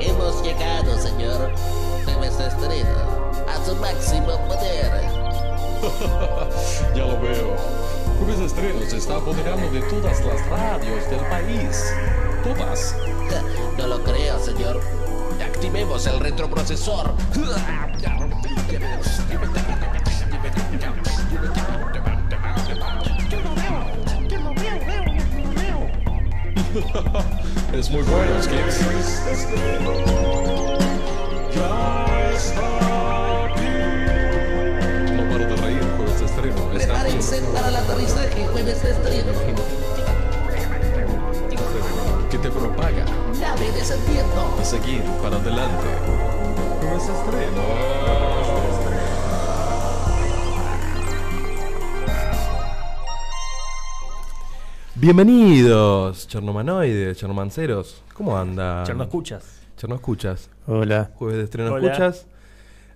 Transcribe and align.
Hemos 0.00 0.42
llegado, 0.44 0.98
señor. 0.98 1.50
Jueves 2.04 2.38
de 2.38 2.46
estreno. 2.46 3.01
A 3.62 3.64
su 3.64 3.76
máximo 3.76 4.36
poder. 4.48 4.90
Ya 6.96 7.06
lo 7.06 7.20
veo. 7.20 7.56
Jueves 8.18 8.40
de 8.40 8.46
estreno 8.46 8.80
se 8.88 8.96
está 8.96 9.16
apoderando 9.16 9.70
de 9.70 9.80
todas 9.82 10.20
las 10.24 10.44
radios 10.48 11.08
del 11.08 11.20
país. 11.26 11.92
Todas. 12.42 12.96
No 13.78 13.86
lo 13.86 14.02
creo, 14.02 14.40
señor. 14.40 14.80
Activemos 15.40 16.06
el 16.06 16.18
retroprocesor. 16.18 17.14
Es 27.72 27.90
muy 27.90 28.02
bueno, 28.02 28.42
Skips. 28.42 28.80
Prepárense 37.32 37.54
para 37.54 37.68
el 37.68 37.76
aterrizaje. 37.76 38.46
Jueves 38.46 38.82
de 38.82 38.90
estreno. 38.90 39.32
que 42.30 42.38
te 42.38 42.50
propaga 42.50 43.06
Nave 43.40 43.72
descendiendo. 43.72 44.56
y 44.60 44.64
seguir 44.66 45.02
para 45.22 45.36
adelante. 45.36 45.86
Jueves 46.80 47.06
de 47.06 47.12
estreno. 47.14 47.62
Bienvenidos, 54.94 56.28
chernomanoides, 56.28 57.16
chernomanceros. 57.16 58.02
¿Cómo 58.12 58.36
andan? 58.36 58.84
Cherno 58.84 59.04
escuchas. 59.04 59.62
Cherno 59.78 59.94
escuchas. 59.94 60.50
Hola. 60.66 61.10
Jueves 61.14 61.38
de 61.38 61.44
estreno 61.44 61.72
Hola. 61.72 61.92
escuchas. 61.92 62.26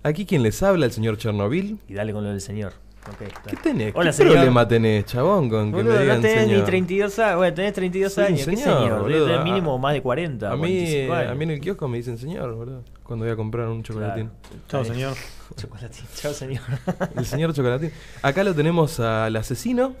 Aquí 0.03 0.27
quien 0.27 0.43
les 0.43 0.61
habla, 0.61 0.85
el 0.85 0.91
señor 0.91 1.17
Chernobyl. 1.17 1.79
Y 1.87 1.95
dale 1.95 2.13
con 2.13 2.23
lo 2.23 2.29
del 2.29 2.41
señor. 2.41 2.73
Ok, 3.09 3.21
está. 3.21 3.49
¿Qué 3.51 3.55
tenés? 3.57 3.93
Hola, 3.95 4.09
¿Qué 4.09 4.13
señor. 4.17 4.33
problema 4.33 4.67
tenés, 4.67 5.05
chabón, 5.05 5.49
con 5.49 5.71
que 5.71 5.77
Boludo, 5.77 5.93
me 5.95 6.01
digan 6.01 6.17
no 6.17 6.21
tenés 6.21 6.43
señor? 6.43 6.59
ni 6.59 6.65
32 6.65 7.19
años. 7.19 7.37
Bueno, 7.37 7.53
tenés 7.55 7.73
32 7.73 8.13
Soy 8.13 8.23
un 8.23 8.27
años. 8.33 8.39
¿Qué 8.45 8.57
señor, 8.57 8.77
señor? 8.81 9.01
boludo. 9.01 9.25
Tenés 9.27 9.43
mínimo 9.43 9.77
más 9.79 9.93
de 9.93 10.01
40. 10.01 10.47
A 10.51 10.55
mí, 10.55 10.59
45 10.59 11.13
años. 11.13 11.31
a 11.31 11.35
mí 11.35 11.43
en 11.45 11.51
el 11.51 11.59
kiosco 11.61 11.87
me 11.87 11.97
dicen 11.97 12.17
señor, 12.17 12.53
boludo. 12.55 12.83
Cuando 13.03 13.23
voy 13.25 13.31
a 13.31 13.35
comprar 13.37 13.67
un 13.69 13.83
chocolatín. 13.83 14.29
Chao, 14.67 14.83
señor. 14.83 15.13
Chocolatín. 15.55 16.05
Chao, 16.15 16.33
señor. 16.33 16.61
El 17.15 17.25
señor 17.25 17.53
chocolatín. 17.53 17.91
Acá 18.21 18.43
lo 18.43 18.53
tenemos 18.53 18.99
al 18.99 19.35
asesino, 19.37 19.95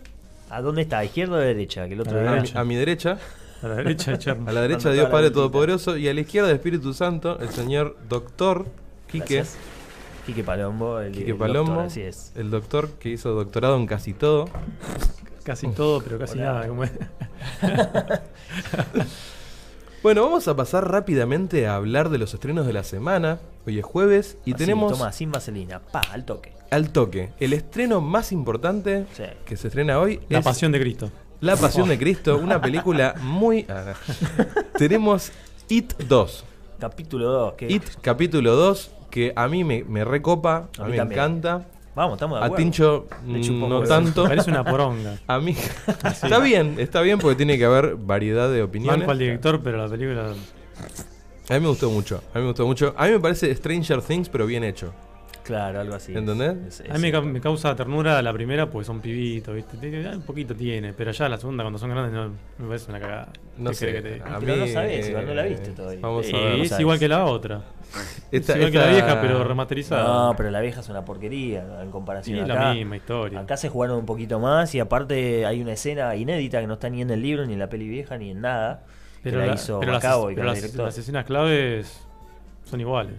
¿A 0.49 0.61
dónde 0.61 0.81
está? 0.83 0.99
¿A 0.99 1.05
izquierda 1.05 1.33
o 1.35 1.39
a 1.39 1.41
derecha? 1.41 1.87
Que 1.87 1.93
el 1.93 2.01
otro 2.01 2.17
a, 2.19 2.21
día- 2.21 2.41
mi- 2.41 2.51
a 2.59 2.63
mi 2.65 2.75
derecha. 2.75 3.17
A 3.63 3.67
la 3.67 3.75
derecha 3.75 4.11
de. 4.17 4.31
A 4.49 4.51
la 4.53 4.61
derecha 4.61 4.91
Dios 4.91 5.09
Padre. 5.09 5.31
Todopoderoso 5.31 5.95
y 5.97 6.07
a 6.09 6.13
la 6.13 6.19
izquierda 6.21 6.47
de 6.49 6.55
Espíritu 6.55 6.93
Santo, 6.93 7.39
el 7.39 7.49
señor 7.49 7.97
doctor 8.09 8.65
Quique. 9.11 9.35
Gracias. 9.37 9.57
Quique 10.27 10.43
Palombo. 10.43 10.99
El, 10.99 11.13
Quique 11.13 11.31
el 11.31 11.37
Palombo, 11.37 11.71
doctor, 11.71 11.87
así 11.87 12.01
es. 12.01 12.31
el 12.35 12.51
doctor 12.51 12.91
que 12.99 13.09
hizo 13.09 13.31
doctorado 13.33 13.77
en 13.77 13.87
casi 13.87 14.13
todo. 14.13 14.47
Casi 15.43 15.67
todo, 15.69 16.01
pero 16.03 16.19
casi 16.19 16.33
Hola. 16.37 16.43
nada. 16.53 16.67
Como 16.67 16.83
es. 16.83 16.91
Bueno, 20.03 20.21
vamos 20.23 20.47
a 20.47 20.55
pasar 20.55 20.89
rápidamente 20.89 21.67
a 21.67 21.75
hablar 21.75 22.09
de 22.09 22.17
los 22.19 22.33
estrenos 22.33 22.67
de 22.67 22.71
la 22.71 22.83
semana. 22.83 23.39
Hoy 23.65 23.79
es 23.79 23.83
jueves 23.85 24.37
y 24.45 24.51
Así, 24.53 24.63
tenemos 24.65 24.93
Toma, 24.93 25.11
sin 25.11 25.31
vaselina. 25.31 25.79
Pa, 25.79 26.01
al 26.11 26.23
toque. 26.23 26.53
al 26.69 26.91
toque 26.91 27.31
el 27.39 27.51
estreno 27.53 27.99
más 27.99 28.31
importante 28.31 29.05
Sí. 29.13 29.23
que 29.45 29.57
se 29.57 29.67
estrena 29.67 29.99
hoy. 29.99 30.21
La 30.29 30.39
es 30.39 30.45
pasión 30.45 30.71
de 30.71 30.79
Cristo. 30.79 31.11
La 31.39 31.55
Pasión 31.55 31.87
de 31.89 31.99
Cristo, 31.99 32.37
una 32.37 32.59
película 32.61 33.13
muy... 33.21 33.65
ah, 33.69 33.93
tenemos 34.77 35.31
It 35.69 35.93
2. 36.07 36.45
Capítulo 36.79 37.29
2. 37.31 37.53
Que... 37.53 37.71
It 37.71 37.83
capítulo 38.01 38.55
2, 38.55 38.91
que 39.17 39.33
a 39.35 39.47
mí 39.47 39.63
me, 39.63 39.83
me 39.83 40.05
recopa, 40.05 40.69
a, 40.77 40.83
A 40.83 40.85
mí 40.85 40.91
mí 40.91 40.97
me 40.97 41.03
encanta. 41.03 41.65
Vamos, 41.95 42.17
estamos 42.17 42.37
de 42.37 42.43
A 42.43 42.45
acuerdo. 42.45 42.63
Tincho 42.63 43.07
Le 43.25 43.41
chupo 43.41 43.65
mm, 43.65 43.69
no 43.69 43.81
tanto. 43.81 44.23
Parece 44.25 44.51
una 44.51 44.63
poronga. 44.63 45.17
A 45.27 45.39
mí 45.39 45.55
está 46.05 46.37
bien, 46.37 46.75
está 46.77 47.01
bien 47.01 47.17
porque 47.17 47.35
tiene 47.35 47.57
que 47.57 47.65
haber 47.65 47.95
variedad 47.95 48.51
de 48.51 48.61
opiniones. 48.61 48.99
Banco 48.99 49.11
al 49.11 49.17
director, 49.17 49.59
pero 49.63 49.79
la 49.79 49.87
película. 49.89 50.27
A 51.49 51.53
mí 51.55 51.59
me 51.59 51.67
gustó 51.67 51.89
mucho, 51.89 52.21
a 52.31 52.37
mí 52.37 52.41
me 52.41 52.47
gustó 52.49 52.67
mucho. 52.67 52.93
A 52.95 53.07
mí 53.07 53.13
me 53.13 53.19
parece 53.19 53.55
Stranger 53.55 54.03
Things 54.03 54.29
pero 54.29 54.45
bien 54.45 54.63
hecho. 54.63 54.93
Claro, 55.47 55.79
algo 55.79 55.95
así. 55.95 56.13
¿Entendés? 56.15 56.55
Es- 56.67 56.79
es- 56.81 56.91
A 56.91 56.95
mí 56.95 56.99
me, 57.01 57.11
ca- 57.11 57.21
me 57.21 57.41
causa 57.41 57.75
ternura 57.75 58.21
la 58.21 58.33
primera 58.33 58.69
porque 58.69 58.85
son 58.85 58.99
pibitos, 59.01 59.55
¿viste? 59.55 59.77
Un 60.15 60.21
poquito 60.21 60.53
tiene, 60.55 60.93
pero 60.93 61.11
ya 61.11 61.27
la 61.29 61.37
segunda, 61.37 61.63
cuando 61.63 61.79
son 61.79 61.89
grandes, 61.89 62.13
no, 62.13 62.29
me 62.59 62.67
parece 62.67 62.89
una 62.91 62.99
cagada. 62.99 63.29
No 63.57 63.69
¿Qué 63.71 63.75
sé, 63.75 63.93
que 63.93 64.01
te 64.01 64.21
Pero 64.41 64.55
no 64.57 64.67
sabés, 64.67 65.09
igual 65.09 65.25
no 65.25 65.33
la 65.33 65.45
eh, 65.45 65.49
viste 65.49 65.71
todavía. 65.71 65.99
Vamos 66.01 66.25
a 66.25 66.29
Eh, 66.29 66.33
ver. 66.33 66.59
es 66.59 66.69
sabes. 66.69 66.81
igual 66.81 66.99
que 66.99 67.07
la 67.07 67.25
otra. 67.25 67.61
Esta- 68.31 68.53
es 68.53 68.57
igual 68.57 68.71
que 68.71 68.77
la 68.77 68.87
vieja, 68.87 69.21
pero 69.21 69.43
remasterizada. 69.43 70.03
No, 70.03 70.33
pero 70.35 70.51
la 70.51 70.59
vieja 70.61 70.81
es 70.81 70.89
una 70.89 71.03
porquería 71.05 71.81
en 71.81 71.89
comparación 71.91 72.37
Sí, 72.45 72.51
acá. 72.51 72.65
la 72.69 72.73
misma 72.73 72.97
historia. 72.97 73.39
Acá 73.39 73.57
se 73.57 73.69
jugaron 73.69 73.97
un 73.97 74.05
poquito 74.05 74.39
más 74.39 74.75
y 74.75 74.79
aparte 74.79 75.45
hay 75.45 75.61
una 75.61 75.73
escena 75.73 76.15
inédita 76.15 76.59
que 76.59 76.67
no 76.67 76.73
está 76.73 76.89
ni 76.89 77.01
en 77.01 77.09
el 77.09 77.21
libro, 77.21 77.45
ni 77.45 77.53
en 77.53 77.59
la 77.59 77.69
peli 77.69 77.87
vieja, 77.87 78.17
ni 78.17 78.31
en 78.31 78.41
nada. 78.41 78.83
pero 79.23 79.37
que 79.37 79.41
la 79.41 79.47
la- 79.47 79.55
hizo 79.55 79.79
pero 79.79 79.91
las, 79.93 80.03
y 80.03 80.07
pero 80.07 80.21
con 80.21 80.39
el 80.39 80.45
las- 80.45 80.55
director. 80.55 80.85
las 80.85 80.97
escenas 80.97 81.25
claves 81.25 82.07
son 82.65 82.79
iguales. 82.79 83.15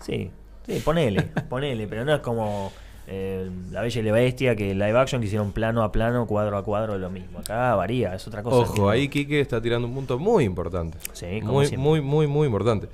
Sí, 0.00 0.30
sí, 0.66 0.80
ponele, 0.84 1.22
ponele, 1.48 1.86
pero 1.86 2.04
no 2.04 2.14
es 2.14 2.20
como 2.20 2.72
eh, 3.06 3.50
La 3.70 3.80
Bella 3.82 4.00
y 4.00 4.04
la 4.04 4.12
Bestia, 4.12 4.56
que 4.56 4.74
live 4.74 4.98
action 4.98 5.20
que 5.20 5.26
hicieron 5.26 5.52
plano 5.52 5.82
a 5.82 5.90
plano, 5.90 6.26
cuadro 6.26 6.56
a 6.56 6.62
cuadro, 6.62 6.96
lo 6.98 7.10
mismo. 7.10 7.40
Acá 7.40 7.74
varía, 7.74 8.14
es 8.14 8.26
otra 8.26 8.42
cosa. 8.42 8.70
Ojo, 8.70 8.88
ahí 8.88 9.08
Quique 9.08 9.40
está 9.40 9.60
tirando 9.60 9.88
un 9.88 9.94
punto 9.94 10.18
muy 10.18 10.44
importante. 10.44 10.98
Sí, 11.12 11.40
como 11.40 11.54
muy, 11.54 11.66
siempre. 11.66 11.88
muy, 11.88 12.00
muy, 12.00 12.26
muy 12.26 12.46
importante. 12.46 12.88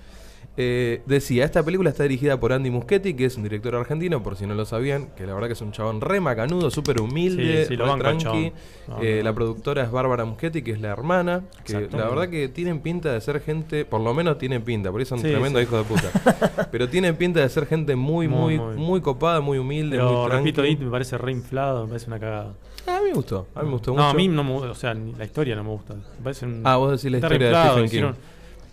Eh, 0.58 1.02
decía, 1.04 1.44
esta 1.44 1.62
película 1.62 1.90
está 1.90 2.04
dirigida 2.04 2.40
por 2.40 2.52
Andy 2.52 2.70
Muschietti, 2.70 3.12
que 3.14 3.26
es 3.26 3.36
un 3.36 3.42
director 3.42 3.74
argentino, 3.74 4.22
por 4.22 4.36
si 4.36 4.46
no 4.46 4.54
lo 4.54 4.64
sabían, 4.64 5.08
que 5.14 5.26
la 5.26 5.34
verdad 5.34 5.48
que 5.48 5.52
es 5.52 5.60
un 5.60 5.70
chabón 5.72 6.00
re 6.00 6.18
macanudo, 6.20 6.70
súper 6.70 6.98
humilde, 7.00 7.62
Sí, 7.64 7.68
sí, 7.68 7.76
lo 7.76 7.84
banco 7.86 7.98
tranqui. 8.04 8.52
No, 8.88 9.02
Eh, 9.02 9.16
no. 9.18 9.24
La 9.24 9.34
productora 9.34 9.82
es 9.82 9.90
Bárbara 9.90 10.24
Muschietti, 10.24 10.62
que 10.62 10.70
es 10.70 10.80
la 10.80 10.88
hermana, 10.88 11.42
que 11.64 11.88
la 11.92 12.08
verdad 12.08 12.28
que 12.30 12.48
tienen 12.48 12.80
pinta 12.80 13.12
de 13.12 13.20
ser 13.20 13.40
gente, 13.40 13.84
por 13.84 14.00
lo 14.00 14.14
menos 14.14 14.38
tienen 14.38 14.62
pinta, 14.62 14.90
por 14.90 15.02
eso 15.02 15.10
son 15.16 15.18
Sí, 15.24 15.30
tremendos 15.30 15.62
hijos 15.62 15.86
de 15.86 15.94
puta. 15.94 16.68
Pero 16.70 16.88
tienen 16.88 17.16
pinta 17.16 17.40
de 17.40 17.48
ser 17.50 17.66
gente 17.66 17.94
muy, 17.94 18.26
muy, 18.26 18.58
Muy, 18.58 19.00
copada, 19.02 19.40
muy 19.42 19.58
humilde, 19.58 19.96
Pero 19.98 20.10
muy 20.10 20.28
tranqui. 20.30 20.52
repito, 20.52 20.64
It 20.64 20.80
me 20.80 20.90
parece 20.90 21.18
re 21.18 21.32
inflado, 21.32 21.82
me 21.82 21.88
parece 21.88 22.06
una 22.06 22.18
cagada. 22.18 22.54
A 22.86 23.00
mí 23.00 23.08
me 23.08 23.14
gustó, 23.14 23.46
a 23.54 23.60
mí 23.60 23.66
me 23.66 23.72
gustó 23.72 23.90
no, 23.90 23.96
mucho. 23.96 24.08
a 24.08 24.14
mí 24.14 24.28
no 24.28 24.44
me 24.44 24.52
gusta, 24.52 24.70
o 24.70 24.74
sea, 24.74 24.94
la 24.94 25.24
historia 25.24 25.54
no 25.56 25.64
me 25.64 25.70
gusta. 25.70 25.94
Me 25.94 26.22
parece 26.22 26.46
un, 26.46 26.62
Ah, 26.64 26.76
vos 26.76 26.92
decís 26.92 27.10
la 27.10 27.18
historia 27.18 27.48
de 27.50 27.54
Stephen 27.84 27.90
King. 27.90 28.12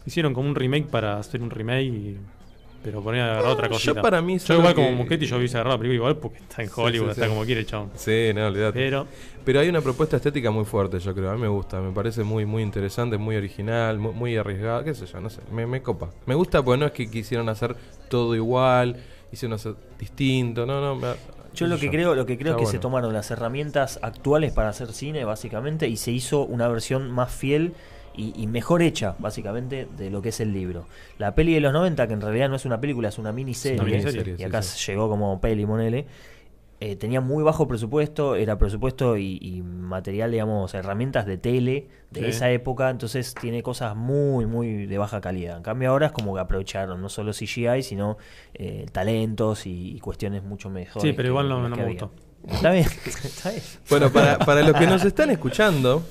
Hicieron 0.06 0.34
como 0.34 0.50
un 0.50 0.56
remake 0.56 0.88
para 0.88 1.18
hacer 1.18 1.42
un 1.42 1.50
remake, 1.50 1.84
y- 1.86 2.18
pero 2.84 3.02
poner 3.02 3.22
a 3.22 3.32
agarrar 3.36 3.52
otra 3.54 3.68
yo 3.68 3.74
cosita. 3.74 4.02
para 4.02 4.22
mí 4.22 4.38
yo 4.40 4.56
igual 4.56 4.76
que- 4.76 4.84
como 4.84 4.92
Muschetti 4.98 5.26
yo 5.26 5.38
hubiese 5.38 5.56
agarrado 5.56 5.78
la 5.78 5.82
película 5.82 5.96
igual 6.10 6.18
porque 6.18 6.40
está 6.40 6.64
en 6.64 6.70
Hollywood, 6.76 7.06
sí, 7.08 7.12
está 7.12 7.24
sí. 7.24 7.30
como 7.30 7.46
quiere 7.46 7.62
el 7.62 7.68
chabón. 7.68 7.92
Sí, 7.96 8.32
no, 8.36 8.46
olvidate. 8.48 8.74
Pero 8.78 9.08
Pero 9.46 9.60
hay 9.62 9.70
una 9.70 9.80
propuesta 9.82 10.18
estética 10.18 10.52
muy 10.52 10.66
fuerte, 10.66 11.00
yo 11.00 11.14
creo. 11.14 11.30
A 11.32 11.36
mí 11.36 11.42
me 11.42 11.48
gusta, 11.48 11.80
me 11.82 11.92
parece 11.94 12.24
muy 12.24 12.46
muy 12.46 12.62
interesante, 12.64 13.18
muy 13.18 13.36
original, 13.38 14.00
muy, 14.00 14.12
muy 14.14 14.36
arriesgada, 14.38 14.84
qué 14.84 14.94
sé 14.94 15.06
yo, 15.06 15.20
no 15.22 15.30
sé. 15.30 15.40
Me, 15.52 15.66
me 15.66 15.82
copa. 15.82 16.10
Me 16.26 16.36
gusta 16.36 16.62
porque 16.64 16.78
no 16.80 16.86
es 16.86 16.92
que 16.92 17.10
quisieron 17.10 17.48
hacer 17.50 17.76
todo 18.10 18.36
igual, 18.36 18.98
hicieron 19.32 19.54
hacer 19.56 19.76
distinto, 20.00 20.66
no, 20.66 20.82
no. 20.82 20.96
me- 20.98 21.14
Yo 21.56 21.68
lo 21.68 21.78
que 21.78 21.90
creo, 21.90 22.16
lo 22.16 22.26
que 22.26 22.38
creo 22.38 22.54
es 22.58 22.60
que 22.60 22.66
se 22.66 22.80
tomaron 22.80 23.14
las 23.14 23.32
herramientas 23.32 23.98
actuales 24.02 24.52
para 24.52 24.70
hacer 24.70 24.92
cine, 24.92 25.24
básicamente, 25.24 25.88
y 25.88 25.96
se 25.98 26.12
hizo 26.12 26.42
una 26.42 26.68
versión 26.68 27.12
más 27.12 27.32
fiel 27.34 27.74
y, 28.16 28.34
y 28.42 28.48
mejor 28.48 28.82
hecha, 28.82 29.16
básicamente, 29.20 29.88
de 29.98 30.10
lo 30.10 30.22
que 30.22 30.30
es 30.30 30.40
el 30.40 30.54
libro. 30.54 30.86
La 31.18 31.36
peli 31.36 31.54
de 31.54 31.60
los 31.62 31.74
90, 31.74 32.08
que 32.08 32.14
en 32.14 32.22
realidad 32.22 32.50
no 32.50 32.56
es 32.56 32.66
una 32.66 32.80
película, 32.80 33.10
es 33.10 33.18
una 33.18 33.32
miniserie, 33.32 33.80
una 33.80 33.86
miniserie, 33.90 34.36
y 34.38 34.44
acá 34.44 34.62
sí. 34.62 34.92
llegó 34.92 35.10
como 35.10 35.40
peli, 35.42 35.66
monele, 35.66 36.06
eh, 36.80 36.98
tenía 36.98 37.22
muy 37.22 37.44
bajo 37.44 37.66
presupuesto, 37.68 38.36
era 38.36 38.58
presupuesto 38.58 39.16
y, 39.18 39.38
y 39.42 39.62
material, 39.62 40.32
digamos, 40.32 40.74
herramientas 40.74 41.26
de 41.26 41.38
tele 41.38 41.88
de 42.12 42.20
Sí. 42.20 42.26
esa 42.28 42.52
época, 42.52 42.90
entonces 42.90 43.34
tiene 43.36 43.64
cosas 43.64 43.96
muy, 43.96 44.46
muy 44.46 44.86
de 44.86 44.98
baja 44.98 45.22
calidad. 45.22 45.56
En 45.58 45.64
cambio 45.64 45.90
ahora 45.92 46.08
es 46.08 46.12
como 46.12 46.34
que 46.34 46.42
aprovecharon 46.42 47.02
no 47.02 47.08
solo 47.08 47.32
CGI, 47.32 47.84
sino 47.84 48.18
eh, 48.54 48.86
talentos 48.92 49.66
y, 49.66 49.96
y 49.96 50.00
cuestiones 50.02 50.44
mucho 50.44 50.70
mejores. 50.70 51.04
Sí, 51.10 51.14
pero 51.14 51.28
que 51.28 51.30
igual 51.30 51.48
no- 51.48 51.70
me 51.70 51.74
había. 51.82 51.86
gustó. 51.86 52.12
Está 52.52 52.72
bien, 52.72 52.86
está 53.24 53.52
bien. 53.52 53.64
Bueno, 53.90 54.12
para, 54.12 54.38
para 54.40 54.62
los 54.64 54.76
que 54.76 54.86
nos 54.86 55.06
están 55.06 55.30
escuchando 55.30 56.04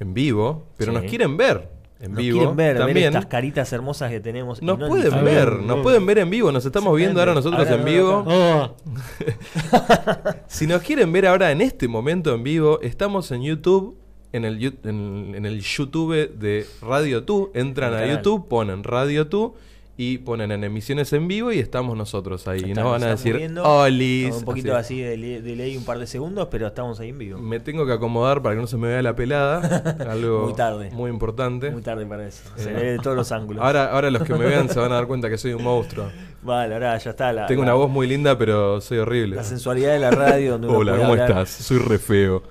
en 0.00 0.14
vivo, 0.14 0.66
pero 0.76 0.92
Sí. 0.92 0.98
nos 0.98 1.08
quieren 1.10 1.36
ver 1.36 1.68
en 2.00 2.12
Nos 2.12 2.18
vivo 2.22 2.38
quieren 2.38 2.56
ver, 2.56 2.74
ver 2.76 2.86
también. 2.86 3.06
estas 3.08 3.26
caritas 3.26 3.72
hermosas 3.72 4.10
que 4.10 4.20
tenemos. 4.20 4.62
Nos 4.62 4.78
no 4.78 4.84
en 4.84 4.90
pueden 4.90 5.24
ver, 5.24 5.50
bien, 5.50 5.66
nos 5.66 5.76
bien. 5.76 5.82
pueden 5.82 6.06
ver 6.06 6.18
en 6.18 6.30
vivo, 6.30 6.52
nos 6.52 6.64
estamos 6.64 6.96
viendo 6.96 7.18
ahora 7.20 7.34
nosotros 7.34 7.60
Ahora 7.68 7.74
en 7.74 7.80
no, 7.80 7.86
vivo. 7.86 8.24
Oh, 8.26 8.76
Si 10.46 10.66
nos 10.66 10.82
quieren 10.82 11.12
ver 11.12 11.26
ahora 11.26 11.50
en 11.50 11.60
este 11.60 11.88
momento 11.88 12.34
en 12.34 12.42
vivo, 12.42 12.80
estamos 12.82 13.30
en 13.32 13.42
YouTube, 13.42 13.96
en 14.32 14.44
el, 14.44 14.62
en, 14.84 15.34
en 15.34 15.46
el 15.46 15.60
YouTube 15.60 16.30
de 16.38 16.66
Radio 16.82 17.24
Tú. 17.24 17.50
Entran 17.54 17.94
a. 17.94 18.06
YouTube, 18.06 18.46
ponen 18.48 18.84
Radio 18.84 19.26
Tú 19.28 19.54
y 20.00 20.18
ponen 20.18 20.52
en 20.52 20.62
emisiones 20.62 21.12
en 21.12 21.26
vivo 21.26 21.50
y 21.50 21.58
estamos 21.58 21.96
nosotros 21.96 22.46
ahí. 22.46 22.62
Y 22.68 22.72
nos 22.72 22.84
van 22.84 23.02
a 23.02 23.08
decir, 23.08 23.34
Olis. 23.64 24.22
estamos 24.26 24.38
Un 24.38 24.44
poquito 24.44 24.76
así. 24.76 25.02
así 25.02 25.18
de, 25.18 25.42
de 25.42 25.56
ley, 25.56 25.76
un 25.76 25.84
par 25.84 25.98
de 25.98 26.06
segundos, 26.06 26.46
pero 26.52 26.68
estamos 26.68 27.00
ahí 27.00 27.08
en 27.08 27.18
vivo. 27.18 27.38
Me 27.40 27.58
tengo 27.58 27.84
que 27.84 27.92
acomodar 27.94 28.40
para 28.40 28.54
que 28.54 28.60
no 28.60 28.68
se 28.68 28.76
me 28.76 28.86
vea 28.86 29.02
la 29.02 29.16
pelada. 29.16 29.96
Algo 30.08 30.44
Muy 30.44 30.54
tarde. 30.54 30.90
muy 30.92 31.10
importante. 31.10 31.72
Muy 31.72 31.82
tarde 31.82 32.06
para 32.06 32.28
eso. 32.28 32.44
Se 32.54 32.70
Eh, 32.70 32.74
ve 32.74 32.82
de 32.92 32.98
todos 33.00 33.16
los 33.16 33.32
ángulos. 33.32 33.64
Ahora, 33.64 33.90
ahora 33.90 34.08
los 34.12 34.22
que 34.22 34.34
me 34.34 34.46
vean 34.46 34.68
se 34.68 34.78
van 34.78 34.92
a 34.92 34.94
dar 34.94 35.08
cuenta 35.08 35.28
que 35.28 35.36
soy 35.36 35.52
un 35.54 35.64
monstruo. 35.64 36.06
Vale, 36.42 36.74
ahora 36.74 36.96
ya 36.96 37.10
está. 37.10 37.32
La, 37.32 37.46
Tengo 37.48 37.62
la- 37.64 37.70
una 37.72 37.74
voz 37.74 37.90
muy 37.90 38.06
linda, 38.06 38.38
pero 38.38 38.80
soy 38.80 38.98
horrible. 38.98 39.34
La 39.34 39.42
sensualidad 39.42 39.94
de 39.94 39.98
la 39.98 40.12
radio, 40.12 40.52
donde 40.52 40.68
uno 40.68 40.78
Hola, 40.78 40.92
¿cómo 40.96 41.08
hablar, 41.10 41.28
estás? 41.30 41.50
Soy 41.50 41.78
re 41.78 41.98
feo. 41.98 42.44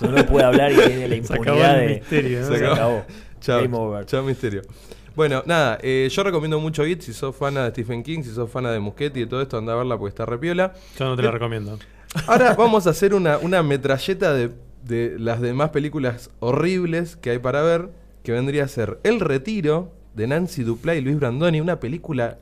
Donde 0.00 0.20
uno 0.22 0.26
puede 0.26 0.44
hablar 0.44 0.72
y 0.72 0.74
tiene 0.74 1.06
la 1.06 1.14
Se 1.24 1.34
acabó 1.34 1.36
impunidad 1.44 1.80
el 1.82 1.88
de. 1.88 1.94
misterio, 2.00 2.40
¿no? 2.40 2.46
Se, 2.48 2.58
Se 2.58 2.66
acabó. 2.66 2.74
acabó. 2.74 3.04
Chao, 3.40 3.60
Game 3.62 3.76
over. 3.76 4.06
chao 4.06 4.22
misterio. 4.24 4.62
Bueno, 5.14 5.42
nada, 5.46 5.78
eh, 5.82 6.08
yo 6.10 6.22
recomiendo 6.22 6.58
mucho 6.58 6.86
It 6.86 7.02
si 7.02 7.12
sos 7.12 7.34
fana 7.36 7.64
de 7.64 7.70
Stephen 7.70 8.02
King, 8.02 8.22
si 8.22 8.30
sos 8.34 8.50
fana 8.50 8.70
de 8.70 8.80
Muschetti 8.80 9.20
y 9.22 9.26
todo 9.26 9.42
esto, 9.42 9.58
anda 9.58 9.72
a 9.74 9.76
verla 9.76 9.98
porque 9.98 10.10
está 10.10 10.24
repiola. 10.26 10.72
yo 10.98 11.04
no 11.06 11.16
te 11.16 11.22
la 11.22 11.30
recomiendo. 11.30 11.78
Ahora 12.26 12.54
vamos 12.58 12.86
a 12.86 12.90
hacer 12.90 13.14
una, 13.14 13.38
una 13.38 13.62
metralleta 13.62 14.32
de, 14.32 14.50
de 14.84 15.16
las 15.18 15.40
demás 15.40 15.70
películas 15.70 16.30
horribles 16.40 17.16
que 17.16 17.30
hay 17.30 17.38
para 17.38 17.62
ver, 17.62 17.90
que 18.22 18.32
vendría 18.32 18.64
a 18.64 18.68
ser 18.68 18.98
El 19.02 19.20
Retiro 19.20 19.92
de 20.14 20.26
Nancy 20.26 20.62
Duplá 20.62 20.94
y 20.94 21.00
Luis 21.00 21.18
Brandoni, 21.18 21.60
una 21.60 21.80
película... 21.80 22.38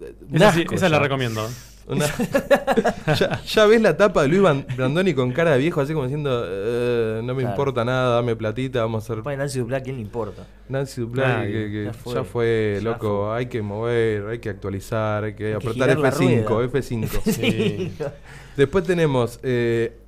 eh, 0.00 0.14
Esa, 0.32 0.52
sí- 0.52 0.60
asco 0.62 0.74
esa 0.74 0.88
la 0.88 0.98
recomiendo. 0.98 1.48
Una- 1.86 2.06
ya, 3.18 3.42
ya 3.42 3.66
ves 3.66 3.80
la 3.82 3.96
tapa 3.96 4.22
de 4.22 4.28
Luis 4.28 4.42
Brandoni 4.76 5.12
con 5.14 5.32
cara 5.32 5.52
de 5.52 5.58
viejo, 5.58 5.80
así 5.80 5.92
como 5.92 6.04
diciendo, 6.06 6.44
"Eh, 6.46 7.20
no 7.22 7.34
me 7.34 7.42
Claro. 7.42 7.54
importa 7.54 7.84
nada, 7.84 8.14
dame 8.16 8.34
platita, 8.36 8.80
vamos 8.80 9.08
a 9.08 9.12
hacer 9.12 9.36
Nancy 9.36 9.58
Duplá, 9.58 9.80
¿quién 9.82 9.96
le 9.96 10.02
importa? 10.02 10.46
Nancy 10.68 11.02
Duplá, 11.02 11.38
Nadie. 11.38 11.52
que, 11.52 11.70
que 11.70 11.84
Ya 11.84 11.92
ya 12.14 12.24
fue. 12.24 12.74
Ya 12.78 12.90
loco, 12.90 13.26
fue. 13.28 13.36
hay 13.38 13.46
que 13.46 13.60
mover, 13.62 14.26
hay 14.28 14.38
que 14.38 14.48
actualizar, 14.48 15.24
hay 15.24 15.34
que 15.34 15.46
Hay 15.48 15.52
apretar 15.54 15.90
girar 15.90 15.98
la 15.98 16.10
F5, 16.10 16.48
rueda. 16.48 16.68
F5. 16.72 17.20
Sí. 17.32 17.92
Después 18.56 18.84
tenemos 18.84 19.40
eh, 19.42 19.98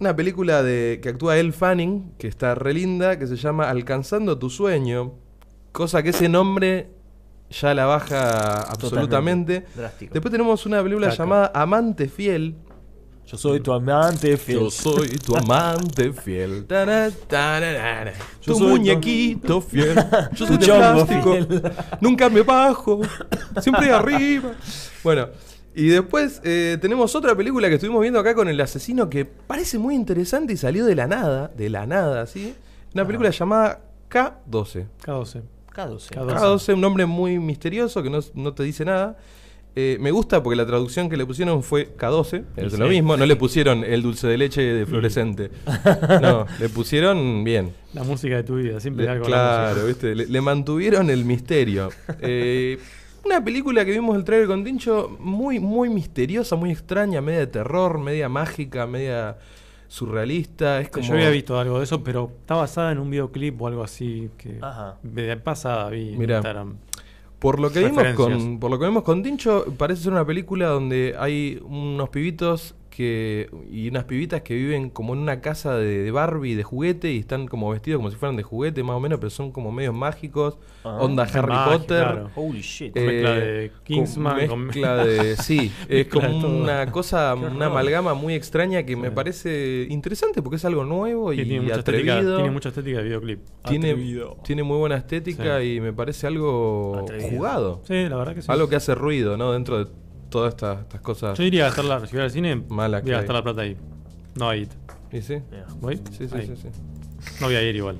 una 0.00 0.14
película 0.16 0.62
de 0.62 1.00
que 1.02 1.08
actúa 1.10 1.36
Elle 1.36 1.52
Fanning, 1.52 2.12
que 2.18 2.28
está 2.28 2.54
re 2.54 2.72
linda, 2.72 3.18
que 3.18 3.26
se 3.26 3.36
llama 3.36 3.68
Alcanzando 3.68 4.38
tu 4.38 4.48
sueño, 4.48 5.14
cosa 5.72 6.02
que 6.02 6.10
ese 6.10 6.28
nombre 6.28 6.88
ya 7.50 7.74
la 7.74 7.86
baja 7.86 8.60
absolutamente. 8.62 9.64
Drástico. 9.74 10.12
Después 10.14 10.30
tenemos 10.32 10.64
una 10.66 10.82
película 10.82 11.10
llamada 11.10 11.50
Amante 11.54 12.08
Fiel, 12.08 12.54
Yo 13.26 13.36
soy 13.36 13.60
tu 13.60 13.72
amante 13.72 14.36
fiel. 14.38 14.58
Yo 14.60 14.70
soy 14.70 15.08
tu 15.18 15.36
amante 15.36 16.12
fiel. 16.14 16.64
Tara, 16.68 17.10
tararara. 17.26 18.12
Yo 18.40 18.52
Tu 18.52 18.58
soy 18.58 18.60
tu- 18.60 18.68
muñequito 18.68 19.60
fiel. 19.60 19.94
Yo 20.34 20.46
soy 20.46 20.56
Tu 20.58 20.66
de 20.66 20.72
plástico. 20.78 21.32
fiel. 21.32 21.62
Nunca 22.00 22.30
me 22.30 22.40
bajo. 22.42 23.00
Siempre 23.60 23.90
arriba. 23.92 24.52
Bueno. 25.04 25.28
Y 25.74 25.88
después 25.88 26.40
eh, 26.42 26.76
tenemos 26.80 27.14
otra 27.14 27.36
película 27.36 27.68
que 27.68 27.74
estuvimos 27.74 28.00
viendo 28.00 28.18
acá 28.18 28.34
con 28.34 28.48
el 28.48 28.60
asesino 28.60 29.08
que 29.08 29.24
parece 29.26 29.78
muy 29.78 29.94
interesante 29.94 30.54
y 30.54 30.56
salió 30.56 30.84
de 30.86 30.96
la 30.96 31.06
nada, 31.06 31.48
de 31.56 31.68
la 31.70 31.86
nada, 31.86 32.26
¿sí? 32.26 32.54
Una 32.94 33.04
película 33.06 33.30
llamada 33.30 33.80
K12. 34.10 34.86
K12. 35.04 35.42
K12. 35.74 36.10
K12. 36.10 36.34
K12, 36.36 36.74
un 36.74 36.80
nombre 36.80 37.06
muy 37.06 37.38
misterioso 37.38 38.02
que 38.02 38.10
no, 38.10 38.20
no 38.34 38.52
te 38.54 38.62
dice 38.62 38.84
nada. 38.84 39.16
Eh, 39.76 39.96
me 40.00 40.10
gusta 40.10 40.42
porque 40.42 40.56
la 40.56 40.66
traducción 40.66 41.08
que 41.08 41.16
le 41.16 41.24
pusieron 41.24 41.62
fue 41.62 41.94
K12, 41.96 42.42
es 42.56 42.72
Sí. 42.72 42.78
lo 42.78 42.88
mismo, 42.88 43.16
no 43.16 43.24
le 43.26 43.36
pusieron 43.36 43.84
el 43.84 44.02
dulce 44.02 44.26
de 44.26 44.36
leche 44.36 44.60
de 44.60 44.86
fluorescente. 44.86 45.50
No, 46.20 46.46
le 46.58 46.68
pusieron 46.68 47.44
bien. 47.44 47.72
La 47.94 48.02
música 48.02 48.36
de 48.36 48.42
tu 48.42 48.56
vida, 48.56 48.80
siempre 48.80 49.04
Le- 49.04 49.10
algo 49.12 49.22
con 49.24 49.30
la 49.30 49.36
claro, 49.38 49.70
música. 49.82 49.86
¿viste? 49.86 50.14
Le, 50.16 50.26
le 50.26 50.40
mantuvieron 50.40 51.10
el 51.10 51.24
misterio. 51.24 51.90
Eh, 52.20 52.78
una 53.24 53.44
película 53.44 53.84
que 53.84 53.92
vimos 53.92 54.16
el 54.16 54.24
trailer 54.24 54.48
con 54.48 54.64
Tincho 54.64 55.16
muy, 55.20 55.60
muy 55.60 55.90
misteriosa, 55.90 56.56
muy 56.56 56.70
extraña, 56.72 57.20
media 57.20 57.40
de 57.40 57.46
terror, 57.46 57.98
media 57.98 58.28
mágica, 58.28 58.84
media 58.86 59.36
surrealista. 59.88 60.80
Es 60.80 60.90
como... 60.90 61.04
Yo 61.06 61.14
había 61.14 61.30
visto 61.30 61.58
algo 61.58 61.78
de 61.78 61.84
eso, 61.84 62.04
pero 62.04 62.30
está 62.40 62.54
basada 62.54 62.92
en 62.92 62.98
un 62.98 63.10
videoclip 63.10 63.60
o 63.60 63.66
algo 63.66 63.82
así 63.82 64.30
que 64.38 64.58
Ajá. 64.62 64.98
de 65.02 65.36
pasada 65.38 65.90
vi 65.90 66.10
en 66.10 66.18
Mirá. 66.18 66.36
Instagram. 66.36 66.76
Por 67.38 67.60
lo 67.60 67.70
que 67.70 67.84
vimos 67.84 68.04
con, 68.14 68.58
por 68.58 68.70
lo 68.70 68.78
que 68.78 68.86
vimos 68.86 69.04
con 69.04 69.22
Tincho, 69.22 69.64
parece 69.76 70.02
ser 70.02 70.12
una 70.12 70.24
película 70.26 70.66
donde 70.66 71.14
hay 71.18 71.60
unos 71.64 72.08
pibitos 72.08 72.74
que 72.98 73.48
y 73.70 73.88
unas 73.88 74.04
pibitas 74.04 74.42
que 74.42 74.54
viven 74.56 74.90
como 74.90 75.12
en 75.14 75.20
una 75.20 75.40
casa 75.40 75.76
de, 75.76 76.02
de 76.02 76.10
Barbie 76.10 76.56
de 76.56 76.64
juguete 76.64 77.12
y 77.12 77.18
están 77.18 77.46
como 77.46 77.70
vestidos 77.70 77.98
como 78.00 78.10
si 78.10 78.16
fueran 78.16 78.34
de 78.36 78.42
juguete 78.42 78.82
más 78.82 78.96
o 78.96 79.00
menos, 79.00 79.20
pero 79.20 79.30
son 79.30 79.52
como 79.52 79.70
medios 79.70 79.94
mágicos, 79.94 80.58
Ah. 80.84 80.98
onda 81.00 81.22
Harry 81.24 81.48
Magia, 81.52 81.78
Potter. 81.78 82.02
claro. 82.02 82.30
Holy 82.34 82.60
shit. 82.60 82.96
Eh, 82.96 83.00
mezcla 83.06 83.30
de 83.34 83.70
Kingsman 83.84 84.36
con 84.40 84.48
con- 84.48 84.66
mezcla 84.66 85.04
de 85.04 85.36
sí, 85.42 85.70
es 85.88 86.06
como 86.08 86.28
una 86.38 86.90
cosa, 86.90 87.34
una 87.36 87.66
amalgama 87.66 88.14
muy 88.14 88.34
extraña 88.34 88.82
que 88.82 88.96
me 88.96 89.10
parece 89.12 89.86
interesante 89.90 90.42
porque 90.42 90.56
es 90.56 90.64
algo 90.64 90.84
nuevo 90.84 91.32
Sí, 91.32 91.40
y 91.40 91.44
tiene, 91.44 91.66
estética, 91.66 91.80
atrevido. 92.14 92.36
tiene 92.36 92.50
mucha 92.50 92.68
estética 92.70 92.98
de 92.98 93.04
videoclip. 93.04 93.40
Tiene, 93.68 93.90
Atrevido. 93.90 94.36
tiene 94.44 94.62
muy 94.64 94.78
buena 94.78 94.96
estética 94.96 95.62
y 95.62 95.80
me 95.80 95.92
parece 95.92 96.26
algo 96.26 96.96
Atrevido. 97.02 97.28
jugado. 97.30 97.80
Sí, 97.84 98.08
la 98.08 98.16
verdad 98.16 98.34
que 98.34 98.42
sí. 98.42 98.50
Algo 98.50 98.68
que 98.68 98.76
hace 98.76 98.94
ruido, 98.96 99.36
¿no? 99.36 99.52
Dentro 99.52 99.84
de 99.84 99.90
todas 100.30 100.54
estas, 100.54 100.80
estas 100.80 101.00
cosas. 101.00 101.38
Yo 101.38 101.44
iría 101.44 101.64
a 101.64 101.66
gastar 101.68 101.84
la, 101.84 102.06
si 102.06 102.14
voy 102.14 102.24
al 102.24 102.30
cine, 102.30 102.56
Mala 102.68 103.00
voy 103.00 103.12
a 103.12 103.16
gastar 103.18 103.34
la 103.36 103.42
plata 103.42 103.62
ahí. 103.62 103.76
No 104.34 104.48
ahí. 104.48 104.68
¿Y 105.12 105.22
sí? 105.22 105.38
¿Voy? 105.80 105.96
Sí, 106.16 106.28
sí, 106.28 106.34
Ahí. 106.34 106.46
sí, 106.46 106.54
sí. 106.62 106.68
No 107.40 107.46
voy 107.46 107.56
a 107.56 107.62
ir 107.62 107.74
igual. 107.76 107.96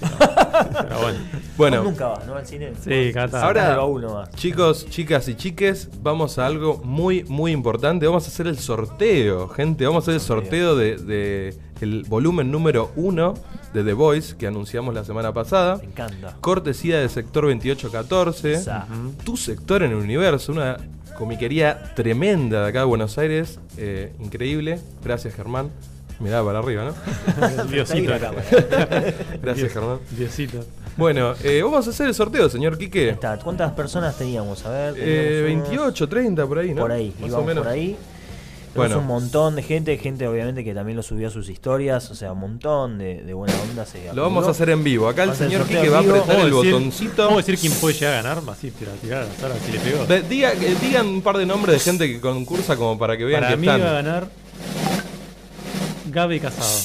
Pero 0.00 1.00
bueno. 1.00 1.18
Bueno, 1.56 1.76
Vos 1.82 1.90
nunca 1.92 2.06
vas, 2.08 2.26
¿no? 2.26 2.34
Al 2.34 2.46
cine. 2.46 2.72
Sí, 2.80 3.10
tanto. 3.12 3.36
Ahora- 3.36 3.84
uno 3.84 4.14
más. 4.14 4.30
chicos, 4.30 4.86
chicas 4.86 5.28
y 5.28 5.34
chiques, 5.36 5.88
vamos 6.02 6.38
a 6.38 6.46
algo 6.46 6.78
muy, 6.82 7.22
muy 7.24 7.52
importante. 7.52 8.06
Vamos 8.06 8.24
a 8.24 8.28
hacer 8.28 8.46
el 8.48 8.58
sorteo, 8.58 9.48
gente. 9.48 9.86
Vamos 9.86 10.02
a 10.02 10.04
hacer 10.04 10.14
el 10.14 10.20
sorteo 10.20 10.74
de, 10.74 10.96
de 10.96 11.54
el 11.80 12.02
volumen 12.08 12.50
número 12.50 12.90
uno 12.96 13.34
de 13.72 13.84
The 13.84 13.92
Voice 13.92 14.36
que 14.36 14.46
anunciamos 14.48 14.94
la 14.94 15.04
semana 15.04 15.32
pasada. 15.32 15.76
Me 15.76 15.84
encanta. 15.84 16.36
Cortesía 16.40 16.98
del 16.98 17.10
sector 17.10 17.44
2814. 17.44 18.52
Esa. 18.52 18.86
Tu 19.24 19.36
sector 19.36 19.82
en 19.84 19.90
el 19.92 19.98
universo, 19.98 20.50
una 20.52 20.76
comiquería 21.16 21.94
tremenda 21.94 22.62
de 22.62 22.68
acá 22.68 22.80
de 22.80 22.84
Buenos 22.86 23.16
Aires. 23.18 23.58
eh, 23.76 24.12
increíble. 24.20 24.78
Gracias, 25.02 25.34
Germán. 25.34 25.70
Mirá 26.20 26.42
para 26.44 26.60
arriba, 26.60 26.84
¿no? 26.84 27.64
Diosito. 27.70 28.12
Gracias, 29.42 29.72
Germán. 29.72 29.98
Diosito. 30.10 30.64
Bueno, 30.96 31.34
eh, 31.42 31.60
vamos 31.62 31.86
a 31.88 31.90
hacer 31.90 32.06
el 32.06 32.14
sorteo, 32.14 32.48
señor 32.48 32.78
Quique. 32.78 33.10
está. 33.10 33.36
¿Cuántas 33.38 33.72
personas 33.72 34.16
teníamos? 34.16 34.64
A 34.64 34.70
ver. 34.70 34.94
Eh, 34.96 35.42
teníamos 35.42 35.56
unos- 35.56 35.68
28, 35.70 36.08
30 36.08 36.46
por 36.46 36.58
ahí, 36.58 36.72
¿no? 36.72 36.82
Por 36.82 36.92
ahí, 36.92 37.12
Más 37.18 37.28
íbamos 37.28 37.44
o 37.44 37.48
menos. 37.48 37.64
por 37.64 37.72
ahí. 37.72 37.96
Bueno. 38.74 38.96
Tenemos 38.96 39.02
un 39.02 39.06
montón 39.22 39.56
de 39.56 39.62
gente, 39.62 39.96
gente 39.98 40.26
obviamente 40.26 40.64
que 40.64 40.74
también 40.74 40.96
lo 40.96 41.02
subió 41.04 41.28
a 41.28 41.30
sus 41.30 41.48
historias, 41.48 42.10
o 42.10 42.14
sea, 42.16 42.32
un 42.32 42.40
montón 42.40 42.98
de, 42.98 43.22
de 43.22 43.32
buena 43.34 43.54
onda. 43.70 43.86
Se 43.86 44.12
Lo 44.12 44.22
vamos 44.22 44.46
a 44.48 44.50
hacer 44.50 44.70
en 44.70 44.82
vivo. 44.82 45.08
Acá 45.08 45.22
el 45.22 45.28
Vamos 45.30 45.40
a 45.42 45.44
señor 45.44 45.66
Quique 45.66 45.88
va 45.88 45.98
a 45.98 46.00
apretar 46.00 46.36
el 46.40 46.50
¿Puedo 46.50 46.62
decir- 46.62 46.72
botoncito. 46.74 47.24
¿Puedo 47.26 47.36
decir 47.38 47.58
quién 47.58 47.72
puede 47.74 47.94
llegar 47.94 48.14
a 48.14 48.22
ganar? 48.22 48.42
Así, 48.50 48.70
tira, 48.72 48.90
tirar 49.00 49.22
azar, 49.22 49.52
así 49.52 49.70
le. 49.72 50.06
De- 50.20 50.28
diga- 50.28 50.52
eh, 50.54 50.76
digan 50.80 51.06
un 51.06 51.22
par 51.22 51.36
de 51.38 51.46
nombres 51.46 51.74
de 51.74 51.80
gente 51.90 52.08
que 52.12 52.20
concursa 52.20 52.76
como 52.76 52.98
para 52.98 53.16
que 53.16 53.24
vean 53.24 53.40
Para 53.42 53.52
que 53.52 53.56
mí 53.58 53.66
están. 53.68 53.80
va 53.82 53.90
a 53.90 53.92
ganar 53.92 54.26
Gaby 56.10 56.40
Casado. 56.40 56.78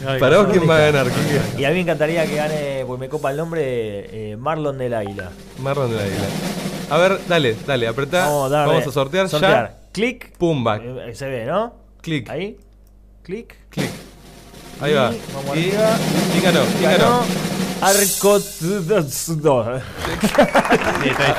Gaby 0.00 0.20
Para 0.20 0.38
vos. 0.38 0.48
¿quién 0.52 0.68
va 0.68 0.76
a 0.76 0.80
ganar, 0.90 1.06
Quique? 1.06 1.60
Y 1.60 1.64
a 1.64 1.68
mí 1.68 1.74
me 1.76 1.80
encantaría 1.82 2.26
que 2.26 2.34
gane, 2.34 2.84
porque 2.86 3.00
me 3.00 3.08
copa 3.08 3.30
el 3.30 3.36
nombre, 3.36 4.32
eh, 4.32 4.36
Marlon 4.36 4.76
del 4.76 4.92
Águila. 4.94 5.30
Marlon 5.60 5.90
de 5.90 5.96
la 5.96 6.06
Isla. 6.06 6.26
A 6.90 6.98
ver, 6.98 7.18
dale, 7.28 7.56
dale, 7.66 7.88
apretá. 7.88 8.26
Vamos, 8.26 8.52
a. 8.52 8.66
Vamos 8.66 8.86
a 8.86 8.92
sortear, 8.92 9.28
Sortear. 9.28 9.83
Clic. 9.94 10.36
Pumba. 10.36 10.76
Eh, 10.78 11.14
Se 11.14 11.28
ve, 11.28 11.44
¿no? 11.46 11.72
Clic. 12.02 12.28
Ahí. 12.28 12.58
Clic. 13.22 13.54
Clic. 13.70 13.90
Ahí 14.80 14.92
va. 14.92 15.12
Vamos 15.34 15.56
Y. 15.56 15.70
arriba. 15.70 15.96
¿Quién 16.32 16.42
ganó? 16.42 16.60
¿Quién 16.78 16.90
Ganó? 16.98 17.20
Arco. 17.80 18.40
Sí, 18.40 18.74
está 18.74 19.00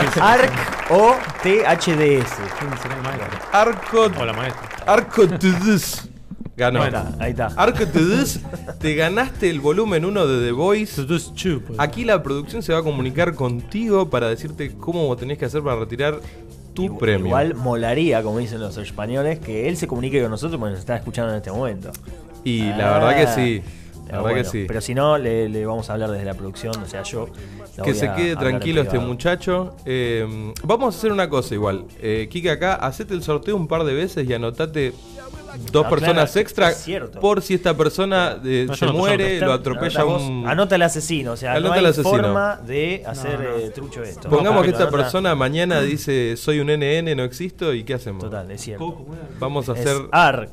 difícil. 0.01 0.21
Arc 0.21 0.91
o 0.91 1.15
THDS. 1.43 2.33
¿Quién 2.57 2.77
será 2.81 2.95
el 2.95 3.01
maestro? 3.03 3.27
Arco. 3.51 4.05
O 4.19 4.25
la 4.25 4.33
maestra. 4.33 4.69
Arco 4.85 5.27
Tudus. 5.27 6.07
Ganó. 6.55 6.81
Ahí 6.81 6.87
está, 6.87 7.13
ahí 7.19 7.31
está. 7.31 7.47
Arco 7.57 7.85
Tudus, 7.87 8.39
te 8.79 8.95
ganaste 8.95 9.49
el 9.49 9.59
volumen 9.59 10.05
1 10.05 10.27
de 10.27 10.45
The 10.45 10.51
Voice. 10.53 10.95
Tudus 11.01 11.33
Chu, 11.35 11.61
pues. 11.67 11.77
Aquí 11.79 12.05
la 12.05 12.23
producción 12.23 12.63
se 12.63 12.71
va 12.71 12.79
a 12.79 12.83
comunicar 12.83 13.35
contigo 13.35 14.09
para 14.09 14.29
decirte 14.29 14.73
cómo 14.77 15.13
tenés 15.17 15.37
que 15.37 15.43
hacer 15.45 15.61
para 15.61 15.75
retirar 15.77 16.21
tu 16.75 16.97
premio. 16.99 17.27
Igual 17.27 17.55
molaría, 17.55 18.21
como 18.21 18.37
dicen 18.39 18.59
los 18.59 18.77
españoles, 18.77 19.39
que 19.39 19.67
él 19.67 19.77
se 19.77 19.87
comunique 19.87 20.21
con 20.21 20.29
nosotros 20.29 20.59
porque 20.59 20.71
nos 20.71 20.79
está 20.79 20.95
escuchando 20.95 21.31
en 21.31 21.37
este 21.37 21.51
momento. 21.51 21.91
Y 22.43 22.59
la 22.63 22.99
verdad 22.99 23.15
que 23.15 23.23
Ah. 23.23 23.35
sí. 23.35 23.61
La 24.11 24.21
verdad 24.21 24.43
que 24.43 24.47
sí. 24.47 24.65
Pero 24.67 24.81
si 24.81 24.93
no, 24.93 25.17
le, 25.17 25.49
le 25.49 25.65
vamos 25.65 25.89
a 25.89 25.93
hablar 25.93 26.11
desde 26.11 26.25
la 26.25 26.35
producción, 26.35 26.75
o 26.79 26.85
sea, 26.85 27.01
yo. 27.01 27.27
Que 27.83 27.95
se 27.95 28.11
quede 28.13 28.35
tranquilo 28.35 28.81
este 28.83 28.99
muchacho. 28.99 29.75
Eh, 29.85 30.53
vamos 30.63 30.93
a 30.93 30.97
hacer 30.99 31.11
una 31.11 31.27
cosa 31.27 31.55
igual. 31.55 31.85
Eh, 31.99 32.27
Kike 32.29 32.51
acá, 32.51 32.75
hacete 32.75 33.15
el 33.15 33.23
sorteo 33.23 33.55
un 33.55 33.67
par 33.67 33.83
de 33.83 33.95
veces 33.95 34.29
y 34.29 34.33
anotate 34.33 34.93
dos 35.71 35.87
personas 35.87 36.31
claro, 36.31 36.39
extra 36.41 36.69
es 36.71 36.77
cierto. 36.77 37.19
por 37.19 37.41
si 37.41 37.53
esta 37.55 37.75
persona 37.75 38.37
eh, 38.43 38.65
No, 38.67 38.75
se 38.75 38.85
no 38.85 38.93
muere, 38.93 39.39
lo 39.39 39.53
atropella 39.53 40.01
Anota 40.01 40.03
vos, 40.17 40.23
un... 40.23 40.47
Anota 40.47 40.75
el 40.75 40.81
asesino, 40.81 41.31
o 41.33 41.37
sea, 41.37 41.53
Anota 41.53 41.67
no 41.69 41.75
el 41.75 41.85
hay 41.85 41.91
asesino. 41.91 42.09
forma 42.17 42.55
de 42.65 43.03
hacer 43.05 43.39
No, 43.39 43.49
no. 43.51 43.57
eh, 43.57 43.69
trucho 43.73 44.03
esto. 44.03 44.29
Pongamos 44.29 44.63
que 44.63 44.69
esta 44.71 44.89
persona 44.89 45.35
mañana 45.35 45.81
dice 45.81 46.35
soy 46.37 46.59
un 46.59 46.67
NN, 46.67 47.15
no 47.15 47.23
existo 47.23 47.73
y 47.73 47.83
¿qué 47.83 47.93
hacemos? 47.95 48.23
Total, 48.23 48.49
es 48.51 48.61
cierto. 48.61 49.05
Vamos 49.39 49.69
a 49.69 49.73
Es 49.73 49.79
hacer... 49.81 49.97
AR, 50.11 50.49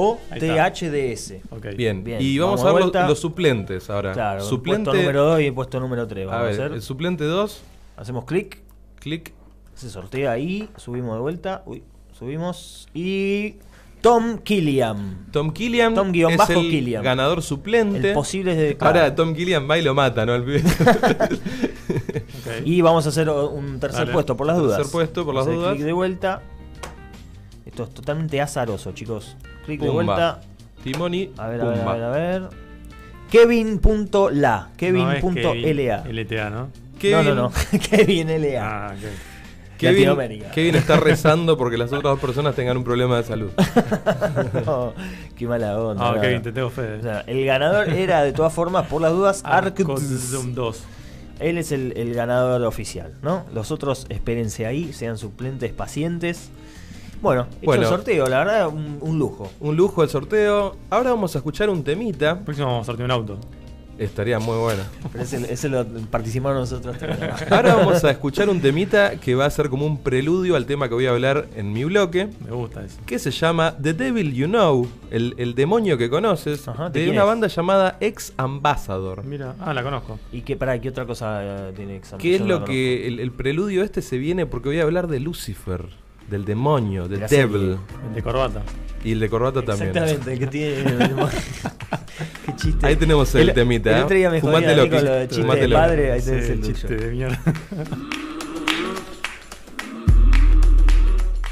A-R-K-O-T-H-D-S. 0.00 1.42
Ok. 1.50 1.66
Bien. 1.76 2.02
Bien, 2.04 2.20
y 2.20 2.38
vamos, 2.38 2.62
vamos 2.62 2.70
a 2.70 2.86
ver 2.86 2.94
los, 3.02 3.08
los 3.10 3.18
suplentes 3.20 3.88
ahora. 3.90 4.12
Claro, 4.12 4.42
suplente... 4.44 4.84
puesto 4.90 5.00
número 5.02 5.24
2 5.26 5.40
y 5.42 5.50
puesto 5.50 5.80
número 5.80 6.06
3. 6.06 6.26
a 6.26 6.30
Vamos 6.30 6.40
a, 6.40 6.44
ver, 6.50 6.52
hacer. 6.60 6.72
el 6.72 6.82
suplente 6.82 7.24
2, 7.24 7.62
Hacemos 7.96 8.24
clic, 8.24 8.58
clic. 8.98 9.32
se 9.74 9.90
sortea 9.90 10.30
ahí, 10.32 10.68
subimos 10.76 11.14
de 11.16 11.20
vuelta. 11.20 11.62
Uy, 11.66 11.82
subimos. 12.20 12.88
Y. 12.94 13.56
Tom 14.00 14.38
Killiam. 14.38 15.26
Tom 15.30 15.52
Killian 15.52 15.94
Tom 15.94 16.10
guion 16.10 16.30
es 16.32 16.38
bajo 16.38 16.52
el 16.54 16.70
Killian. 16.70 17.02
ganador 17.02 17.42
suplente. 17.42 18.08
El 18.10 18.14
posible 18.14 18.54
de. 18.54 18.76
Ahora 18.80 19.14
Tom 19.14 19.34
Killian 19.34 19.68
va 19.68 19.76
y 19.78 19.82
lo 19.82 19.94
mata, 19.94 20.24
¿no? 20.24 20.34
El 20.36 20.44
pibe. 20.44 20.62
Ok. 21.90 22.64
Y 22.64 22.80
vamos 22.80 23.04
a 23.06 23.08
hacer 23.10 23.28
un 23.28 23.80
tercer 23.80 24.00
Dale. 24.02 24.12
puesto 24.12 24.36
por 24.36 24.46
las 24.46 24.56
Tercer 24.56 24.76
dudas. 24.78 24.90
puesto 24.92 25.24
por 25.24 25.34
las 25.34 25.44
dudas. 25.46 25.74
Clic 25.74 25.84
de 25.84 25.92
vuelta. 25.92 26.40
Esto 27.66 27.82
es 27.84 27.90
totalmente 27.90 28.40
azaroso, 28.40 28.92
chicos. 28.92 29.36
Clic 29.66 29.80
de 29.80 29.88
vuelta. 29.90 30.40
Timoni, 30.82 31.30
A 31.36 31.48
ver, 31.48 31.60
a 31.60 31.64
ver, 31.68 31.80
a 31.80 31.92
ver, 31.92 32.02
a 32.02 32.10
ver. 32.10 32.42
Kevin.la. 33.30 34.68
No 34.70 34.76
Kevin.la. 34.76 35.20
Kevin, 35.20 36.16
LTA, 36.16 36.50
¿no? 36.50 36.68
No, 37.02 37.22
no, 37.22 37.34
no. 37.34 37.52
Kevin 37.90 38.28
LA. 38.28 38.60
Ah, 38.60 38.94
ok. 38.96 39.29
Kevin, 39.80 39.96
Latinoamérica. 39.96 40.50
Kevin 40.52 40.74
está 40.76 40.96
rezando 40.98 41.56
porque 41.56 41.76
las 41.78 41.88
otras 41.88 42.02
dos 42.02 42.20
personas 42.20 42.54
tengan 42.54 42.76
un 42.76 42.84
problema 42.84 43.16
de 43.16 43.24
salud. 43.24 43.50
No, 44.66 44.92
qué 45.36 45.46
mala 45.46 45.78
onda. 45.80 46.10
Ah. 46.10 46.20
Kevin, 46.20 46.42
te 46.42 46.52
tengo 46.52 46.70
fe. 46.70 46.94
O 46.98 47.02
sea, 47.02 47.20
el 47.26 47.44
ganador 47.44 47.88
era, 47.90 48.22
de 48.22 48.32
todas 48.32 48.52
formas, 48.52 48.86
por 48.86 49.00
las 49.02 49.12
dudas, 49.12 49.42
Arc. 49.44 49.76
Zoom 49.78 50.54
2. 50.54 50.82
Él 51.40 51.56
es 51.58 51.72
el, 51.72 51.94
el 51.96 52.14
ganador 52.14 52.62
oficial, 52.64 53.14
¿no? 53.22 53.44
Los 53.54 53.70
otros, 53.70 54.06
espérense 54.10 54.66
ahí, 54.66 54.92
sean 54.92 55.16
suplentes 55.16 55.72
pacientes. 55.72 56.50
Bueno, 57.22 57.46
hecho 57.50 57.66
Bueno. 57.66 57.82
el 57.82 57.88
sorteo, 57.88 58.26
la 58.26 58.38
verdad, 58.38 58.68
un, 58.68 58.98
un 59.00 59.18
lujo. 59.18 59.50
Un 59.60 59.76
lujo 59.76 60.02
el 60.02 60.08
sorteo. 60.10 60.76
Ahora 60.90 61.10
vamos 61.10 61.34
a 61.34 61.38
escuchar 61.38 61.68
un 61.70 61.82
temita. 61.82 62.38
Próximo 62.40 62.66
vamos 62.68 62.82
a 62.82 62.86
sortear 62.86 63.06
un 63.06 63.10
auto. 63.12 63.38
Estaría 64.00 64.38
muy 64.38 64.56
bueno. 64.56 64.82
Pero 65.12 65.22
ese, 65.24 65.52
ese 65.52 65.68
lo 65.68 65.84
participamos 66.10 66.58
nosotros. 66.58 66.98
también. 66.98 67.30
Ahora 67.50 67.74
vamos 67.74 68.02
a 68.02 68.10
escuchar 68.10 68.48
un 68.48 68.60
temita 68.62 69.16
que 69.16 69.34
va 69.34 69.44
a 69.44 69.50
ser 69.50 69.68
como 69.68 69.84
un 69.84 70.02
preludio 70.02 70.56
al 70.56 70.64
tema 70.64 70.88
que 70.88 70.94
voy 70.94 71.04
a 71.04 71.10
hablar 71.10 71.48
en 71.54 71.70
mi 71.72 71.84
bloque. 71.84 72.28
Me 72.42 72.50
gusta 72.50 72.82
eso. 72.82 72.96
Que 73.04 73.18
se 73.18 73.30
llama 73.30 73.76
The 73.80 73.92
Devil 73.92 74.32
You 74.32 74.46
Know, 74.46 74.88
el, 75.10 75.34
el 75.36 75.54
demonio 75.54 75.98
que 75.98 76.08
conoces, 76.08 76.66
Ajá, 76.66 76.88
¿de 76.88 77.10
una 77.10 77.20
es? 77.20 77.26
banda 77.26 77.46
llamada 77.48 77.98
Ex 78.00 78.32
Ambassador. 78.38 79.22
Mira, 79.24 79.54
ah, 79.60 79.74
la 79.74 79.82
conozco. 79.82 80.18
¿Y 80.32 80.40
qué, 80.42 80.56
para, 80.56 80.80
qué 80.80 80.88
otra 80.88 81.04
cosa 81.04 81.68
eh, 81.68 81.72
tiene 81.76 81.96
examen? 81.96 82.22
¿Qué 82.22 82.36
es 82.36 82.40
lo 82.40 82.64
que 82.64 83.06
el, 83.06 83.20
el 83.20 83.32
preludio 83.32 83.82
este 83.84 84.00
se 84.00 84.16
viene? 84.16 84.46
Porque 84.46 84.70
voy 84.70 84.80
a 84.80 84.84
hablar 84.84 85.08
de 85.08 85.20
Lucifer, 85.20 85.84
del 86.30 86.44
demonio, 86.44 87.08
del 87.08 87.26
Devil. 87.28 87.78
El 88.08 88.14
de 88.14 88.22
corbata. 88.22 88.62
Y 89.04 89.12
el 89.12 89.20
de 89.20 89.28
corbata 89.28 89.62
también. 89.62 89.90
Exactamente, 89.96 90.32
el 90.32 90.38
que 90.38 90.46
tiene. 90.46 90.84
qué 92.46 92.56
chiste. 92.56 92.86
Ahí 92.86 92.96
tenemos 92.96 93.34
el 93.34 93.52
temita, 93.52 93.90
El 93.90 93.96
¿eh? 93.96 94.02
otro 94.04 94.16
día 94.16 94.30
me 94.30 94.40
jodía 94.40 94.76
con 94.88 95.04
lo 95.04 95.12
de 95.12 95.28
chiste 95.28 95.36
de 95.36 95.42
fumátelo. 95.42 95.76
padre, 95.76 96.12
ahí 96.12 96.20
Sí, 96.20 96.26
tenés 96.30 96.50
el 96.50 96.62
chiste 96.62 96.88
tuyo. 96.88 97.00
de 97.00 97.10
mierda. 97.10 97.42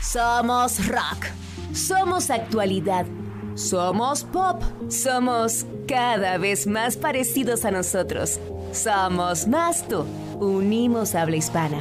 Somos 0.01 0.87
rock. 0.89 1.27
Somos 1.75 2.31
actualidad. 2.31 3.07
Somos 3.55 4.25
pop. 4.25 4.63
Somos 4.89 5.67
cada 5.87 6.39
vez 6.39 6.67
más 6.67 6.97
parecidos 6.97 7.65
a 7.65 7.71
nosotros. 7.71 8.39
Somos 8.73 9.47
más 9.49 9.87
tú. 9.89 10.05
Unimos 10.39 11.15
habla 11.15 11.37
hispana. 11.37 11.79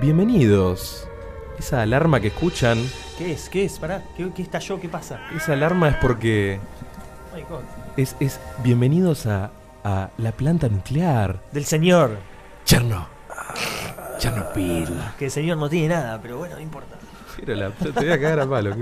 Bienvenidos. 0.00 1.08
Esa 1.58 1.80
alarma 1.82 2.20
que 2.20 2.28
escuchan, 2.28 2.78
¿Qué 3.16 3.32
es? 3.32 3.48
¿Qué 3.48 3.64
es? 3.64 3.78
Pará, 3.78 4.02
¿qué, 4.16 4.30
qué 4.34 4.42
estalló? 4.42 4.78
¿Qué 4.78 4.88
pasa? 4.90 5.18
esa 5.34 5.54
alarma 5.54 5.88
es 5.88 5.96
porque 5.96 6.60
Ay, 7.34 7.44
God. 7.48 7.60
es, 7.96 8.14
es 8.20 8.38
bienvenidos 8.62 9.26
a, 9.26 9.50
a 9.84 10.10
la 10.18 10.32
planta 10.32 10.68
nuclear. 10.68 11.40
Del 11.52 11.64
señor. 11.64 12.18
Cherno. 12.66 13.06
Chernobyl. 14.18 14.88
Que 15.18 15.26
el 15.26 15.30
señor 15.30 15.56
no 15.56 15.70
tiene 15.70 15.88
nada, 15.94 16.20
pero 16.20 16.36
bueno, 16.38 16.56
no 16.56 16.60
importa. 16.60 16.96
La- 17.46 17.70
te 17.70 17.90
voy 17.90 18.10
a 18.10 18.20
cagar 18.20 18.40
a 18.40 18.46
palo. 18.48 18.74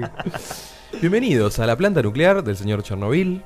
Bienvenidos 1.00 1.58
a 1.60 1.66
la 1.66 1.76
planta 1.76 2.02
nuclear 2.02 2.42
del 2.42 2.56
señor 2.56 2.82
Chernobyl. 2.82 3.40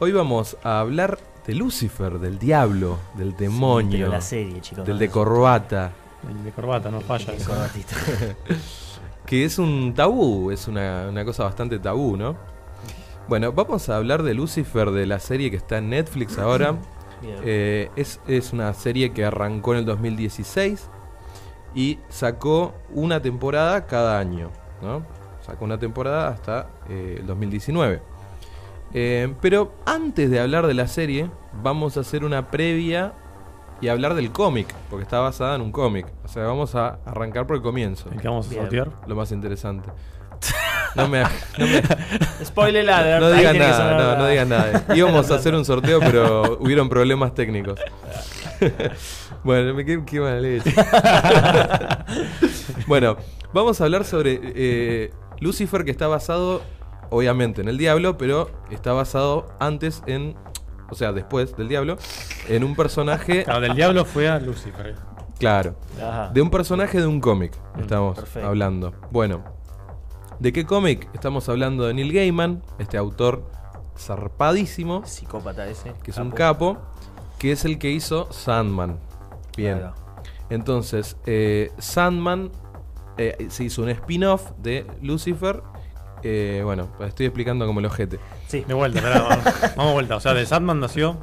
Hoy 0.00 0.12
vamos 0.12 0.56
a 0.62 0.80
hablar 0.80 1.18
de 1.46 1.54
Lucifer, 1.54 2.18
del 2.18 2.38
diablo, 2.38 2.98
del 3.14 3.34
demonio, 3.36 3.98
Pero 3.98 4.10
la 4.10 4.20
serie, 4.20 4.60
chicos. 4.60 4.84
del 4.84 4.94
no, 4.96 5.00
de 5.00 5.06
no, 5.06 5.12
corbata, 5.12 5.92
El 6.28 6.44
de 6.44 6.50
corbata, 6.52 6.90
no 6.90 7.00
falla. 7.00 7.32
el 7.32 7.38
eso. 7.38 7.50
corbatista. 7.50 7.96
que 9.26 9.44
es 9.44 9.58
un 9.58 9.94
tabú, 9.94 10.50
es 10.50 10.68
una, 10.68 11.06
una 11.08 11.24
cosa 11.24 11.44
bastante 11.44 11.78
tabú, 11.78 12.16
¿no? 12.16 12.36
Bueno, 13.28 13.52
vamos 13.52 13.88
a 13.88 13.96
hablar 13.96 14.22
de 14.22 14.34
Lucifer, 14.34 14.90
de 14.90 15.06
la 15.06 15.20
serie 15.20 15.50
que 15.50 15.56
está 15.56 15.78
en 15.78 15.90
Netflix 15.90 16.36
ahora. 16.38 16.76
Eh, 17.44 17.90
es, 17.96 18.18
es 18.26 18.52
una 18.52 18.72
serie 18.74 19.12
que 19.12 19.24
arrancó 19.24 19.72
en 19.72 19.80
el 19.80 19.84
2016 19.84 20.88
y 21.74 21.98
sacó 22.08 22.74
una 22.92 23.20
temporada 23.20 23.86
cada 23.86 24.18
año, 24.18 24.50
¿no? 24.82 25.04
Sacó 25.46 25.64
una 25.64 25.78
temporada 25.78 26.28
hasta 26.28 26.70
eh, 26.88 27.18
el 27.20 27.26
2019. 27.26 28.02
Eh, 28.92 29.32
pero 29.40 29.74
antes 29.86 30.30
de 30.30 30.40
hablar 30.40 30.66
de 30.66 30.74
la 30.74 30.88
serie, 30.88 31.30
vamos 31.62 31.96
a 31.96 32.00
hacer 32.00 32.24
una 32.24 32.50
previa 32.50 33.12
y 33.80 33.88
hablar 33.88 34.14
del 34.14 34.30
cómic, 34.30 34.66
porque 34.90 35.02
está 35.04 35.20
basada 35.20 35.54
en 35.56 35.62
un 35.62 35.72
cómic. 35.72 36.06
O 36.24 36.28
sea, 36.28 36.44
vamos 36.44 36.74
a 36.74 36.98
arrancar 37.06 37.46
por 37.46 37.56
el 37.56 37.62
comienzo, 37.62 38.08
El 38.12 38.20
que 38.20 38.28
vamos 38.28 38.46
a 38.46 38.50
Bien. 38.50 38.62
sortear. 38.62 38.90
lo 39.06 39.14
más 39.16 39.32
interesante. 39.32 39.88
No 40.96 41.06
me, 41.06 41.22
no 41.22 41.28
me- 41.68 41.82
Spoiler 42.44 42.90
alert. 42.90 43.20
no 43.22 43.30
digan 43.30 43.56
nada, 43.58 43.92
no, 43.92 43.98
la- 43.98 44.16
no 44.18 44.26
digan 44.26 44.48
nada. 44.48 44.84
Íbamos 44.96 45.30
a 45.30 45.36
hacer 45.36 45.54
un 45.54 45.64
sorteo, 45.64 46.00
pero 46.00 46.56
hubieron 46.60 46.88
problemas 46.88 47.32
técnicos. 47.32 47.78
bueno, 49.44 49.72
me 49.72 49.84
quedé 49.84 50.04
qué 50.04 50.18
mala 50.18 50.40
leche. 50.40 50.74
bueno, 52.86 53.16
vamos 53.52 53.80
a 53.80 53.84
hablar 53.84 54.04
sobre 54.04 54.40
eh, 54.42 55.10
Lucifer, 55.40 55.84
que 55.84 55.90
está 55.92 56.08
basado, 56.08 56.62
obviamente, 57.10 57.60
en 57.60 57.68
el 57.68 57.78
diablo, 57.78 58.18
pero 58.18 58.50
está 58.70 58.92
basado 58.92 59.46
antes 59.60 60.02
en. 60.06 60.34
O 60.90 60.94
sea, 60.94 61.12
después 61.12 61.56
del 61.56 61.68
diablo, 61.68 61.96
en 62.48 62.64
un 62.64 62.74
personaje. 62.74 63.44
Claro, 63.50 63.60
del 63.60 63.74
diablo 63.74 64.04
fue 64.04 64.28
a 64.28 64.38
Lucifer. 64.38 64.96
Claro. 65.38 65.74
Ajá. 65.96 66.30
De 66.34 66.42
un 66.42 66.50
personaje 66.50 67.00
de 67.00 67.06
un 67.06 67.20
cómic 67.20 67.52
estamos 67.80 68.14
perfecto. 68.16 68.46
hablando. 68.48 68.92
Bueno, 69.10 69.42
¿de 70.38 70.52
qué 70.52 70.66
cómic? 70.66 71.08
Estamos 71.14 71.48
hablando 71.48 71.86
de 71.86 71.94
Neil 71.94 72.12
Gaiman, 72.12 72.62
este 72.78 72.98
autor 72.98 73.50
zarpadísimo, 73.96 75.04
Psicópata 75.06 75.66
ese. 75.66 75.94
que 76.02 76.10
es 76.10 76.16
un 76.18 76.30
capo, 76.30 76.78
que 77.38 77.52
es 77.52 77.64
el 77.64 77.78
que 77.78 77.90
hizo 77.90 78.30
Sandman. 78.32 78.98
Bien. 79.56 79.82
Entonces, 80.50 81.16
eh, 81.26 81.70
Sandman 81.78 82.50
eh, 83.16 83.46
se 83.50 83.64
hizo 83.64 83.82
un 83.82 83.90
spin-off 83.90 84.50
de 84.58 84.86
Lucifer. 85.02 85.62
Eh, 86.22 86.62
bueno, 86.64 86.88
estoy 87.00 87.26
explicando 87.26 87.66
como 87.66 87.80
el 87.80 87.86
ojete. 87.86 88.18
Sí. 88.48 88.64
De 88.66 88.74
vuelta, 88.74 89.00
vamos, 89.02 89.44
vamos 89.76 89.92
vuelta. 89.94 90.16
O 90.16 90.20
sea, 90.20 90.34
de 90.34 90.46
Sandman 90.46 90.80
nació. 90.80 91.16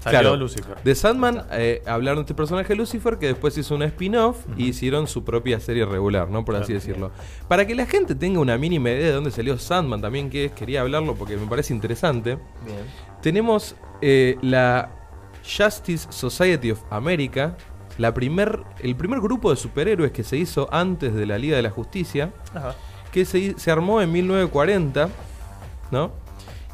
Salió 0.00 0.20
Claro, 0.20 0.36
Lucifer. 0.36 0.76
De 0.84 0.94
Sandman 0.94 1.46
eh, 1.52 1.82
hablaron 1.86 2.18
de 2.18 2.22
este 2.22 2.34
personaje 2.34 2.76
Lucifer 2.76 3.18
que 3.18 3.26
después 3.26 3.56
hizo 3.58 3.74
un 3.74 3.82
spin-off 3.82 4.38
y 4.56 4.68
hicieron 4.68 5.08
su 5.08 5.24
propia 5.24 5.58
serie 5.58 5.84
regular, 5.84 6.28
¿no? 6.28 6.44
Por 6.44 6.54
así 6.54 6.72
decirlo. 6.72 7.10
Para 7.48 7.66
que 7.66 7.74
la 7.74 7.86
gente 7.86 8.14
tenga 8.14 8.38
una 8.38 8.56
mínima 8.56 8.90
idea 8.90 9.06
de 9.06 9.12
dónde 9.12 9.32
salió 9.32 9.58
Sandman 9.58 10.00
también, 10.00 10.30
que 10.30 10.46
es, 10.46 10.52
quería 10.52 10.82
hablarlo 10.82 11.16
porque 11.16 11.36
me 11.36 11.46
parece 11.46 11.74
interesante. 11.74 12.38
Bien. 12.64 12.78
Tenemos 13.20 13.74
eh, 14.00 14.36
la 14.42 14.90
Justice 15.42 16.06
Society 16.10 16.70
of 16.70 16.82
America, 16.90 17.56
la 17.98 18.14
primer, 18.14 18.62
el 18.80 18.94
primer 18.94 19.20
grupo 19.20 19.50
de 19.50 19.56
superhéroes 19.56 20.12
que 20.12 20.22
se 20.22 20.36
hizo 20.36 20.68
antes 20.72 21.14
de 21.14 21.26
la 21.26 21.38
Liga 21.38 21.56
de 21.56 21.62
la 21.62 21.70
Justicia, 21.70 22.32
Ajá. 22.54 22.74
Que 23.16 23.24
se, 23.24 23.58
se 23.58 23.70
armó 23.70 24.02
en 24.02 24.12
1940, 24.12 25.08
¿no? 25.90 26.10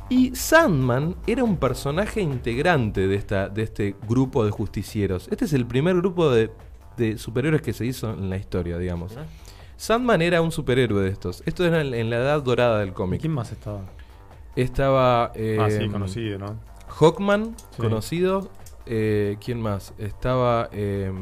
Y 0.08 0.34
Sandman 0.34 1.14
era 1.24 1.44
un 1.44 1.56
personaje 1.56 2.20
integrante 2.20 3.06
de, 3.06 3.14
esta, 3.14 3.48
de 3.48 3.62
este 3.62 3.94
grupo 4.08 4.44
de 4.44 4.50
justicieros. 4.50 5.28
Este 5.30 5.44
es 5.44 5.52
el 5.52 5.66
primer 5.66 5.94
grupo 5.94 6.28
de, 6.30 6.50
de 6.96 7.16
superhéroes 7.16 7.62
que 7.62 7.72
se 7.72 7.86
hizo 7.86 8.10
en 8.10 8.28
la 8.28 8.38
historia, 8.38 8.76
digamos. 8.76 9.12
Sandman 9.76 10.20
era 10.20 10.42
un 10.42 10.50
superhéroe 10.50 11.04
de 11.04 11.10
estos. 11.10 11.44
Esto 11.46 11.64
era 11.64 11.80
en 11.80 11.94
en 11.94 12.10
la 12.10 12.16
edad 12.16 12.42
dorada 12.42 12.80
del 12.80 12.88
¿Y 12.88 12.92
cómic. 12.92 13.20
quién 13.20 13.32
más 13.34 13.52
estaba? 13.52 13.82
Estaba 14.56 15.30
eh, 15.36 15.58
ah, 15.60 15.70
sí, 15.70 15.88
conocido, 15.88 16.38
¿no? 16.40 16.56
Hawkman, 16.88 17.54
Sí. 17.70 17.76
conocido. 17.82 18.50
Eh, 18.86 19.36
¿Quién 19.40 19.60
más? 19.62 19.94
Estaba. 19.96 20.68
eh, 20.72 21.12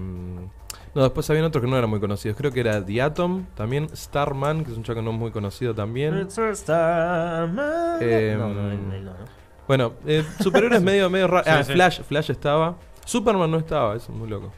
no, 0.94 1.02
después 1.02 1.28
habían 1.30 1.44
otros 1.44 1.62
que 1.64 1.70
no 1.70 1.76
eran 1.76 1.88
muy 1.90 2.00
conocidos. 2.00 2.37
Creo 2.37 2.50
que 2.52 2.61
era 2.61 2.85
The 2.85 3.02
Atom, 3.02 3.47
también 3.54 3.88
Starman, 3.94 4.64
que 4.64 4.73
es 4.73 4.76
un 4.76 4.82
chaco 4.82 5.02
no 5.02 5.12
muy 5.12 5.30
conocido 5.30 5.75
también. 5.75 6.18
It's 6.20 6.38
a 6.38 6.54
Starman. 6.54 7.99
Eh, 8.00 8.35
no, 8.38 8.49
no, 8.49 8.70
él- 8.70 8.78
él 8.94 9.04
no, 9.04 9.11
¿no? 9.12 9.40
Bueno, 9.68 9.92
eh, 10.06 10.25
superhéroes 10.42 10.82
medio, 10.82 11.09
medio 11.11 11.28
raros. 11.28 11.47
Sí, 11.47 11.52
ah, 11.52 11.62
sí. 11.64 11.73
Flash, 11.73 12.00
Flash 12.02 12.30
estaba. 12.30 12.76
Superman 13.04 13.50
no 13.50 13.59
estaba, 13.59 13.94
eso 13.97 14.12
es 14.12 14.18
muy 14.18 14.28
loco. 14.28 14.52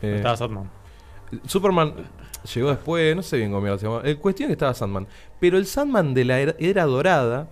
Eh, 0.00 0.16
Estaba 0.16 0.36
Sandman. 0.36 0.70
Superman 1.46 1.94
llegó 2.54 2.70
después, 2.70 3.14
no 3.16 3.22
sé 3.22 3.36
bien 3.38 3.52
cómo 3.52 3.66
se 3.78 3.86
llama. 3.86 4.00
El 4.04 4.18
cuestión 4.18 4.46
es 4.46 4.48
que 4.50 4.54
estaba 4.54 4.74
Sandman. 4.74 5.06
Pero 5.40 5.56
el 5.58 5.66
Sandman 5.66 6.12
de 6.14 6.24
la 6.24 6.40
era, 6.40 6.54
era 6.58 6.84
dorada 6.84 7.48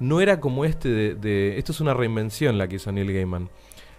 no 0.00 0.20
era 0.20 0.40
como 0.40 0.64
este 0.64 0.88
de, 0.88 1.14
de- 1.14 1.56
Esto 1.58 1.72
es 1.72 1.80
una 1.80 1.94
reinvención 1.94 2.58
la 2.58 2.68
que 2.68 2.76
hizo 2.76 2.90
Neil 2.90 3.12
Gaiman. 3.12 3.48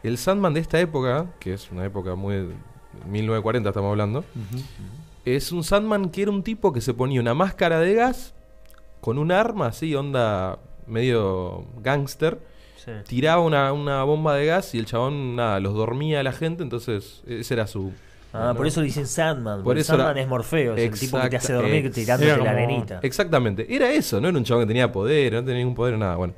El 0.03 0.17
Sandman 0.17 0.53
de 0.53 0.59
esta 0.59 0.79
época, 0.79 1.27
que 1.39 1.53
es 1.53 1.71
una 1.71 1.85
época 1.85 2.15
muy... 2.15 2.49
1940 3.09 3.69
estamos 3.69 3.89
hablando, 3.91 4.23
es 5.25 5.51
un 5.51 5.63
Sandman 5.63 6.09
que 6.09 6.21
era 6.23 6.31
un 6.31 6.43
tipo 6.43 6.71
que 6.73 6.81
se 6.81 6.93
ponía 6.93 7.19
una 7.21 7.33
máscara 7.33 7.79
de 7.79 7.93
gas 7.93 8.33
con 9.01 9.17
un 9.17 9.31
arma 9.31 9.67
así, 9.67 9.93
onda 9.95 10.59
medio 10.87 11.65
gángster, 11.81 12.39
Sí. 12.77 12.91
tiraba 13.07 13.41
una, 13.41 13.73
una 13.73 14.03
bomba 14.03 14.35
de 14.35 14.45
gas 14.45 14.75
y 14.75 14.77
el 14.79 14.85
chabón, 14.85 15.35
nada, 15.35 15.59
los 15.59 15.73
dormía 15.73 16.19
a 16.19 16.23
la 16.23 16.31
gente, 16.31 16.61
entonces 16.61 17.23
ese 17.25 17.53
era 17.55 17.65
su... 17.65 17.91
Ah, 18.31 18.49
¿no? 18.49 18.55
por 18.57 18.67
eso 18.67 18.81
dicen 18.81 19.07
Sandman. 19.07 19.63
Por 19.63 19.77
eso 19.79 19.93
Sandman 19.93 20.11
era- 20.11 20.21
es 20.21 20.27
Morfeo, 20.27 20.75
es 20.75 20.93
el 20.93 20.99
tipo 20.99 21.19
que 21.19 21.29
te 21.29 21.37
hace 21.37 21.53
dormir 21.53 21.89
tirándote 21.91 22.27
Era 22.29 22.37
la 22.37 22.43
como- 22.43 22.55
arenita. 22.57 22.99
Exactamente, 23.01 23.65
era 23.73 23.89
eso, 23.91 24.21
no 24.21 24.27
era 24.27 24.37
un 24.37 24.43
chabón 24.43 24.63
que 24.65 24.67
tenía 24.67 24.91
poder, 24.91 25.33
no 25.33 25.39
tenía 25.43 25.59
ningún 25.59 25.73
poder, 25.73 25.97
nada, 25.97 26.15
bueno. 26.17 26.33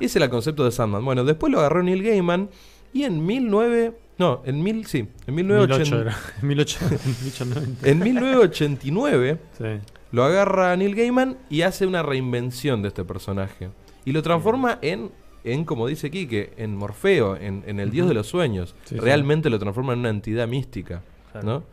Ese 0.00 0.18
era 0.18 0.24
el 0.26 0.30
concepto 0.30 0.64
de 0.64 0.70
Sandman. 0.70 1.04
Bueno, 1.04 1.24
después 1.24 1.52
lo 1.52 1.58
agarró 1.58 1.82
Neil 1.82 2.02
Gaiman 2.02 2.48
y 2.94 3.02
en 3.04 3.26
19... 3.26 3.92
No, 4.22 4.40
en 4.44 4.62
mil, 4.62 4.86
sí, 4.86 5.08
en 5.26 5.34
1008 5.34 5.78
1980, 5.78 6.00
era. 6.00 6.16
1008, 6.42 6.78
1890. 7.22 7.88
en 7.90 7.98
1989 7.98 9.38
Sí. 9.58 9.64
lo 10.12 10.22
agarra 10.24 10.76
Neil 10.76 10.94
Gaiman 10.94 11.36
y 11.50 11.62
hace 11.62 11.86
una 11.86 12.02
reinvención 12.02 12.82
de 12.82 12.88
este 12.88 13.04
personaje. 13.04 13.70
Y 14.04 14.12
lo 14.12 14.22
transforma 14.22 14.78
en, 14.82 15.10
en 15.44 15.64
como 15.64 15.86
dice 15.88 16.10
Quique, 16.10 16.52
en 16.56 16.76
Morfeo, 16.76 17.36
en, 17.36 17.64
en 17.66 17.80
el 17.80 17.90
dios 17.90 18.06
de 18.08 18.14
los 18.14 18.26
sueños. 18.28 18.74
Sí. 18.84 18.96
Realmente 18.96 19.50
lo 19.50 19.58
transforma 19.58 19.92
en 19.94 19.98
una 20.00 20.10
entidad 20.10 20.46
mística. 20.46 21.02
Claro. 21.32 21.46
¿no? 21.46 21.64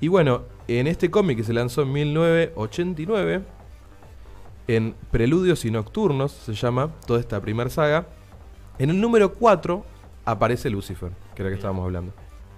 Y 0.00 0.08
bueno, 0.08 0.42
en 0.68 0.86
este 0.86 1.10
cómic 1.10 1.38
que 1.38 1.44
se 1.44 1.52
lanzó 1.52 1.82
en 1.82 1.92
1989, 1.92 3.42
en 4.68 4.94
Preludios 5.10 5.64
y 5.64 5.70
Nocturnos, 5.70 6.32
se 6.32 6.54
llama 6.54 6.90
toda 7.06 7.20
esta 7.20 7.40
primera 7.40 7.68
saga, 7.70 8.06
en 8.78 8.90
el 8.90 9.00
número 9.00 9.32
4 9.34 9.84
aparece 10.24 10.70
Lucifer, 10.70 11.10
que 11.38 11.42
era 11.42 11.50
que 11.50 11.54
estábamos 11.56 11.84
hablando. 11.84 12.12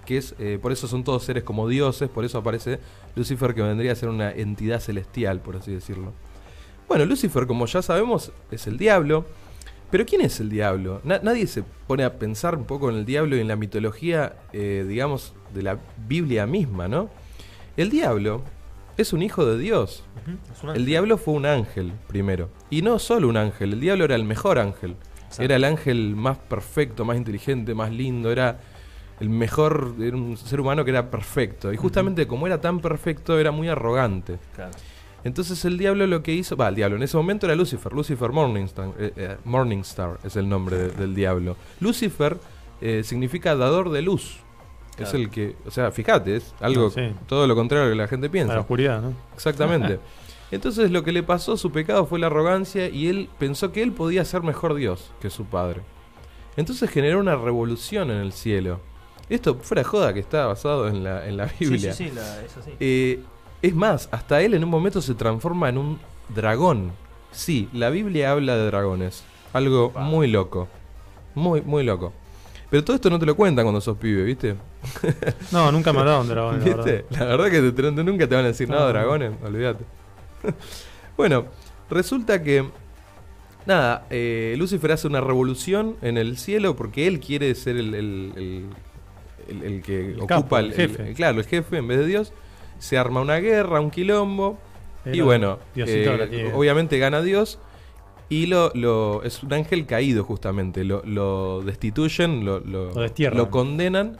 Que 0.05 0.17
es, 0.17 0.33
eh, 0.39 0.57
por 0.59 0.71
eso 0.71 0.87
son 0.87 1.03
todos 1.03 1.23
seres 1.23 1.43
como 1.43 1.67
dioses, 1.67 2.09
por 2.09 2.25
eso 2.25 2.39
aparece 2.39 2.79
Lucifer 3.15 3.53
que 3.53 3.61
vendría 3.61 3.91
a 3.91 3.95
ser 3.95 4.09
una 4.09 4.31
entidad 4.31 4.79
celestial, 4.79 5.39
por 5.39 5.55
así 5.57 5.71
decirlo. 5.71 6.13
Bueno, 6.87 7.05
Lucifer, 7.05 7.45
como 7.45 7.67
ya 7.67 7.83
sabemos, 7.83 8.31
es 8.49 8.65
el 8.65 8.77
diablo. 8.79 9.25
Pero 9.91 10.05
¿quién 10.05 10.21
es 10.21 10.39
el 10.39 10.49
diablo? 10.49 11.01
Na- 11.03 11.19
nadie 11.21 11.45
se 11.45 11.63
pone 11.85 12.03
a 12.03 12.17
pensar 12.17 12.55
un 12.57 12.65
poco 12.65 12.89
en 12.89 12.95
el 12.95 13.05
diablo 13.05 13.35
y 13.35 13.41
en 13.41 13.47
la 13.47 13.55
mitología, 13.55 14.37
eh, 14.53 14.83
digamos, 14.87 15.33
de 15.53 15.61
la 15.61 15.77
Biblia 16.07 16.47
misma, 16.47 16.87
¿no? 16.87 17.09
El 17.77 17.89
diablo 17.91 18.41
es 18.97 19.13
un 19.13 19.21
hijo 19.21 19.45
de 19.45 19.57
Dios. 19.59 20.03
El 20.73 20.85
diablo 20.85 21.17
fue 21.17 21.33
un 21.35 21.45
ángel 21.45 21.91
primero. 22.07 22.49
Y 22.71 22.81
no 22.81 22.97
solo 22.99 23.27
un 23.27 23.37
ángel, 23.37 23.73
el 23.73 23.79
diablo 23.81 24.05
era 24.05 24.15
el 24.15 24.23
mejor 24.23 24.57
ángel. 24.59 24.95
Exacto. 25.25 25.43
Era 25.43 25.55
el 25.57 25.63
ángel 25.65 26.15
más 26.15 26.37
perfecto, 26.37 27.05
más 27.05 27.15
inteligente, 27.17 27.73
más 27.75 27.91
lindo. 27.91 28.31
Era 28.31 28.59
el 29.21 29.29
mejor, 29.29 29.93
era 30.01 30.17
un 30.17 30.35
ser 30.35 30.59
humano 30.59 30.83
que 30.83 30.91
era 30.91 31.09
perfecto. 31.09 31.71
Y 31.71 31.77
justamente 31.77 32.27
como 32.27 32.45
era 32.47 32.59
tan 32.59 32.79
perfecto, 32.81 33.39
era 33.39 33.51
muy 33.51 33.69
arrogante. 33.69 34.37
Claro. 34.55 34.71
Entonces 35.23 35.63
el 35.65 35.77
diablo 35.77 36.07
lo 36.07 36.23
que 36.23 36.33
hizo, 36.33 36.57
va, 36.57 36.67
el 36.67 36.75
diablo 36.75 36.97
en 36.97 37.03
ese 37.03 37.15
momento 37.15 37.45
era 37.45 37.55
Lucifer, 37.55 37.93
Lucifer 37.93 38.31
Morningstar, 38.31 38.89
eh, 38.97 39.13
eh, 39.15 39.37
Morningstar 39.45 40.17
es 40.23 40.35
el 40.35 40.49
nombre 40.49 40.75
de- 40.77 40.89
del 40.89 41.13
diablo. 41.15 41.55
Lucifer 41.79 42.37
eh, 42.81 43.03
significa 43.03 43.55
dador 43.55 43.91
de 43.91 44.01
luz. 44.01 44.37
Es 44.97 45.13
el 45.15 45.29
que, 45.29 45.55
o 45.65 45.71
sea, 45.71 45.91
fíjate, 45.91 46.35
es 46.35 46.53
algo 46.59 46.89
sí. 46.91 47.13
todo 47.27 47.47
lo 47.47 47.55
contrario 47.55 47.85
a 47.85 47.87
lo 47.89 47.93
que 47.93 47.97
la 48.01 48.07
gente 48.07 48.25
A 48.25 48.29
la 48.29 48.31
piensa. 48.31 48.59
oscuridad, 48.59 49.01
¿no? 49.01 49.13
Exactamente. 49.33 49.99
Entonces 50.51 50.91
lo 50.91 51.03
que 51.03 51.11
le 51.11 51.23
pasó, 51.23 51.55
su 51.57 51.71
pecado 51.71 52.05
fue 52.05 52.19
la 52.19 52.27
arrogancia 52.27 52.89
y 52.89 53.07
él 53.07 53.29
pensó 53.39 53.71
que 53.71 53.81
él 53.83 53.93
podía 53.93 54.25
ser 54.25 54.41
mejor 54.43 54.73
Dios 54.75 55.11
que 55.21 55.29
su 55.29 55.45
padre. 55.45 55.81
Entonces 56.57 56.89
generó 56.89 57.19
una 57.19 57.35
revolución 57.35 58.11
en 58.11 58.17
el 58.17 58.31
cielo. 58.33 58.79
Esto 59.35 59.55
fuera 59.55 59.83
joda 59.83 60.13
que 60.13 60.19
está 60.19 60.45
basado 60.47 60.87
en 60.87 61.03
la, 61.03 61.27
en 61.27 61.37
la 61.37 61.47
Sí, 61.49 61.55
Biblia. 61.65 61.93
sí, 61.93 62.09
sí, 62.09 62.15
la- 62.15 62.41
es 62.43 62.57
así. 62.57 62.71
Eh, 62.79 63.19
es 63.61 63.73
más, 63.75 64.09
hasta 64.11 64.41
él 64.41 64.53
en 64.53 64.63
un 64.63 64.69
momento 64.69 65.01
se 65.01 65.13
transforma 65.15 65.69
en 65.69 65.77
un 65.77 65.99
dragón. 66.29 66.91
Sí, 67.31 67.69
la 67.73 67.89
Biblia 67.89 68.31
habla 68.31 68.55
de 68.57 68.65
dragones. 68.65 69.23
Algo 69.53 69.91
muy 69.95 70.27
loco. 70.27 70.67
Muy, 71.35 71.61
muy 71.61 71.83
loco. 71.83 72.11
Pero 72.69 72.83
todo 72.83 72.95
esto 72.95 73.09
no 73.09 73.19
te 73.19 73.25
lo 73.25 73.35
cuentan 73.35 73.65
cuando 73.65 73.81
sos 73.81 73.97
pibe, 73.97 74.23
¿viste? 74.23 74.55
No, 75.51 75.71
nunca 75.71 75.91
me 75.93 75.99
hablaron 75.99 76.27
de 76.27 76.33
dragones, 76.33 76.65
la 76.65 76.75
¿Viste? 76.75 76.91
verdad. 77.09 77.19
La 77.19 77.25
verdad 77.25 77.45
que 77.51 77.61
te- 77.71 77.91
te- 77.91 78.03
nunca 78.03 78.27
te 78.27 78.35
van 78.35 78.45
a 78.45 78.47
decir 78.47 78.67
No. 78.69 78.75
nada 78.75 78.87
de 78.87 78.93
dragones, 78.93 79.31
olvídate. 79.43 79.83
bueno, 81.17 81.45
resulta 81.89 82.41
que. 82.43 82.69
Nada, 83.65 84.07
eh, 84.09 84.55
Lucifer 84.57 84.91
hace 84.93 85.07
una 85.07 85.21
revolución 85.21 85.95
en 86.01 86.17
el 86.17 86.37
cielo 86.37 86.75
porque 86.75 87.07
él 87.07 87.19
quiere 87.19 87.53
ser 87.55 87.77
el, 87.77 87.93
el- 87.93 88.33
el- 88.35 88.69
el- 89.49 89.63
el 89.63 89.81
que 89.81 89.99
El 90.11 90.17
ocupa 90.17 90.27
capo, 90.41 90.57
el 90.57 90.73
jefe. 90.73 91.09
el- 91.09 91.15
Claro, 91.15 91.39
el 91.39 91.45
jefe 91.45 91.77
en 91.77 91.87
vez 91.87 91.99
de 91.99 92.05
Dios. 92.07 92.33
Se 92.79 92.97
arma 92.97 93.21
una 93.21 93.37
guerra, 93.37 93.79
un 93.79 93.91
quilombo. 93.91 94.57
y 95.05 95.21
bueno, 95.21 95.57
eh, 95.75 96.51
obviamente 96.53 96.97
gana 96.99 97.21
Dios. 97.21 97.59
Y 98.29 98.45
lo, 98.45 98.71
lo- 98.75 99.23
es 99.23 99.43
un 99.43 99.51
ángel 99.53 99.85
caído 99.85 100.23
justamente. 100.23 100.83
Lo, 100.83 101.01
lo 101.05 101.61
destituyen, 101.63 102.45
lo, 102.45 102.59
lo, 102.59 102.91
condenan 103.49 104.17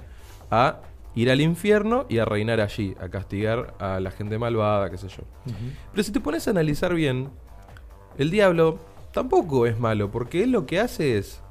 a 0.49 0.79
ir 1.15 1.29
al 1.31 1.39
infierno 1.41 2.05
y 2.09 2.17
a 2.17 2.25
reinar 2.25 2.59
allí, 2.61 2.95
a 2.99 3.09
castigar 3.09 3.73
a 3.79 3.99
la 3.99 4.11
gente 4.11 4.37
malvada, 4.37 4.89
qué 4.89 4.97
sé 4.97 5.07
yo. 5.07 5.23
Pero 5.91 6.03
si 6.03 6.11
te 6.11 6.19
pones 6.19 6.47
a 6.47 6.51
analizar 6.51 6.93
bien, 6.93 7.29
el 8.17 8.31
diablo 8.31 8.79
tampoco 9.13 9.65
es 9.67 9.79
malo, 9.79 10.09
porque 10.11 10.43
él 10.43 10.51
lo 10.51 10.65
que 10.65 10.79
hace 10.79 11.17
es 11.17 11.41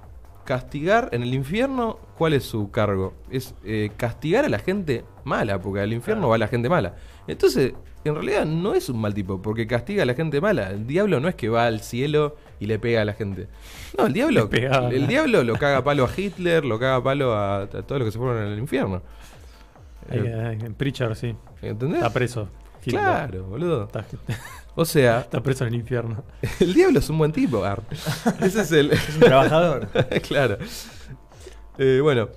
castigar 0.50 1.10
en 1.12 1.22
el 1.22 1.32
infierno. 1.32 2.00
¿Cuál 2.18 2.32
es 2.32 2.42
su 2.42 2.72
cargo? 2.72 3.14
Es 3.30 3.54
eh, 3.64 3.92
castigar 3.96 4.44
a 4.44 4.48
la 4.48 4.58
gente 4.58 5.04
mala, 5.22 5.60
porque 5.60 5.78
al 5.78 5.92
infierno 5.92 6.28
va 6.28 6.38
la 6.38 6.48
gente 6.48 6.68
mala. 6.68 6.96
Entonces, 7.28 7.72
en 8.02 8.14
realidad 8.16 8.46
no 8.46 8.74
es 8.74 8.88
un 8.88 9.00
mal 9.00 9.14
tipo, 9.14 9.40
porque 9.40 9.68
castiga 9.68 10.02
a 10.02 10.06
la 10.06 10.14
gente 10.14 10.40
mala. 10.40 10.70
El 10.70 10.88
diablo 10.88 11.20
no 11.20 11.28
es 11.28 11.36
que 11.36 11.48
va 11.48 11.66
al 11.66 11.82
cielo 11.82 12.34
y 12.58 12.66
le 12.66 12.80
pega 12.80 13.02
a 13.02 13.04
la 13.04 13.12
gente. 13.12 13.46
No, 13.96 14.06
el 14.06 14.12
diablo, 14.12 14.50
el 14.90 15.06
diablo 15.06 15.44
lo 15.44 15.54
caga 15.64 15.84
palo 15.84 16.04
a 16.04 16.10
Hitler, 16.16 16.64
lo 16.64 16.80
caga 16.80 17.00
palo 17.00 17.32
a, 17.32 17.62
a 17.62 17.66
todos 17.68 18.00
los 18.00 18.08
que 18.08 18.10
se 18.10 18.18
fueron 18.18 18.44
en 18.44 18.52
el 18.52 18.58
infierno. 18.58 19.02
Ahí, 20.10 20.18
Eh, 20.18 20.58
en 20.64 20.74
Preacher, 20.74 21.14
sí. 21.14 21.36
¿Entendés? 21.62 21.98
Está 21.98 22.12
preso. 22.12 22.48
Hitler. 22.84 23.00
Claro, 23.02 23.44
boludo. 23.44 23.84
Está, 23.84 24.04
O 24.74 24.84
sea, 24.84 25.20
está 25.20 25.42
preso 25.42 25.64
en 25.64 25.74
el 25.74 25.80
infierno. 25.80 26.24
el 26.60 26.74
diablo 26.74 26.98
es 26.98 27.10
un 27.10 27.18
buen 27.18 27.32
tipo, 27.32 27.64
Ar. 27.64 27.82
Ese 28.40 28.62
es 28.62 28.72
el. 28.72 28.92
Es 28.92 29.14
un 29.14 29.20
trabajador. 29.20 29.88
claro. 30.28 30.58
Eh, 31.78 32.00
bueno, 32.02 32.28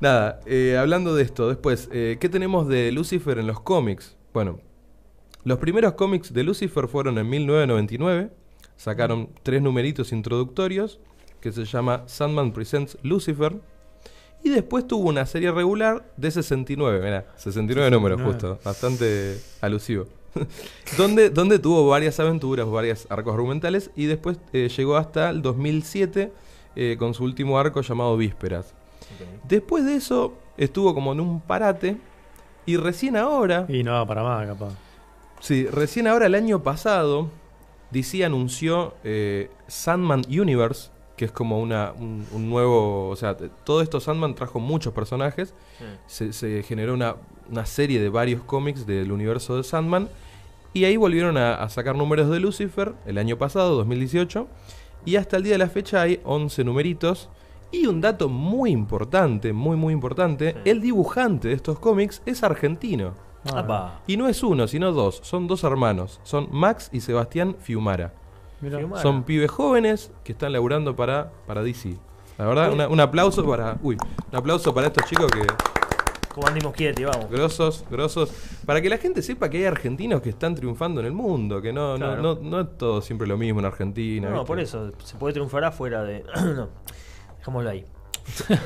nada, 0.00 0.40
eh, 0.46 0.76
hablando 0.78 1.14
de 1.14 1.22
esto, 1.22 1.48
después, 1.48 1.88
eh, 1.92 2.16
¿qué 2.20 2.28
tenemos 2.28 2.68
de 2.68 2.92
Lucifer 2.92 3.38
en 3.38 3.46
los 3.46 3.60
cómics? 3.60 4.16
Bueno, 4.32 4.60
los 5.44 5.58
primeros 5.58 5.94
cómics 5.94 6.32
de 6.32 6.42
Lucifer 6.42 6.88
fueron 6.88 7.18
en 7.18 7.28
1999. 7.28 8.30
Sacaron 8.76 9.30
tres 9.42 9.62
numeritos 9.62 10.12
introductorios 10.12 11.00
que 11.40 11.52
se 11.52 11.64
llama 11.64 12.02
Sandman 12.06 12.52
Presents 12.52 12.98
Lucifer. 13.02 13.60
Y 14.42 14.50
después 14.50 14.86
tuvo 14.86 15.08
una 15.08 15.24
serie 15.26 15.50
regular 15.50 16.12
de 16.16 16.30
69, 16.30 17.00
mirá, 17.02 17.26
69 17.36 17.90
números 17.90 18.18
69. 18.18 18.32
justo, 18.32 18.60
bastante 18.64 19.40
alusivo. 19.60 20.06
donde, 20.98 21.30
donde 21.30 21.58
tuvo 21.58 21.88
varias 21.88 22.18
aventuras, 22.20 22.68
varios 22.68 23.06
arcos 23.10 23.34
argumentales 23.34 23.90
y 23.96 24.06
después 24.06 24.38
eh, 24.52 24.68
llegó 24.74 24.96
hasta 24.96 25.30
el 25.30 25.42
2007 25.42 26.32
eh, 26.76 26.96
con 26.98 27.14
su 27.14 27.24
último 27.24 27.58
arco 27.58 27.80
llamado 27.80 28.16
Vísperas. 28.16 28.74
Después 29.48 29.84
de 29.84 29.96
eso 29.96 30.34
estuvo 30.56 30.94
como 30.94 31.12
en 31.12 31.20
un 31.20 31.40
parate 31.40 31.96
y 32.66 32.76
recién 32.76 33.16
ahora, 33.16 33.66
Y 33.68 33.82
no 33.84 33.92
va 33.92 34.06
para 34.06 34.22
más, 34.22 34.46
capaz. 34.46 34.72
sí, 35.40 35.66
recién 35.66 36.06
ahora 36.08 36.26
el 36.26 36.34
año 36.34 36.62
pasado 36.62 37.30
DC 37.92 38.24
anunció 38.24 38.94
eh, 39.04 39.50
Sandman 39.68 40.22
Universe, 40.28 40.90
que 41.16 41.26
es 41.26 41.32
como 41.32 41.60
una, 41.60 41.92
un, 41.98 42.26
un 42.32 42.50
nuevo... 42.50 43.08
O 43.08 43.16
sea, 43.16 43.36
todo 43.36 43.80
esto 43.80 44.00
Sandman 44.00 44.34
trajo 44.34 44.58
muchos 44.60 44.92
personajes. 44.92 45.54
Se, 46.06 46.32
se 46.32 46.62
generó 46.62 46.92
una, 46.92 47.16
una 47.48 47.64
serie 47.64 48.00
de 48.00 48.08
varios 48.08 48.42
cómics 48.42 48.86
del 48.86 49.12
universo 49.12 49.56
de 49.56 49.64
Sandman. 49.64 50.08
Y 50.76 50.84
ahí 50.84 50.96
volvieron 50.98 51.38
a, 51.38 51.54
a 51.54 51.68
sacar 51.70 51.96
números 51.96 52.28
de 52.28 52.38
Lucifer 52.38 52.92
el 53.06 53.16
año 53.16 53.38
pasado, 53.38 53.76
2018. 53.76 54.46
Y 55.06 55.16
hasta 55.16 55.38
el 55.38 55.42
día 55.44 55.52
de 55.52 55.58
la 55.58 55.68
fecha 55.68 56.02
hay 56.02 56.20
11 56.24 56.64
numeritos. 56.64 57.30
Y 57.72 57.86
un 57.86 58.00
dato 58.02 58.28
muy 58.28 58.70
importante, 58.70 59.52
muy 59.54 59.76
muy 59.76 59.94
importante, 59.94 60.52
Sí. 60.52 60.70
el 60.70 60.80
dibujante 60.82 61.48
de 61.48 61.54
estos 61.54 61.78
cómics 61.78 62.20
es 62.26 62.42
argentino. 62.42 63.14
Ah. 63.52 64.00
Y 64.06 64.16
no 64.18 64.28
es 64.28 64.42
uno, 64.42 64.66
sino 64.68 64.92
dos. 64.92 65.20
Son 65.22 65.46
dos 65.46 65.64
hermanos. 65.64 66.20
Son 66.24 66.48
Max 66.50 66.90
y 66.92 67.00
Sebastián 67.00 67.56
Fiumara. 67.60 68.12
mirá. 68.60 68.78
Son 69.00 69.22
pibes 69.22 69.50
jóvenes 69.50 70.10
que 70.24 70.32
están 70.32 70.52
laburando 70.52 70.94
para, 70.94 71.30
para 71.46 71.62
DC. 71.62 71.96
La 72.38 72.46
verdad, 72.46 72.72
una- 72.72 72.88
un 72.88 73.00
aplauso 73.00 73.46
para. 73.46 73.78
Uy, 73.82 73.96
un 74.30 74.36
aplauso 74.36 74.74
para 74.74 74.88
estos 74.88 75.04
chicos 75.08 75.30
que. 75.30 75.40
Como 76.36 76.48
Andy 76.48 76.60
Muschietti, 76.60 77.02
vamos. 77.04 77.30
Grosos, 77.30 77.82
grosos. 77.90 78.30
Para 78.66 78.82
que 78.82 78.90
la 78.90 78.98
gente 78.98 79.22
sepa 79.22 79.48
que 79.48 79.56
hay 79.56 79.64
argentinos 79.64 80.20
que 80.20 80.28
están 80.28 80.54
triunfando 80.54 81.00
en 81.00 81.06
el 81.06 81.12
mundo. 81.12 81.62
Que 81.62 81.72
no, 81.72 81.92
no- 81.96 82.06
Claro. 82.06 82.22
no, 82.22 82.34
no, 82.42 82.60
es 82.60 82.76
todo 82.76 83.00
siempre 83.00 83.26
lo 83.26 83.38
mismo 83.38 83.60
en 83.60 83.64
Argentina. 83.64 84.28
No, 84.28 84.34
¿viste? 84.34 84.46
por 84.46 84.60
eso. 84.60 84.92
Se 85.02 85.16
puede 85.16 85.32
triunfar 85.32 85.64
afuera 85.64 86.02
de. 86.04 86.24
no. 86.54 86.68
Dejémoslo 87.38 87.70
ahí. 87.70 87.84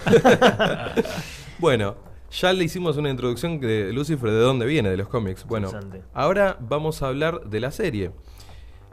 Bueno, 1.59 1.95
ya 2.31 2.53
le 2.53 2.65
hicimos 2.65 2.97
una 2.97 3.11
introducción 3.11 3.61
de 3.61 3.93
Lucifer 3.93 4.31
de 4.31 4.39
dónde 4.41 4.65
viene, 4.67 4.89
de 4.91 4.97
los 4.97 5.09
cómics. 5.09 5.45
Bueno, 5.45 5.71
ahora 6.15 6.57
vamos 6.61 7.03
a 7.03 7.09
hablar 7.09 7.43
de 7.45 7.61
la 7.61 7.71
serie. 7.71 8.13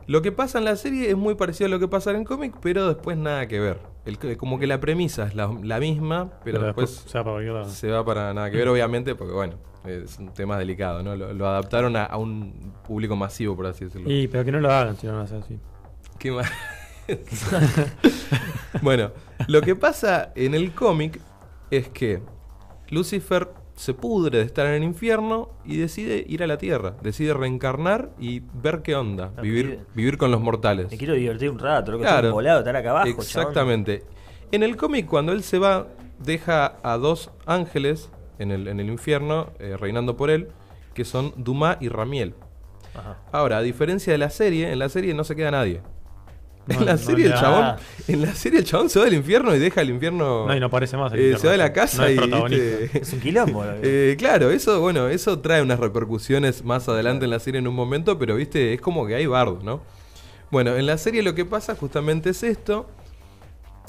Lo 0.07 0.21
que 0.21 0.31
pasa 0.31 0.57
en 0.57 0.65
la 0.65 0.77
serie 0.77 1.09
es 1.09 1.17
muy 1.17 1.35
parecido 1.35 1.67
a 1.67 1.69
lo 1.69 1.79
que 1.79 1.89
pasa 1.89 2.11
en 2.11 2.17
el 2.17 2.25
cómic, 2.25 2.55
pero 2.61 2.87
después 2.87 3.17
nada 3.17 3.45
que 3.47 3.59
ver. 3.59 3.79
El, 4.05 4.37
como 4.37 4.57
que 4.57 4.65
la 4.65 4.79
premisa 4.79 5.27
es 5.27 5.35
la, 5.35 5.53
la 5.61 5.81
misma, 5.81 6.31
pero, 6.45 6.61
después 6.61 7.03
se 7.05 7.17
va 7.17 7.25
para 7.25 7.33
cualquier 7.35 7.53
lado. 7.53 7.69
se 7.69 7.89
va 7.89 8.05
para 8.05 8.33
nada 8.33 8.49
que 8.49 8.55
ver, 8.55 8.69
obviamente, 8.69 9.15
porque 9.15 9.33
bueno, 9.33 9.55
es 9.85 10.17
un 10.17 10.33
tema 10.33 10.57
delicado, 10.57 11.03
¿no? 11.03 11.13
Lo, 11.17 11.33
lo 11.33 11.45
adaptaron 11.45 11.97
a, 11.97 12.05
a 12.05 12.17
un 12.17 12.73
público 12.87 13.17
masivo, 13.17 13.53
por 13.57 13.65
así 13.65 13.83
decirlo. 13.83 14.09
Y, 14.09 14.29
pero 14.29 14.45
que 14.45 14.51
no 14.53 14.61
lo 14.61 14.71
hagan 14.71 14.95
si 14.95 15.07
no 15.07 15.19
a 15.19 15.23
hacer 15.23 15.39
así. 15.39 15.59
¿Qué 16.17 16.31
más? 16.31 16.49
bueno, 18.81 19.11
lo 19.47 19.61
que 19.61 19.75
pasa 19.75 20.31
en 20.35 20.55
el 20.55 20.73
cómic 20.73 21.19
es 21.69 21.89
que 21.89 22.21
Lucifer 22.89 23.49
se 23.77 23.93
pudre 23.93 24.39
de 24.39 24.43
estar 24.43 24.65
en 24.65 24.73
el 24.73 24.83
infierno 24.83 25.51
y 25.63 25.77
decide 25.77 26.25
ir 26.27 26.41
a 26.41 26.47
la 26.47 26.57
tierra, 26.57 26.95
decide 27.03 27.33
reencarnar 27.35 28.09
y 28.19 28.41
ver 28.61 28.81
qué 28.81 28.95
onda, 28.95 29.31
Ah, 29.37 29.41
vivir, 29.41 29.85
vivir 29.93 30.17
con 30.17 30.31
los 30.31 30.41
mortales. 30.41 30.89
Me 30.89 30.97
quiero 30.97 31.13
divertir 31.13 31.51
un 31.51 31.59
rato, 31.59 31.91
loco. 31.91 32.01
Claro. 32.01 32.17
Estoy 32.17 32.31
volado, 32.31 32.59
estar 32.59 32.75
acá 32.75 32.89
abajo, 32.89 33.05
chabón. 33.05 33.23
Exactamente. 33.23 34.03
En 34.51 34.63
el 34.63 34.75
cómic, 34.77 35.05
cuando 35.05 35.31
él 35.31 35.43
se 35.43 35.59
va, 35.59 35.87
deja 36.17 36.77
a 36.81 36.97
dos 36.97 37.29
ángeles 37.45 38.09
en 38.39 38.49
el, 38.51 38.67
en 38.67 38.79
el 38.79 38.87
infierno, 38.87 39.51
eh, 39.59 39.77
reinando 39.77 40.17
por 40.17 40.31
él, 40.31 40.47
que 40.95 41.05
son 41.05 41.33
Dumas 41.37 41.77
y 41.79 41.89
Ramiel. 41.89 42.33
Ajá. 42.95 43.19
Ahora, 43.31 43.59
a 43.59 43.61
diferencia 43.61 44.11
de 44.11 44.17
la 44.17 44.31
serie, 44.31 44.71
en 44.71 44.79
la 44.79 44.89
serie 44.89 45.13
no 45.13 45.23
se 45.23 45.35
queda 45.35 45.51
nadie. 45.51 45.81
No, 46.67 46.79
en 46.79 46.85
la 46.85 46.91
no 46.93 46.97
serie 46.97 47.25
el 47.27 47.33
chabón, 47.33 47.75
en 48.07 48.21
la 48.21 48.33
serie 48.35 48.59
el 48.59 48.65
chabón 48.65 48.89
se 48.89 48.99
va 48.99 49.05
del 49.05 49.13
infierno 49.13 49.55
y 49.55 49.59
deja 49.59 49.81
el 49.81 49.89
infierno. 49.89 50.45
No, 50.47 50.55
y 50.55 50.59
no 50.59 50.65
aparece 50.65 50.97
más. 50.97 51.13
el 51.13 51.19
eh, 51.19 51.21
infierno. 51.31 51.39
se 51.41 51.47
va 51.47 51.51
de 51.53 51.57
la 51.57 51.73
casa 51.73 52.07
No 52.27 52.47
y. 52.49 52.55
Es 52.93 53.13
un 53.13 53.19
quilombo. 53.21 53.63
loco. 53.63 53.77
Eh, 53.83 54.15
claro, 54.19 54.51
eso, 54.51 54.79
bueno, 54.81 55.07
eso 55.07 55.39
trae 55.39 55.61
unas 55.61 55.79
repercusiones 55.79 56.63
más 56.65 56.87
adelante 56.89 57.25
en 57.25 57.31
la 57.31 57.39
serie 57.39 57.59
en 57.59 57.67
un 57.67 57.75
momento, 57.75 58.19
pero 58.19 58.35
viste, 58.35 58.73
es 58.73 58.81
como 58.81 59.07
que 59.07 59.15
hay 59.15 59.25
bardo, 59.25 59.59
¿no? 59.63 59.81
Bueno, 60.51 60.75
en 60.75 60.85
la 60.85 60.97
serie 60.97 61.23
lo 61.23 61.35
que 61.35 61.45
pasa 61.45 61.75
justamente 61.75 62.31
es 62.31 62.43
esto. 62.43 62.89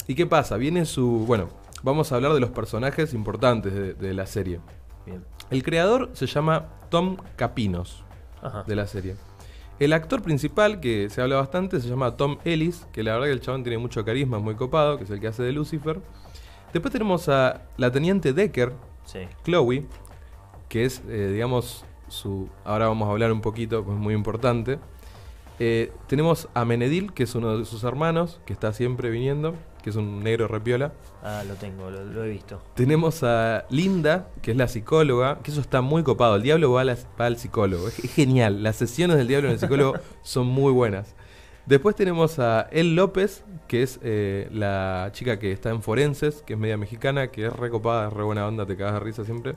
¿Y 0.07 0.15
qué 0.15 0.25
pasa? 0.25 0.57
Viene 0.57 0.85
su. 0.85 1.25
Bueno, 1.27 1.49
vamos 1.83 2.11
a 2.11 2.15
hablar 2.15 2.33
de 2.33 2.39
los 2.39 2.49
personajes 2.49 3.13
importantes 3.13 3.73
de, 3.73 3.93
de 3.93 4.13
la 4.13 4.25
serie. 4.25 4.59
Bien. 5.05 5.23
El 5.51 5.63
creador 5.63 6.09
se 6.13 6.27
llama 6.27 6.65
Tom 6.89 7.17
Capinos 7.35 8.03
Ajá. 8.41 8.63
de 8.67 8.75
la 8.75 8.87
serie. 8.87 9.15
El 9.79 9.93
actor 9.93 10.21
principal, 10.21 10.81
que 10.81 11.09
se 11.09 11.21
habla 11.21 11.37
bastante, 11.37 11.79
se 11.79 11.87
llama 11.87 12.17
Tom 12.17 12.37
Ellis, 12.43 12.85
que 12.91 13.01
la 13.01 13.13
verdad 13.13 13.27
que 13.27 13.33
el 13.33 13.41
chabón 13.41 13.63
tiene 13.63 13.77
mucho 13.77 14.03
carisma, 14.03 14.37
es 14.37 14.43
muy 14.43 14.55
copado, 14.55 14.97
que 14.97 15.05
es 15.05 15.09
el 15.09 15.19
que 15.21 15.27
hace 15.27 15.41
de 15.43 15.53
Lucifer. 15.53 16.01
Después 16.73 16.91
tenemos 16.91 17.29
a 17.29 17.61
la 17.77 17.91
teniente 17.91 18.33
Decker, 18.33 18.73
Sí. 19.05 19.19
Chloe, 19.43 19.85
que 20.67 20.85
es, 20.85 21.01
eh, 21.09 21.31
digamos, 21.33 21.83
su... 22.09 22.47
Ahora 22.63 22.87
vamos 22.87 23.07
a 23.07 23.11
hablar 23.11 23.31
un 23.31 23.41
poquito, 23.41 23.83
pues 23.83 23.97
es 23.97 24.01
muy 24.03 24.13
importante. 24.13 24.77
Eh, 25.57 25.91
tenemos 26.07 26.47
a 26.53 26.63
Menedil, 26.63 27.11
que 27.13 27.23
es 27.23 27.33
uno 27.33 27.57
de 27.57 27.65
sus 27.65 27.83
hermanos, 27.83 28.39
que 28.45 28.53
está 28.53 28.71
siempre 28.71 29.09
viniendo, 29.09 29.55
que 29.83 29.89
es 29.89 29.95
un 29.95 30.23
negro 30.23 30.47
repiola. 30.47 30.91
Ah, 31.23 31.43
lo 31.47 31.55
tengo, 31.55 31.89
lo, 31.89 32.03
lo 32.03 32.23
he 32.23 32.29
visto. 32.29 32.61
Tenemos 32.75 33.23
a 33.23 33.65
Linda, 33.69 34.29
que 34.41 34.51
es 34.51 34.57
la 34.57 34.67
psicóloga, 34.67 35.39
que 35.43 35.51
eso 35.51 35.61
está 35.61 35.81
muy 35.81 36.03
copado. 36.03 36.35
El 36.35 36.43
diablo 36.43 36.71
va, 36.71 36.81
a 36.81 36.85
la- 36.85 36.97
va 37.19 37.25
al 37.25 37.37
psicólogo. 37.37 37.87
Es, 37.87 37.99
es 38.03 38.13
genial. 38.13 38.61
Las 38.63 38.75
sesiones 38.77 39.17
del 39.17 39.27
diablo 39.27 39.47
en 39.47 39.53
el 39.53 39.59
psicólogo 39.59 39.95
son 40.21 40.47
muy 40.47 40.71
buenas. 40.73 41.15
Después 41.65 41.95
tenemos 41.95 42.39
a 42.39 42.61
El 42.71 42.95
López, 42.95 43.43
que 43.67 43.83
es 43.83 43.99
eh, 44.01 44.47
la 44.51 45.09
chica 45.13 45.37
que 45.37 45.51
está 45.51 45.69
en 45.69 45.83
Forenses, 45.83 46.41
que 46.41 46.53
es 46.53 46.59
media 46.59 46.77
mexicana, 46.77 47.27
que 47.27 47.45
es 47.45 47.53
recopada, 47.53 48.07
es 48.07 48.13
re 48.13 48.23
buena 48.23 48.47
onda, 48.47 48.65
te 48.65 48.75
cagas 48.75 48.93
de 48.95 48.99
risa 49.01 49.23
siempre. 49.23 49.53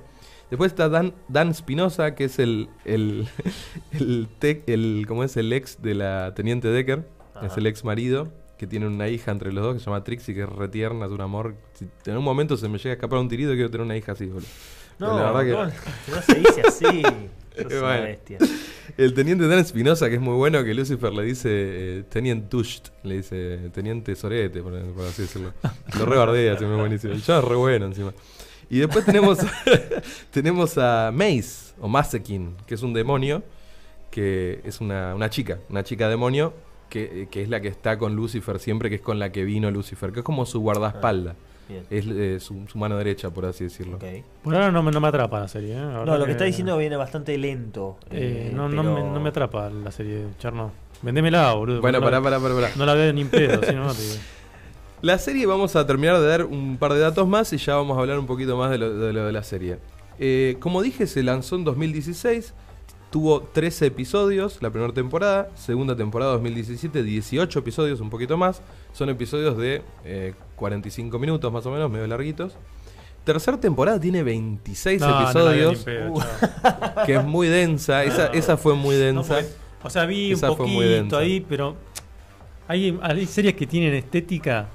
Después 0.51 0.73
está 0.73 0.91
Dan, 0.91 1.15
Dan 1.29 1.55
Spinoza, 1.55 2.15
que 2.15 2.25
es 2.25 2.39
el, 2.39 2.69
el, 2.85 3.27
el, 3.93 4.29
tec- 4.41 4.65
el, 4.67 5.07
¿cómo 5.09 5.25
es? 5.25 5.39
el 5.39 5.51
ex 5.55 5.81
de 5.81 5.95
la 5.95 6.35
Teniente 6.35 6.69
Decker, 6.69 7.09
Ajá. 7.35 7.47
es 7.47 7.57
el 7.57 7.67
ex 7.67 7.83
marido, 7.85 8.29
que 8.63 8.69
tiene 8.69 8.87
una 8.87 9.09
hija 9.09 9.33
entre 9.33 9.53
los 9.53 9.65
dos 9.65 9.75
que 9.75 9.81
se 9.81 9.87
llama 9.87 10.05
Trixie, 10.05 10.37
que 10.37 10.43
es 10.43 10.49
retierna, 10.49 11.07
es 11.07 11.11
un 11.11 11.21
amor. 11.21 11.57
Si 11.75 11.89
en 12.09 12.17
un 12.17 12.23
momento 12.23 12.57
se 12.57 12.69
me 12.69 12.79
llega 12.79 12.91
a 12.91 12.95
escapar 12.95 13.19
un 13.19 13.29
tirito, 13.29 13.51
quiero 13.55 13.69
tener 13.73 13.85
una 13.85 13.97
hija 13.97 14.13
así, 14.13 14.27
boludo. 14.27 14.47
No, 15.01 15.19
la 15.19 15.33
verdad 15.33 15.41
que- 15.43 15.73
no, 16.11 16.15
no 16.17 16.23
se 16.23 16.35
dice 16.37 16.63
así. 16.65 17.03
Sos 17.57 17.67
una 17.73 17.81
Bueno. 17.81 18.03
bestia. 18.05 18.39
El 18.97 19.15
teniente 19.15 19.49
Dan 19.49 19.59
Espinosa, 19.59 20.09
que 20.09 20.15
es 20.15 20.21
muy 20.21 20.35
bueno, 20.37 20.63
que 20.63 20.75
Lucifer 20.75 21.13
le 21.13 21.25
dice 21.25 21.49
eh, 21.51 22.05
Teniente 22.09 22.47
Tusht, 22.49 22.91
le 23.03 23.17
dice 23.17 23.59
Teniente 23.75 24.15
Sorete, 24.15 24.63
por, 24.63 24.81
por 24.93 25.07
así 25.07 25.23
decirlo. 25.23 25.53
Lo 25.99 26.07
rebardea, 26.07 26.57
se 26.57 26.65
me 26.65 26.77
buenísimo. 26.77 27.13
El 27.15 27.23
chabón 27.25 27.43
es 27.43 27.49
re 27.51 27.57
bueno 27.57 27.87
encima. 27.87 28.15
Y 28.71 28.79
después 28.79 29.05
tenemos, 29.05 29.39
tenemos 30.31 30.79
a 30.79 31.11
Mace, 31.13 31.75
o 31.81 31.89
Masekin, 31.89 32.55
que 32.65 32.75
es 32.77 32.83
un 32.83 32.93
demonio, 32.93 33.43
que 34.11 34.61
es 34.65 34.81
una, 34.81 35.15
una 35.17 35.29
chica, 35.31 35.59
una 35.69 35.83
chica 35.83 36.09
demonio, 36.09 36.55
que, 36.93 37.29
que 37.31 37.43
es 37.43 37.49
la 37.49 37.61
que 37.61 37.69
está 37.69 37.97
con 37.97 38.15
Lucifer 38.15 38.59
siempre, 38.59 38.91
que 38.91 38.97
es 38.97 39.01
con 39.01 39.19
la 39.19 39.33
que 39.33 39.45
vino 39.45 39.71
Lucifer, 39.71 40.13
que 40.13 40.21
es 40.21 40.25
como 40.25 40.45
su 40.45 40.61
guardaespaldas. 40.61 41.37
Bien. 41.69 41.87
Es 41.89 42.07
eh, 42.07 42.39
su, 42.39 42.67
su 42.69 42.77
mano 42.77 42.99
derecha, 42.99 43.31
por 43.31 43.47
así 43.47 43.65
decirlo. 43.65 43.97
Ok. 43.97 44.05
Por 44.43 44.55
ahora 44.55 44.71
no 44.71 44.83
me, 44.83 44.93
no 44.93 45.01
me 45.01 45.09
atrapa 45.09 45.41
la 45.41 45.49
serie. 45.49 45.73
¿eh? 45.73 45.81
La 45.81 46.05
No, 46.05 46.19
lo 46.19 46.27
que 46.27 46.33
está 46.33 46.45
diciendo 46.45 46.77
viene 46.77 46.97
bastante 46.97 47.39
lento. 47.39 47.97
Eh, 48.11 48.51
eh, 48.51 48.53
no, 48.55 48.69
no, 48.69 48.83
me, 48.83 49.03
no 49.03 49.21
me 49.21 49.31
atrapa 49.31 49.71
la 49.71 49.91
serie, 49.91 50.27
Charno. 50.39 50.71
Vendémela, 51.01 51.55
boludo. 51.55 51.81
Bueno, 51.81 51.99
no, 51.99 52.05
pará, 52.05 52.21
pará, 52.21 52.39
pará, 52.39 52.55
pará. 52.55 52.71
No 52.77 52.85
la 52.85 52.95
veo 52.95 53.13
ni 53.13 53.23
en 53.23 53.29
pedo, 53.29 53.63
si 53.63 53.75
no, 53.75 53.93
te 53.95 54.03
digo. 54.03 54.15
La 55.01 55.19
serie 55.19 55.47
vamos 55.47 55.75
a 55.75 55.87
terminar 55.87 56.21
de 56.21 56.27
dar 56.27 56.45
un 56.45 56.77
par 56.77 56.93
de 56.93 57.01
datos 57.01 57.27
más 57.27 57.53
y 57.53 57.57
ya 57.57 57.75
vamos 57.75 57.97
a 57.97 58.01
hablar 58.01 58.19
un 58.19 58.27
poquito 58.27 58.57
más 58.57 58.71
de 58.71 58.79
lo 58.79 58.95
de, 58.95 59.13
lo 59.13 59.25
de 59.25 59.33
la 59.33 59.43
serie. 59.43 59.79
Eh, 60.19 60.57
como 60.61 60.83
dije, 60.83 61.07
se 61.07 61.23
lanzó 61.23 61.57
en 61.57 61.65
2016, 61.65 62.55
tuvo 63.13 63.43
13 63.43 63.87
episodios 63.87 64.59
la 64.63 64.71
primera 64.71 64.93
temporada, 64.93 65.51
segunda 65.55 65.95
temporada 65.95 66.33
2017, 66.33 67.03
18 67.03 67.59
episodios, 67.59 68.01
un 68.01 68.09
poquito 68.09 68.39
más. 68.39 68.63
Son 68.95 69.11
episodios 69.11 69.57
de 69.59 69.83
eh, 70.05 70.33
45 70.57 71.19
minutos 71.19 71.53
más 71.53 71.65
o 71.67 71.71
menos, 71.71 71.91
medio 71.91 72.07
larguitos. 72.07 72.55
Tercer 73.25 73.59
temporada 73.59 74.01
tiene 74.01 74.23
26 74.23 75.01
No, 75.01 75.09
no 75.09 75.15
la 75.15 75.51
veo 75.53 75.73
ni 75.73 75.77
episodios, 75.77 75.85
pedo, 75.85 76.13
Uh. 76.15 76.23
que 77.07 77.15
es 77.17 77.25
muy 77.25 77.49
densa. 77.49 78.03
Esa, 78.03 78.27
esa 78.29 78.57
fue 78.57 78.75
muy 78.75 78.97
densa. 78.97 79.41
o 79.83 79.91
sea, 79.91 80.07
vi 80.07 80.33
Esa 80.33 80.51
un 80.51 80.57
poquito 80.57 81.19
ahí, 81.19 81.45
pero 81.47 81.77
hay, 82.67 82.99
hay 83.03 83.27
series 83.27 83.55
que 83.55 83.67
tienen 83.67 83.93
estética 83.93 84.69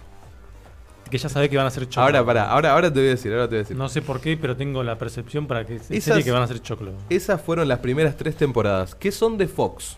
que 1.09 1.17
ya 1.17 1.29
sabés 1.29 1.49
que 1.49 1.57
van 1.57 1.65
a 1.65 1.69
ser 1.69 1.87
choclo. 1.87 2.03
ahora, 2.03 2.25
pará, 2.25 2.49
ahora, 2.49 2.73
ahora 2.73 2.91
te 2.93 2.99
voy 2.99 3.07
a 3.07 3.11
decir, 3.11 3.31
ahora 3.31 3.45
te 3.45 3.51
voy 3.51 3.57
a 3.57 3.63
decir. 3.63 3.77
No 3.77 3.89
sé 3.89 4.01
por 4.01 4.19
qué, 4.21 4.37
pero 4.37 4.55
tengo 4.55 4.83
la 4.83 4.97
percepción 4.97 5.47
para 5.47 5.65
que 5.65 5.75
es 5.75 5.89
Esas- 5.91 6.03
series 6.03 6.25
que 6.25 6.31
van 6.31 6.43
a 6.43 6.47
ser 6.47 6.61
choclo. 6.61 6.93
Esas 7.09 7.41
fueron 7.41 7.67
las 7.67 7.79
primeras 7.79 8.15
tres 8.17 8.35
temporadas, 8.35 8.95
que 8.95 9.11
son 9.11 9.37
de 9.37 9.47
Fox. 9.47 9.97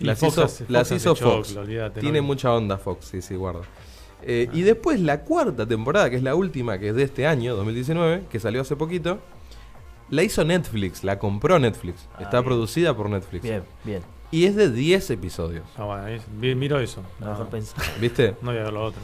Las 0.00 0.18
Fox 0.18 0.32
hizo, 0.32 0.44
hace- 0.44 0.64
Fox 0.64 0.70
las 0.70 0.90
hizo 0.92 1.14
choclo, 1.14 1.62
Tiene 2.00 2.20
¿no? 2.20 2.26
mucha 2.26 2.52
onda 2.52 2.76
Fox, 2.78 3.06
sí, 3.06 3.22
sí, 3.22 3.34
guarda. 3.34 3.60
Eh, 4.22 4.48
Y 4.52 4.62
después 4.62 5.00
la 5.00 5.22
cuarta 5.22 5.66
temporada, 5.66 6.10
que 6.10 6.16
es 6.16 6.22
la 6.22 6.34
última, 6.34 6.78
que 6.78 6.88
es 6.88 6.94
de 6.96 7.02
este 7.04 7.26
año, 7.26 7.54
2019, 7.56 8.24
que 8.30 8.40
salió 8.40 8.60
hace 8.62 8.74
poquito, 8.76 9.18
la 10.10 10.22
hizo 10.22 10.44
Netflix, 10.44 11.02
la 11.04 11.18
compró 11.18 11.58
Netflix. 11.58 12.08
Ah, 12.14 12.22
Está 12.22 12.38
bien. 12.40 12.44
producida 12.44 12.96
por 12.96 13.08
Netflix. 13.10 13.42
Bien, 13.42 13.62
bien. 13.84 14.02
Y 14.30 14.44
es 14.46 14.56
de 14.56 14.70
10 14.70 15.10
episodios. 15.10 15.64
Ah, 15.76 15.84
bueno, 15.84 16.06
es- 16.08 16.28
miro 16.28 16.78
eso. 16.80 17.02
No, 17.20 17.26
No, 17.26 17.32
mejor 17.32 17.48
pensar. 17.48 17.84
¿Viste? 18.00 18.34
no 18.42 18.50
voy 18.50 18.58
a 18.60 18.64
ver 18.64 18.72
lo 18.72 18.84
otro. 18.84 19.00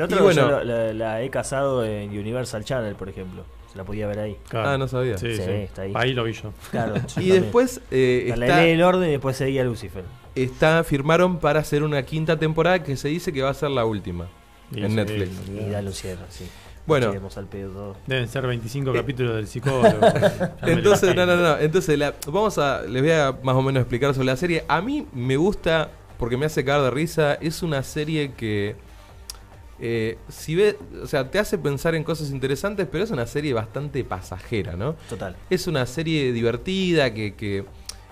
La 0.00 0.04
otra 0.06 0.16
Y 0.16 0.18
yo 0.20 0.24
bueno- 0.24 0.50
la, 0.50 0.64
la- 0.64 0.92
la 0.94 1.22
he 1.22 1.30
casado 1.30 1.84
en 1.84 2.10
Universal 2.10 2.64
Channel, 2.64 2.94
por 2.94 3.08
ejemplo. 3.08 3.44
Se 3.70 3.78
la 3.78 3.84
podía 3.84 4.06
ver 4.08 4.18
ahí. 4.18 4.36
Claro. 4.48 4.68
Ah, 4.70 4.78
no 4.78 4.88
sabía. 4.88 5.16
Sí, 5.16 5.36
Sí, 5.36 5.42
sí. 5.44 5.50
está 5.50 5.82
ahí. 5.82 5.92
Ahí 5.94 6.12
lo 6.12 6.24
vi 6.24 6.32
yo. 6.32 6.52
Claro. 6.72 6.94
yo 7.16 7.20
Y 7.22 7.28
después 7.30 7.80
eh, 7.90 8.32
La 8.36 8.46
está, 8.46 8.56
ley 8.62 8.70
del 8.72 8.82
orden 8.82 9.08
y 9.08 9.12
después 9.12 9.36
seguía 9.36 9.62
Lucifer. 9.62 10.02
está- 10.34 10.82
firmaron 10.82 11.38
para 11.38 11.60
hacer 11.60 11.82
una 11.84 12.02
quinta 12.02 12.36
temporada 12.36 12.82
que 12.82 12.96
se 12.96 13.08
dice 13.08 13.32
que 13.32 13.42
va 13.42 13.50
a 13.50 13.54
ser 13.54 13.70
la 13.70 13.84
última 13.84 14.26
Y 14.72 14.80
en 14.82 14.90
sí, 14.90 14.96
Netflix. 14.96 15.30
Y 15.48 15.70
da 15.70 15.92
cierra, 15.92 16.24
sí. 16.30 16.46
Bueno. 16.86 17.12
Al 17.36 17.46
pedo. 17.46 17.94
Deben 18.06 18.26
ser 18.26 18.46
25 18.46 18.90
Eh, 18.90 18.94
capítulos 18.94 19.36
del 19.36 19.46
psicólogo. 19.46 19.88
Entonces, 20.62 21.14
no, 21.14 21.26
no, 21.26 21.36
no. 21.36 21.58
Entonces, 21.58 21.96
la- 21.98 22.14
vamos 22.26 22.58
a. 22.58 22.82
Les 22.82 23.02
voy 23.02 23.12
a 23.12 23.36
más 23.42 23.54
o 23.54 23.62
menos 23.62 23.82
explicar 23.82 24.12
sobre 24.14 24.26
la 24.26 24.36
serie. 24.36 24.64
A 24.66 24.80
mí 24.80 25.06
me 25.12 25.36
gusta 25.36 25.90
porque 26.18 26.36
me 26.36 26.46
hace 26.46 26.64
cagar 26.64 26.82
de 26.84 26.90
risa. 26.90 27.34
Es 27.34 27.62
una 27.62 27.82
serie 27.84 28.32
que. 28.32 28.74
Eh, 29.80 30.18
si 30.28 30.54
ve, 30.54 30.76
o 31.02 31.06
sea, 31.06 31.30
te 31.30 31.38
hace 31.38 31.56
pensar 31.58 31.94
en 31.94 32.04
cosas 32.04 32.30
interesantes, 32.30 32.86
pero 32.90 33.04
es 33.04 33.10
una 33.10 33.26
serie 33.26 33.52
bastante 33.54 34.04
pasajera, 34.04 34.76
¿no? 34.76 34.94
Total. 35.08 35.36
Es 35.48 35.66
una 35.66 35.86
serie 35.86 36.32
divertida 36.32 37.12
que, 37.14 37.34
que, 37.34 37.64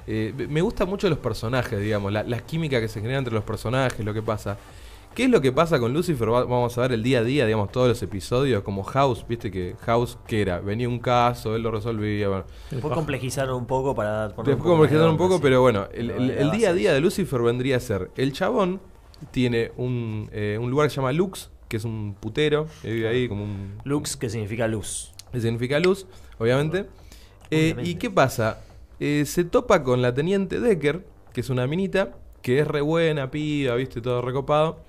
eh, 0.07 0.33
me 0.49 0.61
gusta 0.63 0.87
mucho 0.87 1.09
los 1.09 1.19
personajes, 1.19 1.81
digamos, 1.81 2.13
la, 2.13 2.23
la 2.23 2.41
química 2.41 2.81
que 2.81 2.89
se 2.89 3.01
genera 3.01 3.19
entre 3.19 3.35
los 3.35 3.45
personajes, 3.45 4.05
lo 4.05 4.15
que 4.15 4.23
pasa. 4.23 4.57
¿Qué 5.15 5.25
es 5.25 5.31
lo 5.31 5.41
que 5.41 5.51
pasa 5.51 5.81
con 5.81 5.93
Lucifer? 5.93 6.29
Va- 6.33 6.45
Vamos 6.45 6.79
a 6.79 6.83
ver 6.83 6.93
el 6.93 7.03
día 7.03 7.19
a 7.19 7.25
día, 7.25 7.45
digamos, 7.45 7.73
todos 7.73 7.89
los 7.89 8.01
episodios, 8.03 8.63
como 8.63 8.85
House, 8.85 9.27
viste 9.29 9.51
que 9.51 9.75
House, 9.81 10.17
¿qué 10.29 10.43
era? 10.43 10.61
Venía 10.61 10.89
un 10.89 11.01
caso, 11.01 11.57
él 11.57 11.63
lo 11.63 11.71
resolvía, 11.73 12.29
bueno. 12.29 12.45
Después 12.71 12.95
complejizaron 12.95 13.57
un 13.57 13.67
poco 13.67 13.95
para 13.97 14.29
poner 14.29 14.55
Después 14.55 14.69
complejizaron 14.71 15.11
un 15.13 15.17
poco, 15.17 15.41
pero 15.41 15.61
bueno, 15.61 15.89
el, 15.93 16.51
día 16.53 16.71
a 16.71 16.73
día 16.73 16.93
de 16.93 17.01
Lucifer 17.01 17.41
vendría 17.43 17.79
a 17.79 17.81
ser, 17.81 18.11
el 18.17 18.33
chabón 18.33 18.81
tiene 19.33 19.73
un, 19.77 20.29
eh, 20.33 20.57
un 20.61 20.71
lugar 20.71 20.87
que 20.87 20.91
se 20.91 20.97
llama 20.97 21.13
Lux, 21.13 21.51
que 21.69 21.77
es 21.77 21.85
un 21.85 22.17
putero, 22.19 22.67
que 22.83 22.91
vive 22.91 23.09
ahí 23.09 23.29
como 23.29 23.45
un... 23.45 23.79
Lux, 23.85 24.17
que 24.17 24.29
significa 24.29 24.67
luz. 24.67 25.13
que 25.33 25.41
significa 25.41 25.79
luz, 25.79 26.07
obviamente. 26.39 26.87
Eh. 27.51 27.77
¿Y 27.83 27.97
qué 27.97 28.11
pasa? 28.11 28.61
Eh, 29.01 29.25
se 29.27 29.45
topa 29.45 29.83
con 29.83 30.03
la 30.03 30.15
teniente 30.15 30.61
Decker, 30.61 31.05
que 31.33 31.43
es 31.43 31.51
una 31.51 31.67
minita, 31.67 32.17
que 32.43 32.61
es 32.61 32.67
re 32.67 32.81
buena, 32.81 33.31
piba, 33.31 33.75
viste, 33.77 34.01
todo 34.01 34.23
recopado. 34.23 34.81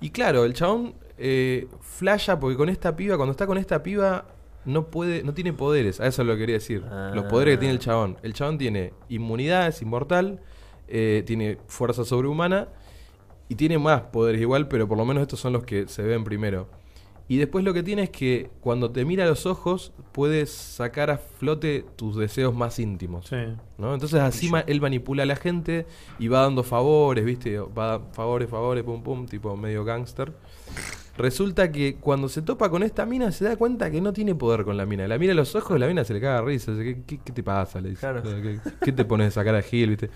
Y 0.00 0.10
claro, 0.10 0.44
el 0.44 0.54
chabón 0.54 0.94
eh, 1.18 1.66
flasha 1.80 2.38
porque 2.38 2.56
con 2.56 2.68
esta 2.68 2.94
piba, 2.96 3.16
cuando 3.16 3.32
está 3.32 3.46
con 3.46 3.58
esta 3.58 3.82
piba, 3.82 4.26
no 4.64 4.86
puede, 4.86 5.22
no 5.24 5.34
tiene 5.34 5.52
poderes. 5.52 6.00
A 6.00 6.06
eso 6.06 6.24
lo 6.24 6.36
quería 6.36 6.54
decir. 6.54 6.82
Los 7.12 7.24
poderes 7.26 7.54
que 7.54 7.58
tiene 7.58 7.74
el 7.74 7.80
chabón. 7.80 8.16
El 8.22 8.32
chabón 8.34 8.56
tiene 8.56 8.92
inmunidad, 9.08 9.68
es 9.68 9.82
inmortal, 9.82 10.40
eh, 10.88 11.22
tiene 11.26 11.58
fuerza 11.66 12.04
sobrehumana 12.04 12.68
y 13.54 13.56
tiene 13.56 13.78
más 13.78 14.02
poderes 14.02 14.40
igual, 14.40 14.68
pero 14.68 14.86
por 14.88 14.98
lo 14.98 15.04
menos 15.04 15.22
estos 15.22 15.40
son 15.40 15.52
los 15.52 15.64
que 15.64 15.86
se 15.88 16.02
ven 16.02 16.24
primero. 16.24 16.68
Y 17.26 17.38
después 17.38 17.64
lo 17.64 17.72
que 17.72 17.82
tiene 17.82 18.02
es 18.02 18.10
que 18.10 18.50
cuando 18.60 18.90
te 18.90 19.06
mira 19.06 19.24
a 19.24 19.26
los 19.26 19.46
ojos, 19.46 19.92
puedes 20.12 20.50
sacar 20.50 21.10
a 21.10 21.16
flote 21.16 21.82
tus 21.96 22.16
deseos 22.16 22.54
más 22.54 22.78
íntimos. 22.78 23.28
Sí. 23.28 23.36
¿no? 23.78 23.94
Entonces 23.94 24.20
así 24.20 24.50
ma- 24.50 24.60
él 24.66 24.82
manipula 24.82 25.22
a 25.22 25.26
la 25.26 25.36
gente 25.36 25.86
y 26.18 26.28
va 26.28 26.40
dando 26.42 26.62
favores, 26.62 27.24
¿viste? 27.24 27.58
Va 27.58 28.00
favores, 28.12 28.50
favores, 28.50 28.84
pum, 28.84 29.02
pum, 29.02 29.24
tipo 29.24 29.56
medio 29.56 29.84
gángster. 29.86 30.34
Resulta 31.16 31.70
que 31.70 31.94
cuando 31.96 32.28
se 32.28 32.42
topa 32.42 32.68
con 32.68 32.82
esta 32.82 33.06
mina 33.06 33.30
se 33.32 33.44
da 33.44 33.56
cuenta 33.56 33.90
que 33.90 34.00
no 34.00 34.12
tiene 34.12 34.34
poder 34.34 34.64
con 34.64 34.76
la 34.76 34.84
mina. 34.84 35.06
La 35.06 35.16
mira 35.16 35.32
a 35.32 35.36
los 35.36 35.54
ojos, 35.54 35.78
la 35.78 35.86
mina 35.86 36.04
se 36.04 36.12
le 36.12 36.20
caga 36.20 36.42
risa. 36.42 36.72
¿Qué, 36.76 37.02
qué, 37.06 37.20
qué 37.24 37.32
te 37.32 37.42
pasa? 37.42 37.80
Le 37.80 37.90
dice. 37.90 38.00
Claro. 38.00 38.22
¿Qué, 38.22 38.58
qué 38.84 38.92
te 38.92 39.04
pones 39.04 39.28
a 39.28 39.30
sacar 39.30 39.54
a 39.54 39.62
Gil? 39.62 39.90
¿viste? 39.90 40.10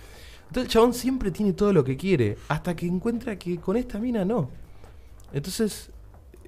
Entonces 0.49 0.65
el 0.65 0.69
chabón 0.69 0.95
siempre 0.95 1.31
tiene 1.31 1.53
todo 1.53 1.73
lo 1.73 1.85
que 1.85 1.97
quiere, 1.97 2.39
hasta 2.49 2.75
que 2.75 2.87
encuentra 2.87 3.39
que 3.39 3.59
con 3.59 3.77
esta 3.77 3.99
mina 3.99 4.25
no. 4.25 4.51
Entonces 5.33 5.91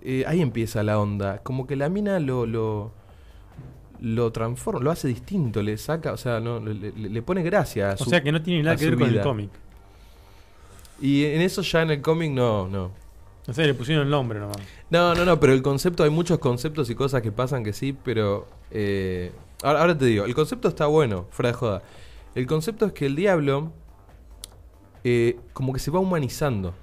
eh, 0.03 0.25
ahí 0.27 0.41
empieza 0.41 0.83
la 0.83 0.99
onda. 0.99 1.39
Como 1.43 1.67
que 1.67 1.77
la 1.77 1.91
mina 1.91 2.19
lo, 2.19 2.47
lo, 2.47 2.93
lo 4.01 4.33
transforma, 4.33 4.81
lo 4.81 4.91
hace 4.91 5.09
distinto, 5.09 5.63
le 5.63 5.77
saca, 5.77 6.13
o 6.13 6.17
sea, 6.17 6.41
no, 6.41 6.61
le, 6.61 7.23
pone 7.23 7.43
gracia. 7.43 7.91
a 7.91 7.95
O 7.95 8.05
sea 8.07 8.23
que 8.23 8.33
no 8.33 8.43
tiene 8.43 8.63
nada 8.63 8.77
que 8.77 8.87
ver 8.87 8.99
con 8.99 9.09
el 9.11 9.21
cómic. 9.21 9.51
Y 11.03 11.25
en 11.25 11.43
eso 11.43 11.63
ya 11.63 11.83
en 11.83 11.91
el 11.91 12.03
cómic 12.03 12.31
no, 12.31 12.69
no. 12.69 12.91
O 13.47 13.53
sea, 13.53 13.67
le 13.67 13.75
pusieron 13.75 14.05
el 14.05 14.11
nombre 14.11 14.39
nomás. 14.39 14.59
No, 14.91 15.15
no, 15.15 15.25
no, 15.25 15.41
pero 15.41 15.53
el 15.53 15.63
concepto, 15.63 16.05
hay 16.05 16.11
muchos 16.11 16.39
conceptos 16.39 16.89
y 16.89 16.95
cosas 16.95 17.21
que 17.21 17.33
pasan 17.33 17.65
que 17.65 17.73
sí, 17.73 17.95
pero... 18.05 18.47
eh, 18.71 19.33
ahora, 19.63 19.81
ahora 19.81 19.99
te 19.99 20.05
digo, 20.07 20.25
el 20.25 20.35
concepto 20.35 20.69
está 20.69 20.87
bueno, 20.87 21.27
fuera 21.31 21.49
de 21.51 21.55
joda. 21.55 21.83
El 22.35 22.47
concepto 22.47 22.87
es 22.87 22.93
que 22.93 23.07
el 23.07 23.17
diablo 23.17 23.73
eh, 25.05 25.39
como 25.53 25.73
que 25.73 25.79
se 25.79 25.91
va 25.91 25.99
humanizando. 25.99 26.75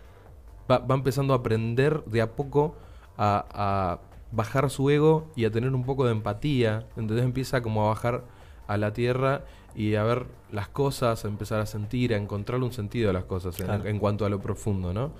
Va, 0.69 0.80
va 0.80 0.95
empezando 0.95 1.34
a 1.34 1.38
aprender 1.38 2.03
de 2.06 2.21
a 2.21 2.36
poco 2.36 2.75
a, 3.17 3.45
a 3.49 3.99
bajar 4.32 4.69
su 4.69 4.89
ego 4.89 5.32
y 5.36 5.45
a 5.45 5.51
tener 5.51 5.73
un 5.73 5.84
poco 5.84 6.06
de 6.06 6.12
empatía. 6.12 6.88
Entonces 6.97 7.25
empieza 7.25 7.62
como 7.62 7.86
a 7.86 7.89
bajar 7.89 8.23
a 8.67 8.77
la 8.77 8.93
tierra 8.93 9.43
y 9.75 9.95
a 9.95 10.03
ver 10.03 10.25
las 10.51 10.67
cosas, 10.67 11.23
a 11.23 11.27
empezar 11.27 11.60
a 11.60 11.65
sentir, 11.65 12.13
a 12.13 12.17
encontrarle 12.17 12.65
un 12.65 12.73
sentido 12.73 13.10
a 13.10 13.13
las 13.13 13.25
cosas 13.25 13.60
en, 13.60 13.99
cuanto 13.99 14.25
a 14.25 14.30
lo 14.30 14.39
profundo, 14.39 14.93
¿no? 14.93 15.12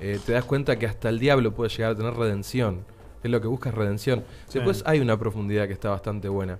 Eh, 0.00 0.18
te 0.24 0.32
das 0.32 0.44
cuenta 0.44 0.78
que 0.78 0.86
hasta 0.86 1.08
el 1.08 1.18
diablo 1.18 1.54
puede 1.54 1.70
llegar 1.70 1.92
a 1.92 1.94
tener 1.94 2.14
redención. 2.14 2.84
Es 3.22 3.30
lo 3.30 3.40
que 3.40 3.48
busca 3.48 3.70
es 3.70 3.74
redención. 3.74 4.24
Sí. 4.46 4.58
Después 4.58 4.82
hay 4.86 5.00
una 5.00 5.18
profundidad 5.18 5.66
que 5.66 5.72
está 5.72 5.90
bastante 5.90 6.28
buena. 6.28 6.58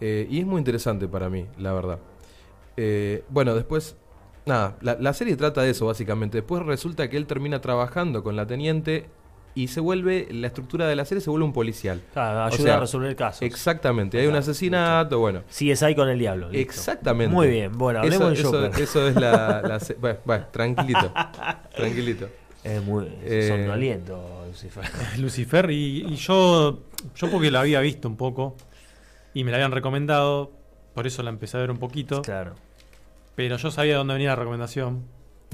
Eh, 0.00 0.26
y 0.28 0.40
es 0.40 0.46
muy 0.46 0.58
interesante 0.58 1.06
para 1.06 1.30
mí, 1.30 1.46
la 1.56 1.72
verdad. 1.72 1.98
Eh, 2.76 3.24
bueno, 3.28 3.54
después, 3.54 3.96
nada, 4.46 4.76
la, 4.80 4.96
la 5.00 5.12
serie 5.12 5.36
trata 5.36 5.62
de 5.62 5.70
eso 5.70 5.86
básicamente. 5.86 6.38
Después 6.38 6.62
resulta 6.64 7.08
que 7.08 7.16
él 7.16 7.26
termina 7.26 7.60
trabajando 7.60 8.22
con 8.22 8.36
la 8.36 8.46
teniente 8.46 9.06
y 9.56 9.68
se 9.68 9.78
vuelve, 9.80 10.26
la 10.32 10.48
estructura 10.48 10.88
de 10.88 10.96
la 10.96 11.04
serie 11.04 11.20
se 11.20 11.30
vuelve 11.30 11.46
un 11.46 11.52
policial. 11.52 12.02
Claro, 12.12 12.40
O 12.40 12.42
ayuda 12.42 12.62
sea, 12.64 12.76
a 12.76 12.80
resolver 12.80 13.08
el 13.10 13.14
caso. 13.16 13.44
Exactamente, 13.44 14.18
hay 14.18 14.26
un 14.26 14.34
asesinato, 14.34 15.20
bueno. 15.20 15.42
CSI 15.48 15.94
con 15.94 16.08
el 16.08 16.18
diablo. 16.18 16.48
listo. 16.50 16.60
Exactamente. 16.60 17.32
Muy 17.32 17.46
bien, 17.48 17.70
bueno, 17.78 18.00
eso, 18.02 18.14
hablemos 18.24 18.38
eso, 18.38 18.50
Joker. 18.52 18.82
eso 18.82 19.08
es 19.08 19.14
la... 19.14 19.62
la 19.64 19.80
bueno, 20.00 20.18
bueno, 20.24 20.46
tranquilito, 20.50 21.12
tranquilito. 21.76 22.28
Es 22.64 22.82
muy 22.82 23.06
Eh, 23.22 23.46
somnoliento, 23.48 24.44
Lucifer. 24.48 24.84
Lucifer 25.18 25.70
y, 25.70 26.04
y 26.08 26.16
yo 26.16 26.80
yo 27.14 27.30
porque 27.30 27.50
la 27.50 27.60
había 27.60 27.80
visto 27.80 28.08
un 28.08 28.16
poco 28.16 28.56
y 29.34 29.44
me 29.44 29.50
la 29.52 29.58
habían 29.58 29.72
recomendado, 29.72 30.50
por 30.94 31.06
eso 31.06 31.22
la 31.22 31.30
empecé 31.30 31.58
a 31.58 31.60
ver 31.60 31.70
un 31.70 31.78
poquito, 31.78 32.22
Claro. 32.22 32.54
Pero 33.34 33.56
yo 33.56 33.70
sabía 33.70 33.92
de 33.92 33.98
dónde 33.98 34.14
venía 34.14 34.30
la 34.30 34.36
recomendación. 34.36 35.02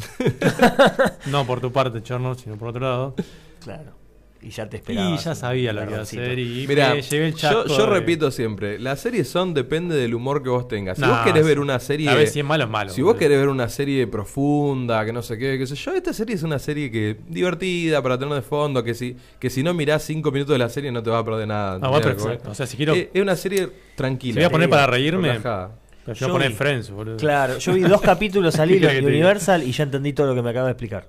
no 1.26 1.46
por 1.46 1.60
tu 1.60 1.72
parte, 1.72 2.02
Cherno, 2.02 2.34
sino 2.34 2.56
por 2.56 2.68
otro 2.68 2.80
lado. 2.82 3.14
Claro. 3.62 3.98
Y 4.42 4.48
ya 4.48 4.66
te 4.70 4.78
esperaba. 4.78 5.10
Y 5.10 5.18
ya 5.18 5.34
sabía 5.34 5.70
lo 5.74 5.82
que 5.82 5.88
iba 5.90 5.98
a 5.98 6.02
hacer 6.02 6.38
y 6.38 6.64
Mira, 6.66 6.94
me 6.94 7.02
llevé 7.02 7.28
el 7.28 7.34
yo, 7.34 7.66
yo 7.66 7.76
de- 7.84 7.86
repito 7.90 8.30
siempre, 8.30 8.78
las 8.78 8.98
series 9.00 9.28
son 9.28 9.52
depende 9.52 9.94
del 9.96 10.14
humor 10.14 10.42
que 10.42 10.48
vos 10.48 10.66
tengas. 10.66 10.96
Si 10.96 11.02
Nah, 11.02 11.08
vos 11.10 11.18
querés 11.26 11.44
ver 11.44 11.58
una 11.60 11.78
serie... 11.78 12.08
A 12.08 12.14
ver 12.14 12.26
si 12.26 12.38
es 12.40 12.44
malo 12.46 12.64
es 12.64 12.70
malo. 12.70 12.90
Si 12.90 13.02
vos 13.02 13.16
querés 13.16 13.38
ver 13.38 13.50
una 13.50 13.68
serie 13.68 14.06
profunda, 14.06 15.04
que 15.04 15.12
no 15.12 15.20
sé 15.20 15.36
qué, 15.36 15.58
qué 15.58 15.66
sé 15.66 15.74
yo, 15.74 15.92
esta 15.94 16.14
serie 16.14 16.36
es 16.36 16.42
una 16.42 16.58
serie 16.58 16.90
que 16.90 17.18
divertida 17.28 18.00
para 18.02 18.16
tener 18.18 18.32
de 18.34 18.40
fondo, 18.40 18.82
que 18.82 18.94
si, 18.94 19.14
que 19.38 19.50
si 19.50 19.62
no 19.62 19.74
mirás 19.74 20.04
cinco 20.04 20.30
minutos 20.32 20.54
de 20.54 20.58
la 20.58 20.70
serie 20.70 20.90
no 20.90 21.02
te 21.02 21.10
va 21.10 21.18
a 21.18 21.24
perder 21.24 21.46
nada. 21.46 21.76
Bueno, 21.76 21.96
¿entendés? 21.98 22.22
perfecto. 22.24 22.50
O 22.50 22.54
sea, 22.54 22.66
si 22.66 22.78
quiero- 22.78 22.94
Es, 22.94 23.08
es 23.12 23.20
una 23.20 23.36
serie 23.36 23.68
tranquila. 23.94 24.32
Si 24.32 24.38
voy 24.38 24.44
a 24.46 24.50
poner 24.50 24.70
para 24.70 24.86
reírme, 24.86 25.28
relajada. 25.28 25.72
Yo 26.14 26.38
vi- 26.38 26.48
Friends, 26.54 26.90
boludo. 26.90 27.16
Claro, 27.16 27.58
yo 27.58 27.72
vi 27.72 27.80
dos 27.88 28.00
capítulos 28.00 28.58
al 28.58 28.68
¿Qué 28.68 28.76
hilo 28.76 28.88
de? 28.88 29.00
Universal 29.06 29.62
y 29.62 29.72
ya 29.72 29.84
entendí 29.84 30.12
todo 30.12 30.26
lo 30.28 30.34
que 30.34 30.42
me 30.42 30.50
acaba 30.50 30.66
de 30.66 30.72
explicar. 30.72 31.06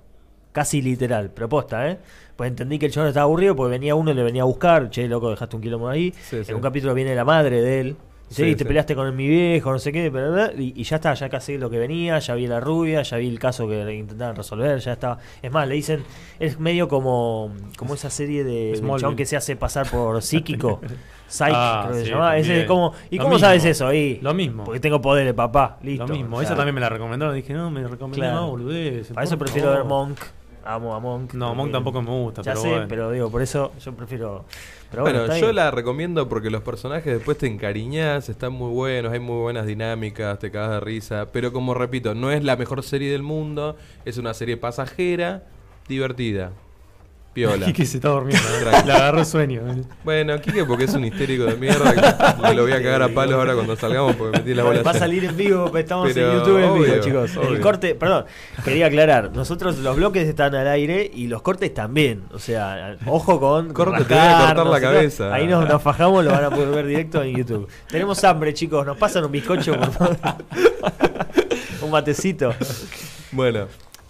Casi 0.52 0.82
literal, 0.82 1.30
propuesta, 1.30 1.88
¿eh? 1.90 1.98
Pues 2.36 2.48
entendí 2.50 2.78
que 2.78 2.86
el 2.86 2.92
chabón 2.92 3.08
estaba 3.08 3.24
aburrido 3.24 3.56
porque 3.56 3.70
venía 3.70 3.94
uno 3.94 4.10
y 4.10 4.14
le 4.14 4.22
venía 4.22 4.42
a 4.42 4.44
buscar. 4.44 4.90
Che, 4.90 5.08
loco, 5.08 5.30
dejaste 5.30 5.56
un 5.56 5.62
quilombo 5.62 5.88
ahí. 5.88 6.12
Sí, 6.28 6.36
en 6.36 6.44
sí. 6.44 6.52
un 6.52 6.60
capítulo 6.60 6.92
viene 6.94 7.14
la 7.14 7.24
madre 7.24 7.60
de 7.62 7.80
él. 7.80 7.96
Sí, 8.28 8.44
Sí, 8.44 8.54
te 8.56 8.64
peleaste 8.64 8.94
con 8.94 9.14
mi 9.14 9.28
viejo, 9.28 9.70
no 9.72 9.78
sé 9.78 9.92
qué, 9.92 10.08
bla, 10.08 10.52
y, 10.56 10.72
y 10.74 10.84
ya 10.84 10.96
está, 10.96 11.12
ya 11.12 11.28
casi 11.28 11.58
lo 11.58 11.68
que 11.68 11.78
venía, 11.78 12.18
ya 12.18 12.34
vi 12.34 12.46
la 12.46 12.60
rubia, 12.60 13.02
ya 13.02 13.18
vi 13.18 13.28
el 13.28 13.38
caso 13.38 13.68
que 13.68 13.92
intentaban 13.94 14.34
resolver, 14.34 14.78
ya 14.78 14.92
está. 14.94 15.18
Es 15.42 15.52
más, 15.52 15.68
le 15.68 15.74
dicen, 15.74 16.02
es 16.40 16.58
medio 16.58 16.88
como, 16.88 17.52
como 17.76 17.92
esa 17.92 18.08
serie 18.08 18.42
de 18.42 18.72
Smallville. 18.76 19.00
chabón 19.02 19.16
que 19.16 19.26
se 19.26 19.36
hace 19.36 19.54
pasar 19.56 19.90
por 19.90 20.22
psíquico. 20.22 20.80
Psych, 21.32 21.48
Ah, 21.54 21.84
creo 21.86 21.98
que 21.98 22.04
se 22.04 22.10
llama. 22.10 22.36
Ese 22.36 22.48
también. 22.48 22.66
como, 22.68 22.92
¿Y 23.10 23.16
Lo 23.16 23.22
cómo 23.22 23.34
mismo. 23.36 23.46
sabes 23.46 23.64
eso? 23.64 23.86
ahí 23.88 24.18
Lo 24.20 24.34
mismo. 24.34 24.64
Porque 24.64 24.80
tengo 24.80 25.00
poderes, 25.00 25.32
papá. 25.32 25.78
Listo. 25.82 26.06
Lo 26.06 26.12
mismo, 26.14 26.36
O 26.36 26.40
sea, 26.40 26.48
esa 26.48 26.56
también 26.56 26.74
me 26.74 26.80
la 26.82 26.88
recomendaron. 26.90 27.34
Dije, 27.34 27.54
no, 27.54 27.70
me 27.70 27.82
recomendó 27.88 28.16
Claro. 28.16 28.40
no, 28.42 28.50
boludez. 28.50 29.08
Para 29.12 29.24
eso 29.24 29.38
prefiero 29.38 29.68
favor. 29.68 29.78
ver 29.82 29.88
Monk. 29.88 30.18
Amo 30.64 30.94
a 30.94 31.00
Monk. 31.00 31.32
No, 31.34 31.54
Monk 31.56 31.72
tampoco 31.72 32.02
me 32.02 32.10
gusta, 32.10 32.42
Ya 32.42 32.52
pero 32.52 32.60
sé, 32.62 32.68
bueno. 32.70 32.86
pero 32.88 33.10
digo, 33.10 33.30
por 33.30 33.42
eso 33.42 33.72
yo 33.84 33.92
prefiero. 33.94 34.44
Pero 34.90 35.02
bueno, 35.02 35.20
Bueno, 35.20 35.34
yo 35.36 35.46
bien. 35.46 35.56
la 35.56 35.70
recomiendo 35.72 36.28
porque 36.28 36.50
los 36.50 36.60
personajes 36.62 37.14
después 37.14 37.36
te 37.38 37.46
encariñás, 37.48 38.28
están 38.28 38.52
muy 38.52 38.70
buenos, 38.70 39.10
hay 39.12 39.18
muy 39.18 39.40
buenas 39.40 39.66
dinámicas, 39.66 40.38
te 40.38 40.50
cagas 40.52 40.70
de 40.72 40.80
risa. 40.80 41.28
Pero 41.32 41.52
como 41.52 41.72
repito, 41.74 42.14
no 42.14 42.30
es 42.30 42.44
la 42.44 42.54
mejor 42.56 42.82
serie 42.84 43.10
del 43.10 43.22
mundo, 43.22 43.74
es 44.04 44.18
una 44.18 44.34
serie 44.34 44.56
pasajera, 44.56 45.42
divertida. 45.88 46.52
Piola. 47.32 47.64
Quique 47.66 47.86
se 47.86 47.96
está 47.96 48.10
durmiendo. 48.10 48.46
¿eh? 48.48 48.82
Le 48.84 48.92
agarró 48.92 49.24
sueño. 49.24 49.62
Bueno, 50.04 50.40
Kike 50.40 50.64
porque 50.64 50.84
es 50.84 50.94
un 50.94 51.04
histérico 51.04 51.44
de 51.44 51.56
mierda 51.56 51.94
que 51.94 52.54
lo 52.54 52.62
voy 52.62 52.72
a 52.72 52.82
cagar 52.82 53.02
a 53.02 53.08
palos 53.08 53.34
ahora 53.34 53.54
cuando 53.54 53.74
salgamos 53.76 54.16
porque 54.16 54.38
metí 54.38 54.54
la 54.54 54.64
bola. 54.64 54.82
Va 54.82 54.90
a 54.90 54.94
salir 54.94 55.24
en 55.24 55.36
vivo, 55.36 55.74
estamos 55.76 56.10
Pero, 56.12 56.32
en 56.32 56.38
YouTube 56.38 56.58
en 56.58 56.74
vivo, 56.74 57.00
chicos. 57.00 57.36
obvio. 57.36 57.48
El 57.48 57.60
corte, 57.60 57.94
perdón, 57.94 58.26
quería 58.64 58.86
aclarar, 58.86 59.32
nosotros 59.32 59.78
los 59.78 59.96
bloques 59.96 60.28
están 60.28 60.54
al 60.54 60.68
aire 60.68 61.10
y 61.12 61.26
los 61.26 61.42
cortes 61.42 61.72
también. 61.72 62.24
O 62.32 62.38
sea, 62.38 62.96
ojo 63.06 63.40
con. 63.40 63.72
Corte, 63.72 64.04
te 64.04 64.14
voy 64.14 64.22
a 64.22 64.46
cortar 64.46 64.66
la 64.66 64.80
cabeza. 64.80 65.34
Ahí 65.34 65.46
nos, 65.46 65.68
nos 65.68 65.82
fajamos, 65.82 66.24
lo 66.24 66.32
van 66.32 66.44
a 66.44 66.50
poder 66.50 66.70
ver 66.70 66.86
directo 66.86 67.22
en 67.22 67.36
YouTube. 67.36 67.68
Tenemos 67.88 68.22
hambre, 68.24 68.52
chicos, 68.52 68.84
nos 68.84 68.96
pasan 68.96 69.24
un 69.24 69.32
bizcocho, 69.32 69.74
por 69.74 69.90
favor. 69.92 70.16
un 71.82 71.90
matecito. 71.90 72.54
Bueno, 73.32 73.66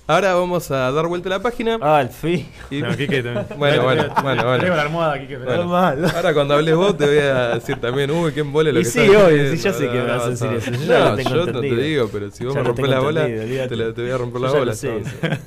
ahora 0.06 0.34
vamos 0.34 0.70
a 0.70 0.90
dar 0.90 1.06
vuelta 1.06 1.28
a 1.28 1.30
la 1.30 1.42
página. 1.42 1.78
Ah, 1.80 1.98
al 1.98 2.08
fin. 2.10 2.46
y- 2.70 2.80
No, 2.82 2.88
también. 2.88 3.46
Bueno, 3.56 3.82
bueno, 3.84 4.04
bueno, 4.22 4.44
bueno. 4.44 4.56
Traigo 4.58 4.76
la 4.76 4.82
almohada, 4.82 5.20
Quique. 5.20 5.38
pero- 5.38 5.66
Bueno, 5.68 6.08
ahora 6.14 6.34
cuando 6.34 6.54
hables 6.54 6.74
vos 6.76 6.96
te 6.96 7.06
voy 7.06 7.18
a 7.18 7.48
decir 7.54 7.80
también, 7.80 8.10
uy, 8.10 8.32
qué 8.32 8.40
embole 8.40 8.72
lo 8.72 8.80
Y 8.80 8.84
que 8.84 8.90
sí, 8.90 9.00
estás 9.00 9.22
obvio, 9.24 9.50
sí, 9.56 9.62
yo 9.62 9.72
sé 9.72 9.88
que 9.88 9.94
me 9.94 10.04
vas 10.06 10.22
a 10.22 10.30
decir 10.30 10.52
eso, 10.52 10.70
yo 10.72 10.78
No, 10.98 10.98
lo 11.10 11.16
tengo 11.16 11.30
yo 11.30 11.46
no 11.46 11.60
te 11.60 11.76
digo, 11.76 12.08
pero 12.12 12.30
si 12.30 12.44
vos 12.44 12.54
Ya 12.54 12.60
me 12.60 12.66
rompes 12.68 12.84
tengo 12.84 12.94
la 12.96 13.00
bola, 13.00 13.24
te, 13.26 13.76
la- 13.76 13.94
te 13.94 14.02
voy 14.02 14.10
a 14.10 14.18
romper 14.18 14.40
la 14.40 14.48
Yo 14.48 14.58
bola. 14.58 14.72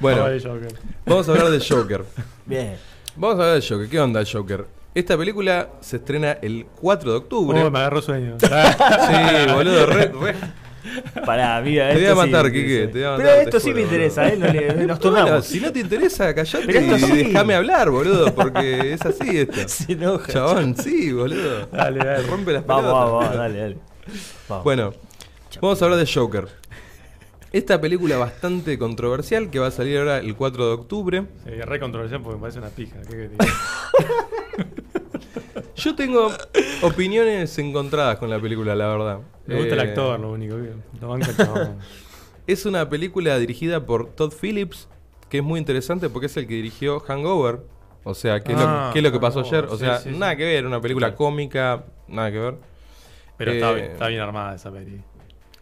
Bueno, 0.00 0.24
vamos 1.06 1.28
a 1.28 1.32
hablar 1.32 1.50
de 1.50 1.60
Joker. 1.66 2.04
Bien. 2.46 2.76
Vamos 3.16 3.38
a 3.38 3.42
hablar 3.42 3.60
de 3.60 3.66
Joker. 3.68 3.88
¿Qué 3.88 4.00
onda 4.00 4.20
el 4.20 4.26
Joker? 4.30 4.64
Esta 4.94 5.16
película 5.16 5.68
se 5.80 5.96
estrena 5.96 6.32
el 6.42 6.66
4 6.80 7.10
de 7.10 7.16
octubre. 7.18 7.62
Oh, 7.62 7.70
me 7.70 7.78
agarró 7.78 8.00
sueño. 8.02 8.36
Sí, 8.40 9.52
boludo, 9.52 9.86
re, 9.86 10.06
re- 10.12 10.34
Pará, 11.24 11.60
mira. 11.60 11.88
Te 11.90 11.94
voy 11.94 12.04
a 12.06 12.10
sí 12.10 12.16
matar, 12.16 12.46
interesa. 12.46 12.92
te 12.92 12.98
voy 12.98 13.02
a 13.02 13.16
Pero 13.16 13.16
matar, 13.16 13.34
te 13.36 13.42
esto 13.44 13.60
sí 13.60 13.64
juro, 13.66 13.76
me 13.76 13.82
interesa, 13.82 14.28
¿eh? 14.28 14.36
Nos, 14.38 14.54
nos 14.54 14.74
Bueno, 14.76 14.98
turnamos. 14.98 15.46
si 15.46 15.60
no 15.60 15.72
te 15.72 15.80
interesa, 15.80 16.34
callate 16.34 16.66
Pero 16.66 16.78
esto 16.80 16.96
y 16.96 17.00
sí. 17.10 17.16
déjame 17.24 17.54
hablar, 17.54 17.90
boludo, 17.90 18.34
porque 18.34 18.92
es 18.94 19.02
así 19.06 19.38
esto. 19.38 19.54
Se 19.68 19.92
enoja. 19.92 20.32
Chabón, 20.32 20.76
sí, 20.76 21.12
boludo. 21.12 21.66
Dale, 21.66 21.98
dale. 22.04 22.22
Rompe 22.28 22.52
las 22.52 22.66
Vamos, 22.66 22.84
pelotas. 22.84 23.04
vamos, 23.04 23.20
vamos, 23.24 23.36
dale, 23.36 23.58
dale. 23.58 23.76
Vamos. 24.48 24.64
Bueno, 24.64 24.94
vamos 25.60 25.80
a 25.80 25.84
hablar 25.84 26.00
de 26.00 26.12
Joker. 26.12 26.48
Esta 27.52 27.78
película 27.80 28.16
bastante 28.16 28.78
controversial 28.78 29.50
que 29.50 29.58
va 29.58 29.66
a 29.66 29.70
salir 29.70 29.98
ahora 29.98 30.18
el 30.18 30.34
4 30.34 30.66
de 30.68 30.72
octubre. 30.72 31.22
Sí, 31.44 31.50
re 31.60 31.78
controversial 31.78 32.22
porque 32.22 32.36
me 32.36 32.40
parece 32.40 32.58
una 32.60 32.70
pija. 32.70 32.96
¿Qué? 33.02 33.28
Yo 35.76 35.94
tengo 35.94 36.30
opiniones 36.82 37.56
encontradas 37.58 38.18
con 38.18 38.28
la 38.30 38.38
película, 38.38 38.74
la 38.74 38.86
verdad. 38.88 39.18
Me 39.46 39.56
gusta 39.56 39.74
el 39.74 39.80
Eh, 39.80 39.82
actor, 39.84 40.20
lo 40.20 40.32
único. 40.32 40.56
que- 40.56 40.74
Lo 41.00 41.18
chabón. 41.36 41.78
Es 42.46 42.66
una 42.66 42.88
película 42.88 43.38
dirigida 43.38 43.86
por 43.86 44.08
Todd 44.10 44.32
Phillips, 44.40 44.88
que 45.28 45.38
es 45.38 45.44
muy 45.44 45.58
interesante 45.60 46.08
porque 46.10 46.26
es 46.26 46.36
el 46.36 46.46
que 46.48 46.54
dirigió 46.54 46.98
Hangover. 47.00 47.60
O 48.04 48.14
sea, 48.14 48.40
¿qué 48.40 48.52
es, 48.52 48.58
Ah, 48.60 48.86
lo, 48.88 48.92
qué 48.92 48.98
es 48.98 49.02
lo 49.04 49.12
que 49.12 49.20
pasó 49.20 49.40
ayer? 49.40 49.64
O 49.66 49.72
sí, 49.76 49.84
sea, 49.84 49.98
sí, 49.98 50.10
sí. 50.12 50.18
nada 50.18 50.34
que 50.34 50.44
ver, 50.44 50.66
una 50.66 50.80
película 50.80 51.14
cómica, 51.14 51.84
nada 52.08 52.32
que 52.32 52.38
ver. 52.38 52.54
Pero 53.36 53.52
está, 53.52 53.70
Eh, 53.70 53.74
bien, 53.76 53.90
está 53.92 54.08
bien 54.08 54.20
armada 54.20 54.56
esa 54.56 54.72
peli. 54.72 55.00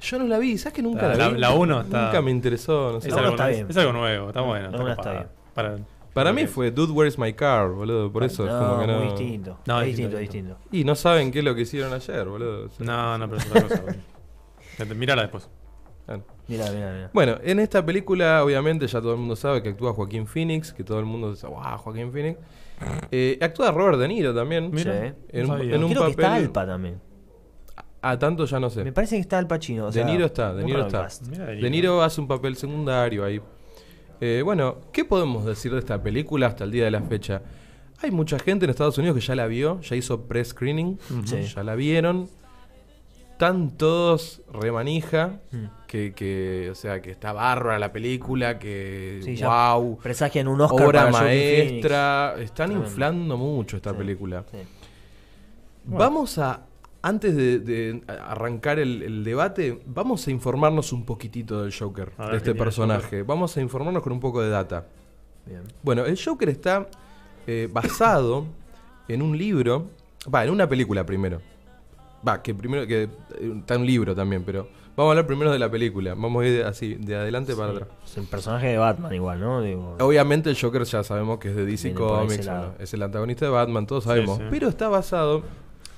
Yo 0.00 0.18
no 0.18 0.24
la 0.26 0.38
vi, 0.38 0.56
¿sabes 0.56 0.72
que 0.72 0.82
nunca 0.82 1.08
La- 1.08 1.14
la, 1.16 1.28
vi? 1.28 1.38
la 1.38 1.50
uno 1.52 1.82
está- 1.82 2.06
Nunca 2.06 2.22
me 2.22 2.30
interesó, 2.30 2.92
no 2.92 3.00
sé. 3.02 3.08
Es, 3.08 3.14
algo, 3.14 3.30
está 3.32 3.50
es- 3.50 3.56
bien. 3.58 3.66
es 3.68 3.76
algo 3.76 3.92
nuevo, 3.92 4.28
está 4.28 4.40
bueno. 4.40 4.70
La 4.70 4.78
está 4.78 4.96
copada. 4.96 5.12
bien. 5.12 5.26
Para, 5.54 5.76
Para 6.14 6.32
mí 6.32 6.46
fue 6.46 6.70
Dude, 6.70 6.92
Where's 6.92 7.18
My 7.18 7.32
Car, 7.32 7.70
boludo. 7.70 8.10
Por 8.12 8.24
eso 8.24 8.44
es 8.44 8.50
como 8.52 8.80
que 8.80 8.86
no. 8.86 8.98
muy 8.98 9.08
distinto. 9.08 9.58
No, 9.66 9.80
es 9.80 9.86
distinto, 9.88 10.16
distinto, 10.18 10.48
distinto. 10.54 10.76
Y 10.76 10.84
no 10.84 10.94
saben 10.94 11.30
qué 11.30 11.38
es 11.40 11.44
lo 11.44 11.54
que 11.54 11.62
hicieron 11.62 11.92
ayer, 11.92 12.26
boludo. 12.28 12.66
O 12.66 12.68
sea, 12.70 12.86
No, 12.86 13.18
no, 13.18 13.28
pero 13.28 13.40
es 13.40 13.46
otra 13.50 13.62
cosa. 13.62 13.80
boludo. 13.82 14.94
Mírala 14.96 15.22
después. 15.22 15.48
claro. 16.06 16.24
Mira, 16.48 16.64
mira, 16.72 16.92
mira. 16.92 17.10
Bueno, 17.12 17.36
en 17.42 17.60
esta 17.60 17.84
película, 17.86 18.42
obviamente, 18.44 18.86
ya 18.86 19.00
todo 19.00 19.12
el 19.12 19.18
mundo 19.18 19.36
sabe 19.36 19.62
que 19.62 19.68
actúa 19.68 19.92
Joaquín 19.92 20.26
Phoenix, 20.26 20.72
que 20.72 20.82
todo 20.82 20.98
el 20.98 21.04
mundo 21.04 21.30
dice, 21.30 21.46
wow, 21.46 21.76
Joaquín 21.78 22.10
Phoenix. 22.10 22.38
Eh, 23.10 23.38
actúa 23.40 23.70
Robert 23.70 23.98
De 23.98 24.08
Niro 24.08 24.34
también. 24.34 24.70
Mira, 24.72 24.92
Sí. 25.08 25.14
En 25.28 25.46
no 25.46 25.54
un- 25.54 25.60
en 25.60 25.84
un 25.84 25.90
Creo 25.92 26.04
que 26.06 26.10
está 26.12 26.34
Alpa 26.34 26.66
también. 26.66 27.00
A 28.02 28.18
tanto 28.18 28.46
ya 28.46 28.58
no 28.58 28.70
sé. 28.70 28.82
Me 28.82 28.92
parece 28.92 29.16
que 29.16 29.20
está 29.20 29.36
Al 29.38 29.46
Pacino. 29.46 29.84
o 29.84 29.86
De 29.88 29.92
sea, 29.92 30.04
Niro 30.06 30.24
está, 30.24 30.54
De 30.54 30.64
Niro 30.64 30.86
está. 30.86 31.06
De 31.30 31.70
Niro 31.70 32.02
hace 32.02 32.20
un 32.20 32.26
papel 32.26 32.56
secundario 32.56 33.22
ahí. 33.24 33.40
Eh, 34.20 34.42
bueno, 34.44 34.76
¿qué 34.92 35.04
podemos 35.04 35.44
decir 35.44 35.72
de 35.72 35.78
esta 35.78 36.02
película 36.02 36.46
hasta 36.48 36.64
el 36.64 36.70
día 36.70 36.84
de 36.84 36.90
la 36.90 37.00
fecha? 37.02 37.42
Hay 38.02 38.10
mucha 38.10 38.38
gente 38.38 38.64
en 38.64 38.70
Estados 38.70 38.96
Unidos 38.98 39.16
que 39.16 39.22
ya 39.22 39.34
la 39.34 39.46
vio, 39.46 39.80
ya 39.80 39.96
hizo 39.96 40.22
pre-screening, 40.26 40.98
Sí. 41.24 41.42
ya 41.42 41.62
la 41.62 41.74
vieron. 41.74 42.28
Están 43.32 43.70
todos 43.78 44.42
remanija, 44.52 45.40
Mm. 45.50 45.64
que, 45.86 46.12
que, 46.12 46.68
o 46.70 46.74
sea, 46.74 47.00
que 47.00 47.10
está 47.10 47.32
bárbara 47.32 47.78
la 47.78 47.90
película, 47.92 48.58
que 48.58 49.20
Sí, 49.24 49.42
wow, 49.42 49.98
Presagian 50.02 50.48
un 50.48 50.60
Oscar 50.60 50.86
obra 50.86 51.00
para 51.10 51.24
maestra. 51.24 52.34
Están 52.38 52.72
inflando 52.72 53.38
mucho 53.38 53.76
esta 53.76 53.92
Sí, 53.92 53.96
película. 53.96 54.44
Vamos 55.84 56.36
a, 56.38 56.66
antes 57.02 57.34
de, 57.34 57.58
de 57.60 58.02
arrancar 58.06 58.78
el, 58.78 59.02
el 59.02 59.24
debate, 59.24 59.80
vamos 59.86 60.26
a 60.26 60.30
informarnos 60.30 60.92
un 60.92 61.04
poquitito 61.06 61.62
del 61.62 61.72
Joker, 61.74 62.12
ver, 62.18 62.30
de 62.30 62.36
este 62.36 62.38
¿qué 62.38 62.40
tiene 62.44 62.58
el 62.58 62.64
personaje. 62.64 63.22
Vamos 63.22 63.56
a 63.56 63.60
informarnos 63.60 64.02
con 64.02 64.12
un 64.12 64.20
poco 64.20 64.42
de 64.42 64.50
data. 64.50 64.86
Bien. 65.46 65.62
Bueno, 65.82 66.04
el 66.04 66.18
Joker 66.22 66.48
está 66.50 66.86
eh, 67.46 67.68
basado 67.72 68.44
en 69.08 69.22
un 69.22 69.36
libro, 69.36 69.88
va, 70.32 70.44
en 70.44 70.50
una 70.50 70.68
película 70.68 71.04
primero. 71.06 71.40
Va, 72.26 72.42
que 72.42 72.54
primero, 72.54 72.86
que 72.86 73.04
eh, 73.04 73.08
está 73.58 73.78
un 73.78 73.86
libro 73.86 74.14
también, 74.14 74.44
pero 74.44 74.68
vamos 74.94 75.08
a 75.08 75.12
hablar 75.12 75.26
primero 75.26 75.50
de 75.50 75.58
la 75.58 75.70
película. 75.70 76.14
Vamos 76.14 76.44
a 76.44 76.46
ir 76.46 76.64
así, 76.64 76.94
de 76.96 77.16
adelante 77.16 77.56
para 77.56 77.72
atrás. 77.72 77.88
Es 78.04 78.18
el 78.18 78.24
personaje 78.26 78.66
de 78.68 78.76
Batman 78.78 79.14
igual, 79.14 79.40
¿no? 79.40 79.62
Digo, 79.62 79.96
Obviamente 80.00 80.50
el 80.50 80.60
Joker 80.60 80.84
ya 80.84 81.02
sabemos 81.02 81.38
que 81.38 81.48
es 81.48 81.56
de 81.56 81.64
DC 81.64 81.94
Comics, 81.94 82.46
es 82.78 82.92
el 82.92 83.02
antagonista 83.02 83.46
de 83.46 83.50
Batman, 83.52 83.86
todos 83.86 84.04
sabemos. 84.04 84.36
sí. 84.36 84.44
Pero 84.50 84.68
está 84.68 84.88
basado... 84.90 85.42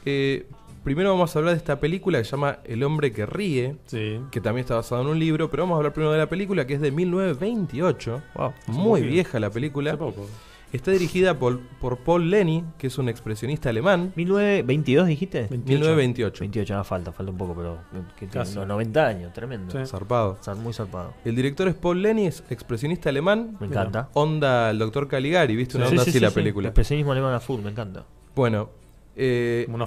eh, 0.04 0.46
primero 0.85 1.11
vamos 1.11 1.35
a 1.35 1.38
hablar 1.38 1.55
de 1.55 1.59
esta 1.59 1.79
película 1.81 2.18
que 2.18 2.25
se 2.25 2.31
llama 2.33 2.59
El 2.64 2.83
hombre 2.83 3.12
que 3.12 3.27
ríe, 3.27 3.77
Sí. 3.87 4.21
que 4.31 4.40
también 4.40 4.62
está 4.64 4.75
basado 4.77 5.03
en 5.03 5.09
un 5.09 5.18
libro, 5.18 5.51
pero 5.51 5.62
vamos 5.64 5.75
a 5.75 5.79
hablar 5.79 5.92
primero 5.92 6.12
de 6.12 6.18
la 6.18 6.29
película 6.29 6.66
que 6.66 6.75
es 6.75 6.81
de 6.81 6.90
1928. 6.90 8.23
Wow, 8.35 8.53
Muy 8.68 9.03
vieja 9.03 9.38
la 9.40 9.51
película. 9.51 9.90
Hace 9.90 9.99
poco. 9.99 10.27
Está 10.73 10.90
dirigida 10.90 11.38
por, 11.38 11.61
por 11.83 11.99
Paul 11.99 12.31
Lenny, 12.31 12.64
que 12.79 12.87
es 12.87 12.97
un 12.97 13.11
expresionista 13.11 13.68
alemán. 13.68 14.11
1922 14.16 15.07
dijiste? 15.07 15.40
28. 15.51 15.64
1928. 15.68 16.40
28, 16.40 16.75
no 16.77 16.85
falta, 16.85 17.12
falta 17.12 17.31
un 17.31 17.37
poco, 17.37 17.55
pero 17.55 17.79
que 18.14 18.21
tiene 18.27 18.33
Casi. 18.33 18.57
unos 18.57 18.68
90 18.68 19.07
años, 19.07 19.33
tremendo. 19.35 19.71
Sí. 19.71 19.85
Zarpado. 19.87 20.33
Está 20.33 20.55
muy 20.55 20.73
zarpado. 20.73 21.12
El 21.27 21.37
director 21.37 21.68
es 21.68 21.75
Paul 21.75 22.01
Lenny, 22.01 22.27
es 22.27 22.42
expresionista 22.49 23.11
alemán. 23.11 23.59
Me 23.61 23.66
encanta. 23.66 24.09
Onda 24.14 24.71
el 24.71 24.79
doctor 24.79 25.09
Caligari, 25.09 25.55
¿viste? 25.57 25.77
Una 25.77 25.88
Sí, 25.88 25.90
onda 25.92 26.05
sí, 26.05 26.09
así 26.11 26.18
sí, 26.18 26.25
la 26.25 26.31
sí. 26.31 26.37
película. 26.37 26.68
Expresionismo 26.68 27.12
alemán 27.12 27.35
a 27.35 27.40
full, 27.40 27.61
me 27.61 27.68
encanta. 27.71 28.05
Bueno, 28.35 28.71
eh, 29.14 29.66
¿no? 29.68 29.85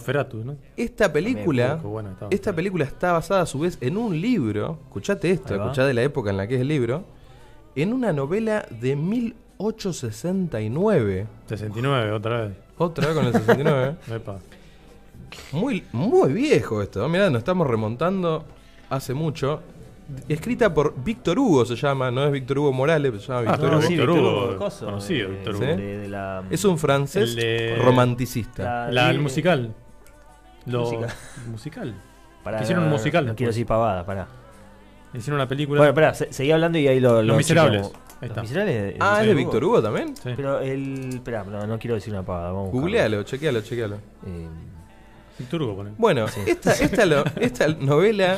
esta 0.77 1.11
película, 1.11 1.75
bueno 1.75 2.11
estaba. 2.11 2.29
esta 2.31 2.53
película 2.53 2.85
está 2.85 3.11
basada 3.11 3.41
a 3.41 3.45
su 3.45 3.59
vez 3.59 3.77
en 3.81 3.97
un 3.97 4.19
libro. 4.19 4.79
Escuchate 4.83 5.31
esto, 5.31 5.55
escuchá 5.55 5.85
de 5.85 5.93
la 5.93 6.03
época 6.03 6.29
en 6.29 6.37
la 6.37 6.47
que 6.47 6.55
es 6.55 6.61
el 6.61 6.67
libro. 6.67 7.03
En 7.75 7.91
una 7.91 8.13
novela 8.13 8.65
de 8.69 8.95
1869. 8.95 11.27
69, 11.47 12.11
otra 12.11 12.41
vez. 12.41 12.53
Otra 12.77 13.07
vez 13.07 13.15
con 13.15 13.25
el 13.25 13.33
69. 13.33 13.95
Epa. 14.15 14.39
Muy, 15.51 15.83
muy 15.91 16.31
viejo 16.31 16.81
esto. 16.81 17.09
Mirá, 17.09 17.29
nos 17.29 17.39
estamos 17.39 17.67
remontando 17.67 18.45
hace 18.89 19.13
mucho. 19.13 19.59
Escrita 20.29 20.73
por 20.73 20.93
Víctor 21.03 21.39
Hugo 21.39 21.65
se 21.65 21.75
llama, 21.75 22.11
no 22.11 22.23
es 22.25 22.31
Víctor 22.31 22.59
Hugo 22.59 22.71
Morales, 22.71 23.11
pero 23.11 23.21
se 23.21 23.27
llama 23.27 23.39
Ah, 23.47 23.51
Víctor 23.53 23.71
no, 23.71 23.77
Hugo. 23.79 23.87
Víctor 23.87 24.09
Hugo, 24.11 24.57
coso, 24.57 24.85
conocido, 24.85 25.29
de- 25.29 25.35
Víctor 25.35 25.55
Hugo. 25.55 25.65
de- 25.65 25.97
de 25.99 26.07
la- 26.07 26.43
Es 26.51 26.63
un 26.65 26.77
francés 26.77 27.35
de- 27.35 27.79
romanticista. 27.83 28.63
La- 28.63 28.91
La, 28.91 29.09
el 29.11 29.19
musical. 29.19 29.73
Lo, 30.67 30.91
musical. 31.47 31.95
Pará, 32.43 32.61
Hicieron 32.61 32.83
un 32.83 32.89
no, 32.91 32.95
musical 32.97 33.25
No 33.25 33.35
quiero 33.35 33.49
decir 33.51 33.65
pavada, 33.65 34.05
pará. 34.05 34.27
Hicieron 35.13 35.39
una 35.39 35.47
película. 35.47 35.79
Bueno, 35.79 35.89
espera, 35.91 36.13
se- 36.13 36.31
seguí 36.33 36.51
hablando 36.51 36.77
y 36.77 36.87
ahí 36.87 36.99
lo. 36.99 37.23
Los 37.23 37.37
Miserables. 37.37 37.85
Ahí 37.85 37.91
Los 38.21 38.29
está. 38.29 38.41
Miserables. 38.41 38.95
ah, 38.99 39.13
es 39.15 39.19
sí, 39.21 39.25
de 39.27 39.31
Hugo. 39.33 39.37
Víctor 39.39 39.63
Hugo 39.63 39.81
también. 39.81 40.15
Sí. 40.17 40.29
Pero 40.35 40.59
el. 40.59 41.09
Espera, 41.15 41.43
no, 41.43 41.65
no 41.65 41.79
quiero 41.79 41.95
decir 41.95 42.13
una 42.13 42.23
pavada. 42.23 42.51
Vamos. 42.51 42.71
Googlealo, 42.71 43.23
chequealo, 43.23 43.61
chequealo. 43.61 43.95
Eh, 44.27 44.47
Víctor 45.39 45.61
Hugo, 45.63 45.75
pone. 45.77 45.91
Bueno, 45.97 46.25
esta, 46.45 46.73
esta, 46.73 47.05
lo- 47.05 47.23
esta 47.39 47.67
novela, 47.69 48.37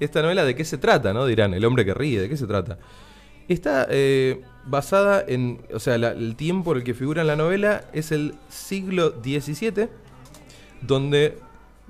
esta 0.00 0.22
novela 0.22 0.44
de 0.44 0.54
qué 0.54 0.64
se 0.64 0.78
trata, 0.78 1.12
¿no? 1.12 1.26
Dirán, 1.26 1.54
el 1.54 1.64
hombre 1.64 1.84
que 1.84 1.94
ríe, 1.94 2.20
¿de 2.20 2.28
qué 2.28 2.36
se 2.36 2.46
trata? 2.46 2.78
Está 3.48 3.86
eh, 3.90 4.42
basada 4.66 5.24
en, 5.26 5.60
o 5.74 5.78
sea, 5.80 5.96
la- 5.98 6.10
el 6.12 6.36
tiempo 6.36 6.72
en 6.72 6.78
el 6.78 6.84
que 6.84 6.94
figura 6.94 7.22
en 7.22 7.26
la 7.28 7.36
novela 7.36 7.84
es 7.92 8.12
el 8.12 8.34
siglo 8.48 9.14
XVII, 9.22 9.88
donde 10.82 11.38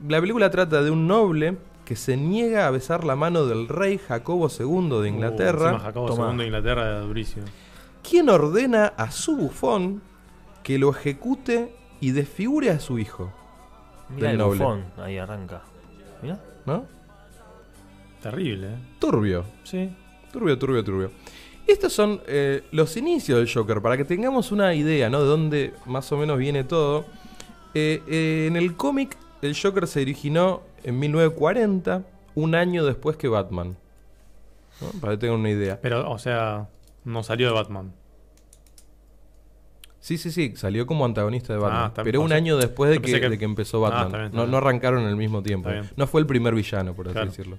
la 0.07 0.21
película 0.21 0.51
trata 0.51 0.83
de 0.83 0.91
un 0.91 1.07
noble 1.07 1.57
que 1.85 1.97
se 1.97 2.17
niega 2.17 2.67
a 2.67 2.71
besar 2.71 3.05
la 3.05 3.17
mano 3.17 3.47
del 3.47 3.67
rey 3.69 3.99
Jacobo 3.99 4.49
II 4.49 5.01
de 5.03 5.09
Inglaterra, 5.09 5.75
Uh, 5.75 5.79
Jacobo 5.79 6.07
Tomá. 6.09 6.31
II 6.33 6.39
de 6.39 6.45
Inglaterra 6.45 6.83
era 6.87 7.01
durísimo. 7.01 7.47
quien 8.09 8.29
ordena 8.29 8.87
a 8.97 9.11
su 9.11 9.37
bufón 9.37 10.03
que 10.63 10.79
lo 10.79 10.91
ejecute 10.91 11.75
y 12.01 12.11
desfigure 12.13 12.71
a 12.71 12.79
su 12.79 12.99
hijo, 12.99 13.33
mirá 14.11 14.29
Del 14.29 14.33
el 14.33 14.39
noble. 14.39 14.59
bufón, 14.65 14.85
ahí 14.99 15.19
arranca. 15.19 15.63
Mirá. 16.23 16.39
¿no? 16.67 16.85
Terrible, 18.23 18.67
¿eh? 18.67 18.77
Turbio. 18.99 19.45
Sí. 19.65 19.91
Turbio, 20.33 20.59
turbio, 20.59 20.85
turbio. 20.85 21.11
Estos 21.67 21.93
son 21.93 22.21
eh, 22.27 22.63
los 22.73 22.97
inicios 22.97 23.39
del 23.39 23.53
Joker, 23.53 23.81
para 23.83 23.97
que 23.97 24.05
tengamos 24.05 24.53
una 24.53 24.75
idea, 24.75 25.11
¿no? 25.11 25.21
De 25.21 25.27
dónde 25.27 25.75
más 25.87 26.11
o 26.13 26.17
menos 26.17 26.39
viene 26.39 26.65
todo. 26.65 27.05
Eh, 27.75 28.03
eh, 28.09 28.47
en 28.49 28.57
el 28.57 28.75
cómic, 28.75 29.17
el 29.43 29.55
Joker 29.61 29.87
se 29.87 30.01
originó 30.03 30.63
en 30.83 30.99
1940, 30.99 32.05
un 32.35 32.55
año 32.55 32.85
después 32.85 33.17
que 33.17 33.29
Batman. 33.29 33.77
¿no? 34.81 35.01
Para 35.01 35.13
que 35.15 35.19
tengan 35.19 35.41
una 35.41 35.51
idea. 35.51 35.79
Pero, 35.81 36.11
o 36.11 36.19
sea, 36.19 36.69
no 37.05 37.23
salió 37.23 37.49
de 37.49 37.53
Batman. 37.55 37.93
Sí, 40.01 40.17
sí, 40.17 40.31
sí, 40.31 40.55
salió 40.57 40.87
como 40.87 41.05
antagonista 41.05 41.53
de 41.53 41.59
Batman. 41.59 41.83
Ah, 41.83 41.87
está- 41.89 42.03
pero 42.05 42.21
o 42.21 42.23
un 42.23 42.29
sea, 42.29 42.37
año 42.39 42.57
después 42.57 42.91
de 42.91 42.97
que, 42.97 43.03
pensé 43.03 43.21
que- 43.21 43.29
de 43.29 43.39
que 43.39 43.45
empezó 43.45 43.85
Ah, 43.85 43.91
Batman. 43.91 44.07
está 44.07 44.17
bien, 44.19 44.27
está 44.27 44.37
no, 44.37 44.43
bien. 44.45 44.51
no 44.53 44.57
arrancaron 44.59 45.05
al 45.05 45.17
mismo 45.17 45.43
tiempo. 45.43 45.69
No 45.97 46.07
fue 46.07 46.21
el 46.21 46.27
primer 46.27 46.55
villano, 46.55 46.95
por 46.95 47.07
así 47.09 47.13
Claro. 47.15 47.27
decirlo. 47.31 47.59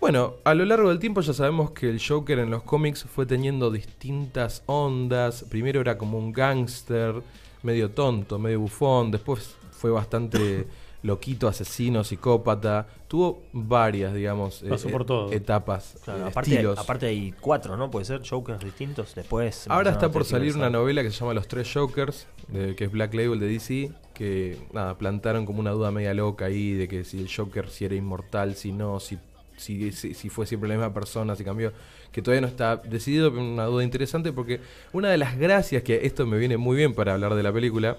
Bueno, 0.00 0.34
a 0.44 0.54
lo 0.54 0.64
largo 0.64 0.90
del 0.90 1.00
tiempo 1.00 1.20
ya 1.22 1.32
sabemos 1.32 1.72
que 1.72 1.90
el 1.90 2.00
Joker 2.00 2.38
en 2.38 2.50
los 2.50 2.62
cómics 2.62 3.04
fue 3.04 3.26
teniendo 3.26 3.70
distintas 3.70 4.62
ondas. 4.66 5.44
Primero 5.50 5.80
era 5.80 5.98
como 5.98 6.18
un 6.18 6.32
gángster, 6.32 7.16
medio 7.64 7.90
tonto, 7.90 8.38
medio 8.38 8.60
bufón. 8.60 9.10
Después 9.10 9.56
fue 9.72 9.90
bastante 9.90 10.68
loquito, 11.02 11.48
asesino, 11.48 12.04
psicópata. 12.04 12.86
Tuvo 13.08 13.42
varias, 13.52 14.14
digamos, 14.14 14.62
eh, 14.62 14.68
Pasó 14.68 14.88
por 14.88 15.04
todo. 15.04 15.32
etapas, 15.32 15.96
Claro, 16.04 16.26
eh, 16.26 16.28
aparte, 16.28 16.50
estilos. 16.52 16.78
aparte 16.78 17.06
hay 17.06 17.32
cuatro, 17.40 17.76
¿no? 17.76 17.90
Puede 17.90 18.04
ser 18.04 18.22
Jokers 18.28 18.60
distintos. 18.64 19.16
Después. 19.16 19.66
Ahora 19.68 19.90
está 19.90 20.12
por 20.12 20.24
salir 20.24 20.54
una 20.54 20.70
novela 20.70 21.02
que 21.02 21.10
se 21.10 21.18
llama 21.18 21.34
Los 21.34 21.48
Tres 21.48 21.72
Jokers, 21.74 22.28
de- 22.46 22.76
que 22.76 22.84
es 22.84 22.92
Black 22.92 23.14
Label 23.14 23.40
de 23.40 23.48
DC, 23.48 23.90
que 24.14 24.58
nada, 24.72 24.96
plantaron 24.96 25.44
como 25.44 25.58
una 25.58 25.72
duda 25.72 25.90
media 25.90 26.14
loca 26.14 26.44
ahí 26.44 26.74
de 26.74 26.86
que 26.86 27.02
si 27.02 27.18
el 27.18 27.28
Joker 27.34 27.68
si 27.68 27.84
era 27.84 27.96
inmortal, 27.96 28.54
si 28.54 28.70
no, 28.72 29.00
si, 29.00 29.18
si, 29.58 29.92
si, 29.92 30.14
si 30.14 30.28
fue 30.30 30.46
siempre 30.46 30.68
la 30.68 30.76
misma 30.76 30.94
persona, 30.94 31.36
si 31.36 31.44
cambió, 31.44 31.72
que 32.10 32.22
todavía 32.22 32.40
no 32.40 32.46
está 32.46 32.76
decidido, 32.78 33.30
pero 33.30 33.42
una 33.44 33.64
duda 33.66 33.84
interesante 33.84 34.32
porque 34.32 34.60
una 34.92 35.10
de 35.10 35.18
las 35.18 35.36
gracias, 35.38 35.82
que 35.82 36.06
esto 36.06 36.26
me 36.26 36.38
viene 36.38 36.56
muy 36.56 36.76
bien 36.76 36.94
para 36.94 37.12
hablar 37.14 37.34
de 37.34 37.42
la 37.42 37.52
película, 37.52 37.98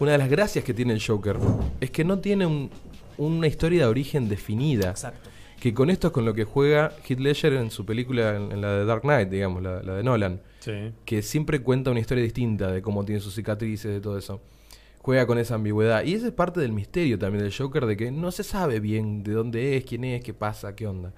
una 0.00 0.12
de 0.12 0.18
las 0.18 0.28
gracias 0.28 0.64
que 0.64 0.74
tiene 0.74 0.92
el 0.94 1.02
Joker 1.04 1.36
es 1.80 1.90
que 1.90 2.04
no 2.04 2.18
tiene 2.18 2.46
un- 2.46 2.70
una 3.18 3.46
historia 3.46 3.80
de 3.80 3.86
origen 3.86 4.28
definida. 4.28 4.90
Exacto. 4.90 5.28
Que 5.60 5.74
con 5.74 5.90
esto 5.90 6.06
es 6.06 6.12
con 6.14 6.24
lo 6.24 6.32
que 6.32 6.44
juega 6.44 6.90
Heath 7.06 7.20
Ledger 7.20 7.52
en 7.52 7.70
su 7.70 7.84
película, 7.84 8.34
en, 8.34 8.50
en 8.50 8.60
la 8.62 8.72
de 8.78 8.84
Dark 8.86 9.02
Knight, 9.02 9.28
digamos, 9.28 9.62
la- 9.62 9.82
la 9.82 9.94
de 9.96 10.02
Nolan 10.02 10.40
Sí. 10.60 10.72
que 11.04 11.20
siempre 11.22 11.60
cuenta 11.60 11.90
una 11.90 12.00
historia 12.00 12.24
distinta 12.24 12.70
de 12.72 12.80
cómo 12.82 13.04
tiene 13.04 13.20
sus 13.20 13.34
cicatrices, 13.34 13.92
de 13.92 14.00
todo 14.00 14.16
eso. 14.16 14.40
Juega 15.02 15.26
con 15.26 15.38
esa 15.38 15.54
ambigüedad. 15.54 16.04
Y 16.04 16.14
esa 16.14 16.26
es 16.26 16.32
parte 16.32 16.60
del 16.60 16.72
misterio 16.72 17.18
también 17.18 17.42
del 17.44 17.54
Joker, 17.56 17.86
de 17.86 17.96
que 17.96 18.10
no 18.10 18.30
se 18.30 18.42
sabe 18.44 18.80
bien 18.80 19.22
de 19.22 19.32
dónde 19.32 19.76
es, 19.76 19.84
quién 19.84 20.04
es, 20.04 20.22
qué 20.22 20.34
pasa, 20.34 20.76
qué 20.76 20.86
onda. 20.86 21.12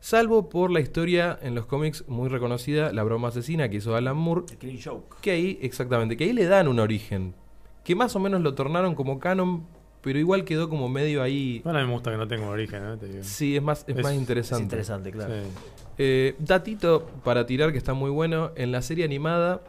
Salvo 0.00 0.48
por 0.48 0.72
la 0.72 0.80
historia 0.80 1.38
en 1.42 1.54
los 1.54 1.66
cómics 1.66 2.04
muy 2.08 2.28
reconocida, 2.28 2.92
La 2.92 3.04
broma 3.04 3.28
asesina 3.28 3.68
que 3.68 3.76
hizo 3.76 3.94
Alan 3.94 4.16
Moore, 4.16 4.42
The 4.48 4.56
Killing 4.56 4.80
Joke. 4.82 5.16
que 5.20 5.30
ahí, 5.30 5.58
exactamente, 5.62 6.16
que 6.16 6.24
ahí 6.24 6.32
le 6.32 6.46
dan 6.46 6.66
un 6.66 6.80
origen. 6.80 7.34
Que 7.84 7.94
más 7.94 8.16
o 8.16 8.18
menos 8.18 8.40
lo 8.40 8.54
tornaron 8.54 8.96
como 8.96 9.20
canon, 9.20 9.64
pero 10.00 10.18
igual 10.18 10.44
quedó 10.44 10.68
como 10.68 10.88
medio 10.88 11.22
ahí. 11.22 11.60
Bueno, 11.62 11.78
a 11.78 11.82
mí 11.82 11.86
me 11.88 11.94
gusta 11.94 12.10
que 12.10 12.16
no 12.16 12.26
tenga 12.26 12.42
un 12.46 12.48
origen, 12.52 12.82
¿eh? 12.84 12.96
Te 12.98 13.06
digo. 13.06 13.22
Sí, 13.22 13.56
es 13.56 13.62
más, 13.62 13.84
es 13.86 13.96
Es- 13.96 14.02
más 14.02 14.12
es 14.12 14.18
interesante. 14.18 14.62
Es 14.62 14.64
interesante, 14.64 15.12
claro. 15.12 15.32
Sí. 15.34 15.48
Eh, 15.98 16.34
datito 16.40 17.06
para 17.22 17.46
tirar 17.46 17.70
que 17.70 17.78
está 17.78 17.94
muy 17.94 18.10
bueno. 18.10 18.50
En 18.56 18.72
la 18.72 18.82
serie 18.82 19.04
animada 19.04 19.60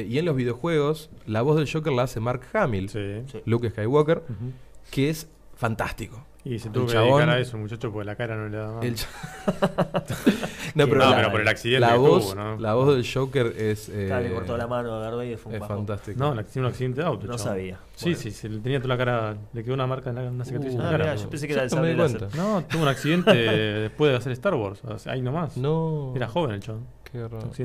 eh, 0.00 0.06
y 0.08 0.18
en 0.18 0.24
los 0.24 0.36
videojuegos, 0.36 1.10
la 1.26 1.42
voz 1.42 1.56
del 1.56 1.70
Joker 1.70 1.92
la 1.92 2.02
hace 2.04 2.20
Mark 2.20 2.42
Hamill, 2.52 2.88
Sí. 2.88 3.22
Luke 3.44 3.70
Skywalker, 3.70 4.18
Ujú. 4.18 4.52
que 4.90 5.10
es 5.10 5.28
fantástico. 5.56 6.24
Y 6.42 6.58
se 6.58 6.68
El 6.68 6.72
tuvo 6.72 6.86
que 6.86 6.92
chabón- 6.94 7.18
dedicar 7.18 7.36
a 7.36 7.38
eso, 7.38 7.58
muchacho, 7.58 7.92
porque 7.92 8.06
la 8.06 8.16
cara 8.16 8.34
no 8.34 8.48
le 8.48 8.56
da 8.56 8.72
más. 8.72 8.82
El 8.82 8.94
ch- 8.96 9.06
no, 10.74 10.86
No, 10.86 10.94
la, 10.94 11.16
pero 11.16 11.30
por 11.32 11.40
el 11.42 11.48
accidente 11.48 11.80
la 11.80 11.92
que 11.92 11.98
voz, 11.98 12.30
tuvo, 12.32 12.34
¿no? 12.42 12.56
la 12.58 12.74
voz 12.74 12.94
del 12.94 13.06
Joker 13.06 13.46
es, 13.58 13.90
eh, 13.90 14.04
Claro, 14.06 14.22
le 14.26 14.32
cortó 14.34 14.56
la 14.56 14.66
mano 14.66 14.94
a 14.94 14.98
Darth 15.00 15.36
fue 15.38 15.50
un 15.50 15.54
es 15.56 15.60
bajón. 15.60 15.76
fantástico. 15.78 16.18
No, 16.18 16.32
tiene 16.44 16.66
un 16.66 16.72
accidente 16.72 17.00
de 17.02 17.06
auto. 17.06 17.26
No 17.26 17.36
chabón. 17.36 17.52
sabía. 17.52 17.78
Sí, 17.94 18.04
Bueno. 18.06 18.18
sí, 18.20 18.30
se 18.30 18.48
le 18.48 18.58
tenía 18.60 18.80
toda 18.80 18.96
la 18.96 19.04
cara, 19.04 19.36
le 19.52 19.62
quedó 19.64 19.74
una 19.74 19.86
marca 19.86 20.08
en 20.08 20.16
la, 20.16 20.22
una 20.30 20.44
cicatriz 20.46 20.72
en 20.72 20.80
Ah, 20.80 20.84
la 20.84 20.90
cara. 20.92 21.04
mirá, 21.04 21.16
yo 21.16 21.28
pensé 21.28 21.46
que 21.46 21.52
era 21.52 21.62
el 21.64 21.68
no 21.68 21.76
sable 21.76 21.90
di 21.90 21.96
láser. 21.96 22.18
cuenta. 22.20 22.36
No, 22.38 22.64
tuvo 22.64 22.82
un 22.82 22.88
accidente 22.88 23.30
después 23.82 24.10
de 24.10 24.16
hacer 24.16 24.32
Star 24.32 24.54
Wars. 24.54 24.80
o 24.84 24.98
sea, 24.98 25.12
ahí 25.12 25.20
nomás. 25.20 25.58
No. 25.58 26.14
Era 26.16 26.26
joven 26.26 26.54
el 26.54 26.60
chabón. 26.60 26.86
Qué 27.12 27.26
raro. 27.26 27.52
Sí. 27.52 27.64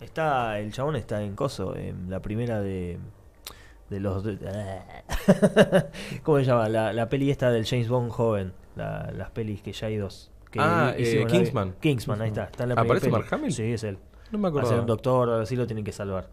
Está, 0.00 0.58
el 0.58 0.72
chabón 0.72 0.96
está 0.96 1.22
en 1.22 1.34
Coso, 1.36 1.76
en 1.76 2.08
la 2.10 2.20
primera 2.20 2.60
de. 2.60 2.98
De 3.90 4.00
los. 4.00 4.24
¿Cómo 6.22 6.38
se 6.38 6.44
llama? 6.44 6.68
La, 6.68 6.92
la 6.92 7.08
peli 7.08 7.30
esta 7.30 7.50
del 7.50 7.66
James 7.66 7.88
Bond 7.88 8.10
joven. 8.10 8.52
La- 8.76 9.10
las 9.16 9.30
pelis 9.30 9.62
que 9.62 9.72
ya 9.72 9.88
hay 9.88 9.96
dos. 9.96 10.30
Que 10.50 10.58
Ah, 10.60 10.94
eh, 10.96 11.26
Kingsman. 11.28 11.74
Kingsman, 11.80 12.20
ahí 12.22 12.28
está. 12.28 12.44
está 12.44 12.62
en 12.64 12.70
la 12.70 12.74
primera 12.76 12.82
¿Aparece 12.94 13.06
peli. 13.06 13.12
Mark 13.12 13.26
Hamill? 13.34 13.52
Sí, 13.52 13.72
es 13.72 13.84
él. 13.84 13.98
No 14.30 14.38
me 14.38 14.44
Va 14.44 14.48
a 14.48 14.52
ser 14.52 14.60
acuerdo. 14.64 14.80
un 14.82 14.86
doctor, 14.86 15.28
ahora 15.30 15.46
sí 15.46 15.56
lo 15.56 15.66
tienen 15.66 15.84
que 15.84 15.92
salvar. 15.92 16.28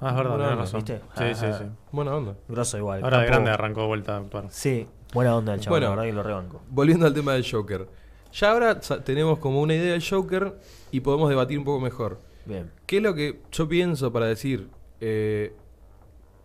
Ah, 0.00 0.10
es 0.10 0.14
verdad, 0.16 0.30
Buena 0.30 0.44
onda, 0.50 0.56
razón. 0.62 0.80
¿viste? 0.80 1.00
Sí, 1.16 1.34
sí, 1.34 1.46
Ah, 1.46 1.58
sí. 1.58 1.64
Buena 1.90 2.14
onda. 2.14 2.34
Grosso 2.48 2.78
igual. 2.78 3.02
Ahora 3.02 3.20
de 3.20 3.26
grande 3.26 3.50
arrancó 3.50 3.80
de 3.82 3.86
vuelta 3.88 4.14
a 4.16 4.18
actuar. 4.20 4.44
Sí, 4.50 4.86
buena 5.12 5.34
onda 5.36 5.54
el 5.54 5.60
chabón, 5.60 5.80
Bueno. 5.80 5.86
la 5.86 5.90
verdad 6.02 6.04
que 6.10 6.12
lo 6.16 6.22
rebanco. 6.22 6.62
Volviendo 6.70 7.06
al 7.06 7.14
tema 7.14 7.32
del 7.32 7.44
Joker. 7.50 7.88
Ya 8.32 8.50
ahora 8.52 8.78
tenemos 8.80 9.38
como 9.38 9.60
una 9.60 9.74
idea 9.74 9.92
del 9.92 10.04
Joker 10.08 10.54
y 10.90 11.00
podemos 11.00 11.28
debatir 11.28 11.58
un 11.58 11.64
poco 11.64 11.80
mejor. 11.80 12.20
Bien. 12.46 12.70
¿Qué 12.86 12.96
es 12.98 13.02
lo 13.02 13.14
que 13.14 13.40
yo 13.52 13.68
pienso 13.68 14.12
para 14.12 14.26
decir? 14.26 14.68
Eh, 15.00 15.52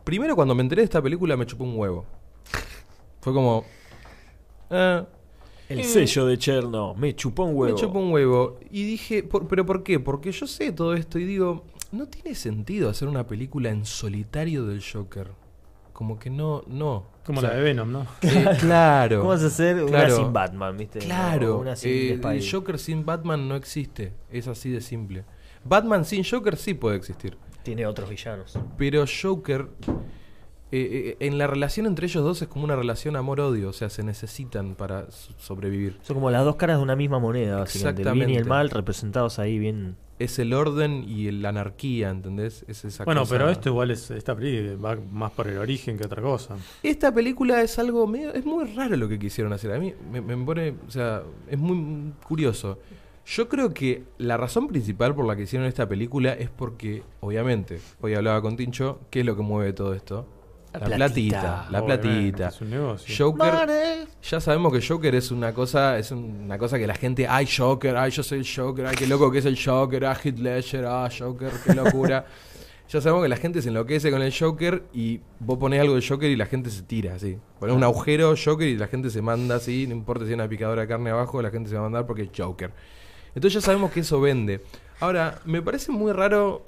primero, 0.04 0.36
cuando 0.36 0.54
me 0.56 0.62
enteré 0.64 0.82
de 0.82 0.86
esta 0.86 1.02
película, 1.02 1.38
me 1.38 1.46
chupó 1.46 1.64
un 1.64 1.78
huevo. 1.78 2.06
Fue 3.22 3.34
como. 3.34 3.64
ah, 4.70 5.06
El 5.70 5.84
sello 5.84 6.26
de 6.26 6.38
Cherno, 6.38 6.94
me 6.96 7.16
chupó 7.16 7.44
un 7.44 7.56
huevo. 7.56 7.74
me 7.74 7.80
chupó 7.80 8.00
un 8.00 8.12
huevo. 8.12 8.60
Y 8.70 8.84
dije, 8.84 9.24
por- 9.24 9.48
¿pero 9.48 9.66
por 9.66 9.84
qué? 9.84 10.00
Porque 10.00 10.32
yo 10.32 10.46
sé 10.48 10.72
todo 10.72 10.94
esto 10.94 11.18
y 11.20 11.26
digo, 11.26 11.64
no 11.92 12.08
tiene 12.08 12.36
sentido 12.36 12.90
hacer 12.90 13.08
una 13.08 13.26
película 13.26 13.70
en 13.70 13.86
solitario 13.86 14.66
del 14.66 14.84
Joker. 14.84 15.32
Como 15.94 16.20
que 16.20 16.30
no, 16.30 16.64
no. 16.68 17.06
Como 17.26 17.40
O 17.40 17.42
sea, 17.42 17.52
la 17.52 17.56
de 17.56 17.64
Venom, 17.64 17.92
¿no? 17.92 18.06
eh, 18.22 18.46
claro. 18.60 19.20
¿Cómo 19.20 19.30
vas 19.30 19.44
a 19.44 19.48
hacer 19.48 19.82
una 19.84 20.10
sin 20.10 20.34
Batman, 20.34 20.78
viste? 20.78 21.00
Claro, 21.00 21.58
una 21.60 21.76
sin 21.76 21.92
eh, 21.92 22.20
el 22.22 22.52
Joker 22.52 22.78
sin 22.78 23.06
Batman 23.06 23.48
no 23.48 23.56
existe, 23.56 24.14
es 24.30 24.48
así 24.48 24.70
de 24.72 24.82
simple. 24.82 25.24
Batman 25.64 26.04
sin 26.04 26.24
Joker 26.24 26.58
sí 26.58 26.74
puede 26.74 26.98
existir, 26.98 27.38
Tiene 27.64 27.86
otros 27.86 28.10
villanos. 28.10 28.60
pero 28.78 29.06
Joker, 29.08 29.68
eh, 30.76 31.10
eh, 31.10 31.18
en 31.20 31.38
la 31.38 31.46
relación 31.48 31.86
entre 31.86 32.08
ellos 32.08 32.24
dos 32.24 32.42
es 32.42 32.48
como 32.48 32.66
una 32.66 32.76
relación 32.76 33.16
amor-odio, 33.16 33.70
o 33.70 33.74
sea, 33.74 33.90
se 33.90 34.04
necesitan 34.04 34.76
para 34.76 35.12
so- 35.12 35.34
sobrevivir. 35.38 35.98
Son 36.02 36.16
como 36.16 36.32
las 36.32 36.44
dos 36.44 36.56
caras 36.56 36.78
de 36.78 36.84
una 36.84 36.96
misma 36.96 37.20
moneda, 37.20 37.60
básicamente. 37.60 38.02
El 38.10 38.14
bien 38.14 38.30
y 38.32 38.36
el 38.38 38.46
mal 38.46 38.70
representados 38.70 39.38
ahí 39.40 39.60
bien. 39.60 39.96
Es 40.20 40.40
el 40.40 40.54
orden 40.54 41.04
y 41.08 41.28
el- 41.28 41.42
la 41.42 41.50
anarquía, 41.50 42.10
¿entendés? 42.10 42.66
Es 42.68 42.86
esa 42.86 43.04
Bueno, 43.04 43.22
cosa- 43.22 43.36
pero 43.36 43.50
esto 43.50 43.70
igual 43.70 43.92
es 43.92 44.10
esta 44.12 44.36
peli 44.36 44.76
va 44.76 44.98
más 45.12 45.32
por 45.32 45.48
el 45.48 45.58
origen 45.58 45.98
que 45.98 46.06
otra 46.06 46.22
cosa. 46.22 46.56
Esta 46.82 47.14
película 47.14 47.62
es 47.62 47.78
algo 47.80 48.08
medio, 48.08 48.34
es 48.34 48.46
muy 48.46 48.66
raro 48.74 48.96
lo 48.96 49.08
que 49.10 49.20
quisieron 49.20 49.54
hacer. 49.54 49.72
A 49.74 49.80
mí 49.80 49.94
me, 50.12 50.22
me 50.22 50.38
pone, 50.46 50.76
o 50.88 50.92
sea, 50.92 51.24
es 51.48 51.58
muy 51.58 52.14
curioso. 52.28 52.80
Yo 53.26 53.48
creo 53.48 53.74
que 53.74 54.04
la 54.18 54.38
razón 54.38 54.68
principal 54.68 55.16
por 55.16 55.26
la 55.26 55.36
que 55.36 55.44
hicieron 55.44 55.68
esta 55.68 55.88
película 55.88 56.34
es 56.34 56.50
porque, 56.50 57.04
obviamente, 57.22 57.80
hoy 58.02 58.16
hablaba 58.16 58.42
con 58.42 58.56
Tincho, 58.58 59.00
¿qué 59.10 59.22
es 59.22 59.26
lo 59.26 59.36
que 59.38 59.42
mueve 59.44 59.72
todo 59.74 59.94
esto? 59.94 60.26
La 60.74 60.80
La, 60.80 60.86
platita. 60.96 61.40
platita, 61.40 61.68
la 61.70 61.84
Obviamente, 61.84 62.08
platita. 62.08 62.48
Es 62.48 62.62
un 62.62 62.70
negocio. 62.72 63.26
Joker, 63.32 64.08
ya 64.24 64.42
sabemos 64.42 64.74
que 64.74 64.82
Joker 64.86 65.16
es 65.16 65.30
una 65.32 65.54
cosa, 65.54 66.00
es 66.00 66.12
una 66.12 66.58
cosa 66.58 66.80
que 66.80 66.88
la 66.88 66.96
gente, 66.96 67.28
ay 67.28 67.48
Joker, 67.48 67.96
ay 67.96 68.10
yo 68.12 68.24
soy 68.24 68.40
el 68.40 68.48
Joker, 68.48 68.88
ay 68.88 68.96
qué 68.96 69.06
loco 69.06 69.32
que 69.32 69.38
es 69.38 69.46
el 69.46 69.58
Joker, 69.64 70.06
ah 70.06 70.18
Heath 70.22 70.40
Ledger, 70.40 70.86
ah 70.86 71.10
Joker, 71.16 71.52
qué 71.64 71.74
locura. 71.76 72.26
ya 72.90 73.02
sabemos 73.02 73.24
que 73.24 73.30
la 73.30 73.38
gente 73.38 73.62
se 73.62 73.70
enloquece 73.70 74.10
con 74.10 74.22
el 74.24 74.34
Joker 74.36 74.84
y 74.94 75.20
vos 75.40 75.60
ponés 75.60 75.80
algo 75.80 75.94
de 75.96 76.06
Joker 76.08 76.30
y 76.30 76.36
la 76.36 76.48
gente 76.48 76.72
se 76.72 76.82
tira 76.82 77.16
así. 77.16 77.38
Ponés 77.60 77.76
un 77.76 77.84
agujero 77.84 78.34
Joker 78.36 78.68
y 78.68 78.76
la 78.76 78.88
gente 78.88 79.12
se 79.12 79.22
manda 79.22 79.56
así, 79.56 79.86
no 79.86 79.94
importa 79.94 80.26
si 80.26 80.30
hay 80.30 80.36
una 80.36 80.48
picadora 80.50 80.82
de 80.82 80.88
carne 80.88 81.12
abajo, 81.12 81.40
la 81.42 81.52
gente 81.52 81.70
se 81.70 81.76
va 81.76 81.82
a 81.82 81.84
mandar 81.84 82.08
porque 82.08 82.24
es 82.24 82.30
Joker. 82.36 82.72
Entonces 83.36 83.62
ya 83.62 83.66
sabemos 83.66 83.92
que 83.92 84.00
eso 84.00 84.20
vende. 84.20 84.62
Ahora, 85.00 85.40
me 85.46 85.62
parece 85.62 85.92
muy 85.92 86.12
raro 86.12 86.66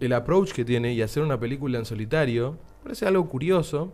el 0.00 0.12
approach 0.12 0.52
que 0.52 0.64
tiene 0.64 0.92
y 0.94 1.02
hacer 1.02 1.22
una 1.22 1.38
película 1.38 1.78
en 1.78 1.84
solitario. 1.84 2.56
Me 2.82 2.88
parece 2.88 3.06
algo 3.06 3.28
curioso. 3.28 3.92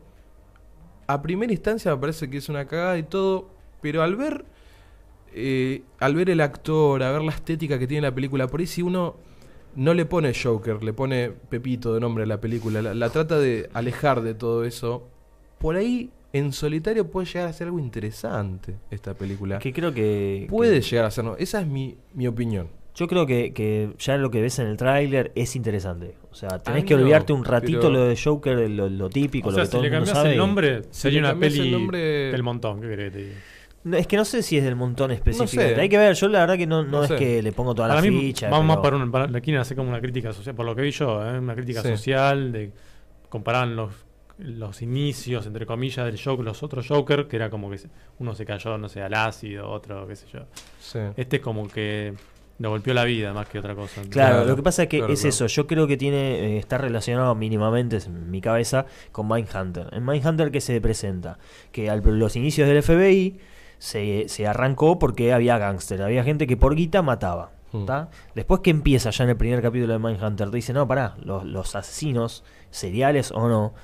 A 1.07 1.21
primera 1.23 1.53
instancia 1.53 1.95
me 1.95 2.01
parece 2.01 2.29
que 2.29 2.39
es 2.39 2.49
una 2.49 2.67
cagada 2.67 2.99
y 2.99 3.03
todo, 3.03 3.49
pero 3.81 4.03
al 4.03 4.17
ver 4.17 4.45
eh, 5.35 5.83
al 6.01 6.15
ver 6.15 6.31
el 6.31 6.41
actor, 6.41 7.03
a 7.03 7.13
ver 7.13 7.23
la 7.23 7.33
estética 7.33 7.79
que 7.79 7.87
tiene 7.87 8.03
la 8.09 8.15
película, 8.15 8.47
por 8.47 8.61
ahí 8.61 8.67
si 8.67 8.83
uno 8.83 9.17
no 9.77 9.93
le 9.95 10.07
pone 10.07 10.33
Joker, 10.35 10.83
le 10.83 10.93
pone 10.93 11.31
Pepito 11.31 11.93
de 11.95 12.01
nombre 12.01 12.25
a 12.25 12.27
la 12.27 12.41
película, 12.41 12.81
la, 12.83 12.95
la 12.95 13.11
trata 13.11 13.39
de 13.39 13.69
alejar 13.75 14.23
de 14.23 14.35
todo 14.35 14.65
eso, 14.65 15.07
por 15.59 15.77
ahí 15.77 16.11
en 16.33 16.53
solitario 16.53 17.11
puede 17.11 17.27
llegar 17.27 17.49
a 17.49 17.53
ser 17.53 17.67
algo 17.69 17.79
interesante 17.79 18.77
esta 18.91 19.15
película. 19.15 19.59
Que 19.61 19.73
creo 19.73 19.93
que. 19.95 20.47
Puede 20.49 20.81
que- 20.81 20.87
llegar 20.87 21.05
a 21.05 21.11
ser, 21.11 21.25
¿no? 21.25 21.37
Esa 21.37 21.61
es 21.61 21.67
mi, 21.67 21.97
mi 22.15 22.27
opinión. 22.27 22.69
Yo 22.99 23.07
creo 23.07 23.27
que, 23.27 23.53
que 23.53 23.91
ya 23.99 24.17
lo 24.17 24.31
que 24.31 24.41
ves 24.41 24.59
en 24.59 24.67
el 24.67 24.77
tráiler 24.77 25.31
es 25.37 25.55
interesante. 25.55 26.17
O 26.31 26.35
sea, 26.35 26.59
tenés 26.59 26.85
que 26.85 26.95
no, 26.95 27.03
olvidarte 27.03 27.33
un 27.33 27.45
ratito 27.45 27.81
pero- 27.83 27.91
lo 27.93 28.05
de 28.07 28.17
Joker, 28.17 28.69
lo, 28.71 28.89
lo 28.89 29.09
típico, 29.09 29.51
O 29.51 29.53
sea, 29.53 29.59
lo 29.59 29.63
que 29.63 29.67
si 29.67 29.71
todo 29.73 29.83
le 29.83 29.89
el 29.89 29.93
mundo 29.95 30.07
cambias 30.07 30.17
sabe. 30.19 30.33
el 30.33 30.39
nombre, 30.39 30.83
sería 30.91 31.21
le 31.21 31.27
una 31.27 31.33
el 31.35 31.39
peli 31.39 31.71
nombre- 31.71 31.99
del 32.33 32.43
montón. 32.43 32.81
¿Qué 32.81 32.89
querés 32.89 33.13
que 33.13 33.19
te 33.19 33.25
diga? 33.25 33.37
No, 33.85 33.97
es 33.97 34.07
que 34.09 34.17
no 34.17 34.25
sé 34.25 34.43
si 34.43 34.59
es 34.59 34.65
del 34.65 34.75
montón 34.75 35.13
específico. 35.13 35.63
sé. 35.63 35.81
Hay 35.81 35.89
que 35.89 35.97
ver, 35.99 36.15
yo 36.15 36.29
la 36.29 36.41
verdad 36.41 36.57
que 36.57 36.67
no, 36.67 36.83
no, 36.83 36.91
No 36.91 37.03
es 37.05 37.09
sé. 37.09 37.17
que 37.17 37.43
le 37.43 37.53
pongo 37.53 37.75
toda 37.75 37.89
Para 37.89 38.01
la 38.03 38.11
mí, 38.11 38.21
ficha. 38.21 38.51
vamos 38.51 38.67
más 38.67 38.79
pero- 38.79 38.83
para, 38.99 39.05
un, 39.05 39.11
para- 39.13 39.41
quieren 39.41 39.61
hacer 39.61 39.77
como 39.77 39.89
una 39.89 40.01
crítica 40.01 40.33
social, 40.33 40.55
por 40.57 40.67
lo 40.67 40.75
que 40.75 40.83
vi 40.83 40.91
yo, 40.91 41.25
¿eh? 41.25 41.39
una 41.39 41.55
crítica 41.55 41.83
Sí. 41.83 41.89
social, 41.91 42.53
de 42.53 42.73
comparaban 43.29 43.77
los, 43.77 43.93
los 44.39 44.83
inicios, 44.83 45.47
entre 45.47 45.65
comillas, 45.67 46.05
del 46.07 46.21
Joker, 46.21 46.45
los 46.45 46.63
otros 46.63 46.87
Joker, 46.89 47.29
que 47.29 47.37
era 47.37 47.51
como 47.51 47.71
que 47.71 47.79
uno 48.19 48.35
se 48.35 48.45
cayó, 48.45 48.77
no 48.79 48.89
sé, 48.89 49.01
al 49.01 49.15
ácido, 49.15 49.71
otro, 49.71 50.07
qué 50.09 50.17
sé 50.17 50.27
yo. 50.33 50.41
Sí. 50.81 50.99
Este 51.17 51.37
es 51.37 51.43
como 51.43 51.69
que 51.69 52.15
le 52.59 52.69
golpeó 52.69 52.93
la 52.93 53.05
vida 53.05 53.33
más 53.33 53.49
que 53.49 53.59
otra 53.59 53.75
cosa. 53.75 54.03
Claro, 54.03 54.11
Claro, 54.11 54.45
lo 54.45 54.57
que 54.57 54.63
pasa 54.63 54.83
es 54.83 54.89
que 54.89 54.99
claro, 54.99 55.13
es 55.13 55.21
claro. 55.21 55.29
eso. 55.31 55.47
Yo 55.47 55.67
creo 55.67 55.87
que 55.87 55.97
tiene 55.97 56.57
eh, 56.57 56.59
está 56.59 56.79
relacionado 56.79 57.35
mínimamente, 57.35 57.97
es 57.97 58.07
en 58.07 58.31
mi 58.31 58.41
cabeza, 58.41 58.87
con 59.13 59.29
Mindhunter. 59.29 59.89
En 59.93 60.05
Mindhunter, 60.05 60.51
¿qué 60.51 60.61
se 60.61 60.81
presenta? 60.81 61.39
Que 61.73 61.89
al 61.89 62.03
los 62.05 62.37
inicios 62.37 62.69
del 62.69 62.83
FBI 62.83 63.39
se, 63.79 64.29
se 64.29 64.47
arrancó 64.47 64.99
porque 64.99 65.33
había 65.33 65.59
gángster, 65.59 66.03
había 66.03 66.25
gente 66.25 66.47
que 66.47 66.57
por 66.57 66.75
guita 66.75 67.03
mataba. 67.03 67.53
Mm. 67.73 67.85
¿tá? 67.85 68.09
Después 68.35 68.61
que 68.63 68.71
empieza 68.71 69.11
ya 69.11 69.25
en 69.25 69.31
el 69.31 69.37
primer 69.37 69.63
capítulo 69.63 69.93
de 69.93 69.99
Mindhunter, 69.99 70.51
te 70.51 70.57
dice, 70.57 70.73
no, 70.73 70.89
pará, 70.89 71.17
los, 71.23 71.45
los 71.45 71.77
asesinos, 71.77 72.43
seriales 72.71 73.31
o 73.31 73.49
no, 73.49 73.75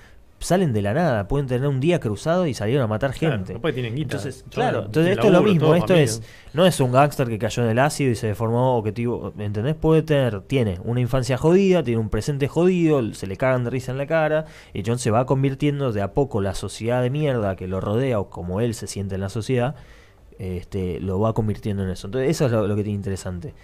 salen 0.45 0.73
de 0.73 0.83
la 0.83 0.93
nada, 0.93 1.27
pueden 1.27 1.47
tener 1.47 1.67
un 1.69 1.81
día 1.81 2.01
cruzado 2.01 2.47
y 2.47 2.55
salieron 2.55 2.83
a 2.85 2.87
matar 2.87 3.13
Claro, 3.15 3.37
gente. 3.37 3.55
después 3.55 3.73
tienen 3.75 3.95
guita. 3.95 4.17
Entonces, 4.17 4.45
claro, 4.51 4.85
entonces 4.87 5.13
esto 5.13 5.27
es 5.29 5.33
lo 5.33 5.43
mismo, 5.43 5.75
esto 5.75 5.89
familia. 5.89 6.05
es 6.05 6.23
no 6.53 6.67
es 6.67 6.79
un 6.81 6.93
gángster 6.93 7.29
que 7.29 7.39
cayó 7.39 7.65
en 7.65 7.71
el 7.71 7.79
ácido 7.79 8.11
y 8.11 8.15
se 8.15 8.27
deformó 8.29 8.77
o 8.77 8.83
que 8.83 8.93
tuvo, 8.93 9.33
¿entendés? 9.39 9.75
Puede 9.75 10.03
tener, 10.03 10.43
tiene 10.43 10.79
una 10.85 11.01
infancia 11.01 11.37
jodida, 11.37 11.83
tiene 11.83 11.99
un 12.01 12.11
presente 12.11 12.47
jodido, 12.47 13.15
se 13.15 13.27
le 13.27 13.37
cagan 13.37 13.65
de 13.65 13.71
risa 13.71 13.93
en 13.93 13.99
la 13.99 14.07
cara, 14.07 14.45
y 14.73 14.83
John 14.85 14.99
se 14.99 15.11
va 15.11 15.27
convirtiendo 15.27 15.93
de 15.93 16.03
a 16.03 16.13
poco 16.13 16.41
la 16.41 16.55
sociedad 16.55 17.03
de 17.03 17.11
mierda 17.11 17.57
que 17.57 17.67
lo 17.67 17.81
rodea 17.81 18.21
o 18.21 18.31
como 18.31 18.61
él 18.61 18.75
se 18.75 18.87
siente 18.87 19.15
en 19.15 19.23
la 19.23 19.31
sociedad, 19.31 19.75
este, 20.39 21.01
lo 21.01 21.19
va 21.21 21.33
convirtiendo 21.33 21.83
en 21.85 21.91
eso. 21.91 22.07
Entonces, 22.09 22.31
eso 22.31 22.47
es 22.47 22.53
lo, 22.53 22.67
lo 22.67 22.77
que 22.77 22.85
tiene 22.85 22.97
interesante. 22.97 23.55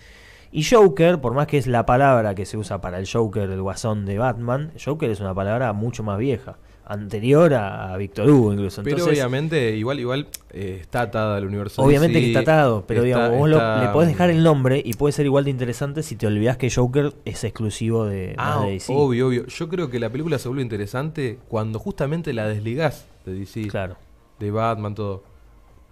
Y 0.52 0.64
Joker, 0.64 1.20
por 1.20 1.32
más 1.32 1.46
que 1.46 1.58
es 1.58 1.68
la 1.68 1.86
palabra 1.86 2.34
que 2.34 2.44
se 2.44 2.56
usa 2.56 2.80
para 2.80 2.98
el 2.98 3.08
Joker, 3.08 3.48
el 3.48 3.62
guasón 3.62 4.04
de 4.04 4.18
Batman, 4.18 4.72
Joker 4.84 5.08
es 5.10 5.20
una 5.20 5.32
palabra 5.32 5.72
mucho 5.72 6.02
más 6.02 6.18
vieja, 6.18 6.56
anterior 6.93 7.55
a, 7.55 7.93
a 7.93 7.97
Víctor 7.97 8.28
Hugo 8.28 8.53
incluso. 8.53 8.82
Pero 8.82 8.97
Entonces, 8.97 9.18
obviamente, 9.18 9.76
igual, 9.76 10.01
igual 10.01 10.26
eh, 10.53 10.78
está 10.80 11.03
atada 11.03 11.36
al 11.36 11.45
universo. 11.47 11.82
Obviamente 11.82 12.20
que 12.20 12.26
está 12.28 12.41
atado, 12.41 12.84
pero 12.86 13.05
está- 13.05 13.18
digamos, 13.30 13.38
vos 13.38 13.49
lo- 13.51 13.80
le 13.82 13.88
podés 13.88 14.09
dejar 14.09 14.30
el 14.30 14.43
nombre 14.43 14.82
y 14.84 14.95
puede 14.95 15.12
ser 15.12 15.26
igual 15.26 15.45
de 15.45 15.51
interesante 15.51 16.03
si 16.03 16.16
te 16.16 16.26
olvidás 16.26 16.57
que 16.57 16.70
Joker 16.70 17.12
es 17.24 17.45
exclusivo 17.45 18.05
de, 18.07 18.34
Ah, 18.38 18.62
de 18.64 18.72
DC. 18.72 18.93
obvio, 18.95 19.28
obvio. 19.28 19.47
Yo 19.47 19.68
creo 19.68 19.88
que 19.91 19.99
la 20.01 20.11
película 20.11 20.38
se 20.38 20.49
vuelve 20.49 20.62
interesante 20.62 21.38
cuando 21.49 21.78
justamente 21.78 22.32
la 22.32 22.47
desligás 22.49 23.07
de 23.24 23.34
DC, 23.34 23.68
Claro. 23.68 23.97
de 24.38 24.51
Batman, 24.51 24.95
todo. 24.95 25.22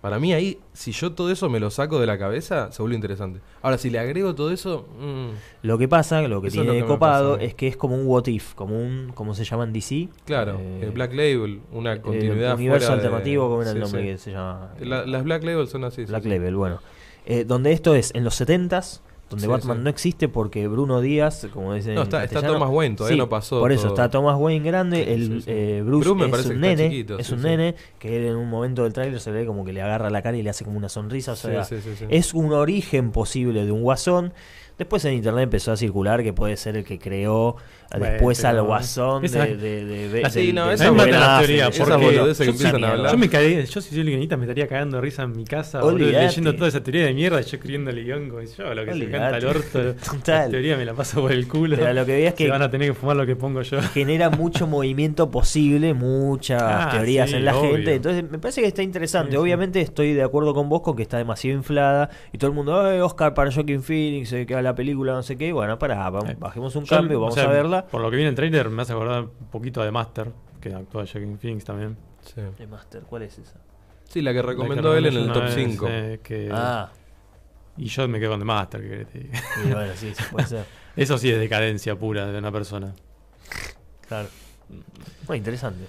Para 0.01 0.21
mí 0.21 0.33
ahí, 0.33 0.59
si 0.73 0.93
yo 0.93 1.13
todo 1.13 1.31
eso 1.33 1.49
me 1.51 1.59
lo 1.59 1.71
saco 1.71 1.99
de 1.99 2.07
la 2.07 2.17
cabeza, 2.19 2.71
se 2.71 2.81
vuelve 2.83 2.95
interesante. 2.95 3.41
Ahora, 3.63 3.79
si 3.79 3.91
le 3.91 3.99
agrego 3.99 4.33
todo 4.37 4.53
eso, 4.53 4.87
mm, 5.01 5.67
Lo 5.67 5.77
que 5.77 5.89
pasa, 5.89 6.23
lo 6.23 6.41
que 6.41 6.51
tiene 6.51 6.67
lo 6.69 6.73
que 6.75 6.85
copado 6.85 7.33
pasa 7.35 7.45
es 7.45 7.55
que 7.55 7.67
es 7.67 7.77
como 7.77 7.97
un 7.97 8.07
what 8.07 8.27
if, 8.29 8.55
como 8.55 8.79
un, 8.79 9.11
¿cómo 9.15 9.35
se 9.35 9.43
llama 9.45 9.65
en 9.65 9.73
DC? 9.73 10.09
claro, 10.25 10.57
Eh, 10.61 10.81
el 10.85 10.91
Black 10.93 11.11
Label, 11.13 11.61
una 11.73 12.01
continuidad 12.01 12.55
universo 12.55 12.87
fuera 12.87 13.01
de- 13.03 13.07
alternativo, 13.09 13.49
¿cómo 13.49 13.63
era 13.63 13.73
el 13.73 13.81
nombre 13.81 14.01
sí. 14.03 14.07
que 14.07 14.19
se 14.19 14.31
llama? 14.31 14.71
La- 14.81 15.05
las 15.05 15.25
Black 15.25 15.43
Label 15.43 15.67
son 15.67 15.83
así. 15.83 16.03
sí, 16.03 16.09
Black 16.09 16.23
sí. 16.23 16.29
Label, 16.29 16.55
bueno. 16.55 16.81
Eh, 17.27 17.45
donde 17.45 17.73
esto 17.73 17.95
es 17.97 18.13
en 18.15 18.23
los 18.25 18.41
70s, 18.41 19.01
donde 19.31 19.45
Sí, 19.45 19.49
Batman 19.51 19.77
sí. 19.79 19.83
no 19.85 19.91
existe 19.91 20.29
porque 20.29 20.67
Bruno 20.69 21.01
Díaz, 21.01 21.47
como 21.53 21.75
dicen 21.75 21.95
No, 21.95 22.03
está- 22.03 22.27
Thomas 22.29 22.71
Wayne, 22.71 22.97
todavía 22.97 23.19
no 23.19 23.29
pasó 23.29 23.61
Por 23.61 23.73
eso 23.73 23.83
todo. 23.83 23.93
está 23.95 24.11
Thomas 24.11 24.37
Wayne 24.39 24.65
grande, 24.65 25.13
el 25.15 25.27
Sí, 25.27 25.41
sí. 25.43 25.45
eh, 25.49 25.83
Bruce, 25.85 26.09
Bruce 26.11 26.41
es 26.41 26.47
un 26.47 26.61
nene, 26.61 26.89
chiquito, 26.89 27.19
es 27.19 27.27
sí, 27.27 27.35
un 27.35 27.41
sí. 27.41 27.47
nene 27.47 27.75
que 27.99 28.17
él 28.17 28.27
en 28.27 28.37
un 28.37 28.49
momento 28.49 28.85
del 28.85 28.93
tráiler 28.93 29.21
se 29.21 29.31
ve 29.31 29.45
como 29.45 29.65
que 29.65 29.73
le 29.73 29.83
agarra 29.83 30.09
la 30.11 30.23
cara 30.23 30.37
y 30.37 30.43
le 30.43 30.51
hace 30.51 30.65
como 30.65 30.79
una 30.79 30.89
sonrisa, 30.89 31.33
o 31.33 31.37
Sí, 31.37 31.49
sea, 31.49 31.65
sí, 31.65 31.77
sí, 31.83 31.91
sí. 31.99 32.05
es 32.09 32.33
un 32.35 32.53
origen 32.53 33.11
posible 33.13 33.65
de 33.67 33.73
un 33.73 33.83
guasón. 33.83 34.33
Después 34.79 35.05
en 35.05 35.15
internet 35.15 35.43
empezó 35.43 35.73
a 35.73 35.77
circular 35.77 36.23
que 36.23 36.33
puede 36.33 36.57
ser 36.57 36.77
el 36.77 36.85
que 36.85 36.99
creó 37.01 37.57
Bueno, 37.91 38.05
después 38.13 38.45
al 38.45 38.61
guasón 38.63 39.25
esa- 39.25 39.47
de, 39.47 39.57
de, 39.57 39.85
de, 39.87 40.09
de- 40.11 40.23
Ah, 40.25 40.29
sí, 40.29 40.47
del- 40.49 40.55
no, 40.57 40.71
esa 40.71 40.93
mata 40.93 41.09
la 41.11 41.39
teoría, 41.39 41.69
esas 41.69 41.89
porque 41.89 42.05
boludeces 42.05 42.39
que 42.39 42.45
yo 42.45 42.51
empiezan 42.51 42.77
sí, 42.81 42.85
a 42.85 42.91
hablar. 42.93 43.13
Yo 43.13 43.19
me 43.19 43.29
caí, 43.31 43.65
yo 43.65 43.81
si 43.81 43.95
soy 43.95 44.03
guionista 44.05 44.37
me 44.37 44.45
estaría 44.45 44.67
cagando 44.69 44.97
de 44.99 45.01
risa 45.03 45.23
en 45.23 45.33
mi 45.33 45.45
casa, 45.45 45.81
boludo, 45.81 46.11
leyendo 46.11 46.55
toda 46.55 46.69
esa 46.69 46.83
teoría 46.83 47.07
de 47.07 47.15
mierda, 47.15 47.41
yo 47.41 47.57
escribiendo 47.57 47.91
el 47.91 48.05
guion 48.05 48.29
como 48.29 48.43
yo, 48.43 48.75
lo 48.75 48.85
que 48.85 48.93
se 48.95 49.11
canta 49.11 49.37
al 49.37 49.47
orto. 49.47 49.95
Total. 50.13 50.45
La 50.45 50.49
teoría 50.51 50.77
me 50.77 50.85
la 50.85 50.93
paso 50.93 51.23
por 51.23 51.33
el 51.33 51.49
culo. 51.49 51.77
Pero 51.79 51.95
lo 51.95 52.05
que 52.05 52.13
veía 52.13 52.29
es 52.29 52.35
Se 52.35 52.45
que 52.45 52.51
van 52.51 52.61
a 52.61 52.71
tener 52.71 52.89
que 52.89 52.95
fumar 52.95 53.17
lo 53.17 53.25
que 53.25 53.37
pongo 53.37 53.63
yo. 53.63 53.81
genera 53.81 54.29
mucho 54.29 54.67
movimiento 54.67 55.31
posible, 55.31 55.95
muchas 55.95 56.61
Ah, 56.63 56.89
teorías 56.93 57.31
sí, 57.31 57.37
en 57.37 57.45
la 57.47 57.57
obvio. 57.57 57.73
gente. 57.77 57.95
Entonces, 57.95 58.31
me 58.31 58.39
parece 58.39 58.61
que 58.61 58.67
está 58.67 58.83
interesante. 58.83 59.31
Sí, 59.31 59.37
sí. 59.37 59.41
Obviamente 59.43 59.81
estoy 59.81 60.13
de 60.13 60.23
acuerdo 60.23 60.53
con 60.53 60.69
vos 60.69 60.83
con 60.83 60.95
que 60.95 61.03
está 61.03 61.17
demasiado 61.17 61.57
inflada 61.57 62.11
y 62.33 62.39
todo 62.39 62.51
el 62.51 62.55
mundo, 62.55 62.79
"Ay, 62.81 63.01
Oscar 63.01 63.33
para 63.33 63.51
Joaquin 63.51 63.83
Phoenix, 63.83 64.31
eh, 64.35 64.45
que 64.45 64.55
a 64.55 64.61
la 64.61 64.75
película, 64.75 65.13
no 65.15 65.23
sé 65.23 65.37
qué. 65.39 65.53
Bueno, 65.55 65.79
pará, 65.79 66.11
vamos- 66.11 66.29
Eh, 66.29 66.37
bajemos 66.39 66.77
un 66.77 66.85
Yo, 66.85 66.97
cambio, 66.97 67.17
o 67.19 67.21
vamos 67.23 67.35
sea, 67.35 67.45
a 67.45 67.49
verla. 67.49 67.78
Por 67.87 68.01
lo 68.01 68.11
que 68.11 68.17
viene 68.17 68.31
el 68.31 68.35
trailer 68.35 68.69
me 68.71 68.83
hace 68.83 68.93
acordar 68.93 69.23
un 69.25 69.47
poquito 69.51 69.83
de 69.83 69.91
Master, 69.91 70.33
que 70.61 70.75
actúa 70.75 71.05
Joaquin 71.07 71.39
Phoenix 71.39 71.65
también. 71.65 71.97
Sí. 72.23 72.41
Eh, 72.59 72.67
Master, 72.67 73.03
¿cuál 73.03 73.23
es 73.23 73.39
esa? 73.39 73.59
Sí, 74.05 74.23
la 74.23 74.33
que 74.33 74.37
La 74.39 74.43
que 74.43 74.49
recomendó 74.49 74.97
él 74.97 75.07
en 75.07 75.17
el 75.17 75.27
top 75.29 75.37
una 75.37 75.45
vez, 75.47 75.55
5. 75.55 75.87
eh, 75.89 76.21
que- 76.23 76.49
Ah, 76.53 76.91
Y 77.77 77.85
yo 77.87 78.09
me 78.09 78.19
quedo 78.19 78.31
con 78.31 78.41
The 78.41 78.45
Master, 78.45 78.81
que 78.83 79.05
te 79.05 79.19
diga. 79.21 79.39
y 79.65 79.73
bueno, 79.73 79.93
sí, 79.95 80.13
sí, 80.15 80.25
puede 80.33 80.47
ser. 80.47 80.65
Eso 80.97 81.17
sí 81.19 81.31
es 81.31 81.39
decadencia 81.39 81.95
pura 81.97 82.27
de 82.27 82.39
una 82.39 82.51
persona. 82.51 82.93
Claro. 84.09 84.29
Bueno, 85.27 85.37
interesante. 85.37 85.85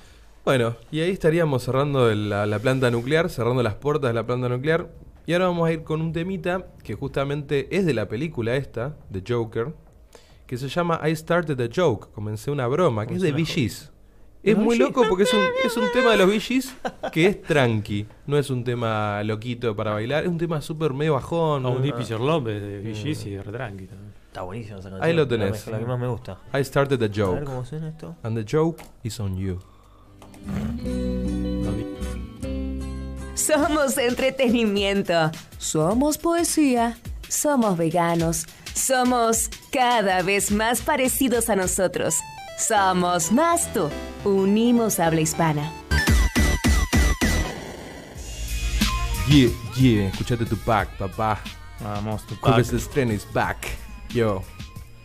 Bueno, 0.45 0.75
y 0.91 1.01
ahí 1.01 1.09
estaríamos 1.11 1.63
cerrando 1.63 2.13
la, 2.13 2.45
la 2.45 2.59
planta 2.59 2.89
nuclear, 2.91 3.29
cerrando 3.29 3.63
las 3.63 3.75
puertas 3.75 4.09
de 4.09 4.13
la 4.13 4.25
planta 4.25 4.49
nuclear. 4.49 4.89
Y 5.25 5.33
ahora 5.33 5.47
vamos 5.47 5.67
a 5.67 5.71
ir 5.71 5.83
con 5.83 6.01
un 6.01 6.11
temita 6.13 6.67
que 6.83 6.95
justamente 6.95 7.67
es 7.75 7.85
de 7.85 7.93
la 7.93 8.07
película 8.07 8.55
esta, 8.55 8.95
de 9.09 9.23
Joker, 9.27 9.73
que 10.49 10.57
se 10.57 10.67
llama 10.67 10.99
I 11.07 11.15
Started 11.15 11.61
a 11.61 11.69
Joke, 11.71 12.07
comencé 12.11 12.49
una 12.49 12.65
broma, 12.65 13.05
que 13.05 13.13
es 13.13 13.21
de 13.21 13.45
Gees. 13.45 13.91
Es 14.41 14.57
muy 14.57 14.79
loco 14.79 15.03
porque 15.07 15.21
es 15.21 15.31
un, 15.31 15.41
es 15.63 15.77
un 15.77 15.83
tema 15.93 16.09
de 16.09 16.17
los 16.17 16.43
Gees 16.43 16.73
que 17.11 17.27
es 17.27 17.41
tranqui, 17.43 18.07
no 18.25 18.35
es 18.35 18.49
un 18.49 18.63
tema 18.63 19.21
loquito 19.23 19.75
para 19.75 19.91
bailar, 19.91 20.23
es 20.23 20.29
un 20.29 20.39
tema 20.39 20.59
súper 20.59 20.91
medio 20.91 21.13
bajón. 21.13 21.61
No, 21.61 21.69
un 21.69 21.75
¿no? 21.75 21.81
Deep 21.83 22.19
Love 22.19 22.47
es 22.47 22.61
de 22.63 22.79
Bee 22.79 22.95
Gees 22.95 23.27
y 23.27 23.29
de 23.29 23.43
re 23.43 23.51
tranqui 23.51 23.85
también. 23.85 24.11
Está 24.25 24.41
buenísimo 24.41 24.79
esa 24.79 24.89
canción. 24.89 25.07
Ahí 25.07 25.15
lo 25.15 25.27
tenés. 25.27 25.67
La, 25.67 25.77
que 25.77 25.85
más 25.85 25.99
me 25.99 26.07
gusta. 26.07 26.39
I 26.51 26.63
Started 26.63 26.99
a 26.99 27.05
A 27.05 27.07
ver 27.09 27.15
Joke, 27.15 27.43
cómo 27.43 27.63
suena 27.63 27.89
esto. 27.89 28.15
and 28.23 28.35
the 28.35 28.57
joke 28.57 28.81
is 29.03 29.19
on 29.19 29.37
you. 29.37 29.59
Somos 33.35 33.99
entretenimiento. 33.99 35.29
Somos 35.59 36.17
poesía. 36.17 36.97
Somos 37.27 37.77
veganos. 37.77 38.47
Somos 38.73 39.49
cada 39.71 40.21
vez 40.21 40.51
más 40.51 40.81
parecidos 40.81 41.49
a 41.49 41.55
nosotros. 41.55 42.15
Somos 42.57 43.31
más 43.31 43.71
tú. 43.73 43.89
Unimos 44.23 44.99
habla 44.99 45.21
hispana. 45.21 45.71
Yeah, 49.29 49.49
yeah, 49.77 50.07
escuchate 50.07 50.45
tu 50.45 50.57
pack, 50.57 50.97
papá. 50.97 51.39
Vamos, 51.81 52.25
tu 52.25 52.35
Jueves 52.35 52.71
de 52.71 52.77
estreno 52.77 53.13
is 53.13 53.27
back. 53.31 53.57
Yo. 54.09 54.43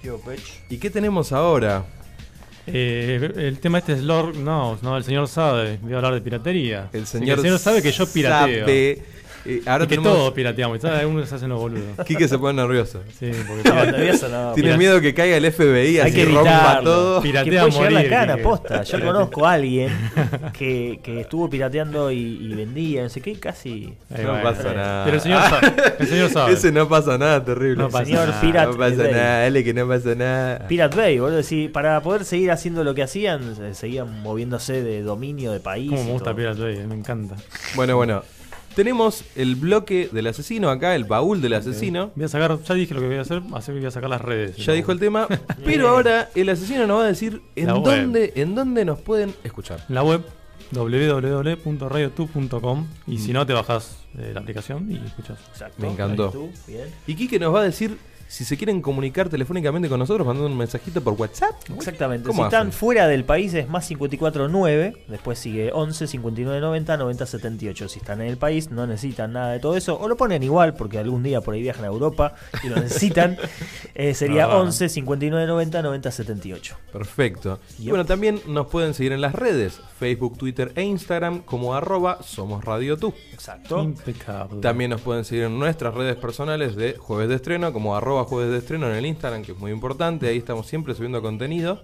Yo, 0.02 0.18
bitch. 0.18 0.62
¿Y 0.70 0.78
qué 0.78 0.90
tenemos 0.90 1.30
ahora? 1.32 1.84
Eh, 2.66 3.30
el 3.36 3.58
tema 3.58 3.76
este 3.78 3.92
es 3.92 4.00
Lord 4.00 4.36
No, 4.36 4.78
no, 4.80 4.96
el 4.96 5.04
señor 5.04 5.28
sabe. 5.28 5.78
Voy 5.82 5.92
a 5.92 5.96
hablar 5.96 6.14
de 6.14 6.22
piratería. 6.22 6.88
Señor, 7.04 7.38
el 7.38 7.44
señor 7.44 7.58
sabe 7.58 7.82
que 7.82 7.92
yo 7.92 8.06
pirateo. 8.06 8.60
sabe. 8.60 9.02
Eh, 9.46 9.60
ahora 9.66 9.84
y 9.84 9.86
que 9.88 9.96
tenemos... 9.96 10.16
todos 10.16 10.32
pirateamos. 10.32 10.80
¿sabes? 10.80 11.00
Algunos 11.00 11.28
se 11.28 11.34
hacen 11.34 11.48
los 11.50 11.60
boludos. 11.60 11.84
Quique 12.06 12.26
se 12.28 12.38
pone 12.38 12.60
nervioso. 12.62 13.02
Sí, 13.18 13.30
porque 13.46 13.68
No, 13.68 13.84
nervioso 13.84 14.28
no. 14.28 14.52
Tiene 14.54 14.68
mira. 14.70 14.78
miedo 14.78 15.00
que 15.00 15.12
caiga 15.14 15.36
el 15.36 15.52
FBI, 15.52 15.98
Hay 15.98 15.98
así 15.98 16.12
que 16.14 16.24
rompa 16.24 16.40
evitarlo. 16.50 16.90
todo. 16.90 17.20
Pira- 17.22 17.44
que 17.44 17.50
Piratea 17.50 17.70
puede 17.76 17.86
a 17.86 17.90
llegar 17.90 17.92
la 17.92 17.98
morir, 17.98 18.10
cara, 18.10 18.32
Quique. 18.34 18.42
posta. 18.48 18.82
Yo 18.82 18.90
Piratea. 18.96 19.12
conozco 19.12 19.46
a 19.46 19.52
alguien 19.52 19.90
que, 20.58 21.00
que 21.02 21.20
estuvo 21.20 21.50
pirateando 21.50 22.10
y, 22.10 22.16
y 22.18 22.54
vendía, 22.54 23.02
no 23.02 23.08
sé 23.08 23.20
qué, 23.20 23.30
y 23.32 23.36
casi. 23.36 23.94
Ahí 24.14 24.24
No 24.24 24.32
va, 24.32 24.42
pasa 24.42 24.72
eh. 24.72 24.74
nada. 24.76 25.04
Pero 25.04 25.16
el 25.16 25.22
señor 25.22 25.42
sabe. 25.42 25.72
El 25.98 26.06
señor 26.06 26.30
sabe. 26.30 26.52
Ese 26.54 26.72
no 26.72 26.88
pasa 26.88 27.18
nada, 27.18 27.44
terrible. 27.44 27.76
No 27.82 27.90
pasa 27.90 28.04
Señor 28.06 28.28
nada. 28.28 28.40
Pirate 28.40 28.72
No 28.72 28.78
pasa 28.78 28.96
Bay. 29.02 29.12
nada, 29.12 29.38
dale 29.40 29.64
que 29.64 29.74
no 29.74 29.88
pasa 29.88 30.14
nada. 30.14 30.68
Pirate 30.68 30.96
Bay, 30.96 31.18
boludo. 31.18 31.42
Sí, 31.42 31.68
para 31.68 32.00
poder 32.00 32.24
seguir 32.24 32.50
haciendo 32.50 32.82
lo 32.84 32.94
que 32.94 33.02
hacían, 33.02 33.54
se- 33.56 33.74
seguían 33.74 34.22
moviéndose 34.22 34.82
de 34.82 35.02
dominio 35.02 35.52
de 35.52 35.60
país. 35.60 35.90
Como 35.90 36.02
y 36.02 36.04
me 36.06 36.12
gusta 36.12 36.26
todo. 36.30 36.36
Pirate 36.36 36.60
Bay, 36.62 36.86
me 36.86 36.94
encanta. 36.94 37.36
Bueno, 37.74 37.96
bueno. 37.96 38.22
Tenemos 38.74 39.24
el 39.36 39.54
bloque 39.54 40.08
del 40.10 40.26
asesino 40.26 40.68
acá, 40.70 40.96
el 40.96 41.04
baúl 41.04 41.40
del 41.40 41.52
asesino. 41.54 42.10
Voy 42.16 42.24
a 42.24 42.28
sacar, 42.28 42.60
ya 42.62 42.74
dije 42.74 42.92
lo 42.94 43.00
que 43.00 43.06
voy 43.06 43.16
a 43.16 43.20
hacer, 43.20 43.42
así 43.52 43.72
que 43.72 43.78
voy 43.78 43.86
a 43.86 43.90
sacar 43.90 44.10
las 44.10 44.20
redes. 44.20 44.56
Ya 44.56 44.72
dijo 44.72 44.90
el 44.92 44.98
tema, 44.98 45.28
pero 45.64 45.88
ahora 45.88 46.30
el 46.34 46.48
asesino 46.48 46.86
nos 46.86 47.00
va 47.00 47.04
a 47.04 47.08
decir 47.08 47.40
en 47.54 47.66
La 47.68 47.76
web. 47.76 48.00
dónde, 48.02 48.32
en 48.36 48.54
dónde 48.54 48.84
nos 48.84 49.00
pueden 49.00 49.34
escuchar. 49.44 49.84
La 49.88 50.02
web 50.02 50.22
www.radiotube.com 50.72 52.86
y 53.06 53.18
si 53.18 53.32
no 53.32 53.46
te 53.46 53.52
bajas 53.52 53.98
eh, 54.18 54.32
la 54.34 54.40
aplicación 54.40 54.90
y 54.90 54.96
escuchas. 54.96 55.38
Exacto. 55.52 55.80
Me 55.82 55.90
encantó. 55.92 56.26
Ahí 56.26 56.32
tú, 56.32 56.50
bien. 56.66 56.88
Y 57.06 57.14
Quique 57.14 57.38
nos 57.38 57.54
va 57.54 57.60
a 57.60 57.64
decir 57.64 57.96
si 58.28 58.44
se 58.44 58.56
quieren 58.56 58.80
comunicar 58.82 59.28
telefónicamente 59.28 59.88
con 59.88 59.98
nosotros, 59.98 60.26
mandando 60.26 60.50
un 60.50 60.56
mensajito 60.58 61.00
por 61.02 61.14
WhatsApp. 61.14 61.52
Exactamente. 61.74 62.26
¿Cómo 62.28 62.42
Si 62.42 62.44
están 62.46 62.68
hacen? 62.68 62.72
fuera 62.72 63.06
del 63.06 63.24
país 63.24 63.54
es 63.54 63.68
más 63.68 63.86
549, 63.86 65.04
después 65.08 65.38
sigue 65.38 65.70
11 65.72 66.06
59 66.06 66.60
90 66.60 66.96
90 66.96 67.26
78. 67.26 67.88
Si 67.88 67.98
están 67.98 68.20
en 68.20 68.28
el 68.28 68.36
país 68.36 68.70
no 68.70 68.86
necesitan 68.86 69.32
nada 69.32 69.52
de 69.52 69.60
todo 69.60 69.76
eso 69.76 69.98
o 70.00 70.08
lo 70.08 70.16
ponen 70.16 70.42
igual 70.42 70.74
porque 70.74 70.98
algún 70.98 71.22
día 71.22 71.40
por 71.40 71.54
ahí 71.54 71.62
viajan 71.62 71.84
a 71.84 71.88
Europa 71.88 72.34
y 72.62 72.68
lo 72.68 72.76
necesitan. 72.76 73.36
Eh, 73.96 74.12
sería 74.14 74.46
Ah. 74.46 74.56
11 74.56 74.88
59 74.88 75.46
90 75.46 75.80
90 75.82 76.10
78. 76.10 76.76
Perfecto. 76.92 77.60
Y 77.78 77.88
bueno, 77.90 78.04
también 78.04 78.40
nos 78.48 78.66
pueden 78.66 78.92
seguir 78.92 79.12
en 79.12 79.20
las 79.20 79.34
redes, 79.34 79.80
Facebook, 80.00 80.36
Twitter 80.36 80.72
e 80.74 80.82
Instagram 80.82 81.42
como 81.42 81.74
arroba 81.74 82.18
Somos 82.22 82.64
Radio 82.64 82.96
Tú. 82.96 83.14
Exacto. 83.32 83.80
Impecable. 83.82 84.60
También 84.60 84.90
nos 84.90 85.00
pueden 85.00 85.24
seguir 85.24 85.44
en 85.44 85.58
nuestras 85.58 85.94
redes 85.94 86.16
personales 86.16 86.74
de 86.76 86.96
Jueves 86.98 87.28
de 87.28 87.36
Estreno, 87.36 87.72
como 87.72 87.96
arroba 87.96 88.13
Jueves 88.22 88.52
de 88.52 88.58
Estreno 88.58 88.88
en 88.88 88.94
el 88.94 89.06
Instagram, 89.06 89.42
que 89.42 89.50
es 89.52 89.58
muy 89.58 89.72
importante. 89.72 90.28
Ahí 90.28 90.38
estamos 90.38 90.68
siempre 90.68 90.94
subiendo 90.94 91.20
contenido. 91.20 91.80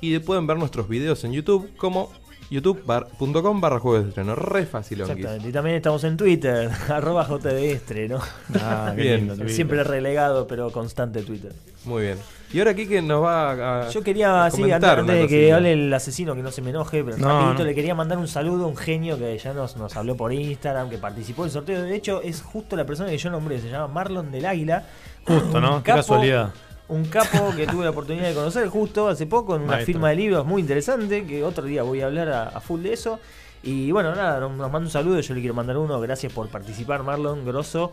Y 0.00 0.12
de- 0.12 0.20
pueden 0.20 0.46
ver 0.46 0.56
nuestros 0.56 0.88
videos 0.88 1.22
en 1.24 1.32
YouTube 1.32 1.68
como 1.76 2.10
youtube.com 2.50 3.60
barra 3.60 3.78
Jueves 3.78 4.04
de 4.04 4.08
Estreno. 4.10 4.34
Re 4.34 4.64
fácil, 4.66 5.00
Exactamente. 5.00 5.48
Y 5.48 5.52
también 5.52 5.76
estamos 5.76 6.04
en 6.04 6.16
Twitter, 6.16 6.70
arroba 6.88 7.26
JDestre, 7.28 8.08
¿no? 8.08 8.20
Ah, 8.60 8.92
Bien. 8.96 9.28
lindo. 9.28 9.48
Siempre 9.48 9.82
relegado, 9.84 10.46
pero 10.46 10.70
constante 10.70 11.22
Twitter. 11.22 11.52
Muy 11.84 12.02
bien. 12.02 12.18
Y 12.52 12.58
ahora 12.60 12.72
Kike 12.74 13.02
nos 13.02 13.22
va 13.24 13.86
a. 13.86 13.88
Yo 13.90 14.02
quería, 14.02 14.48
sí, 14.50 14.70
antes, 14.70 15.06
de 15.06 15.26
que 15.26 15.52
hable 15.52 15.72
el 15.72 15.92
asesino, 15.92 16.34
que 16.36 16.42
no 16.42 16.52
se 16.52 16.62
me 16.62 16.70
enoje, 16.70 17.02
pero 17.02 17.16
No, 17.18 17.28
rapidito 17.28 17.58
no. 17.58 17.64
le 17.64 17.74
quería 17.74 17.94
mandar 17.96 18.16
un 18.18 18.28
saludo 18.28 18.64
a 18.64 18.68
un 18.68 18.76
genio 18.76 19.18
que 19.18 19.36
ya 19.36 19.52
nos, 19.52 19.76
nos 19.76 19.96
habló 19.96 20.16
por 20.16 20.32
Instagram, 20.32 20.88
que 20.88 20.98
participó 20.98 21.42
del 21.42 21.50
sorteo. 21.50 21.82
De 21.82 21.94
hecho, 21.96 22.22
es 22.22 22.42
justo 22.42 22.76
la 22.76 22.86
persona 22.86 23.10
que 23.10 23.18
yo 23.18 23.28
nombré, 23.30 23.60
se 23.60 23.68
llama 23.70 23.88
Marlon 23.88 24.30
del 24.30 24.46
Águila. 24.46 24.86
Justo, 25.26 25.60
¿no? 25.60 25.82
Qué 25.82 25.92
casualidad. 25.92 26.52
Un 26.88 27.06
capo 27.06 27.52
que 27.56 27.66
tuve 27.66 27.84
la 27.84 27.90
oportunidad 27.90 28.28
de 28.28 28.34
conocer 28.34 28.68
justo 28.68 29.08
hace 29.08 29.26
poco 29.26 29.56
en 29.56 29.62
una 29.62 29.72
Maestro. 29.72 29.86
firma 29.94 30.10
de 30.10 30.16
libros 30.16 30.44
muy 30.46 30.60
interesante, 30.60 31.24
que 31.26 31.42
otro 31.42 31.64
día 31.64 31.82
voy 31.82 32.02
a 32.02 32.06
hablar 32.06 32.28
a, 32.28 32.42
a 32.48 32.60
full 32.60 32.82
de 32.82 32.92
eso. 32.92 33.18
Y 33.62 33.90
bueno, 33.90 34.14
nada, 34.14 34.38
nos 34.40 34.52
manda 34.58 34.78
un 34.80 34.90
saludo, 34.90 35.18
yo 35.20 35.32
le 35.34 35.40
quiero 35.40 35.54
mandar 35.54 35.78
uno, 35.78 35.98
gracias 35.98 36.30
por 36.32 36.46
participar 36.48 37.02
Marlon, 37.02 37.46
grosso. 37.46 37.90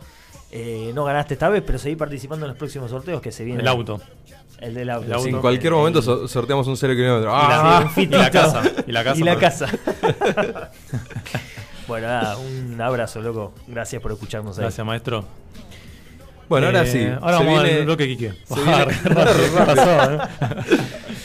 Eh, 0.51 0.91
no 0.93 1.05
ganaste 1.05 1.35
esta 1.35 1.47
vez, 1.47 1.63
pero 1.65 1.79
seguí 1.79 1.95
participando 1.95 2.45
en 2.45 2.49
los 2.49 2.57
próximos 2.57 2.91
sorteos 2.91 3.21
que 3.21 3.31
se 3.31 3.45
vienen. 3.45 3.61
El 3.61 3.67
auto. 3.69 4.01
El 4.59 4.73
del 4.73 4.89
auto. 4.89 5.05
El 5.07 5.13
auto. 5.13 5.23
Sí, 5.23 5.29
en 5.29 5.39
cualquier 5.39 5.71
El- 5.71 5.79
momento 5.79 5.99
el- 6.23 6.27
sorteamos 6.27 6.67
un 6.67 6.75
0 6.75 6.93
kilómetro. 6.93 7.29
Y 7.29 7.33
la- 7.33 7.77
¡Ah! 7.77 7.91
y 7.95 8.05
la 8.07 8.29
casa. 8.29 8.61
Y 8.85 8.91
la 8.91 9.03
casa. 9.05 9.19
Y 9.19 9.23
la 9.23 9.35
casa. 9.37 9.67
bueno, 11.87 12.07
nada, 12.07 12.37
un 12.37 12.79
abrazo, 12.81 13.21
loco. 13.21 13.53
Gracias 13.67 14.01
por 14.01 14.11
escucharnos 14.11 14.57
ahí. 14.57 14.63
Gracias, 14.63 14.85
maestro. 14.85 15.23
Bueno, 16.51 16.67
ahora 16.67 16.83
Eh, 16.83 16.87
sí. 16.87 16.99
Ahora 17.21 17.37
se 17.37 17.43
vamos 17.45 17.63
viene- 17.63 17.79
al 17.79 17.85
bloque 17.85 18.07
Quique. 18.09 18.33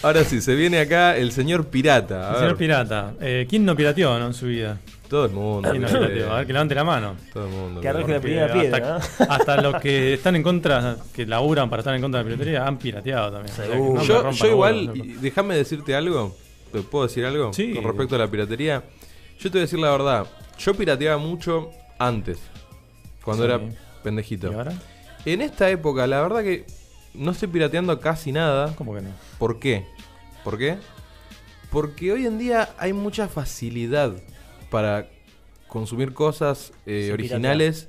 Ahora 0.03 0.23
sí, 0.25 0.41
se 0.41 0.55
viene 0.55 0.79
acá 0.79 1.17
el 1.17 1.33
señor 1.33 1.67
pirata. 1.67 2.29
A 2.29 2.31
El 2.31 2.35
señor 2.37 2.51
ver, 2.51 2.57
pirata. 2.59 3.13
Eh, 3.21 3.47
¿Quién 3.49 3.65
no 3.65 3.75
pirateó 3.75 4.17
no, 4.21 4.27
en 4.29 4.35
su 4.35 4.47
vida? 4.47 4.79
todo 5.09 5.25
el 5.27 5.33
mundo. 5.33 5.69
¿Quién 5.71 5.83
no 5.83 5.89
pirateó? 5.89 6.33
A 6.33 6.37
ver, 6.39 6.47
que 6.47 6.53
levante 6.53 6.75
la 6.77 6.85
mano. 6.85 7.17
Todo 7.33 7.47
el 7.47 7.51
mundo. 7.53 7.81
Que 7.81 7.89
arroje 7.89 8.13
la 8.13 8.21
primera 8.21 8.53
piedra, 8.53 8.97
hasta, 8.97 9.25
hasta 9.35 9.63
los 9.63 9.81
que 9.81 10.15
están 10.15 10.37
en 10.37 10.43
contra, 10.45 10.97
que 11.13 11.27
laburan 11.27 11.69
para 11.71 11.81
estar 11.81 11.95
en 11.97 12.03
contra 12.03 12.23
de 12.23 12.25
la 12.31 12.37
piratería, 12.37 12.65
han 12.67 12.79
pirateado 12.79 13.33
también. 13.33 13.53
O 13.53 14.01
sea, 14.05 14.23
no 14.23 14.31
yo, 14.31 14.47
igual, 14.47 14.93
y 14.95 15.13
déjame 15.15 15.57
decirte 15.57 15.95
algo. 15.97 16.37
¿Te 16.73 16.81
puedo 16.83 17.07
decir 17.07 17.25
algo? 17.25 17.53
Sí. 17.53 17.73
Con 17.75 17.83
respecto 17.85 18.15
a 18.15 18.19
la 18.19 18.29
piratería. 18.29 18.83
Yo 19.39 19.51
te 19.51 19.51
voy 19.51 19.59
a 19.59 19.63
decir 19.63 19.79
la 19.81 19.91
verdad. 19.91 20.27
Yo 20.59 20.75
pirateaba 20.75 21.19
mucho 21.19 21.71
antes. 21.99 22.39
Cuando 23.25 23.45
Sí. 23.45 23.51
era 23.53 23.61
¿Y 23.63 23.77
pendejito. 24.05 24.53
ahora? 24.53 24.73
En 25.27 25.43
esta 25.43 25.69
época, 25.71 26.07
la 26.07 26.23
verdad 26.23 26.43
que 26.43 26.65
no 27.15 27.33
estoy 27.33 27.49
pirateando 27.49 27.99
casi 28.01 28.33
nada. 28.33 28.75
¿Cómo 28.77 28.95
que 28.95 29.03
no? 29.03 29.11
¿Por 29.39 29.59
qué? 29.59 29.85
¿Por 30.45 30.57
qué? 30.57 30.79
Porque 31.71 32.13
hoy 32.13 32.27
en 32.27 32.39
día 32.39 32.71
hay 32.79 32.93
mucha 32.93 33.27
facilidad 33.29 34.15
para 34.71 35.09
consumir 35.69 36.15
cosas 36.15 36.73
eh, 36.87 37.11
originales. 37.13 37.89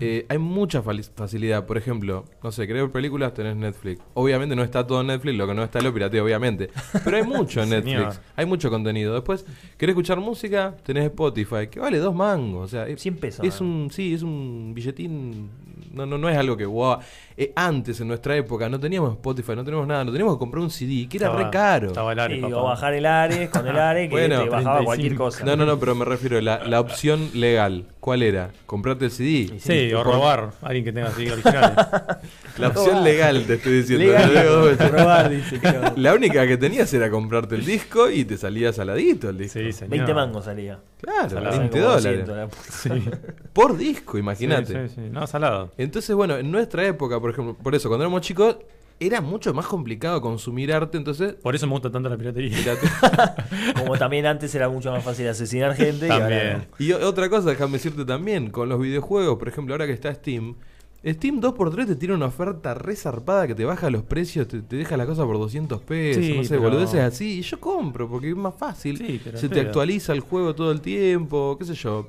Eh, 0.00 0.24
hay 0.30 0.38
mucha 0.38 0.82
facilidad. 0.82 1.66
Por 1.66 1.76
ejemplo, 1.76 2.24
no 2.42 2.50
sé, 2.50 2.66
querés 2.66 2.82
ver 2.84 2.92
películas, 2.92 3.34
tenés 3.34 3.56
Netflix. 3.56 4.00
Obviamente 4.14 4.56
no 4.56 4.62
está 4.64 4.86
todo 4.86 5.02
en 5.02 5.08
Netflix, 5.08 5.36
lo 5.36 5.46
que 5.46 5.52
no 5.54 5.62
está 5.62 5.82
lo 5.82 5.92
pirateo, 5.92 6.24
obviamente. 6.24 6.70
Pero 7.04 7.18
hay 7.18 7.22
mucho 7.24 7.62
en 7.62 7.68
Netflix. 7.70 8.18
Hay 8.36 8.46
mucho 8.46 8.70
contenido. 8.70 9.12
Después, 9.12 9.44
querés 9.76 9.92
escuchar 9.92 10.18
música, 10.18 10.74
tenés 10.82 11.04
Spotify, 11.04 11.66
que 11.70 11.78
vale 11.78 11.98
dos 11.98 12.14
mangos. 12.14 12.64
O 12.64 12.68
sea, 12.68 12.88
es- 12.88 13.02
100 13.02 13.16
pesos, 13.18 13.44
Es 13.46 13.60
un, 13.60 13.90
sí, 13.92 14.14
es 14.14 14.22
un 14.22 14.72
billetín. 14.74 15.50
No, 15.90 16.06
no, 16.06 16.16
no 16.18 16.28
es 16.28 16.36
algo 16.36 16.56
que, 16.56 16.64
wow. 16.66 16.98
Eh, 17.36 17.52
antes, 17.56 18.00
en 18.00 18.08
nuestra 18.08 18.36
época, 18.36 18.68
no 18.68 18.78
teníamos 18.78 19.12
Spotify, 19.12 19.56
no 19.56 19.64
teníamos 19.64 19.86
nada, 19.88 20.04
no 20.04 20.12
teníamos 20.12 20.34
que 20.36 20.38
comprar 20.38 20.62
un 20.62 20.70
CD, 20.70 21.08
que 21.08 21.16
era 21.16 21.26
Estaba- 21.28 21.44
re 21.44 21.50
caro. 21.50 21.86
Estaba 21.88 22.12
el 22.12 22.18
Ares, 22.20 22.40
papá. 22.42 22.56
o 22.56 22.62
bajar 22.64 22.94
el 22.94 23.06
Ares 23.06 23.48
con 23.50 23.66
el 23.66 23.76
Ares 23.78 24.08
que 24.08 24.14
Bueno, 24.14 24.42
te 24.44 24.48
bajaba 24.50 24.76
35. 24.78 24.84
cualquier 24.84 25.14
cosa. 25.16 25.44
No, 25.44 25.56
no, 25.56 25.66
no, 25.66 25.78
pero 25.80 25.94
me 25.94 26.04
refiero 26.04 26.38
a 26.38 26.42
la, 26.42 26.64
la 26.64 26.80
opción 26.80 27.30
legal. 27.34 27.86
¿Cuál 27.98 28.22
era? 28.22 28.50
¿Comprarte 28.66 29.06
el 29.06 29.10
CD? 29.10 29.58
Sí, 29.58 29.92
o 29.92 30.04
robar 30.04 30.50
a 30.62 30.66
alguien 30.66 30.84
que 30.84 30.92
tenga 30.92 31.08
así 31.08 31.28
originales. 31.28 31.72
La 32.58 32.68
opción 32.68 33.02
legal, 33.04 33.44
te 33.46 33.54
estoy 33.54 33.72
diciendo. 33.78 34.04
Legal, 34.06 34.32
Te 34.32 34.40
digo 34.42 34.52
dos 34.56 34.64
veces. 34.70 34.90
robar, 34.90 35.30
dice, 35.30 35.58
claro. 35.58 35.92
La 35.96 36.14
única 36.14 36.46
que 36.46 36.56
tenías 36.56 36.92
era 36.94 37.10
comprarte 37.10 37.54
el 37.54 37.64
disco 37.64 38.10
y 38.10 38.24
te 38.24 38.36
salía 38.36 38.72
saladito 38.72 39.28
el 39.30 39.38
disco. 39.38 39.58
Sí, 39.58 39.72
señor. 39.72 39.90
20 39.90 40.14
mangos 40.14 40.44
salía. 40.44 40.78
Claro, 41.00 41.30
Salado. 41.30 41.58
20 41.58 41.78
Como 41.80 41.92
dólares. 41.92 42.26
200, 42.26 42.36
la 42.36 42.48
puta. 42.48 42.62
Sí. 42.70 43.10
Por 43.52 43.76
disco, 43.76 44.18
imagínate. 44.18 44.88
Sí, 44.88 44.94
sí, 44.94 45.00
sí. 45.04 45.08
No, 45.10 45.26
salado. 45.26 45.72
Entonces, 45.78 46.14
bueno, 46.14 46.36
en 46.36 46.50
nuestra 46.50 46.86
época, 46.86 47.18
por 47.20 47.30
ejemplo, 47.30 47.56
por 47.62 47.74
eso, 47.74 47.88
cuando 47.88 48.04
éramos 48.04 48.20
chicos, 48.22 48.56
era 49.02 49.22
mucho 49.22 49.54
más 49.54 49.66
complicado 49.66 50.20
consumir 50.20 50.74
arte, 50.74 50.98
entonces... 50.98 51.32
Por 51.32 51.54
eso 51.54 51.66
me 51.66 51.72
gusta 51.72 51.90
tanto 51.90 52.10
la 52.10 52.18
piratería. 52.18 52.54
pirate- 52.54 53.74
Como 53.78 53.96
también 53.96 54.26
antes 54.26 54.54
era 54.54 54.68
mucho 54.68 54.92
más 54.92 55.02
fácil 55.02 55.26
asesinar 55.26 55.74
gente. 55.74 56.06
y 56.06 56.10
ahora 56.10 56.66
no. 56.78 57.06
Otra 57.08 57.30
cosa, 57.30 57.48
déjame 57.48 57.72
decirte 57.74 58.04
también, 58.04 58.50
con 58.50 58.68
los 58.68 58.78
videojuegos, 58.78 59.38
por 59.38 59.48
ejemplo, 59.48 59.72
ahora 59.74 59.86
que 59.86 59.94
está 59.94 60.12
Steam, 60.14 60.56
Steam 61.04 61.40
2x3 61.40 61.86
te 61.86 61.96
tiene 61.96 62.14
una 62.14 62.26
oferta 62.26 62.74
re 62.74 62.94
zarpada 62.94 63.46
que 63.46 63.54
te 63.54 63.64
baja 63.64 63.88
los 63.88 64.02
precios, 64.02 64.46
te, 64.48 64.60
te 64.60 64.76
deja 64.76 64.98
la 64.98 65.06
cosa 65.06 65.24
por 65.24 65.38
200 65.38 65.80
pesos, 65.80 66.22
Sí, 66.24 66.34
no 66.36 66.42
sé, 66.44 66.50
pero- 66.50 66.62
boludeces 66.62 67.00
así. 67.00 67.38
Y 67.38 67.42
yo 67.42 67.58
compro 67.58 68.06
porque 68.08 68.28
es 68.30 68.36
más 68.36 68.54
fácil. 68.54 68.98
Sí, 68.98 69.18
pero 69.24 69.38
Se 69.38 69.48
te 69.48 69.60
actualiza 69.60 70.12
el 70.12 70.20
juego 70.20 70.54
todo 70.54 70.70
el 70.72 70.82
tiempo, 70.82 71.56
qué 71.58 71.64
sé 71.64 71.74
yo. 71.74 72.06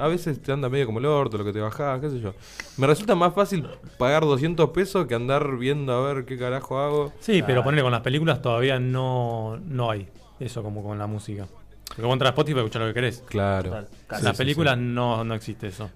A 0.00 0.08
veces 0.08 0.40
te 0.40 0.52
anda 0.52 0.70
medio 0.70 0.86
como 0.86 1.00
el 1.00 1.04
orto 1.06 1.36
lo 1.36 1.44
que 1.44 1.52
te 1.52 1.60
bajás, 1.60 2.00
qué 2.00 2.08
sé 2.08 2.18
yo. 2.20 2.32
Me 2.78 2.86
resulta 2.86 3.14
más 3.14 3.34
fácil 3.34 3.66
pagar 3.98 4.22
200 4.22 4.70
pesos 4.70 5.06
que 5.06 5.14
andar 5.14 5.58
viendo 5.58 5.92
a 5.92 6.12
ver 6.14 6.24
qué 6.24 6.38
carajo 6.38 6.78
hago. 6.78 7.12
Sí, 7.20 7.42
pero 7.46 7.62
ponerle 7.62 7.82
con 7.82 7.92
las 7.92 8.00
películas 8.00 8.40
todavía 8.40 8.80
no, 8.80 9.58
no 9.68 9.90
hay 9.90 10.08
eso 10.40 10.62
como 10.62 10.82
con 10.82 10.98
la 10.98 11.06
música. 11.06 11.46
Porque 11.88 12.02
vos 12.02 12.14
entras 12.14 12.28
a 12.28 12.32
Spotify 12.32 12.56
y 12.56 12.60
escuchar 12.60 12.80
lo 12.82 12.88
que 12.88 12.94
querés. 12.94 13.22
Claro. 13.26 13.64
Total, 13.68 13.88
En 14.18 14.24
las 14.24 14.34
sí, 14.36 14.38
películas 14.42 14.78
No, 14.78 15.24
no 15.24 15.34
existe 15.34 15.66
eso. 15.66 15.90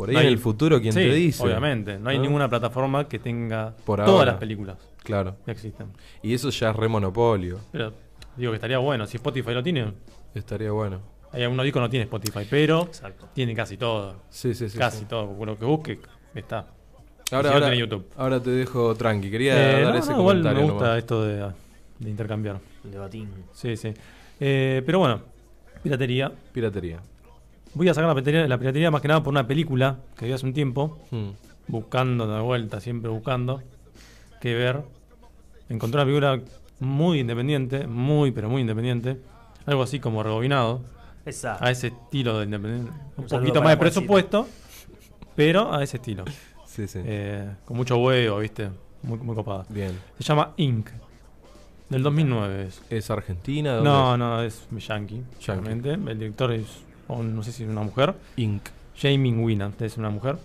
Por 0.00 0.08
ahí 0.08 0.14
No 0.14 0.20
en 0.20 0.26
hay- 0.28 0.32
el 0.32 0.38
futuro, 0.38 0.80
¿quién 0.80 0.94
Sí, 0.94 1.00
te 1.00 1.12
dice? 1.12 1.42
Obviamente. 1.44 1.98
No 1.98 2.08
hay 2.08 2.16
¿No? 2.16 2.22
ninguna 2.22 2.48
plataforma 2.48 3.06
que 3.06 3.18
tenga 3.18 3.76
Por 3.84 3.98
todas 3.98 4.10
ahora. 4.10 4.32
las 4.32 4.40
películas 4.40 4.78
Claro. 5.02 5.36
que 5.44 5.50
existen. 5.50 5.88
Y 6.22 6.32
eso 6.32 6.48
ya 6.48 6.70
es 6.70 6.76
re 6.76 6.88
monopolio. 6.88 7.58
Pero 7.70 7.92
digo 8.34 8.50
que 8.52 8.56
estaría 8.56 8.78
bueno. 8.78 9.06
Si 9.06 9.18
Spotify 9.18 9.52
lo 9.52 9.62
tiene, 9.62 9.92
Estaría 10.34 10.70
bueno. 10.72 11.00
hay 11.32 11.42
algunos 11.42 11.64
discos 11.64 11.80
que 11.80 11.84
no 11.84 11.90
tiene 11.90 12.04
Spotify, 12.04 12.46
pero 12.48 12.84
Exacto. 12.84 13.28
tiene 13.34 13.54
casi 13.54 13.76
todo. 13.76 14.22
Sí, 14.30 14.54
sí, 14.54 14.70
sí. 14.70 14.78
casi 14.78 15.00
sí. 15.00 15.04
todo. 15.06 15.44
Lo 15.44 15.58
que 15.58 15.66
busque 15.66 16.00
está. 16.34 16.66
Ahora, 17.30 17.50
Si 17.50 17.54
ahora, 17.54 17.74
YouTube. 17.74 18.06
ahora 18.16 18.42
te 18.42 18.48
dejo 18.50 18.94
tranqui. 18.94 19.30
Quería 19.30 19.52
Eh, 19.80 19.82
dar 19.84 19.92
no, 19.92 19.98
ese 20.00 20.12
no, 20.12 20.20
igual 20.20 20.36
me 20.38 20.42
comentario 20.44 20.72
gusta 20.72 20.84
nomás. 20.86 20.98
esto 20.98 21.24
de, 21.24 21.52
de 21.98 22.10
intercambiar. 22.10 22.58
El 22.84 22.90
de 22.90 22.98
Batín. 22.98 23.28
Sí, 23.52 23.76
sí. 23.76 23.92
Eh, 24.40 24.82
pero 24.86 24.98
bueno, 25.00 25.20
piratería. 25.82 26.32
Piratería. 26.52 27.00
Voy 27.74 27.88
a 27.88 27.94
sacar 27.94 28.08
la 28.08 28.14
piratería, 28.14 28.48
la 28.48 28.58
piratería 28.58 28.90
más 28.90 29.00
que 29.00 29.08
nada 29.08 29.22
por 29.22 29.32
una 29.32 29.46
película 29.46 29.98
que 30.16 30.26
vi 30.26 30.32
hace 30.32 30.44
un 30.46 30.52
tiempo, 30.52 30.98
Hmm. 31.10 31.30
buscando 31.68 32.26
de 32.26 32.40
vuelta, 32.40 32.80
siempre 32.80 33.10
buscando 33.10 33.62
que 34.40 34.54
ver. 34.54 34.82
Encontré 35.68 35.98
una 36.00 36.04
película 36.04 36.40
muy 36.80 37.20
independiente, 37.20 37.86
muy 37.86 38.32
pero 38.32 38.48
muy 38.48 38.62
independiente, 38.62 39.18
algo 39.66 39.82
así 39.82 40.00
como 40.00 40.22
rebobinado, 40.22 40.80
Exacto. 41.26 41.64
a 41.64 41.70
ese 41.70 41.88
estilo 41.88 42.38
de 42.38 42.46
independiente, 42.46 42.90
un 43.16 43.26
poquito 43.26 43.60
más 43.62 43.70
de 43.72 43.76
presupuesto, 43.76 44.48
pero 45.36 45.72
a 45.72 45.82
ese 45.82 45.98
estilo, 45.98 46.24
Sí, 46.66 46.86
sí. 46.88 47.00
Eh, 47.04 47.50
con 47.64 47.76
mucho 47.76 47.96
huevo, 47.98 48.38
viste, 48.38 48.70
muy, 49.02 49.18
muy 49.18 49.34
copada. 49.34 49.64
Bien. 49.68 49.92
Se 50.18 50.24
llama 50.24 50.52
Inc. 50.56 50.88
Del 51.88 52.02
2009 52.04 52.66
es. 52.68 52.82
¿Es 52.88 53.10
Argentina? 53.10 53.74
¿Dónde 53.74 53.90
No, 53.90 54.12
es? 54.12 54.18
no, 54.70 54.76
es 54.78 54.86
yankee, 54.86 55.22
claramente. 55.44 55.94
El 55.94 56.18
director 56.18 56.52
es, 56.52 56.66
o 57.10 57.22
no 57.22 57.42
sé 57.42 57.52
si 57.52 57.64
es 57.64 57.68
una 57.68 57.82
mujer. 57.82 58.14
Inc. 58.36 58.62
Jamie 58.96 59.32
Winant 59.32 59.80
es 59.82 59.96
una 59.96 60.10
mujer. 60.10 60.38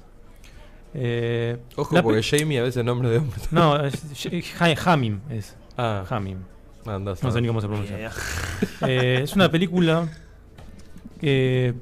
Eh, 0.94 1.58
Ojo, 1.76 2.02
porque 2.02 2.24
Jamie 2.24 2.60
a 2.60 2.64
veces 2.64 2.78
es 2.78 2.86
nombre 2.86 3.10
de 3.10 3.18
hombre. 3.18 3.40
No, 3.52 3.78
es 3.86 4.02
Hamim 4.86 5.20
es. 5.30 5.56
Ah, 5.78 6.06
Hamim. 6.10 6.40
andás. 6.86 7.22
No 7.22 7.32
sé 7.32 7.42
ni 7.42 7.48
cómo 7.48 7.62
se 7.62 7.68
pronuncia. 7.68 8.12
Eh, 8.88 9.22
es 9.24 9.36
una 9.36 9.52
película 9.52 10.08
que, 11.20 11.74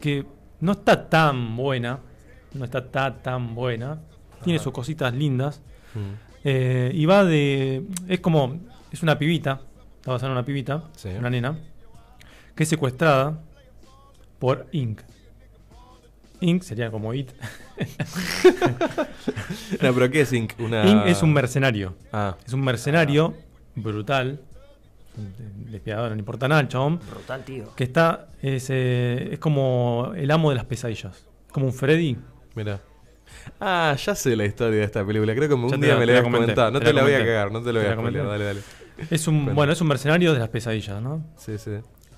que 0.00 0.24
no 0.60 0.72
está 0.72 1.08
tan 1.08 1.56
buena. 1.56 2.00
No 2.54 2.64
está 2.64 2.90
tan, 2.90 3.22
tan 3.22 3.54
buena. 3.54 4.00
Tiene 4.42 4.58
sus 4.58 4.72
cositas 4.72 5.12
lindas. 5.12 5.60
Mm. 5.94 5.98
Eh, 6.44 6.90
y 6.94 7.04
va 7.04 7.24
de. 7.24 7.84
Es 8.08 8.20
como. 8.20 8.58
Es 8.90 9.02
una 9.02 9.18
pibita. 9.18 9.60
Está 9.96 10.12
basada 10.12 10.28
en 10.28 10.38
una 10.38 10.44
pibita. 10.46 10.84
Sí. 10.96 11.10
Una 11.10 11.28
nena. 11.28 11.58
Que 12.54 12.62
es 12.62 12.68
secuestrada 12.68 13.38
por 14.38 14.66
Inc. 14.72 15.00
Inc 16.40 16.62
sería 16.62 16.90
como 16.90 17.12
It. 17.14 17.30
No, 19.82 19.92
pero 19.94 20.10
¿qué 20.10 20.22
es 20.22 20.32
Inc? 20.32 20.52
Una... 20.60 20.84
Inc 20.86 21.06
es 21.06 21.22
un 21.22 21.32
mercenario. 21.32 21.94
Ah, 22.12 22.36
Es 22.46 22.52
un 22.52 22.60
mercenario 22.62 23.34
brutal. 23.74 24.40
un 25.16 25.70
Despiadador, 25.70 26.12
no 26.12 26.18
importa 26.18 26.48
nada, 26.48 26.60
el 26.60 26.68
chabón. 26.68 27.00
Brutal, 27.10 27.44
tío. 27.44 27.74
Que 27.74 27.84
está. 27.84 28.28
Es, 28.42 28.68
eh, 28.70 29.30
es 29.32 29.38
como 29.38 30.12
el 30.16 30.30
amo 30.30 30.50
de 30.50 30.56
las 30.56 30.64
pesadillas. 30.64 31.24
Como 31.52 31.66
un 31.66 31.72
Freddy. 31.72 32.16
mira. 32.54 32.80
Ah, 33.60 33.94
ya 34.04 34.14
sé 34.14 34.34
la 34.36 34.44
historia 34.44 34.78
de 34.80 34.84
esta 34.84 35.04
película. 35.04 35.34
Creo 35.34 35.48
que 35.48 35.54
un 35.54 35.68
Ya 35.70 35.76
día 35.76 35.94
la- 35.94 36.00
me 36.00 36.06
la 36.06 36.12
la 36.14 36.18
habías 36.20 36.32
comentado. 36.32 36.70
No 36.70 36.78
te 36.80 36.86
te, 36.86 36.92
la 36.92 37.00
la 37.00 37.06
voy 37.06 37.14
a 37.14 37.18
cagar, 37.18 37.52
no 37.52 37.62
te 37.62 37.72
lo 37.72 37.72
Te 37.72 37.78
voy 37.78 37.86
a 37.86 37.90
la 37.90 37.96
comenté. 37.96 38.18
Dale, 38.20 38.44
dale. 38.44 38.60
Es 39.10 39.28
un, 39.28 39.54
bueno, 39.54 39.72
es 39.72 39.80
un 39.80 39.86
mercenario 39.88 40.32
de 40.32 40.38
las 40.40 40.48
pesadillas, 40.48 41.00
¿no? 41.00 41.24
Sí, 41.36 41.56
sí. 41.58 41.70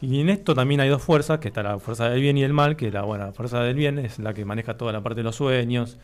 Y 0.02 0.20
en 0.20 0.30
esto 0.30 0.54
también 0.54 0.80
hay 0.80 0.88
dos 0.88 1.02
fuerzas, 1.02 1.38
que 1.40 1.48
está 1.48 1.62
la 1.62 1.78
fuerza 1.78 2.08
del 2.08 2.20
bien 2.22 2.38
y 2.38 2.42
el 2.42 2.52
mal, 2.52 2.76
que 2.76 2.90
la 2.90 3.02
buena 3.02 3.32
fuerza 3.32 3.62
del 3.62 3.74
bien 3.76 3.98
es 3.98 4.18
la 4.18 4.32
que 4.32 4.44
maneja 4.44 4.76
toda 4.76 4.92
la 4.92 5.02
parte 5.02 5.18
de 5.20 5.24
los 5.24 5.36
sueños, 5.36 5.98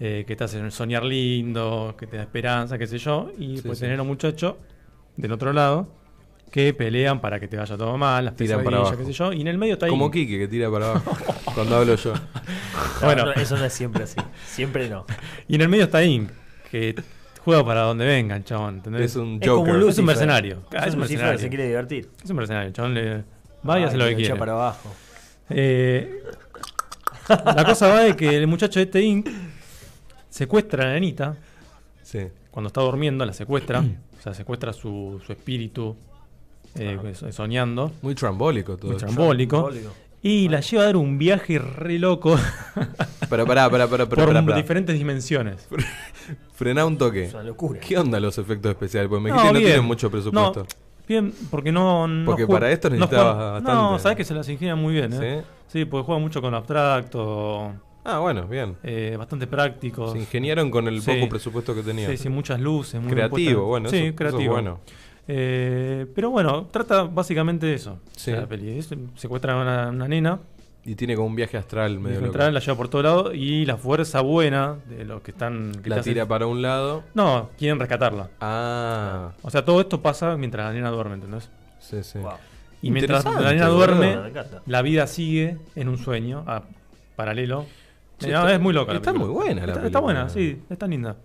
eh, 0.00 0.24
que 0.26 0.36
te 0.36 0.44
hace 0.44 0.70
soñar 0.70 1.04
lindo, 1.04 1.94
que 1.98 2.06
te 2.06 2.16
da 2.16 2.22
esperanza, 2.22 2.78
qué 2.78 2.86
sé 2.86 2.98
yo, 2.98 3.30
y 3.38 3.56
Sí, 3.58 3.62
pues 3.66 3.78
sí. 3.78 3.84
tener 3.84 3.98
a 3.98 4.02
un 4.02 4.08
muchacho 4.08 4.58
del 5.16 5.32
otro 5.32 5.52
lado 5.52 5.88
que 6.52 6.72
pelean 6.72 7.20
para 7.20 7.40
que 7.40 7.48
te 7.48 7.56
vaya 7.56 7.76
todo 7.76 7.96
mal, 7.98 8.24
las 8.24 8.36
Tiran 8.36 8.62
para 8.62 8.76
abajo. 8.76 8.96
qué 8.96 9.04
sé 9.04 9.12
yo, 9.12 9.32
y 9.32 9.40
en 9.40 9.48
el 9.48 9.58
medio 9.58 9.72
está 9.74 9.86
ahí. 9.86 9.90
Como 9.90 10.10
Kike 10.12 10.38
que 10.38 10.46
tira 10.46 10.70
para 10.70 10.90
abajo 10.90 11.16
cuando 11.54 11.76
hablo 11.76 11.96
yo. 11.96 12.12
Bueno. 13.02 13.26
No, 13.26 13.32
eso 13.32 13.56
no 13.56 13.64
es 13.64 13.72
siempre 13.72 14.04
así. 14.04 14.16
Siempre 14.46 14.88
no. 14.88 15.04
Y 15.48 15.56
en 15.56 15.62
el 15.62 15.68
medio 15.68 15.84
está 15.84 16.04
Ink, 16.04 16.30
que 16.70 16.94
juega 17.44 17.64
para 17.64 17.82
donde 17.82 18.04
venga 18.06 18.36
el 18.36 18.44
chabón, 18.44 18.76
¿entendés? 18.76 19.02
Es 19.12 19.16
un 19.16 19.38
Es 19.40 19.48
como 19.48 19.60
Joker. 19.66 19.74
un 19.82 19.88
Es 19.90 19.98
un 19.98 20.04
mercenario. 20.04 20.62
Ah, 20.72 20.78
Es 20.80 20.86
es 20.88 20.94
un 20.94 21.00
mercenario. 21.00 21.38
se 21.38 21.48
quiere 21.48 21.66
divertir. 21.68 22.08
Es 22.22 22.30
un 22.30 22.36
mercenario, 22.36 22.68
el 22.68 22.72
chabón 22.74 22.94
le 22.94 23.24
va 23.68 23.80
y 23.80 23.84
hace 23.84 23.96
lo 23.96 24.06
que 24.06 24.16
quiere. 24.16 24.36
para 24.36 24.52
abajo. 24.52 24.90
Eh, 25.50 26.22
la 27.28 27.64
cosa 27.64 27.88
va 27.88 28.00
de 28.00 28.16
que 28.16 28.36
el 28.36 28.46
muchacho 28.46 28.80
este 28.80 29.02
Inc. 29.02 29.28
secuestra 30.30 30.84
a 30.84 30.86
la 30.88 30.92
nenita 30.94 31.36
Sí. 32.02 32.20
cuando 32.50 32.68
está 32.68 32.80
durmiendo, 32.82 33.24
la 33.24 33.32
secuestra, 33.32 33.80
o 33.80 34.22
sea, 34.22 34.34
secuestra 34.34 34.72
su, 34.72 35.20
su 35.24 35.32
espíritu 35.32 35.96
eh, 36.76 36.98
so- 37.14 37.30
soñando, 37.32 37.92
Muy 38.02 38.14
trambólico 38.14 38.76
todo. 38.76 38.90
muy 38.90 38.96
trambólico, 38.98 39.56
Trambólico. 39.62 39.92
Y 40.26 40.48
la 40.48 40.60
lleva 40.60 40.82
a 40.84 40.86
dar 40.86 40.96
un 40.96 41.18
viaje 41.18 41.58
re 41.58 41.98
loco 41.98 42.36
Pero 43.28 43.46
pará, 43.46 43.68
pará, 43.70 43.86
pará, 43.86 43.88
pará, 43.88 44.06
por 44.06 44.18
pará, 44.26 44.42
pará. 44.44 44.56
diferentes 44.56 44.96
dimensiones. 44.98 45.68
Frená 46.54 46.84
un 46.86 46.96
toque. 46.96 47.24
Es 47.26 47.34
una 47.34 47.42
locura. 47.42 47.78
¿Qué 47.80 47.98
onda 47.98 48.18
los 48.20 48.38
efectos 48.38 48.70
especiales? 48.70 49.08
Porque 49.08 49.22
me 49.24 49.30
No, 49.30 49.36
dijiste 49.36 49.52
no 49.52 49.58
bien. 49.58 49.70
tienen 49.72 49.84
mucho 49.86 50.10
presupuesto. 50.10 50.60
No, 50.60 50.66
bien, 51.06 51.32
porque 51.50 51.72
no. 51.72 52.06
no 52.08 52.24
Porque 52.24 52.46
para 52.46 52.70
esto 52.72 52.88
no 52.90 52.96
necesitabas 52.96 53.34
juega- 53.34 53.50
bastante. 53.52 53.72
No, 53.72 53.98
sabes 53.98 54.16
que 54.16 54.24
se 54.24 54.34
las 54.34 54.48
ingenian 54.48 54.78
muy 54.78 54.94
bien, 54.94 55.12
¿eh? 55.12 55.42
¿Sí? 55.68 55.78
Sí, 55.80 55.84
porque 55.84 56.06
juega 56.06 56.20
mucho 56.20 56.40
con 56.40 56.54
abstracto, 56.54 57.72
Ah, 58.04 58.18
bueno, 58.18 58.46
bien. 58.46 58.76
eh, 58.84 59.16
bastante 59.18 59.46
prácticos. 59.46 60.12
Se 60.12 60.18
ingeniaron 60.18 60.70
con 60.70 60.86
el 60.86 61.02
Sí. 61.02 61.10
poco 61.12 61.28
presupuesto 61.28 61.74
que 61.74 61.82
tenían. 61.82 62.10
Sí, 62.10 62.16
sí, 62.16 62.28
muchas 62.28 62.60
luces. 62.60 63.00
Muy 63.00 63.10
Creativo, 63.10 63.64
bueno, 63.66 63.88
Sí, 63.88 63.96
eso- 63.96 64.04
eso 64.04 64.10
es 64.10 64.16
creativo. 64.16 64.52
bueno. 64.54 64.80
Eh, 65.26 66.06
pero 66.14 66.30
bueno, 66.30 66.66
trata 66.70 67.04
básicamente 67.04 67.66
de 67.66 67.74
eso. 67.74 67.98
Sí. 68.16 68.30
La 68.32 68.46
peli. 68.46 68.78
Es- 68.78 68.90
secuestran 69.16 69.56
a 69.58 69.62
una, 69.62 69.88
una 69.90 70.08
nena, 70.08 70.38
Y 70.84 70.96
tiene 70.96 71.14
como 71.16 71.28
un 71.28 71.34
viaje 71.34 71.56
astral 71.56 71.98
medio 71.98 72.16
loco. 72.16 72.26
entra, 72.26 72.50
la 72.50 72.60
lleva 72.60 72.76
por 72.76 72.88
todos 72.88 73.04
lados 73.04 73.32
y 73.34 73.64
la 73.64 73.78
fuerza 73.78 74.20
buena 74.20 74.76
de 74.86 75.04
los 75.06 75.22
que 75.22 75.30
están. 75.30 75.72
que 75.82 75.88
La 75.88 75.96
hacen- 75.96 76.12
tira 76.12 76.26
para 76.28 76.46
un 76.46 76.60
lado. 76.60 77.04
No, 77.14 77.48
quieren 77.58 77.78
rescatarla. 77.80 78.28
Ah, 78.40 79.32
O 79.42 79.50
sea, 79.50 79.64
todo 79.64 79.80
esto 79.80 80.02
pasa 80.02 80.36
mientras 80.36 80.66
la 80.66 80.72
nena 80.74 80.90
duerme, 80.90 81.14
¿entendés? 81.14 81.48
sí, 81.78 82.02
sí. 82.02 82.18
Wow. 82.18 82.32
Y 82.82 82.90
mientras 82.90 83.24
la 83.24 83.52
nena 83.52 83.68
duerme, 83.68 84.18
la 84.66 84.82
vida 84.82 85.06
sigue 85.06 85.56
en 85.74 85.88
un 85.88 85.96
sueño, 85.96 86.44
a- 86.46 86.64
paralelo. 87.16 87.64
Sí, 88.18 88.28
No, 88.30 88.40
está- 88.40 88.52
es 88.54 88.60
muy 88.60 88.74
loca. 88.74 88.92
está 88.92 89.12
muy 89.14 89.28
buena 89.30 89.66
la 89.66 89.72
Está, 89.72 89.86
está 89.86 90.00
buena, 90.00 90.28
sí, 90.28 90.62
está 90.68 90.86
linda. 90.86 91.16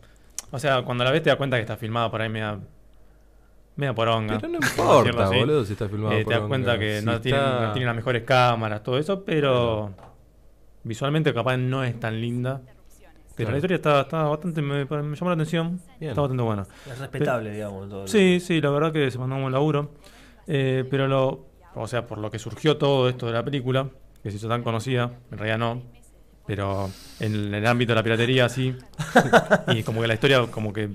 O 0.52 0.58
sea, 0.58 0.84
cuando 0.84 1.04
la 1.04 1.12
ves 1.12 1.22
te 1.22 1.30
das 1.30 1.38
cuenta 1.38 1.58
que 1.58 1.62
está 1.62 1.76
filmada 1.76 2.10
por 2.10 2.22
ahí 2.22 2.30
media. 2.30 2.58
Media 3.80 3.94
poronga. 3.96 4.38
Pero 4.38 4.50
no 4.50 4.60
importa, 4.62 5.24
así. 5.26 5.36
boludo, 5.40 5.66
si 5.66 5.74
está 5.74 5.88
filmado 5.90 6.14
Eh, 6.16 6.26
te 6.26 6.34
das 6.34 6.42
cuenta 6.42 6.78
que 6.78 7.00
Si 7.00 7.06
no, 7.06 7.20
tienen, 7.22 7.42
está- 7.42 7.66
no 7.68 7.72
tienen 7.74 7.88
las 7.88 7.96
mejores 7.96 8.24
cámaras, 8.24 8.84
todo 8.84 8.98
eso, 9.00 9.24
pero 9.24 9.94
visualmente 10.84 11.34
capaz 11.34 11.58
no 11.58 11.84
es 11.84 12.00
tan 12.00 12.20
linda. 12.20 12.62
Pero 13.36 13.48
Claro. 13.48 13.52
la 13.52 13.58
historia 13.58 13.76
está, 13.78 14.02
está 14.02 14.24
bastante. 14.24 14.62
Me, 14.62 14.84
me 14.86 15.16
llamó 15.16 15.30
la 15.30 15.34
atención. 15.34 15.80
Bien. 16.00 16.10
Está 16.12 16.22
bastante 16.22 16.44
buena. 16.44 16.68
Es 16.92 17.00
respetable, 17.00 17.52
digamos. 17.52 17.90
todo. 17.90 18.08
Sí, 18.08 18.40
sí, 18.42 18.60
la 18.60 18.70
verdad 18.70 18.92
que 18.92 19.10
se 19.10 19.18
mandó 19.18 19.36
un 19.38 19.44
buen 19.44 19.54
laburo. 19.54 19.92
Eh, 20.46 20.84
pero 20.90 21.08
lo. 21.08 21.48
O 21.76 21.88
sea, 21.88 22.06
por 22.06 22.18
lo 22.18 22.30
que 22.30 22.38
surgió 22.40 22.76
todo 22.78 23.08
esto 23.08 23.28
de 23.28 23.34
la 23.34 23.44
película, 23.46 23.88
que 24.22 24.30
se 24.32 24.38
hizo 24.38 24.50
tan 24.50 24.62
conocida, 24.64 25.12
en 25.32 25.38
realidad 25.38 25.58
no. 25.58 25.82
Pero 26.46 26.90
en 27.22 27.54
el 27.54 27.66
ámbito 27.66 27.92
de 27.94 27.96
la 27.96 28.04
piratería 28.04 28.50
sí. 28.50 28.76
y 29.68 29.84
como 29.84 30.02
que 30.02 30.08
la 30.08 30.16
historia 30.16 30.46
como 30.52 30.74
que 30.74 30.90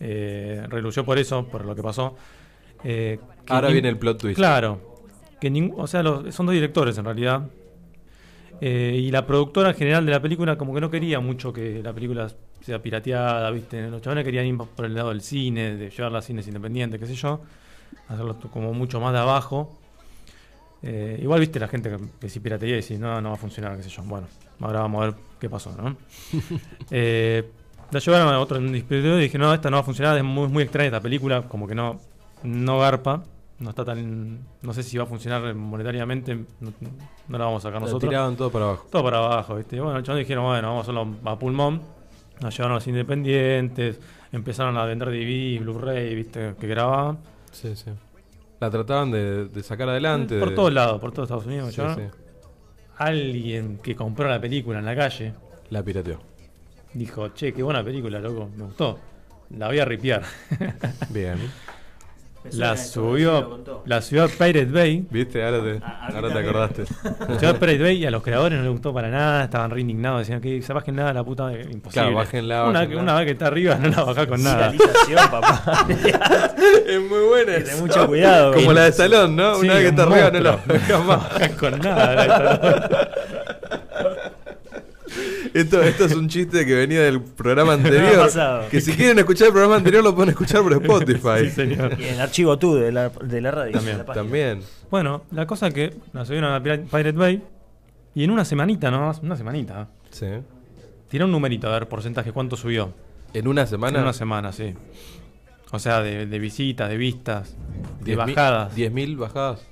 eh, 0.00 0.64
relució 0.68 1.04
por 1.04 1.18
eso, 1.18 1.46
por 1.46 1.64
lo 1.64 1.74
que 1.74 1.82
pasó. 1.82 2.16
Eh, 2.82 3.18
que 3.44 3.52
Ahora 3.52 3.68
viene 3.68 3.88
el 3.88 3.98
plot 3.98 4.18
twist. 4.18 4.36
Claro. 4.36 4.96
Que 5.40 5.72
o 5.76 5.86
sea, 5.86 6.02
los- 6.02 6.34
son 6.34 6.46
dos 6.46 6.54
directores 6.54 6.96
en 6.98 7.04
realidad. 7.04 7.48
Eh, 8.60 8.94
y 8.98 9.10
la 9.10 9.26
productora 9.26 9.72
general 9.72 10.04
de 10.04 10.12
la 10.12 10.20
película 10.20 10.58
como 10.58 10.74
que 10.74 10.80
no 10.82 10.90
quería 10.90 11.18
mucho 11.20 11.52
que 11.52 11.82
la 11.82 11.92
película 11.94 12.30
sea 12.60 12.82
pirateada, 12.82 13.50
¿viste? 13.50 13.88
Los 13.88 14.02
chavales 14.02 14.24
querían 14.24 14.44
ir 14.46 14.56
por 14.58 14.84
el 14.84 14.94
lado 14.94 15.08
del 15.08 15.22
cine, 15.22 15.76
de 15.76 15.88
llevarla 15.88 16.18
a 16.18 16.22
cines 16.22 16.46
independientes, 16.46 17.00
qué 17.00 17.06
sé 17.06 17.14
yo. 17.14 17.40
Hacerlo 18.08 18.36
como 18.52 18.74
mucho 18.74 19.00
más 19.00 19.12
de 19.14 19.18
abajo. 19.18 19.78
Eh, 20.82 21.18
igual, 21.22 21.40
¿viste? 21.40 21.58
La 21.58 21.68
gente 21.68 21.90
que, 21.90 21.98
que 22.20 22.28
si 22.28 22.40
piratería 22.40 22.76
y 22.78 22.82
si 22.82 22.98
no, 22.98 23.20
no 23.20 23.30
va 23.30 23.34
a 23.34 23.38
funcionar, 23.38 23.76
qué 23.76 23.82
sé 23.82 23.88
yo. 23.90 24.02
Bueno, 24.02 24.26
ahora 24.60 24.80
vamos 24.80 25.02
a 25.02 25.06
ver 25.06 25.14
qué 25.38 25.48
pasó, 25.48 25.74
¿no? 25.76 25.96
Eh, 26.90 27.48
la 27.92 27.98
llevaron 28.00 28.28
a 28.28 28.38
otro 28.40 28.58
distribuidor 28.58 29.18
y 29.18 29.22
dije, 29.24 29.38
no, 29.38 29.52
esta 29.52 29.70
no 29.70 29.76
va 29.76 29.80
a 29.80 29.84
funcionar, 29.84 30.16
es 30.16 30.24
muy, 30.24 30.48
muy 30.48 30.62
extraña 30.62 30.86
esta 30.86 31.00
película, 31.00 31.42
como 31.42 31.66
que 31.66 31.74
no, 31.74 32.00
no 32.42 32.78
garpa, 32.78 33.22
no 33.58 33.70
está 33.70 33.84
tan, 33.84 34.38
no 34.62 34.72
sé 34.72 34.82
si 34.82 34.96
va 34.96 35.04
a 35.04 35.06
funcionar 35.06 35.54
monetariamente, 35.54 36.34
no, 36.60 36.72
no 37.28 37.38
la 37.38 37.44
vamos 37.44 37.64
a 37.64 37.68
sacar 37.68 37.80
nosotros. 37.80 38.08
tiraban 38.08 38.36
todo 38.36 38.50
para 38.50 38.64
abajo. 38.66 38.86
Todo 38.90 39.04
para 39.04 39.18
abajo, 39.18 39.56
¿viste? 39.56 39.80
Bueno, 39.80 40.00
chavales 40.02 40.26
dijeron, 40.26 40.44
bueno, 40.44 40.68
vamos 40.68 40.80
a 40.80 40.82
hacerlo 40.90 41.16
a 41.30 41.38
pulmón. 41.38 41.82
Nos 42.40 42.56
llevaron 42.56 42.72
a 42.72 42.74
los 42.76 42.86
independientes, 42.86 44.00
empezaron 44.32 44.76
a 44.78 44.84
vender 44.86 45.08
DVD, 45.10 45.60
Blu-ray, 45.60 46.14
¿viste? 46.14 46.54
Que 46.58 46.66
grababan. 46.66 47.18
Sí, 47.52 47.76
sí. 47.76 47.90
La 48.60 48.70
trataban 48.70 49.10
de, 49.10 49.46
de 49.48 49.62
sacar 49.62 49.88
adelante. 49.90 50.38
por 50.38 50.50
de- 50.50 50.54
todos 50.54 50.72
lados, 50.72 51.00
por 51.00 51.12
todos 51.12 51.26
Estados 51.28 51.44
Unidos. 51.46 51.74
Sí, 51.74 51.82
sí. 51.96 52.02
Alguien 52.96 53.78
que 53.82 53.94
compró 53.96 54.28
la 54.28 54.40
película 54.40 54.78
en 54.78 54.84
la 54.84 54.94
calle 54.96 55.34
La 55.70 55.82
pirateó. 55.82 56.18
Dijo, 56.94 57.28
che, 57.34 57.52
qué 57.52 57.62
buena 57.62 57.82
película, 57.84 58.18
loco, 58.18 58.48
me 58.56 58.64
gustó. 58.64 58.98
La 59.56 59.66
voy 59.68 59.78
a 59.80 59.84
ripear. 59.84 60.22
Bien. 61.10 61.36
La 62.52 62.74
subió, 62.78 63.62
la 63.84 64.00
subió 64.00 64.24
a 64.24 64.28
Pirate 64.28 64.64
Bay. 64.64 65.06
¿Viste? 65.10 65.44
Ahora 65.44 65.62
te, 65.62 65.78
A- 65.84 66.06
a 66.06 66.08
mí 66.08 66.14
ahora 66.16 66.32
te 66.32 66.38
acordaste. 66.38 66.84
La 67.28 67.34
subió 67.34 67.50
a 67.50 67.54
Pirate 67.54 67.82
Bay 67.82 67.96
y 67.98 68.06
a 68.06 68.10
los 68.10 68.22
creadores 68.22 68.56
no 68.58 68.64
les 68.64 68.72
gustó 68.72 68.94
para 68.94 69.10
nada, 69.10 69.44
estaban 69.44 69.70
re 69.70 69.82
indignados, 69.82 70.20
decían 70.20 70.40
que 70.40 70.62
se 70.62 70.72
bajen 70.72 70.96
nada, 70.96 71.12
la 71.12 71.22
puta, 71.22 71.52
eh, 71.52 71.64
imposible. 71.70 71.90
Claro, 71.92 72.14
bájenla, 72.14 72.64
Una, 72.64 72.78
bájenla. 72.80 73.02
una 73.02 73.14
vez 73.16 73.24
que 73.26 73.32
está 73.32 73.46
arriba 73.48 73.74
no 73.74 73.88
la 73.90 74.04
bajás 74.04 74.26
con 74.26 74.42
nada. 74.42 74.72
Papá. 75.30 75.86
es 75.90 77.00
muy 77.02 77.24
buena. 77.28 77.62
Ten 77.62 77.78
mucho 77.80 78.06
cuidado. 78.06 78.54
Como 78.54 78.72
la 78.72 78.84
de 78.84 78.92
Salón, 78.92 79.36
¿no? 79.36 79.56
Sí, 79.56 79.66
Una 79.66 79.74
vez 79.74 79.82
que 79.82 79.88
está 79.90 80.02
arriba 80.04 80.30
no 80.30 80.40
la 80.40 80.96
bajás 81.06 81.50
con 81.56 81.78
nada. 81.78 82.26
la- 82.26 83.49
Esto, 85.54 85.82
esto 85.82 86.04
es 86.04 86.14
un 86.14 86.28
chiste 86.28 86.64
que 86.64 86.74
venía 86.74 87.00
del 87.02 87.20
programa 87.22 87.72
anterior. 87.74 88.16
pasado. 88.18 88.68
que 88.68 88.80
si 88.80 88.92
quieren 88.92 89.18
escuchar 89.18 89.48
el 89.48 89.52
programa 89.52 89.76
anterior 89.76 90.02
lo 90.04 90.14
pueden 90.14 90.30
escuchar 90.30 90.62
por 90.62 90.72
Spotify. 90.72 91.44
Sí, 91.46 91.50
señor. 91.50 91.96
Y 91.98 92.04
en 92.04 92.14
el 92.14 92.20
archivo 92.20 92.58
tú 92.58 92.74
de 92.76 92.92
la, 92.92 93.08
de 93.08 93.40
la 93.40 93.50
radio. 93.50 93.72
También, 93.72 93.94
de 93.96 93.98
la 93.98 94.06
página. 94.06 94.22
También. 94.22 94.60
Bueno, 94.90 95.22
la 95.32 95.46
cosa 95.46 95.68
es 95.68 95.74
que 95.74 95.94
la 96.12 96.24
subieron 96.24 96.52
a 96.52 96.62
Pira- 96.62 96.78
Pirate 96.82 97.12
Bay 97.12 97.42
y 98.14 98.24
en 98.24 98.30
una 98.30 98.44
semanita 98.44 98.90
nomás, 98.90 99.20
una 99.22 99.36
semanita, 99.36 99.88
Sí. 100.10 100.26
tiró 101.08 101.26
un 101.26 101.32
numerito 101.32 101.68
a 101.68 101.72
ver 101.72 101.88
porcentaje, 101.88 102.32
cuánto 102.32 102.56
subió. 102.56 102.92
En 103.34 103.46
una 103.46 103.66
semana. 103.66 103.98
En 103.98 104.02
una 104.04 104.12
semana, 104.12 104.52
sí. 104.52 104.74
O 105.72 105.78
sea, 105.78 106.00
de, 106.02 106.26
de 106.26 106.38
visitas, 106.40 106.88
de 106.88 106.96
vistas, 106.96 107.56
de 108.00 108.14
10.000 108.14 108.16
bajadas. 108.16 108.76
10.000 108.76 109.16
bajadas. 109.16 109.64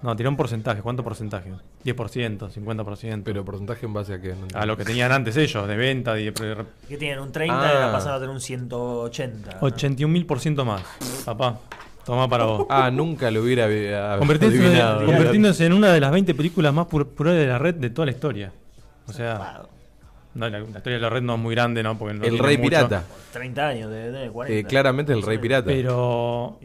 No, 0.00 0.14
tiró 0.14 0.30
un 0.30 0.36
porcentaje. 0.36 0.82
¿Cuánto 0.82 1.02
porcentaje? 1.02 1.50
10%, 1.84 2.50
50%. 2.50 3.22
Pero 3.24 3.44
porcentaje 3.44 3.86
en 3.86 3.92
base 3.92 4.14
a 4.14 4.20
qué? 4.20 4.34
No 4.34 4.58
a 4.58 4.66
lo 4.66 4.76
que 4.76 4.84
tenían 4.84 5.10
antes 5.12 5.36
ellos, 5.36 5.66
de 5.66 5.76
venta, 5.76 6.14
de 6.14 6.32
Que 6.88 6.96
tienen 6.96 7.18
un 7.20 7.32
30 7.32 7.54
Ah. 7.60 7.72
y 7.72 7.76
ahora 7.76 7.92
pasaron 7.92 8.16
a 8.16 8.20
tener 8.20 8.34
un 8.34 8.40
180. 8.40 9.60
81.000% 9.60 10.64
más. 10.64 10.82
Papá, 11.24 11.58
toma 12.04 12.28
para 12.28 12.44
vos. 12.44 12.66
Ah, 12.70 12.90
nunca 12.90 13.30
lo 13.30 13.42
hubiera 13.42 13.66
Convirtiéndose, 14.18 14.64
adivinado. 14.66 15.06
convirtiéndose 15.06 15.66
en 15.66 15.72
una 15.72 15.92
de 15.92 16.00
las 16.00 16.10
20 16.12 16.34
películas 16.34 16.72
más 16.72 16.86
populares 16.86 17.40
de 17.40 17.46
la 17.46 17.58
red 17.58 17.74
de 17.74 17.90
toda 17.90 18.06
la 18.06 18.12
historia. 18.12 18.52
O 19.08 19.12
sea, 19.12 19.62
no, 20.34 20.48
la, 20.48 20.58
la 20.60 20.66
historia 20.66 20.94
de 20.96 21.00
la 21.02 21.10
red 21.10 21.22
no 21.22 21.34
es 21.34 21.40
muy 21.40 21.54
grande, 21.54 21.82
¿no? 21.82 21.98
Porque 21.98 22.14
no 22.14 22.24
El 22.24 22.38
Rey 22.38 22.56
mucho. 22.56 22.68
Pirata. 22.70 23.04
30 23.32 23.68
años, 23.68 23.90
de, 23.90 24.10
de 24.12 24.30
40. 24.30 24.58
Eh, 24.58 24.64
claramente 24.64 25.12
el 25.12 25.22
Rey 25.22 25.38
Pirata. 25.38 25.66
Pero 25.66 26.58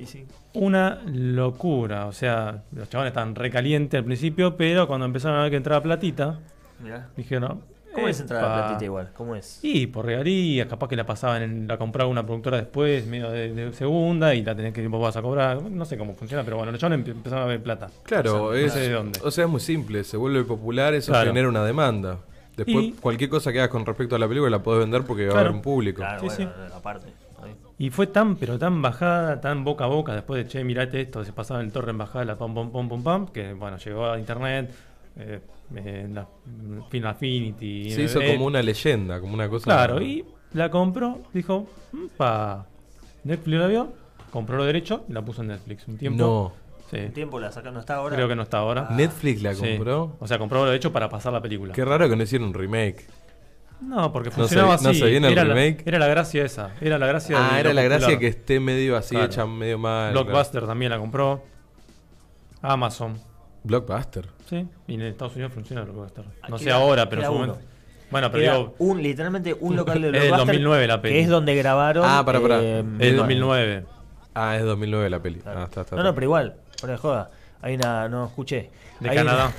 una 0.54 1.02
locura. 1.06 2.06
O 2.08 2.12
sea, 2.14 2.64
los 2.74 2.90
chavales 2.90 3.12
estaban 3.12 3.36
recalientes 3.36 3.98
al 3.98 4.06
principio, 4.06 4.56
pero 4.58 4.88
cuando 4.88 5.06
empezaron 5.06 5.40
a 5.40 5.42
ver 5.44 5.52
que 5.52 5.58
entraba 5.58 5.82
platita, 5.82 6.40
Mirá. 6.82 7.10
dijeron. 7.16 7.62
¿Cómo 7.94 8.10
es 8.10 8.20
entrar 8.20 8.44
a 8.46 8.54
platita 8.68 8.86
igual? 8.86 9.10
¿Cómo 9.18 9.36
es? 9.36 9.60
Y 9.64 9.88
por 9.88 10.06
regalías, 10.06 10.68
capaz 10.68 10.88
que 10.88 10.96
la 10.96 11.04
pasaban, 11.08 11.42
en, 11.42 11.68
la 11.68 11.78
compraba 11.78 12.08
una 12.08 12.24
productora 12.24 12.58
después, 12.58 13.08
medio 13.08 13.32
de, 13.32 13.52
de 13.52 13.74
segunda, 13.74 14.36
y 14.36 14.44
la 14.44 14.54
tenés 14.56 14.72
que 14.72 14.88
vos 14.88 15.02
vas 15.02 15.18
a 15.18 15.22
cobrar. 15.24 15.64
No 15.64 15.84
sé 15.84 15.98
cómo 15.98 16.14
funciona, 16.14 16.44
pero 16.44 16.58
bueno, 16.58 16.72
los 16.72 16.80
chavales 16.80 17.04
empe- 17.04 17.12
empezaron 17.12 17.46
a 17.46 17.48
ver 17.48 17.60
plata. 17.64 17.88
Claro, 18.04 18.50
O 18.50 18.54
sea, 18.54 18.62
no 18.62 18.68
es, 18.68 18.74
sé 18.74 18.80
de 18.82 18.90
dónde. 18.92 19.20
o 19.24 19.32
sea, 19.32 19.46
es 19.46 19.50
muy 19.50 19.60
simple. 19.62 20.04
Se 20.04 20.16
vuelve 20.16 20.44
popular, 20.44 20.94
eso 20.94 21.12
Claro. 21.12 21.32
genera 21.32 21.50
una 21.50 21.64
demanda. 21.66 22.20
Después, 22.58 22.86
Y- 22.86 22.92
cualquier 22.94 23.30
cosa 23.30 23.54
que 23.54 23.60
hagas 23.60 23.70
con 23.70 23.86
respecto 23.86 24.16
a 24.16 24.20
la 24.20 24.28
película 24.28 24.50
la 24.50 24.62
podés 24.64 24.82
vender 24.82 25.04
porque 25.04 25.28
va 25.28 25.38
a 25.38 25.40
haber 25.42 25.52
un 25.54 25.62
público. 25.62 25.98
Claro, 26.02 26.20
Sí, 26.30 26.44
bueno, 26.44 26.52
sí. 26.68 26.74
aparte. 26.76 27.08
Y 27.78 27.92
fue 27.92 28.08
tan, 28.08 28.36
pero 28.38 28.58
tan 28.58 28.82
bajada, 28.82 29.40
tan 29.40 29.64
boca 29.64 29.84
a 29.86 29.88
boca, 29.88 30.16
después 30.16 30.44
de, 30.44 30.50
che, 30.50 30.64
mirate 30.64 31.02
esto, 31.02 31.24
se 31.24 31.32
pasaba 31.32 31.60
en 31.60 31.68
el 31.68 31.72
torre 31.72 31.92
en 31.92 32.00
bajada, 32.00 32.26
la 32.26 32.36
pam, 32.36 32.56
pam, 32.56 32.72
pam, 32.72 32.90
pam, 32.90 33.04
pam, 33.04 33.28
que 33.28 33.54
bueno, 33.54 33.78
llegó 33.78 34.08
a 34.10 34.18
internet, 34.18 34.74
eh, 35.16 35.40
en 35.76 36.16
la 36.16 36.28
Final 36.90 37.12
Affinity. 37.12 37.92
Se 37.92 38.02
hizo 38.04 38.20
eh, 38.22 38.34
como 38.34 38.48
una 38.48 38.64
leyenda, 38.64 39.20
como 39.22 39.36
una 39.36 39.48
cosa. 39.48 39.66
Claro, 39.66 40.02
y 40.02 40.26
la 40.54 40.72
compró, 40.72 41.20
dijo, 41.34 41.68
pa 42.18 42.66
Netflix 43.24 43.60
la 43.60 43.68
vio, 43.68 43.94
compró 44.32 44.58
los 44.58 44.66
derechos 44.66 45.02
y 45.08 45.14
la 45.14 45.22
puso 45.24 45.44
en 45.44 45.50
Netflix. 45.50 45.88
Un 45.88 45.98
tiempo. 45.98 46.24
No. 46.24 46.67
Sí. 46.90 46.98
Un 46.98 47.12
tiempo 47.12 47.40
la 47.40 47.52
sacan, 47.52 47.74
no 47.74 47.80
está 47.82 47.96
ahora. 47.96 48.16
Creo 48.16 48.28
que 48.30 48.36
no 48.36 48.44
está 48.44 48.60
ahora. 48.60 48.88
Netflix 48.92 49.42
la 49.42 49.54
Sí. 49.54 49.62
compró. 49.76 50.16
O 50.20 50.28
sea, 50.28 50.38
compró 50.40 50.60
los 50.60 50.68
derechos 50.70 50.92
para 50.92 51.10
pasar 51.10 51.34
la 51.34 51.42
película. 51.42 51.74
Qué 51.74 51.84
raro 51.84 52.08
que 52.10 52.16
no 52.16 52.24
hicieron 52.24 52.48
un 52.50 52.54
remake. 52.54 53.06
No, 53.82 54.12
porque 54.12 54.30
No 54.30 54.36
funcionaba 54.38 54.78
se- 54.78 54.84
no 54.86 54.90
así. 54.92 55.00
se 55.00 55.06
viene 55.08 55.28
el 55.28 55.34
era, 55.34 55.44
la, 55.44 55.54
remake. 55.54 55.84
era 55.86 56.00
la 56.00 56.08
gracia 56.08 56.44
esa. 56.46 56.72
Era 56.82 56.98
la 56.98 57.06
gracia 57.08 57.38
Ah, 57.40 57.60
era 57.60 57.70
lo 57.70 57.76
la 57.76 57.84
gracia 57.84 58.18
que 58.18 58.28
esté 58.28 58.60
medio 58.60 58.96
así, 58.98 59.12
Claro. 59.16 59.26
hecha 59.28 59.46
medio 59.46 59.78
mal. 59.78 60.14
Blockbuster 60.14 60.66
también 60.66 60.92
la 60.92 60.98
compró. 60.98 61.44
Amazon. 62.62 63.18
Blockbuster. 63.64 64.26
Sí, 64.50 64.66
y 64.88 64.94
en 64.96 65.02
Estados 65.02 65.36
Unidos 65.36 65.54
funciona 65.54 65.82
Blockbuster. 65.84 66.24
Ah, 66.42 66.48
No 66.50 66.58
sé 66.58 66.66
queda- 66.66 66.76
ahora, 66.76 67.10
pero 67.10 67.22
en 67.22 67.28
su 67.28 67.34
uno. 67.34 67.48
momento. 67.48 67.62
Bueno, 68.10 68.32
pero 68.32 68.44
Era 68.44 68.56
digo, 68.56 68.76
un, 68.80 69.04
literalmente 69.04 69.54
un 69.60 69.76
local 69.76 70.02
de 70.02 70.08
Es 70.08 70.14
del 70.14 70.22
Blockbuster 70.22 70.46
2009 70.48 70.88
la 70.88 71.02
peli. 71.02 71.14
Que 71.14 71.20
es 71.22 71.30
donde 71.30 71.56
grabaron. 71.56 72.04
Ah, 72.08 72.24
pará, 72.26 72.40
pará. 72.40 72.60
eh, 72.62 72.80
es 72.80 72.98
del 73.00 73.18
2009. 73.18 73.86
Ah, 74.34 74.56
es 74.56 74.64
2009 74.64 75.10
la 75.10 75.20
peli. 75.22 75.40
Claro. 75.40 75.60
Ah, 75.60 75.64
está, 75.66 75.82
está, 75.82 75.96
no, 75.98 76.04
no, 76.04 76.14
pero 76.16 76.26
igual, 76.26 76.56
fuera 76.78 76.94
de 76.94 77.00
joda. 77.00 77.32
Hay 77.62 77.76
una, 77.76 78.08
no 78.10 78.26
escuché. 78.28 78.70
De 79.00 79.10
Hay 79.10 79.16
Canadá. 79.18 79.46
una- 79.48 79.54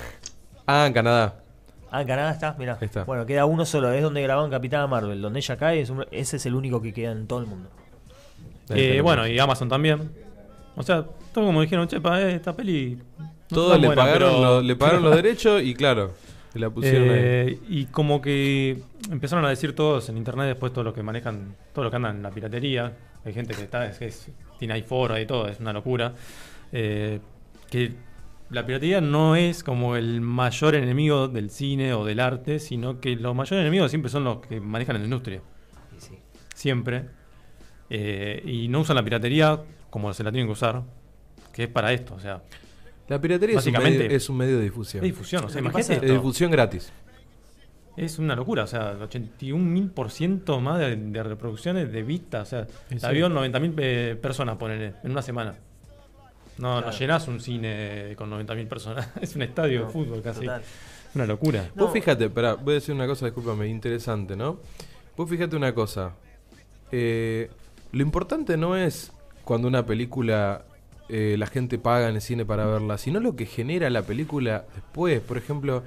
Ah, 0.67 0.87
en 0.87 0.93
Canadá. 0.93 1.35
ah, 1.91 2.01
en 2.03 2.07
Canadá 2.09 2.31
está, 2.33 2.55
mira. 2.59 2.79
Ahí 2.81 2.87
está. 2.87 3.05
Bueno, 3.05 3.25
queda 3.27 3.45
uno 3.47 3.65
solo, 3.65 3.93
es 3.93 4.03
donde 4.03 4.23
grabaron 4.23 4.51
Capitana 4.51 4.87
Marvel, 4.87 5.21
donde 5.23 5.39
ella 5.41 5.57
cae, 5.57 5.81
es 5.81 5.91
un- 5.91 6.07
ese 6.11 6.37
es 6.37 6.47
el 6.47 6.55
único 6.55 6.81
que 6.83 6.93
queda 6.93 7.13
en 7.13 7.27
todo 7.27 7.41
el 7.41 7.47
mundo. 7.47 7.69
Eh, 8.71 9.01
bueno, 9.03 9.27
y 9.27 9.39
Amazon 9.39 9.69
también. 9.69 10.11
O 10.77 10.83
sea, 10.83 11.05
todo 11.33 11.47
como 11.47 11.61
dijeron, 11.63 11.89
che, 11.89 12.01
pa, 12.01 12.21
eh, 12.21 12.35
esta 12.37 12.55
peli. 12.55 12.99
no 13.19 13.27
Todos 13.49 13.81
le, 13.81 13.87
buena, 13.87 14.03
pagaron 14.03 14.29
pero- 14.31 14.41
lo- 14.45 14.61
le 14.63 14.77
pagaron 14.77 15.03
los 15.03 15.17
derechos 15.23 15.63
y 15.63 15.75
claro, 15.75 16.13
se 16.53 16.59
la 16.59 16.69
pusieron 16.69 17.09
ahí. 17.09 17.17
Eh, 17.19 17.59
y 17.69 17.87
como 17.87 18.21
que 18.21 18.83
empezaron 19.11 19.45
a 19.47 19.49
decir 19.49 19.75
todos 19.75 20.09
en 20.11 20.19
internet, 20.19 20.49
después 20.49 20.71
todos 20.73 20.85
los 20.85 20.93
que 20.95 21.03
manejan, 21.03 21.57
todo 21.73 21.85
lo 21.87 21.91
que 21.91 21.97
andan 21.97 22.17
en 22.17 22.23
la 22.23 22.31
piratería, 22.31 22.93
hay 23.25 23.33
gente 23.33 23.55
que 23.55 23.63
está, 23.63 23.87
es, 23.87 24.01
es- 24.03 24.29
tiene 24.59 24.75
ahí 24.75 24.83
foro 24.83 25.19
y 25.19 25.25
todo, 25.25 25.49
es 25.49 25.59
una 25.61 25.73
locura. 25.73 26.13
Eh, 26.73 27.21
que 27.71 27.93
la 28.51 28.65
piratería 28.65 29.01
no 29.01 29.37
es 29.37 29.63
como 29.63 29.97
el 29.97 30.21
mayor 30.21 30.75
enemigo 30.75 31.29
del 31.29 31.51
cine 31.51 31.93
o 31.95 32.05
del 32.05 32.21
arte, 32.21 32.59
sino 32.59 33.01
que 33.01 33.17
los 33.17 33.35
mayores 33.35 33.63
enemigos 33.63 33.91
siempre 33.91 34.11
son 34.11 34.25
los 34.25 34.39
que 34.39 34.61
manejan 34.61 34.99
la 34.99 35.05
industria. 35.05 35.43
Sí. 35.99 36.19
Siempre. 36.55 37.05
Eh, 37.91 38.43
y 38.45 38.69
no 38.69 38.81
usan 38.81 38.97
la 38.97 39.03
piratería 39.03 39.61
como 39.91 40.13
se 40.13 40.23
la 40.23 40.31
tienen 40.31 40.47
que 40.49 40.53
usar, 40.53 40.83
que 41.53 41.65
es 41.65 41.69
para 41.69 41.93
esto, 41.93 42.15
o 42.15 42.21
sea, 42.21 42.43
La 43.09 43.19
piratería 43.21 43.59
es 43.59 43.67
un, 43.67 43.73
básicamente- 43.73 44.05
medio, 44.05 44.17
es 44.17 44.29
un 44.29 44.37
medio 44.37 44.59
de 44.59 44.65
difusión. 44.65 45.03
es 45.05 45.11
difusión, 45.11 45.45
o 45.45 45.49
sea, 45.49 45.61
imagínate 45.63 45.95
esto. 45.95 46.07
difusión 46.13 46.51
gratis. 46.51 46.93
Es 47.97 48.19
una 48.19 48.37
locura, 48.37 48.63
o 48.65 48.67
sea, 48.67 48.91
81 49.03 49.65
mil 49.65 49.91
por 49.91 50.11
ciento 50.11 50.61
más 50.61 50.79
de, 50.79 50.95
de 50.95 51.23
reproducciones 51.23 51.91
de 51.91 52.03
vistas. 52.05 52.47
O 52.47 52.51
sea, 52.51 52.67
Sí, 52.91 52.99
la 53.01 53.11
vio 53.11 53.29
90 53.29 53.59
mil 53.61 53.73
personas, 54.21 54.57
ponele, 54.57 54.93
en 55.03 55.11
una 55.11 55.23
semana. 55.23 55.57
No, 56.59 56.81
no 56.81 56.91
llenás 56.91 57.29
un 57.29 57.41
cine 57.41 58.15
con 58.17 58.31
90 58.31 58.55
mil 58.55 58.67
personas. 58.67 59.09
es 59.21 59.35
un 59.37 59.43
estadio 59.43 59.87
de 59.87 59.93
fútbol 59.93 60.23
casi. 60.23 60.41
Total. 60.41 60.63
Una 61.15 61.27
locura. 61.27 61.71
No. 61.75 61.85
Vos 61.85 61.93
fíjate, 61.93 62.27
espera, 62.27 62.55
voy 62.55 62.73
a 62.73 62.75
decir 62.75 62.95
una 62.95 63.07
cosa, 63.07 63.27
discúlpame, 63.27 63.69
interesante, 63.69 64.37
¿no? 64.37 64.59
Vos 65.17 65.29
fíjate 65.29 65.57
una 65.57 65.75
cosa. 65.75 66.13
Eh, 66.93 67.51
lo 67.93 68.03
importante 68.03 68.57
no 68.57 68.77
es 68.77 69.13
cuando 69.45 69.69
una 69.69 69.87
película 69.87 70.65
eh, 71.09 71.37
la 71.39 71.47
gente 71.47 71.79
paga 71.79 72.09
en 72.09 72.17
el 72.17 72.21
cine 72.21 72.45
para 72.45 72.67
verla, 72.67 72.99
sino 72.99 73.19
lo 73.21 73.35
que 73.35 73.47
genera 73.47 73.89
la 73.89 74.03
película 74.03 74.67
después. 74.75 75.21
Por 75.21 75.39
ejemplo, 75.39 75.83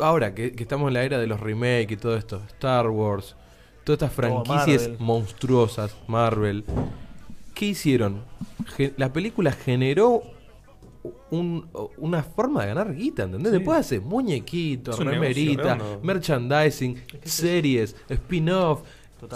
ahora 0.00 0.34
que, 0.34 0.52
que 0.52 0.62
estamos 0.62 0.88
en 0.88 0.94
la 0.94 1.02
era 1.02 1.18
de 1.18 1.26
los 1.26 1.40
remakes 1.40 1.92
y 1.92 1.96
todo 1.96 2.16
esto, 2.16 2.42
Star 2.46 2.88
Wars, 2.88 3.34
todas 3.82 4.02
estas 4.02 4.12
franquicias 4.12 4.82
Marvel. 4.82 4.96
monstruosas, 5.00 5.96
Marvel. 6.06 6.64
¿Qué 7.56 7.64
hicieron? 7.66 8.20
Ge- 8.76 8.92
la 8.98 9.12
película 9.12 9.50
generó 9.50 10.22
un- 11.30 11.66
una 11.96 12.22
forma 12.22 12.62
de 12.62 12.68
ganar 12.68 12.94
guita, 12.94 13.22
¿entendés? 13.24 13.50
Sí. 13.52 13.58
Después 13.58 13.78
haces 13.78 14.02
muñequitos, 14.02 14.94
Es 14.94 15.00
un 15.00 15.06
negocio 15.06 15.22
remerita, 15.22 15.74
redondo. 15.76 16.00
merchandising, 16.04 16.96
series, 17.24 17.96
spin-off. 18.08 18.80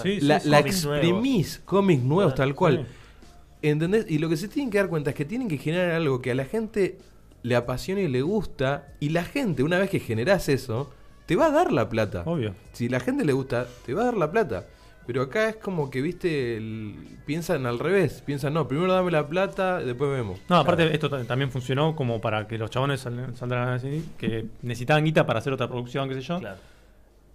Sí, 0.03 0.21
La, 0.21 0.39
sí, 0.41 0.49
la 0.51 0.59
cómics 0.59 0.85
nuevos. 0.85 1.05
exprimís, 1.05 1.63
cómics 1.65 2.03
nuevos, 2.05 2.35
tal 2.35 2.55
cual. 2.55 2.87
Sí. 2.87 3.69
¿Entendés? 3.71 4.07
Y 4.09 4.19
lo 4.19 4.29
que 4.29 4.37
se 4.37 4.49
tienen 4.49 4.71
que 4.71 4.79
dar 4.79 4.89
cuenta 4.89 5.11
es 5.11 5.17
que 5.17 5.25
tienen 5.25 5.49
que 5.49 5.57
generar 5.59 5.91
algo 5.93 6.21
que 6.21 6.31
a 6.31 6.35
la 6.35 6.45
gente 6.45 6.99
le 7.43 7.57
apasiona 7.57 8.01
y 8.03 8.09
le 8.09 8.21
gusta. 8.23 8.93
Y 9.01 9.09
la 9.11 9.25
gente, 9.25 9.63
una 9.63 9.79
vez 9.79 9.89
que 9.91 9.99
generás 10.01 10.49
eso, 10.51 10.91
te 11.27 11.37
va 11.37 11.47
a 11.47 11.51
dar 11.51 11.73
la 11.73 11.89
plata. 11.89 12.23
Obvio. 12.27 12.55
Si 12.73 12.89
la 12.91 13.01
gente 13.01 13.25
le 13.25 13.33
gusta, 13.33 13.67
te 13.87 13.95
va 13.95 14.03
a 14.03 14.05
dar 14.07 14.17
la 14.17 14.31
plata. 14.31 14.67
Pero 15.13 15.23
acá 15.23 15.49
es 15.49 15.57
como 15.57 15.91
que, 15.91 16.01
viste, 16.03 16.57
el- 16.57 16.95
piensan 17.27 17.67
al 17.67 17.81
revés. 17.81 18.23
Piensan, 18.25 18.55
no, 18.55 18.69
primero 18.69 18.93
dame 18.93 19.11
la 19.11 19.27
plata, 19.27 19.81
después 19.81 20.09
vemos. 20.13 20.39
No, 20.49 20.55
aparte 20.55 20.95
esto 20.95 21.11
ta- 21.11 21.25
también 21.25 21.51
funcionó 21.51 21.97
como 21.97 22.21
para 22.21 22.47
que 22.47 22.57
los 22.59 22.71
chabones 22.71 23.01
sal- 23.01 23.33
salgan 23.35 23.69
a 23.71 23.73
decir 23.79 24.05
que 24.17 24.47
necesitaban 24.63 25.05
guita 25.05 25.27
para 25.27 25.41
hacer 25.41 25.53
otra 25.53 25.67
producción, 25.67 26.09
qué 26.09 26.15
sé 26.15 26.21
yo. 26.21 26.39
Claro. 26.39 26.59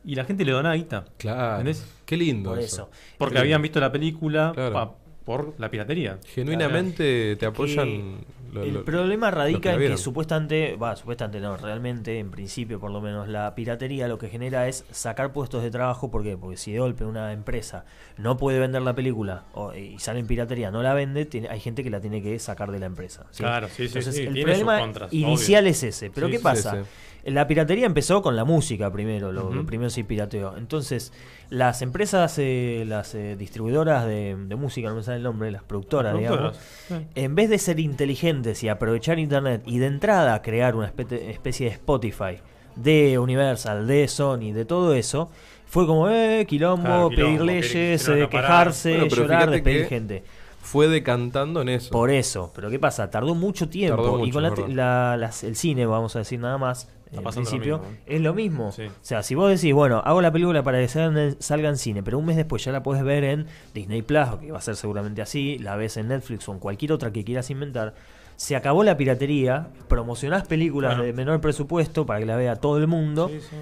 Y 0.05 0.15
la 0.15 0.23
gente 0.23 0.45
le 0.45 0.53
donaba 0.53 0.75
guita. 0.75 1.03
Claro. 1.17 1.51
¿Entendés? 1.59 1.85
Qué 2.05 2.15
lindo 2.15 2.51
Por 2.51 2.59
eso. 2.59 2.83
eso. 2.83 2.89
Porque 3.17 3.39
habían 3.39 3.61
visto 3.61 3.81
la 3.81 3.91
película 3.91 4.53
Claro. 4.55 4.73
pa- 4.73 4.95
por 5.25 5.55
la 5.57 5.69
piratería. 5.71 6.19
Genuinamente 6.25 7.35
te 7.35 7.45
apoyan. 7.45 8.23
lo- 8.53 8.63
el 8.63 8.73
lo- 8.73 8.85
problema 8.85 9.31
radica 9.31 9.73
en 9.73 9.79
que 9.79 9.97
supuestamente, 9.97 10.77
va, 10.77 10.95
supuestamente 10.95 11.41
no, 11.41 11.57
realmente, 11.57 12.19
en 12.19 12.31
principio 12.31 12.79
por 12.79 12.89
lo 12.91 13.01
menos, 13.01 13.27
la 13.27 13.53
piratería 13.53 14.07
lo 14.07 14.17
que 14.17 14.29
genera 14.29 14.67
es 14.69 14.85
sacar 14.91 15.33
puestos 15.33 15.61
de 15.61 15.71
trabajo. 15.71 16.09
¿Por 16.09 16.23
qué? 16.23 16.37
Porque 16.37 16.55
si 16.55 16.71
de 16.71 16.79
golpe 16.79 17.03
una 17.03 17.33
empresa 17.33 17.83
no 18.17 18.37
puede 18.37 18.59
vender 18.59 18.81
la 18.83 18.95
película 18.95 19.43
o- 19.53 19.73
y 19.73 19.99
sale 19.99 20.19
en 20.21 20.27
piratería, 20.27 20.71
no 20.71 20.81
la 20.83 20.93
vende, 20.93 21.25
tiene- 21.25 21.49
hay 21.49 21.59
gente 21.59 21.83
que 21.83 21.89
la 21.89 21.99
tiene 21.99 22.21
que 22.21 22.39
sacar 22.39 22.71
de 22.71 22.79
la 22.79 22.85
empresa. 22.85 23.25
¿sí? 23.31 23.43
Claro, 23.43 23.67
sí, 23.67 23.73
sí, 23.75 23.83
Entonces, 23.87 24.15
sí, 24.15 24.21
el 24.21 24.33
tiene 24.35 24.51
sus 24.53 24.61
problema 24.63 24.79
contras, 24.79 25.11
inicial 25.13 25.63
obvio. 25.63 25.71
es 25.71 25.83
ese. 25.83 26.11
Pero 26.11 26.27
Sí, 26.27 26.31
¿qué 26.31 26.37
sí, 26.37 26.43
pasa? 26.43 26.83
sí. 26.83 26.89
La 27.25 27.47
piratería 27.47 27.85
empezó 27.87 28.21
con 28.21 28.35
la 28.35 28.45
música 28.45 28.91
primero, 28.91 29.31
lo, 29.31 29.49
lo 29.51 29.59
Ujú. 29.61 29.65
primero 29.65 29.89
sí 29.89 30.03
pirateó. 30.03 30.55
Entonces, 30.57 31.11
las 31.49 31.81
empresas, 31.81 32.35
eh, 32.37 32.83
las 32.87 33.15
eh, 33.15 33.35
distribuidoras 33.35 34.05
de, 34.05 34.35
de 34.37 34.55
música, 34.55 34.89
no 34.89 34.95
me 34.95 35.03
sale 35.03 35.17
el 35.17 35.23
nombre, 35.23 35.51
las 35.51 35.63
productoras, 35.63 36.15
digamos, 36.17 36.37
Productoras, 36.57 36.67
sí. 36.87 37.07
en 37.15 37.33
vez 37.35 37.49
de 37.49 37.57
ser 37.57 37.79
inteligentes 37.79 38.63
y 38.63 38.69
aprovechar 38.69 39.17
internet 39.17 39.63
y 39.65 39.79
de 39.79 39.87
entrada 39.87 40.41
crear 40.41 40.75
una 40.75 40.91
espe- 40.93 41.11
especie 41.29 41.67
de 41.67 41.73
Spotify 41.73 42.37
de 42.75 43.17
Universal, 43.17 43.87
de 43.87 44.07
Sony, 44.07 44.51
de 44.53 44.65
todo 44.65 44.93
eso, 44.93 45.31
fue 45.65 45.87
como, 45.87 46.09
eh, 46.09 46.45
quilombo, 46.47 47.09
pedir 47.09 47.41
leyes, 47.41 48.07
eh, 48.07 48.27
quejarse, 48.29 48.97
Bueno, 48.97 49.07
llorar, 49.15 49.49
despedir 49.49 49.87
gente. 49.87 50.23
Fue 50.65 50.87
decantando 50.87 51.61
en 51.61 51.69
eso. 51.69 51.91
Por 51.91 52.09
eso, 52.09 52.51
pero 52.55 52.69
¿qué 52.69 52.79
pasa? 52.79 53.09
Tardó 53.11 53.35
mucho 53.35 53.69
tiempo 53.69 54.01
Tardó 54.03 54.25
y 54.25 54.31
con 54.31 54.41
la, 54.43 54.49
la- 54.67 55.15
las- 55.17 55.43
el 55.43 55.55
cine, 55.55 55.85
vamos 55.85 56.15
a 56.15 56.19
decir 56.19 56.39
nada 56.39 56.57
más, 56.57 56.89
en 57.11 57.23
lo 57.23 57.29
principio, 57.29 57.81
es 58.07 58.19
lo 58.19 58.33
mismo. 58.33 58.71
Sí. 58.71 58.83
O 58.87 58.91
sea, 59.01 59.21
si 59.21 59.35
vos 59.35 59.49
decís, 59.49 59.73
bueno, 59.73 60.01
hago 60.03 60.21
la 60.21 60.31
película 60.31 60.63
para 60.63 60.79
que 60.79 60.87
salga 60.87 61.21
en, 61.23 61.41
salga 61.41 61.69
en 61.69 61.77
cine, 61.77 62.01
pero 62.01 62.17
un 62.17 62.25
mes 62.25 62.35
después 62.35 62.63
ya 62.65 62.71
la 62.71 62.81
puedes 62.81 63.03
ver 63.03 63.23
en 63.23 63.45
Disney 63.73 64.01
Plus, 64.01 64.27
que 64.41 64.51
va 64.51 64.57
a 64.57 64.61
ser 64.61 64.75
seguramente 64.75 65.21
así, 65.21 65.59
la 65.59 65.75
ves 65.75 65.97
en 65.97 66.07
Netflix 66.07 66.49
o 66.49 66.53
en 66.53 66.59
cualquier 66.59 66.91
otra 66.93 67.11
que 67.13 67.23
quieras 67.23 67.49
inventar, 67.51 67.93
se 68.35 68.55
acabó 68.57 68.83
la 68.83 68.97
piratería, 68.97 69.69
promocionás 69.87 70.45
películas 70.45 70.93
Bueno. 70.97 71.03
de 71.05 71.13
menor 71.13 71.39
presupuesto 71.39 72.05
para 72.05 72.19
que 72.19 72.25
la 72.25 72.35
vea 72.35 72.55
todo 72.57 72.77
el 72.79 72.87
mundo. 72.87 73.29
Sí, 73.29 73.39
sí. 73.39 73.55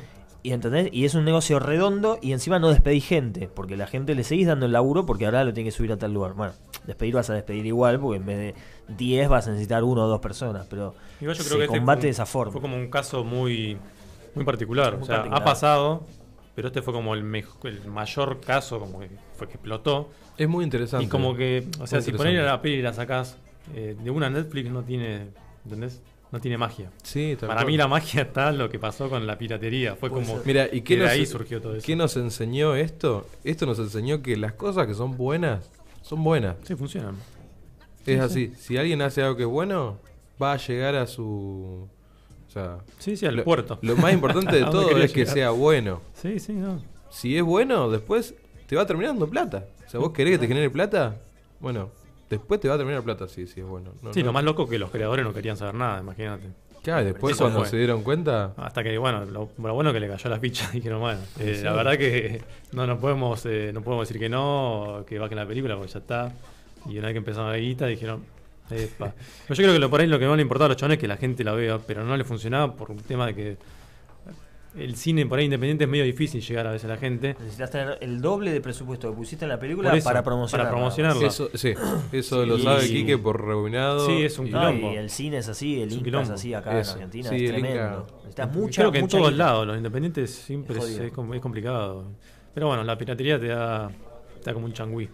Y 0.46 0.52
entendés, 0.52 0.90
y 0.92 1.06
es 1.06 1.16
un 1.16 1.24
negocio 1.24 1.58
redondo 1.60 2.20
y 2.22 2.34
encima 2.34 2.60
no 2.60 2.70
despedís 2.70 3.06
gente, 3.06 3.48
porque 3.54 3.78
la 3.78 3.88
gente 3.88 4.14
le 4.14 4.24
seguís 4.26 4.46
dando 4.48 4.66
el 4.66 4.74
laburo 4.74 5.06
porque 5.06 5.26
ahora 5.26 5.44
lo 5.46 5.54
tiene 5.54 5.70
que 5.70 5.72
subir 5.76 5.92
a 5.94 5.98
tal 5.98 6.14
lugar. 6.14 6.34
Bueno, 6.34 6.54
despedir 6.86 7.14
vas 7.16 7.30
a 7.30 7.34
despedir 7.34 7.66
igual, 7.66 7.98
porque 8.00 8.18
en 8.18 8.26
vez 8.26 8.38
de 8.38 8.56
10 8.96 9.30
vas 9.30 9.48
a 9.48 9.52
necesitar 9.52 9.84
uno 9.86 10.04
o 10.04 10.08
dos 10.08 10.20
personas, 10.20 10.68
pero 10.70 10.94
Igual 11.22 11.38
yo 11.38 11.44
se 11.44 11.48
creo 11.50 11.60
que 11.60 11.66
este 11.66 11.78
combate 11.78 12.02
fue- 12.02 12.06
de 12.08 12.12
esa 12.12 12.26
forma. 12.26 12.52
Fue 12.52 12.62
como 12.62 12.76
un 12.76 12.90
caso 12.90 13.24
muy, 13.24 13.78
muy 14.36 14.44
particular. 14.44 14.96
Muy 14.96 15.04
o 15.04 15.06
sea, 15.06 15.16
particular. 15.18 15.42
ha 15.42 15.46
pasado 15.46 16.04
pero 16.56 16.68
este 16.68 16.82
fue 16.84 16.94
como 16.94 17.14
el, 17.16 17.24
mejo- 17.24 17.68
el 17.68 17.88
mayor 17.88 18.40
caso, 18.40 18.80
como 18.80 19.00
que 19.00 19.10
fue 19.36 19.48
que 19.48 19.54
explotó. 19.54 20.10
Es 20.38 20.48
muy 20.48 20.64
interesante. 20.64 21.06
Y 21.06 21.08
como 21.10 21.36
que, 21.36 21.68
o 21.80 21.88
sea, 21.88 21.98
Muy 22.00 22.06
si 22.06 22.12
pones 22.12 22.44
la 22.44 22.62
peli 22.62 22.76
y 22.76 22.82
la 22.82 22.94
sacás 22.94 23.38
eh, 23.74 23.96
de 24.00 24.12
una 24.12 24.30
Netflix 24.30 24.70
no 24.70 24.84
tiene, 24.84 25.30
¿entendés? 25.64 26.02
No 26.34 26.42
tiene 26.42 26.58
magia. 26.58 26.90
Sí, 27.04 27.38
tal 27.40 27.48
Para 27.48 27.62
cual. 27.62 27.68
mí 27.72 27.78
la 27.78 27.88
magia 27.88 28.24
está 28.24 28.50
en 28.50 28.58
lo 28.58 28.68
que 28.68 28.80
pasó 28.80 29.08
con 29.08 29.28
la 29.28 29.38
piratería. 29.38 29.96
Fue 29.96 30.10
Puede 30.10 30.24
como 30.26 30.38
ser. 30.38 30.48
Mira, 30.48 30.66
¿y 30.66 30.82
qué 30.82 30.84
que 30.84 30.96
de 30.98 31.04
nos, 31.04 31.12
ahí 31.12 31.26
surgió 31.28 31.62
todo 31.62 31.76
eso. 31.76 31.86
qué 31.86 31.96
nos 31.96 32.18
enseñó 32.18 32.74
esto? 32.76 33.28
Esto 33.44 33.68
nos 33.68 33.78
enseñó 33.78 34.24
que 34.24 34.36
las 34.36 34.54
cosas 34.54 34.88
que 34.88 34.96
son 34.96 35.16
buenas, 35.16 35.70
son 36.02 36.24
buenas. 36.24 36.56
Sí, 36.64 36.76
funcionan. 36.76 37.16
Es 38.08 38.20
así. 38.20 38.52
Si 38.58 38.78
alguien 38.78 39.04
hace 39.04 39.22
algo 39.22 39.38
que 39.38 39.44
es 39.44 39.48
bueno, 39.50 40.00
va 40.42 40.54
a 40.54 40.58
llegar 40.58 40.96
a 40.96 41.06
su... 41.06 41.88
O 42.48 42.52
sea, 42.52 42.80
Sí, 42.98 43.16
sí, 43.16 43.28
al 43.28 43.36
lo, 43.36 43.44
puerto. 43.44 43.78
lo 43.84 43.96
más 43.96 44.12
importante 44.12 44.56
de 44.56 44.64
¿A 44.66 44.70
dónde 44.72 44.90
todo 44.92 45.04
es 45.04 45.14
que 45.14 45.28
sea 45.28 45.52
bueno. 45.52 46.02
Sí, 46.16 46.40
sí, 46.40 46.54
no. 46.54 46.82
Si 47.12 47.38
es 47.38 47.44
bueno, 47.44 47.92
después 47.92 48.34
te 48.66 48.76
va 48.76 48.88
terminando 48.88 49.30
plata. 49.30 49.68
O 49.86 49.90
sea, 49.90 50.00
vos 50.00 50.12
querés 50.14 50.34
que 50.34 50.40
te 50.40 50.48
genere 50.48 50.72
plata, 50.72 51.16
bueno, 51.60 51.92
después 52.38 52.60
te 52.60 52.68
va 52.68 52.76
a 52.76 52.78
terminar 52.78 53.02
plata 53.04 53.28
si, 53.28 53.48
si 53.48 53.60
es 53.62 53.66
bueno. 53.66 53.92
No, 54.02 54.14
Sí, 54.14 54.20
no- 54.22 54.28
lo 54.28 54.34
más 54.34 54.44
loco 54.44 54.68
que 54.68 54.78
los 54.80 54.90
creadores 54.92 55.26
no 55.26 55.34
querían 55.34 55.58
saber 55.58 55.76
nada, 55.76 56.00
imagínate. 56.02 56.48
Claro, 56.84 57.06
después 57.06 57.36
Eso 57.36 57.46
cuando 57.46 57.60
fue. 57.62 57.70
se 57.70 57.78
dieron 57.78 58.04
cuenta... 58.04 58.54
Hasta 58.58 58.84
que, 58.84 58.98
bueno, 58.98 59.24
lo, 59.24 59.50
lo 59.58 59.74
bueno 59.74 59.94
que 59.94 60.02
le 60.02 60.10
cayó 60.10 60.30
la 60.30 60.38
ficha 60.40 60.70
dijeron, 60.74 61.00
bueno, 61.00 61.22
eh, 61.40 61.62
la 61.64 61.72
verdad 61.74 61.98
que 61.98 62.42
no 62.74 62.86
nos 62.86 63.00
podemos, 63.00 63.46
eh, 63.46 63.72
no 63.74 63.82
podemos 63.82 64.08
decir 64.08 64.20
que 64.20 64.28
no, 64.28 65.06
que 65.08 65.18
bajen 65.18 65.38
la 65.38 65.46
película, 65.48 65.76
porque 65.78 65.92
ya 65.94 66.00
está. 66.00 66.34
Y 66.90 66.98
una 66.98 67.08
vez 67.08 67.14
que 67.14 67.20
empezaron 67.20 67.50
la 67.52 67.58
guita, 67.58 67.86
dijeron, 67.88 68.26
epa. 68.70 69.14
Pero 69.48 69.56
yo 69.56 69.64
creo 69.64 69.72
que 69.74 69.80
lo 69.80 69.90
por 69.90 70.02
ahí 70.02 70.08
lo 70.08 70.20
que 70.20 70.26
no 70.26 70.36
le 70.36 70.42
importaba 70.42 70.66
a 70.66 70.70
los 70.70 70.78
chavales 70.78 70.98
es 70.98 71.02
que 71.02 71.08
la 71.08 71.16
gente 71.16 71.46
la 71.46 71.54
vea, 71.54 71.80
pero 71.88 72.04
no 72.04 72.18
le 72.18 72.26
funcionaba 72.26 72.76
por 72.76 72.92
un 72.92 72.98
tema 72.98 73.28
de 73.28 73.36
que 73.36 73.58
el 74.76 74.96
cine 74.96 75.26
por 75.26 75.40
ahí 75.40 75.46
independiente 75.46 75.84
es 75.84 75.90
medio 75.90 76.04
difícil 76.04 76.42
llegar 76.42 76.66
a 76.68 76.72
veces 76.72 76.86
a 76.86 76.94
la 76.94 76.98
gente. 76.98 77.36
Necesitas 77.40 77.70
tener 77.72 77.98
el 78.02 78.22
doble 78.22 78.52
de 78.52 78.60
presupuesto 78.62 79.10
que 79.12 79.16
pusiste 79.16 79.46
en 79.46 79.50
la 79.50 79.60
película 79.60 79.96
eso, 79.96 80.04
para 80.04 80.24
promocionarla. 80.24 80.70
para 80.72 80.78
promocionarla. 80.82 81.28
Eso, 81.28 81.50
sí, 81.54 81.74
eso 82.12 82.46
lo 82.46 82.58
Sí, 82.58 82.64
sabe 82.64 82.82
sí. 82.82 82.94
Quique 82.94 83.18
por 83.18 83.46
rebobinado. 83.46 84.06
Sí, 84.06 84.24
es 84.24 84.40
un 84.40 84.50
No, 84.50 84.60
quilombo. 84.60 84.92
y 84.94 84.96
el 84.96 85.10
cine 85.10 85.38
es 85.38 85.48
así, 85.50 85.82
el 85.82 85.92
Inca 85.92 86.22
es 86.22 86.30
así 86.30 86.54
acá 86.54 86.80
Eso. 86.80 86.92
en 86.92 86.96
Argentina, 86.98 87.30
Sí, 87.30 87.46
es 87.46 87.52
tremendo. 87.52 87.80
Inca- 88.08 88.16
Necesitas 88.18 88.56
mucha, 88.56 88.82
Creo 88.82 88.92
que 88.92 89.00
en 89.00 89.08
todos 89.08 89.32
guita. 89.32 89.44
lados, 89.44 89.68
los 89.68 89.78
independientes 89.78 90.32
siempre 90.32 90.78
Es 90.78 90.86
es 91.00 91.12
complicado. 91.42 92.06
Pero 92.54 92.68
bueno, 92.68 92.84
la 92.84 92.98
piratería 92.98 93.40
te 93.40 93.48
da, 93.48 93.90
te 93.90 94.44
da 94.46 94.54
como 94.54 94.66
un 94.66 94.74
changüí. 94.74 95.08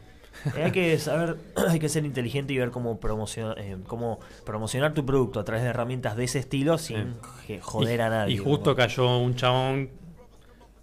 Eh, 0.56 0.64
Hay 0.64 0.72
que 0.72 0.98
saber, 1.00 1.38
hay 1.68 1.80
que 1.80 1.90
ser 1.90 2.06
inteligente 2.06 2.54
y 2.54 2.58
ver 2.58 2.72
cómo, 2.72 3.00
promociona- 3.00 3.56
eh, 3.58 3.78
cómo 3.88 4.20
promocionar 4.46 4.94
tu 4.94 5.06
producto 5.06 5.40
a 5.40 5.44
través 5.44 5.64
de 5.64 5.70
herramientas 5.70 6.16
de 6.16 6.24
ese 6.26 6.40
estilo 6.40 6.78
sin 6.78 7.16
Sí. 7.48 7.60
joder 7.62 8.00
y, 8.00 8.04
a 8.04 8.10
nadie. 8.10 8.34
Y 8.34 8.38
justo 8.38 8.72
¿no? 8.72 8.76
cayó 8.76 9.18
un 9.18 9.36
chabón 9.36 9.90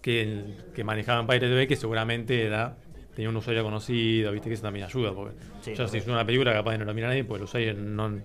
que, 0.01 0.55
que 0.73 0.83
manejaba 0.83 1.21
en 1.21 1.27
Pirate 1.27 1.47
TV 1.47 1.67
que 1.67 1.75
seguramente 1.75 2.45
era 2.45 2.75
tenía 3.15 3.29
un 3.29 3.35
usuario 3.37 3.63
conocido, 3.63 4.31
viste 4.31 4.47
que 4.47 4.53
eso 4.53 4.63
también 4.63 4.85
ayuda. 4.85 5.11
Porque 5.13 5.35
Sí, 5.61 5.73
ya 5.73 5.87
si 5.87 5.97
es 5.97 6.07
una 6.07 6.23
película 6.23 6.53
capaz 6.53 6.73
de 6.73 6.77
no 6.77 6.85
la 6.85 6.93
mira 6.93 7.07
nadie, 7.07 7.23
pues 7.23 7.39
el 7.39 7.45
usuario 7.45 7.73
no, 7.73 8.19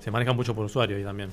se 0.00 0.10
maneja 0.10 0.32
mucho 0.32 0.54
por 0.56 0.64
usuario 0.64 0.96
ahí 0.96 1.04
también. 1.04 1.30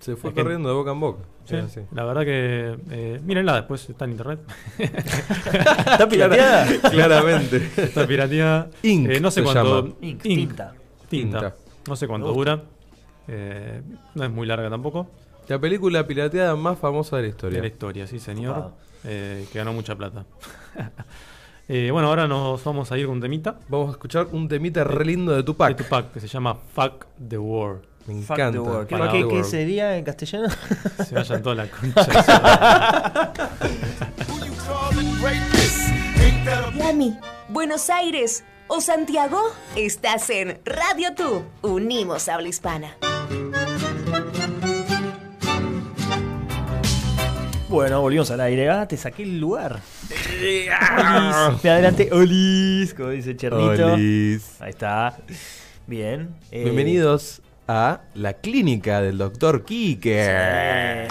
Se 0.00 0.16
fue 0.16 0.30
Es 0.30 0.34
que- 0.36 0.42
corriendo 0.42 0.68
de 0.68 0.74
boca 0.74 0.90
en 0.92 1.00
boca. 1.00 1.22
Sí. 1.46 1.56
La 1.92 2.04
verdad 2.04 2.22
que 2.24 2.76
eh, 2.90 3.20
mírenla 3.22 3.54
después, 3.56 3.88
está 3.90 4.04
en 4.06 4.12
internet. 4.12 4.40
¿Está 4.78 6.08
pirateada? 6.08 6.66
Claramente. 6.90 7.56
está 7.76 8.06
pirateada. 8.06 8.70
Ink 8.82 9.10
Eh, 9.10 9.20
no 9.20 9.30
sé 9.30 9.40
se 9.40 9.44
cuánto. 9.44 9.82
llama. 9.82 9.94
Ink, 10.00 10.02
Ink. 10.02 10.22
tinta. 10.22 10.74
Tinta. 11.08 11.38
Tinta. 11.40 11.54
No 11.88 11.96
sé 11.96 12.06
cuánto 12.08 12.32
dura. 12.32 12.62
Eh, 13.28 13.82
no 14.14 14.24
es 14.24 14.30
muy 14.30 14.46
larga 14.46 14.70
tampoco. 14.70 15.06
La 15.48 15.58
película 15.58 16.06
pirateada 16.06 16.56
más 16.56 16.78
famosa 16.78 17.16
de 17.16 17.22
la 17.22 17.28
historia. 17.28 17.56
De 17.56 17.62
la 17.62 17.68
historia, 17.68 18.06
sí, 18.06 18.18
señor. 18.18 18.72
Eh, 19.04 19.46
que 19.52 19.58
ganó 19.58 19.72
mucha 19.72 19.94
plata. 19.94 20.24
Eh, 21.66 21.88
bueno, 21.90 22.08
ahora 22.08 22.28
nos 22.28 22.62
vamos 22.62 22.92
a 22.92 22.98
ir 22.98 23.06
con 23.06 23.14
un 23.14 23.20
temita 23.22 23.58
Vamos 23.70 23.88
a 23.88 23.92
escuchar 23.92 24.26
un 24.32 24.48
temita 24.48 24.84
re 24.84 25.02
lindo 25.06 25.32
de 25.32 25.42
Tupac. 25.42 25.74
de 25.74 25.82
Tupac 25.82 26.12
que 26.12 26.20
se 26.20 26.28
llama 26.28 26.54
Fuck 26.74 27.06
the 27.26 27.38
War. 27.38 27.76
Me 28.06 28.20
Fuck 28.22 28.38
encanta. 28.38 28.52
the 28.52 28.58
world. 28.60 28.86
¿Qué, 28.86 28.96
qué- 28.96 29.28
qué 29.28 29.44
sería 29.44 29.96
en 29.96 30.04
castellano? 30.04 30.48
Se 31.06 31.14
vayan 31.14 31.42
toda 31.42 31.54
la 31.54 31.66
concha. 31.68 33.32
Miami, 36.74 37.16
Buenos 37.48 37.88
Aires 37.88 38.44
o 38.68 38.80
Santiago, 38.80 39.40
estás 39.76 40.28
en 40.30 40.58
Radio 40.64 41.14
Tú. 41.14 41.44
Unimos 41.62 42.28
habla 42.28 42.48
hispana. 42.48 42.96
Bueno, 47.68 48.00
volvimos 48.02 48.30
al 48.30 48.40
aire. 48.42 48.68
Ah, 48.70 48.86
te 48.86 48.96
saqué 48.96 49.22
el 49.24 49.40
lugar. 49.40 49.80
Olis. 50.10 50.68
Me 51.64 51.70
adelanté. 51.70 52.08
Olis, 52.12 52.94
como 52.94 53.08
dice 53.10 53.34
Chernito. 53.36 53.94
Olis. 53.94 54.60
Ahí 54.60 54.70
está. 54.70 55.16
Bien. 55.86 56.34
eh, 56.50 56.62
Bienvenidos 56.64 57.42
a 57.68 58.00
la 58.14 58.34
clínica 58.34 59.00
del 59.00 59.18
doctor 59.18 59.64
Quique. 59.64 61.08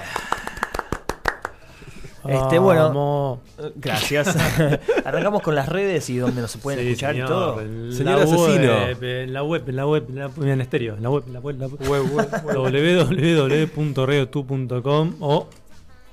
Este, 2.28 2.58
bueno. 2.58 3.42
Gracias. 3.76 4.36
Arrancamos 5.06 5.42
con 5.42 5.56
las 5.56 5.68
redes 5.68 6.10
y 6.10 6.18
donde 6.18 6.42
nos 6.42 6.56
pueden 6.58 6.80
Sí, 6.80 6.88
escuchar 6.92 7.12
señor, 7.14 7.28
y 7.28 7.30
todo. 7.30 7.62
en 7.62 7.92
Señor 7.94 8.18
la 8.18 8.24
asesino. 8.24 8.74
Web, 8.86 9.04
en 9.04 9.34
la 9.34 9.44
web, 9.44 9.64
en 9.68 9.76
la 9.76 9.86
web, 9.88 10.06
en, 10.10 10.16
la, 10.16 10.32
en 10.54 10.62
estéreo, 10.62 10.96
en 10.96 11.04
la 11.04 11.10
web, 11.10 11.24
en 11.28 11.34
la 11.34 11.40
web, 11.40 11.56
en 11.56 11.62
la 11.62 11.68
web. 11.68 11.82
Web, 11.90 12.04
web, 12.14 12.30
web. 12.46 13.76
www.reotu.com 13.76 15.16
o 15.20 15.48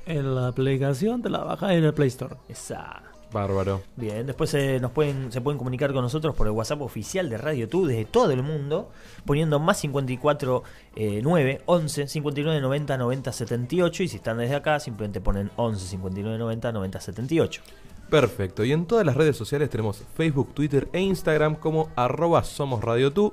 en 0.06 0.34
la 0.34 0.48
aplicación 0.48 1.22
te 1.22 1.30
la 1.30 1.38
bajas 1.44 1.70
en 1.72 1.84
el 1.84 1.94
Play 1.94 2.08
Store. 2.08 2.34
Esa. 2.48 3.02
Bárbaro. 3.32 3.82
Bien, 3.96 4.26
después 4.26 4.52
eh, 4.54 4.78
nos 4.80 4.90
pueden, 4.90 5.30
se 5.32 5.40
pueden 5.40 5.58
comunicar 5.58 5.92
con 5.92 6.02
nosotros 6.02 6.34
por 6.34 6.46
el 6.46 6.52
WhatsApp 6.52 6.82
oficial 6.82 7.28
de 7.28 7.38
Radio 7.38 7.68
Tú 7.68 7.86
desde 7.86 8.04
todo 8.04 8.30
el 8.32 8.42
mundo, 8.42 8.90
poniendo 9.24 9.58
más 9.58 9.78
54 9.78 10.62
eh, 10.96 11.20
9 11.22 11.62
11 11.66 12.08
59 12.08 12.60
90 12.60 12.98
90 12.98 13.32
78 13.32 14.02
y 14.02 14.08
si 14.08 14.16
están 14.16 14.38
desde 14.38 14.54
acá 14.54 14.80
simplemente 14.80 15.20
ponen 15.20 15.50
11 15.56 15.86
59 15.86 16.38
90 16.38 16.72
90 16.72 17.00
78. 17.00 17.62
Perfecto. 18.10 18.64
Y 18.64 18.72
en 18.72 18.86
todas 18.86 19.06
las 19.06 19.16
redes 19.16 19.36
sociales 19.36 19.70
tenemos 19.70 20.02
Facebook, 20.16 20.52
Twitter 20.52 20.88
e 20.92 21.00
Instagram 21.00 21.54
como 21.54 21.90
arroba 21.94 22.42
somos 22.42 22.82
Radio 22.82 23.12
Tú. 23.12 23.32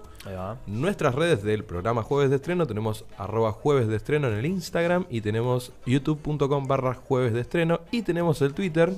Nuestras 0.68 1.16
redes 1.16 1.42
del 1.42 1.64
programa 1.64 2.04
Jueves 2.04 2.30
de 2.30 2.36
Estreno 2.36 2.68
tenemos 2.68 3.04
arroba 3.18 3.52
jueves 3.52 3.88
de 3.88 3.96
estreno 3.96 4.28
en 4.28 4.36
el 4.36 4.46
Instagram 4.46 5.06
y 5.10 5.22
tenemos 5.22 5.72
youtube.com 5.86 6.68
barra 6.68 6.94
jueves 6.94 7.34
de 7.34 7.42
estreno 7.42 7.80
y 7.92 8.04
tenemos 8.04 8.42
el 8.44 8.54
Twitter 8.54 8.94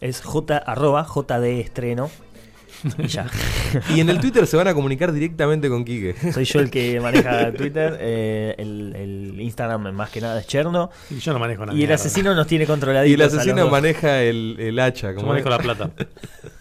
Es 0.00 0.20
J 0.22 0.58
arroba 0.58 1.06
JD 1.06 1.60
estreno. 1.60 2.10
Y 2.98 3.06
ya. 3.06 3.26
y 3.94 4.00
en 4.00 4.10
el 4.10 4.20
Twitter 4.20 4.46
se 4.46 4.56
van 4.56 4.68
a 4.68 4.74
comunicar 4.74 5.12
directamente 5.12 5.68
con 5.68 5.84
Quique. 5.84 6.14
Soy 6.32 6.44
yo 6.44 6.60
el 6.60 6.70
que 6.70 7.00
maneja 7.00 7.50
Twitter, 7.52 7.96
eh, 7.98 8.54
el, 8.58 8.94
el 8.94 9.40
Instagram 9.40 9.92
más 9.94 10.10
que 10.10 10.20
nada 10.20 10.38
es 10.40 10.46
Cherno. 10.46 10.90
Y 11.10 11.18
yo 11.18 11.32
no 11.32 11.38
manejo 11.38 11.64
nada. 11.64 11.78
Y 11.78 11.84
el 11.84 11.92
asesino 11.92 12.34
nos 12.34 12.46
tiene 12.46 12.66
controladitos. 12.66 13.10
Y 13.10 13.14
el 13.14 13.22
asesino 13.22 13.68
maneja 13.68 14.22
el, 14.22 14.56
el 14.58 14.78
hacha. 14.78 15.10
Yo 15.10 15.16
como 15.16 15.28
manejo 15.28 15.48
es. 15.48 15.56
la 15.56 15.62
plata. 15.62 15.90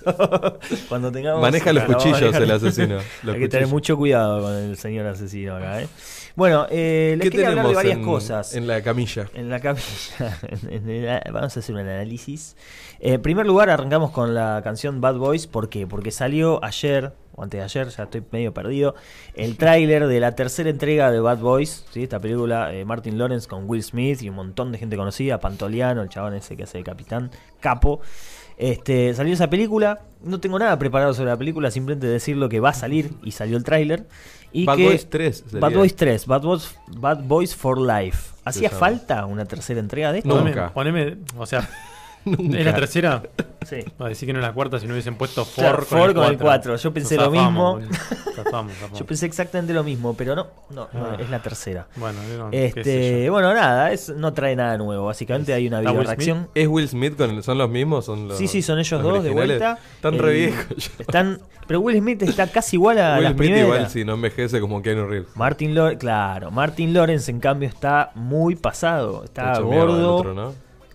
Cuando 0.89 1.11
tengamos. 1.11 1.41
Maneja 1.41 1.73
los 1.73 1.83
Claro, 1.83 1.99
cuchillos 1.99 2.35
el 2.35 2.51
asesino. 2.51 2.97
Los 3.23 3.35
Hay 3.35 3.41
que 3.41 3.49
tener 3.49 3.67
mucho 3.67 3.97
cuidado 3.97 4.41
con 4.41 4.53
el 4.53 4.77
señor 4.77 5.07
asesino 5.07 5.55
acá, 5.55 5.81
¿eh? 5.81 5.87
Bueno, 6.35 6.65
eh, 6.71 7.13
les 7.19 7.25
¿Qué 7.25 7.29
quería 7.29 7.49
hablar 7.49 7.67
de 7.67 7.75
varias 7.75 7.97
en, 7.97 8.03
cosas. 8.03 8.55
en 8.55 8.65
la 8.65 8.81
camilla? 8.81 9.29
En 9.35 9.49
la 9.51 9.59
camilla. 9.59 11.21
vamos 11.31 11.55
a 11.55 11.59
hacer 11.59 11.75
un 11.75 11.81
análisis. 11.81 12.55
Eh, 12.99 13.13
en 13.13 13.21
primer 13.21 13.45
lugar, 13.45 13.69
arrancamos 13.69 14.09
con 14.09 14.33
la 14.33 14.59
canción 14.63 14.99
Bad 14.99 15.17
Boys. 15.17 15.45
¿Por 15.45 15.69
qué? 15.69 15.85
Porque 15.85 16.09
salió 16.09 16.63
ayer, 16.63 17.13
o 17.35 17.43
antes 17.43 17.59
de 17.59 17.63
ayer, 17.63 17.89
ya 17.89 18.03
estoy 18.03 18.23
medio 18.31 18.51
perdido, 18.51 18.95
el 19.35 19.57
tráiler 19.59 20.07
de 20.07 20.19
la 20.19 20.33
tercera 20.33 20.71
entrega 20.71 21.11
de 21.11 21.19
Bad 21.19 21.37
Boys. 21.37 21.85
¿sí? 21.91 22.01
Esta 22.01 22.19
película, 22.19 22.73
eh, 22.73 22.83
Martin 22.83 23.19
Lawrence 23.19 23.47
con 23.47 23.69
Will 23.69 23.83
Smith 23.83 24.23
y 24.23 24.29
un 24.29 24.35
montón 24.35 24.71
de 24.71 24.79
gente 24.79 24.97
conocida. 24.97 25.39
Pantoliano, 25.39 26.01
el 26.01 26.09
chabón 26.09 26.33
ese 26.33 26.57
que 26.57 26.63
hace 26.63 26.79
de 26.79 26.83
capitán, 26.83 27.29
capo. 27.59 28.01
Este, 28.57 29.13
salió 29.13 29.33
esa 29.33 29.51
película. 29.51 30.01
No 30.23 30.39
tengo 30.39 30.57
nada 30.57 30.79
preparado 30.79 31.13
sobre 31.13 31.29
la 31.29 31.37
película, 31.37 31.69
simplemente 31.69 32.07
decir 32.07 32.37
lo 32.37 32.49
que 32.49 32.59
va 32.59 32.69
a 32.69 32.73
salir 32.73 33.11
y 33.21 33.31
salió 33.31 33.57
el 33.57 33.63
tráiler. 33.63 34.07
Y 34.53 34.65
Bad 34.65 34.77
que- 34.77 34.85
Boys 34.85 35.09
3 35.09 35.43
sería. 35.45 35.59
Bad 35.59 35.73
Boys 35.73 35.95
3, 35.95 36.25
Bad 36.27 36.41
Boys, 36.43 36.75
Bad 36.87 37.23
Boys 37.23 37.55
for 37.55 37.79
Life. 37.81 38.31
¿Hacía 38.45 38.69
falta 38.69 39.25
una 39.25 39.45
tercera 39.45 39.79
entrega 39.79 40.11
de 40.11 40.19
esto? 40.19 40.29
No. 40.29 40.35
Poneme, 40.35 40.49
Nunca. 40.55 40.73
poneme, 40.73 41.17
o 41.37 41.45
sea, 41.45 41.67
Nunca. 42.37 42.59
es 42.59 42.65
la 42.65 42.73
tercera. 42.75 43.23
Sí. 43.65 43.77
Va 44.01 44.07
a 44.07 44.09
decir 44.09 44.27
que 44.27 44.33
no 44.33 44.39
es 44.39 44.45
la 44.45 44.51
cuarta 44.53 44.77
si 44.79 44.85
no 44.87 44.91
hubiesen 44.93 45.15
puesto 45.15 45.45
For 45.45 45.63
Claro, 45.63 45.77
con, 45.77 45.85
For 45.85 46.09
el 46.09 46.15
con 46.15 46.23
el 46.25 46.37
4. 46.37 46.39
cuatro. 46.39 46.75
Yo 46.75 46.93
pensé 46.93 47.15
Nos 47.15 47.25
lo 47.27 47.31
zafamos, 47.31 47.79
mismo. 47.81 47.95
boludo. 47.95 48.33
Zafamos, 48.43 48.73
zafamos. 48.79 48.99
Yo 48.99 49.05
pensé 49.05 49.25
exactamente 49.25 49.73
lo 49.73 49.83
mismo, 49.83 50.13
pero 50.15 50.35
no, 50.35 50.47
no, 50.69 50.89
no, 50.93 51.05
Ah. 51.05 51.17
es 51.19 51.29
la 51.29 51.41
tercera. 51.41 51.87
Bueno, 51.95 52.19
no, 52.37 52.49
Este, 52.51 53.25
yo. 53.25 53.31
bueno, 53.31 53.53
nada, 53.53 53.91
es, 53.93 54.09
no 54.09 54.33
trae 54.33 54.55
nada 54.55 54.77
nuevo. 54.77 55.05
Básicamente 55.05 55.53
hay 55.53 55.67
una 55.67 55.79
¿Está 55.79 55.91
Will 55.91 55.99
video 56.01 56.07
reacción. 56.11 56.49
¿Es 56.55 56.67
Will 56.67 56.87
Smith 56.89 57.15
con 57.15 57.29
el- 57.29 57.43
son 57.43 57.57
los 57.57 57.69
mismos? 57.69 58.05
¿Son 58.05 58.27
los, 58.27 58.37
Sí, 58.37 58.47
sí, 58.47 58.61
son 58.61 58.79
ellos 58.79 59.01
los 59.01 59.13
dos 59.13 59.23
de 59.23 59.29
vuelta. 59.31 59.77
Están 59.95 60.13
El- 60.15 60.19
re 60.19 60.33
viejos. 60.33 60.91
Están, 60.99 61.39
pero 61.65 61.79
Will 61.79 61.97
Smith 61.99 62.21
está 62.23 62.47
casi 62.47 62.75
igual 62.75 62.97
a 62.99 63.13
Will 63.15 63.23
las 63.23 63.31
Smith 63.33 63.37
primeras. 63.47 63.65
igual 63.65 63.89
si 63.89 64.03
no 64.03 64.13
envejece 64.15 64.59
como 64.59 64.81
Keanu 64.81 65.07
Reeves. 65.07 65.29
Martin 65.35 65.73
Lawrence, 65.73 65.99
claro, 65.99 66.51
Martin 66.51 66.93
Lawrence 66.93 67.31
en 67.31 67.39
cambio 67.39 67.69
está 67.69 68.11
muy 68.15 68.55
pasado, 68.57 69.23
está 69.23 69.57
gordo. 69.59 70.53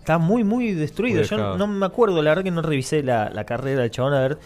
Está 0.09 0.17
muy, 0.17 0.43
muy 0.43 0.73
destruido. 0.73 1.19
Muy 1.19 1.27
Yo 1.27 1.57
no 1.57 1.67
me 1.67 1.85
acuerdo, 1.85 2.21
la 2.23 2.31
verdad 2.31 2.43
que 2.43 2.51
no 2.51 2.61
revisé 2.63 3.03
la, 3.03 3.29
la 3.29 3.45
carrera 3.45 3.81
del 3.81 3.91
chabón 3.91 4.13
a 4.13 4.19
ver 4.21 4.37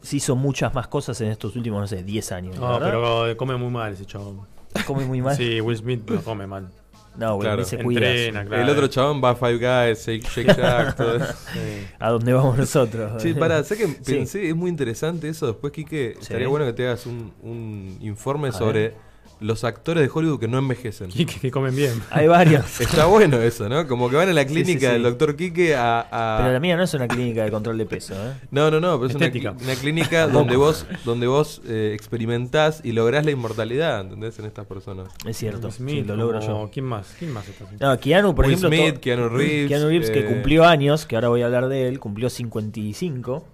si 0.00 0.16
hizo 0.16 0.34
muchas 0.36 0.74
más 0.74 0.88
cosas 0.88 1.20
en 1.20 1.28
estos 1.28 1.54
últimos, 1.54 1.80
no 1.82 1.86
sé, 1.86 2.02
10 2.02 2.32
años. 2.32 2.56
No, 2.58 2.78
verdad. 2.80 2.86
pero 2.86 3.36
come 3.36 3.56
muy 3.56 3.70
mal 3.70 3.92
ese 3.92 4.06
chabón. 4.06 4.40
Come 4.86 5.04
muy 5.04 5.20
mal. 5.20 5.36
Sí, 5.36 5.60
Will 5.60 5.76
Smith 5.76 6.08
no 6.10 6.22
come 6.22 6.46
mal. 6.46 6.68
No, 7.14 7.34
güey, 7.34 7.44
Claro. 7.46 7.58
ni 7.60 7.64
se 7.66 7.76
cuida. 7.76 8.08
Entrena, 8.08 8.46
claro. 8.46 8.62
El 8.62 8.70
otro 8.70 8.86
chabón 8.88 9.22
va 9.22 9.30
a 9.30 9.34
Five 9.36 9.58
Guys, 9.58 10.06
Shake, 10.06 10.26
Shake 10.26 10.46
Shack, 10.56 10.96
todo 10.96 11.16
eso. 11.16 11.34
Sí. 11.52 11.86
A 11.98 12.10
dónde 12.10 12.32
vamos 12.32 12.56
nosotros. 12.56 13.22
Che, 13.22 13.34
pará, 13.34 13.62
sé 13.64 13.76
que 13.76 13.86
Sí. 14.02 14.14
pensé, 14.14 14.48
es 14.48 14.56
muy 14.56 14.70
interesante 14.70 15.28
eso. 15.28 15.46
Después, 15.46 15.74
Quique, 15.74 16.16
estaría 16.18 16.48
bueno 16.48 16.64
que 16.64 16.72
te 16.72 16.86
hagas 16.86 17.04
un, 17.04 17.34
un 17.42 17.98
informe 18.00 18.48
A 18.48 18.52
sobre 18.52 18.94
los 19.42 19.64
actores 19.64 20.02
de 20.02 20.10
Hollywood 20.12 20.40
que 20.40 20.48
no 20.48 20.58
envejecen. 20.58 21.10
Y 21.14 21.26
que, 21.26 21.38
que 21.40 21.50
comen 21.50 21.74
bien. 21.76 22.02
Hay 22.10 22.26
varios. 22.28 22.80
Está 22.80 23.06
bueno 23.06 23.36
eso, 23.42 23.68
¿no? 23.68 23.86
Como 23.86 24.08
que 24.08 24.16
van 24.16 24.28
a 24.28 24.32
la 24.32 24.42
Sí, 24.42 24.48
sí, 24.48 24.54
clínica 24.54 24.86
sí. 24.88 24.92
del 24.94 25.02
doctor 25.02 25.36
Quique 25.36 25.74
a. 25.74 26.00
a- 26.10 26.38
Pero 26.38 26.52
la 26.52 26.60
mía 26.60 26.76
no 26.76 26.82
es 26.84 26.94
una 26.94 27.08
clínica 27.08 27.44
de 27.44 27.50
control 27.50 27.78
de 27.78 27.86
peso, 27.86 28.14
¿eh? 28.14 28.32
No, 28.50 28.70
no, 28.70 28.80
no, 28.80 28.98
pero 28.98 29.10
es 29.10 29.14
una, 29.16 29.30
clínica 29.76 30.26
donde 30.28 30.56
vos, 30.56 30.86
donde 31.04 31.26
vos 31.26 31.60
eh, 31.66 31.92
experimentás 31.94 32.80
y 32.84 32.92
lográs 32.92 33.24
la 33.24 33.30
inmortalidad, 33.32 34.00
¿entendés? 34.00 34.38
En 34.38 34.44
estas 34.46 34.66
personas. 34.66 35.08
Es 35.26 35.36
cierto. 35.36 35.70
Smith, 35.70 36.06
lo 36.06 36.16
logro 36.16 36.40
como- 36.40 36.64
yo. 36.66 36.70
¿Quién 36.72 36.86
más? 36.86 37.14
¿Quién 37.18 37.32
más 37.32 37.48
está? 37.48 37.66
No, 37.80 37.98
Keanu, 37.98 38.34
por 38.34 38.46
Will 38.46 38.54
ejemplo. 38.54 38.78
Smith, 38.78 38.98
Keanu 39.00 39.28
Reeves, 39.28 39.68
Keanu 39.68 39.88
Reeves, 39.88 40.10
que 40.10 40.20
eh, 40.20 40.26
cumplió 40.26 40.64
años, 40.64 41.06
que 41.06 41.14
ahora 41.16 41.28
voy 41.28 41.42
a 41.42 41.46
hablar 41.46 41.68
de 41.68 41.88
él, 41.88 41.98
cumplió 42.00 42.30
55. 42.30 43.44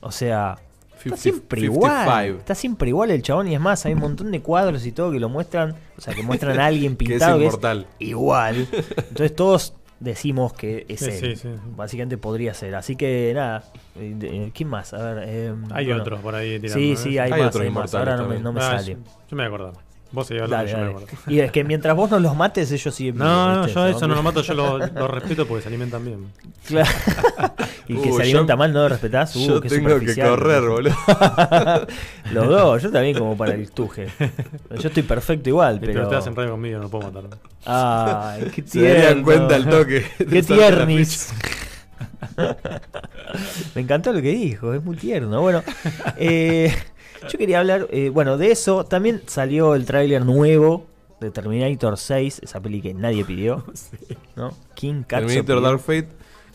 O 0.00 0.12
sea, 0.12 0.56
está 1.04 1.16
50 1.16 1.22
siempre 1.22 1.60
igual. 1.62 1.98
55. 2.04 2.38
Está 2.38 2.54
siempre 2.54 2.88
igual 2.90 3.10
el 3.10 3.22
chabón. 3.22 3.48
Y 3.48 3.54
es 3.54 3.60
más, 3.60 3.84
hay 3.86 3.94
un 3.94 4.00
montón 4.00 4.30
de 4.30 4.40
cuadros 4.40 4.84
y 4.86 4.92
todo 4.92 5.10
que 5.12 5.20
lo 5.20 5.28
muestran. 5.28 5.74
O 5.96 6.00
sea, 6.00 6.14
que 6.14 6.22
muestran 6.22 6.58
a 6.60 6.66
alguien 6.66 6.96
Que 6.96 7.04
es 7.04 7.08
pintado 7.10 7.38
que 7.38 7.46
es, 7.46 7.52
inmortal. 7.54 7.86
igual. 7.98 8.66
Entonces 8.72 9.34
todos 9.34 9.74
decimos 10.00 10.52
que 10.52 10.86
es 10.88 11.00
Sí, 11.00 11.06
él. 11.10 11.36
sí, 11.36 11.36
sí. 11.36 11.48
Básicamente 11.76 12.18
podría 12.18 12.54
ser. 12.54 12.74
Así 12.76 12.94
que 12.96 13.32
nada. 13.34 13.64
eh, 13.96 14.14
de- 14.16 14.52
¿Quién 14.54 14.68
más? 14.68 14.92
A 14.94 15.14
ver. 15.14 15.24
eh, 15.28 15.54
Hay 15.72 15.86
bueno. 15.86 16.02
otros 16.02 16.20
por 16.20 16.34
ahí 16.34 16.60
tirando. 16.60 16.74
Sí, 16.78 16.92
¿eh? 16.92 16.96
sí, 16.96 17.18
hay, 17.18 17.32
Hay 17.32 17.40
más. 17.40 17.48
otros 17.48 17.62
Hay 17.62 17.70
más. 17.70 17.92
inmortales 17.92 18.08
Ahora 18.08 18.22
no 18.22 18.28
me, 18.28 18.38
no 18.40 18.52
me 18.52 18.60
Ah, 18.60 18.78
sale. 18.78 18.92
Yo, 18.94 18.98
yo 19.30 19.36
me 19.36 19.36
voy 19.36 19.44
a 19.44 19.46
acordar. 19.64 19.82
Vos 20.10 20.26
seguís 20.26 20.42
hablando, 20.44 20.56
Dale, 20.64 20.70
yo 20.70 20.76
me 20.78 20.82
dale. 20.84 20.94
voy 20.94 21.02
a 21.02 21.06
acordar. 21.06 21.32
Y 21.34 21.40
es 21.40 21.52
que 21.52 21.64
mientras 21.64 21.94
vos 21.96 22.10
no 22.10 22.18
los 22.18 22.34
mates, 22.34 22.72
ellos 22.72 22.94
siguen 22.94 23.16
No, 23.18 23.56
no, 23.56 23.66
yo 23.66 23.86
eso 23.88 24.08
no 24.08 24.14
lo 24.14 24.22
mato, 24.22 24.40
yo 24.40 24.54
lo, 24.54 24.78
lo 24.78 25.06
respeto 25.08 25.46
porque 25.46 25.62
se 25.62 25.68
alimentan 25.68 26.02
bien. 26.04 26.32
Claro. 26.66 26.88
y 27.88 27.96
que 27.96 28.12
se 28.12 28.22
alimenta 28.22 28.52
yo- 28.52 28.56
mal 28.58 28.72
no 28.72 28.80
lo 28.82 28.88
respetás. 28.90 29.34
Uh, 29.36 29.46
Yo 29.46 29.60
qué 29.60 29.68
tengo 29.68 29.98
que 29.98 30.14
correr, 30.14 30.62
boludo. 30.62 30.94
Los 32.32 32.48
dos, 32.48 32.82
yo 32.82 32.90
también 32.90 33.16
como 33.18 33.36
para 33.36 33.54
el 33.54 33.70
tuje. 33.70 34.08
Yo 34.78 34.88
estoy 34.88 35.02
perfecto 35.02 35.48
igual, 35.48 35.78
Pero, 35.80 35.92
pero. 35.94 36.08
te 36.08 36.16
hacen 36.16 36.36
radio 36.36 36.50
conmigo, 36.52 36.78
no 36.80 36.88
puedo 36.90 37.10
matar. 37.10 37.38
Ay, 37.64 38.50
qué 38.54 38.62
Se 38.66 38.82
darían 38.82 39.02
tierno. 39.06 39.24
cuenta 39.24 39.54
al 39.56 39.68
toque. 39.70 40.04
Qué 40.30 40.42
tiernis. 40.42 41.32
Me 43.74 43.82
encantó 43.82 44.12
lo 44.12 44.20
que 44.22 44.30
dijo, 44.30 44.74
es 44.74 44.82
muy 44.84 44.96
tierno. 44.96 45.40
Bueno, 45.40 45.62
eh, 46.16 46.74
yo 47.28 47.38
quería 47.38 47.60
hablar, 47.60 47.86
eh, 47.90 48.10
bueno, 48.10 48.36
de 48.36 48.50
eso. 48.52 48.84
También 48.84 49.22
salió 49.26 49.74
el 49.74 49.84
tráiler 49.84 50.24
nuevo 50.24 50.86
de 51.20 51.30
Terminator 51.30 51.96
6, 51.98 52.40
esa 52.42 52.60
peli 52.60 52.80
que 52.80 52.94
nadie 52.94 53.24
pidió. 53.24 53.64
¿no? 54.36 54.54
King 54.74 55.02
Terminator 55.04 55.44
pidió. 55.44 55.60
Dark 55.60 55.80
Fate. 55.80 56.08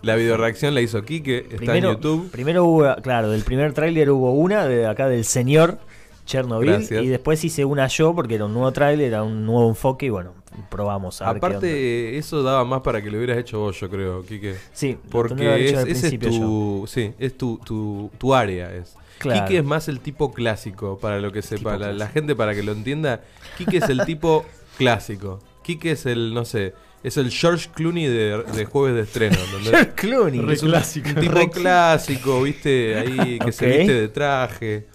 La 0.04 0.16
videoreacción 0.16 0.74
la 0.74 0.82
hizo 0.82 1.01
Quique, 1.04 1.47
está 1.49 1.78
en 1.78 1.84
YouTube. 1.86 2.30
Primero 2.30 2.66
hubo, 2.66 2.95
claro, 3.01 3.30
del 3.30 3.43
primer 3.43 3.74
tráiler 3.74 4.12
hubo 4.12 4.34
una 4.34 4.66
de 4.68 4.86
acá 4.86 5.08
del 5.08 5.24
señor 5.24 5.80
Chernobyl 6.26 6.72
Gracias. 6.72 7.04
y 7.04 7.08
después 7.08 7.43
hice 7.43 7.64
una 7.64 7.88
yo 7.88 8.14
porque 8.14 8.36
era 8.36 8.45
un 8.45 8.54
nuevo 8.54 8.72
tráiler, 8.74 9.08
era 9.08 9.24
un 9.24 9.45
nuevo 9.45 9.70
enfoque 9.70 10.08
y 10.08 10.10
bueno, 10.10 10.34
probamos 10.70 11.22
a 11.22 11.32
ver 11.32 11.39
qué 11.39 11.45
onda. 11.45 11.58
Aparte, 11.58 12.18
eso 12.18 12.43
daba 12.43 12.66
más 12.66 12.82
para 12.82 13.01
que 13.01 13.10
lo 13.10 13.18
hubieras 13.18 13.38
hecho 13.38 13.60
vos, 13.60 13.80
yo 13.80 13.89
creo, 13.89 14.24
Quique. 14.26 14.56
Sí, 14.74 14.97
Porque 15.10 15.70
es, 15.70 15.88
ese 15.88 16.08
es 16.08 16.20
yo. 16.20 16.30
tu, 16.30 16.86
sí, 16.88 17.14
es 17.18 17.38
tu, 17.38 17.58
tu, 17.64 18.12
tu 18.18 18.34
área. 18.34 18.74
Es. 18.74 18.95
Claro. 19.20 19.45
Quique 19.45 19.60
es 19.60 19.64
más 19.66 19.88
el 19.88 20.01
tipo 20.01 20.34
clásico, 20.34 20.97
para 20.97 21.22
lo 21.22 21.32
que 21.32 21.41
sepa. 21.41 21.78
La, 21.78 21.93
la 21.93 22.08
gente, 22.08 22.36
para 22.36 22.54
que 22.54 22.64
lo 22.64 22.74
entienda, 22.74 23.22
Quique 23.58 23.78
es 23.78 23.88
el 23.88 24.04
tipo 24.06 24.43
clásico. 24.78 25.39
Quique 25.62 25.91
es 25.91 26.06
el, 26.06 26.34
no 26.34 26.43
sé, 26.43 26.74
es 27.04 27.18
el 27.18 27.30
George 27.32 27.70
Clooney 27.74 28.08
de, 28.08 28.43
de 28.56 28.66
jueves 28.66 28.95
de 28.95 29.01
estreno. 29.01 29.36
George 29.64 29.89
Clooney. 29.95 30.39
Re 30.41 30.58
clásico. 30.58 31.10
un 31.10 31.16
tipo 31.16 31.49
clásico, 31.51 32.41
viste, 32.43 32.95
ahí 32.97 33.39
que 33.39 33.51
se 33.51 33.68
viste 33.68 33.93
de 33.93 34.08
traje. 34.08 34.88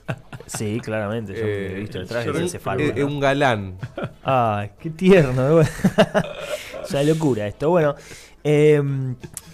Sí, 0.46 0.80
claramente, 0.82 1.34
yo 1.34 1.40
he 1.44 1.66
Eh, 1.72 1.80
visto 1.80 2.00
el 2.00 2.08
traje 2.08 2.30
hace 2.30 2.58
falta. 2.58 2.82
eh, 2.82 2.92
eh, 2.96 3.04
un 3.04 3.20
galán. 3.20 3.76
Ay, 4.22 4.70
qué 4.80 4.88
tierno. 4.90 5.56
o 5.56 6.86
sea, 6.86 7.02
locura 7.04 7.46
esto. 7.46 7.68
Bueno, 7.68 7.94
eh, 8.42 8.82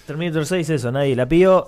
Terminator 0.06 0.46
6, 0.46 0.70
eso, 0.70 0.92
nadie 0.92 1.16
la 1.16 1.26
pidió. 1.26 1.66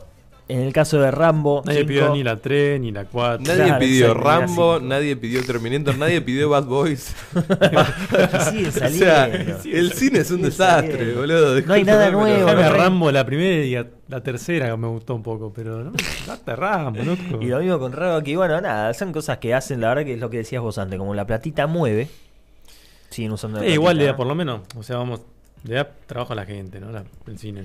En 0.48 0.60
el 0.60 0.72
caso 0.72 1.00
de 1.00 1.10
Rambo, 1.10 1.62
Nadie 1.66 1.78
5, 1.80 1.88
pidió 1.88 2.12
ni 2.14 2.22
la 2.22 2.36
3, 2.36 2.80
ni 2.80 2.92
la 2.92 3.04
4. 3.06 3.44
Nadie 3.44 3.64
Claro, 3.64 3.78
pidió 3.80 4.06
exacto, 4.12 4.28
Rambo, 4.28 4.78
nadie 4.80 5.16
pidió 5.16 5.44
Terminator, 5.44 5.98
nadie 5.98 6.20
pidió 6.20 6.48
Bad 6.50 6.66
Boys. 6.66 7.16
sigue 8.50 8.68
O 8.68 8.70
saliendo. 8.70 9.04
sea, 9.04 9.24
el 9.26 9.92
cine 9.92 10.20
es 10.20 10.30
un 10.30 10.42
desastre, 10.42 10.92
saliendo. 10.98 11.20
boludo. 11.20 11.60
No 11.62 11.74
hay 11.74 11.82
nada 11.82 12.10
nuevo, 12.12 12.52
no, 12.52 12.72
Rambo 12.72 13.10
la 13.10 13.26
primera 13.26 13.64
y 13.64 13.88
la 14.08 14.20
tercera 14.22 14.70
que 14.70 14.76
me 14.76 14.86
gustó 14.86 15.16
un 15.16 15.24
poco, 15.24 15.52
pero 15.52 15.82
no, 15.82 15.92
date 16.28 16.54
Rambo, 16.54 17.02
loco. 17.02 17.42
Y 17.42 17.46
lo 17.46 17.58
mismo 17.58 17.78
con 17.80 17.92
Rocky. 17.92 18.36
Bueno, 18.36 18.60
nada, 18.60 18.94
son 18.94 19.12
cosas 19.12 19.38
que 19.38 19.52
hacen, 19.52 19.80
la 19.80 19.88
verdad 19.88 20.04
que 20.04 20.14
es 20.14 20.20
lo 20.20 20.30
que 20.30 20.38
decías 20.38 20.62
vos 20.62 20.78
antes, 20.78 20.96
como 20.96 21.12
la 21.14 21.26
platita 21.26 21.66
mueve. 21.66 22.08
Siguen 23.10 23.32
usando 23.32 23.58
la 23.58 23.66
Eh, 23.66 23.72
igual 23.72 23.96
le 23.96 24.04
platita, 24.04 24.12
da 24.12 24.16
por 24.16 24.26
lo 24.28 24.34
menos, 24.36 24.60
o 24.76 24.82
sea, 24.84 24.96
vamos, 24.98 25.22
le 25.64 25.74
da 25.74 25.88
trabajo 26.06 26.34
a 26.34 26.36
la 26.36 26.44
gente, 26.46 26.78
¿no? 26.78 26.90
La- 26.92 27.04
el 27.26 27.36
cine. 27.38 27.64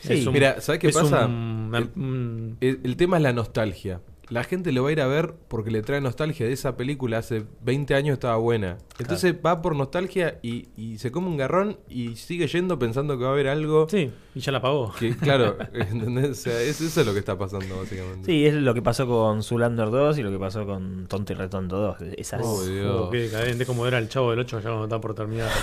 Sí. 0.00 0.26
Mira, 0.32 0.60
¿sabes 0.60 0.80
qué 0.80 0.88
es 0.88 0.96
pasa? 0.96 1.26
un- 1.26 1.72
El- 1.74 1.90
un- 2.02 2.56
El, 2.60 2.96
tema 2.96 3.16
es 3.16 3.22
la 3.22 3.32
nostalgia. 3.32 4.00
La 4.28 4.42
gente 4.42 4.72
lo 4.72 4.82
va 4.82 4.88
a 4.88 4.92
ir 4.92 5.00
a 5.00 5.06
ver 5.06 5.34
porque 5.46 5.70
le 5.70 5.82
trae 5.82 6.00
nostalgia. 6.00 6.46
De 6.46 6.52
esa 6.52 6.76
película 6.76 7.18
hace 7.18 7.44
20 7.62 7.94
años 7.94 8.14
estaba 8.14 8.36
buena. 8.38 8.76
Entonces 8.98 9.36
va 9.44 9.62
por 9.62 9.76
nostalgia 9.76 10.40
y, 10.42 10.66
y 10.76 10.98
se 10.98 11.12
come 11.12 11.28
un 11.28 11.36
garrón 11.36 11.78
y 11.88 12.16
sigue 12.16 12.48
yendo 12.48 12.76
pensando 12.76 13.16
que 13.16 13.22
va 13.22 13.30
a 13.30 13.32
haber 13.34 13.46
algo 13.46 13.86
sí, 13.88 14.10
y 14.34 14.40
ya 14.40 14.50
la 14.50 14.60
pagó. 14.60 14.92
que, 14.98 15.14
claro, 15.16 15.56
¿entendés? 15.72 16.30
O 16.30 16.34
sea, 16.34 16.60
es- 16.60 16.80
eso 16.80 17.00
es 17.02 17.06
lo 17.06 17.12
que 17.12 17.20
está 17.20 17.38
pasando 17.38 17.78
básicamente. 17.78 18.26
Sí, 18.26 18.44
es 18.46 18.54
lo 18.54 18.74
que 18.74 18.82
pasó 18.82 19.06
con 19.06 19.44
Zulander 19.44 19.90
2 19.92 20.18
y 20.18 20.22
lo 20.24 20.32
que 20.32 20.38
pasó 20.40 20.66
con 20.66 21.06
Tonto 21.06 21.32
y 21.32 21.36
Retonto 21.36 21.76
2. 21.78 21.96
Esas. 22.16 22.40
Oh, 22.44 22.64
Dios. 22.64 22.96
Oh, 23.02 23.10
qué 23.10 23.18
decadente, 23.18 23.64
como 23.64 23.86
era 23.86 23.98
el 23.98 24.08
chavo 24.08 24.30
del 24.30 24.40
8, 24.40 24.58
ya 24.58 24.62
cuando 24.70 24.84
está 24.86 25.00
por 25.00 25.14
terminar. 25.14 25.50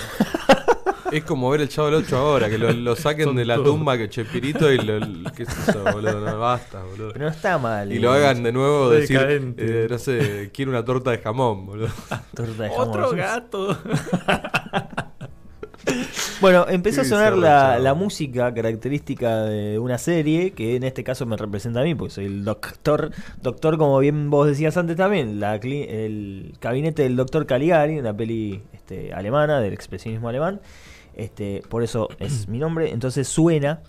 Es 1.13 1.23
como 1.23 1.49
ver 1.51 1.61
el 1.61 1.69
Chavo 1.69 1.87
del 1.91 2.03
8 2.03 2.17
ahora, 2.17 2.49
que 2.49 2.57
lo, 2.57 2.71
lo 2.71 2.95
saquen 2.95 3.25
Son 3.25 3.35
de 3.35 3.45
la 3.45 3.55
todos. 3.55 3.67
tumba 3.67 3.97
que 3.97 4.09
Chespirito 4.09 4.71
y 4.71 4.79
lo, 4.79 4.99
¿qué 5.35 5.43
es 5.43 5.49
eso, 5.69 5.83
boludo? 5.83 6.19
No, 6.21 6.39
basta, 6.39 6.81
boludo. 6.83 7.13
Pero 7.13 7.25
no 7.25 7.31
está 7.31 7.57
mal. 7.59 7.91
Y 7.91 7.99
lo 7.99 8.11
hagan 8.11 8.41
de 8.41 8.51
nuevo, 8.51 8.89
decir, 8.89 9.19
eh, 9.57 9.87
no 9.89 9.97
sé, 9.99 10.49
quiero 10.53 10.71
una 10.71 10.83
torta 10.83 11.11
de 11.11 11.19
jamón, 11.19 11.67
boludo. 11.67 11.89
torta 12.33 12.63
de 12.63 12.69
jamón. 12.69 12.87
¡Otro 12.89 13.11
gato! 13.11 13.77
Bueno, 16.39 16.65
empezó 16.69 17.01
a 17.01 17.03
sonar 17.05 17.37
la, 17.37 17.79
la 17.79 17.93
música 17.93 18.53
característica 18.53 19.43
de 19.43 19.79
una 19.79 19.97
serie 19.97 20.51
que 20.51 20.75
en 20.75 20.83
este 20.83 21.03
caso 21.03 21.25
me 21.25 21.37
representa 21.37 21.81
a 21.81 21.83
mí, 21.83 21.95
porque 21.95 22.13
soy 22.13 22.25
el 22.25 22.43
doctor. 22.43 23.11
Doctor, 23.41 23.77
como 23.77 23.99
bien 23.99 24.29
vos 24.29 24.47
decías 24.47 24.75
antes 24.77 24.97
también, 24.97 25.39
la, 25.39 25.55
el 25.55 26.53
gabinete 26.59 27.03
del 27.03 27.15
doctor 27.15 27.45
Caligari, 27.45 27.99
una 27.99 28.15
peli 28.15 28.61
este, 28.73 29.13
alemana, 29.13 29.59
del 29.61 29.73
expresionismo 29.73 30.29
alemán. 30.29 30.61
Este, 31.15 31.61
por 31.69 31.83
eso 31.83 32.09
es 32.19 32.47
mi 32.47 32.59
nombre. 32.59 32.91
Entonces 32.91 33.27
suena 33.27 33.81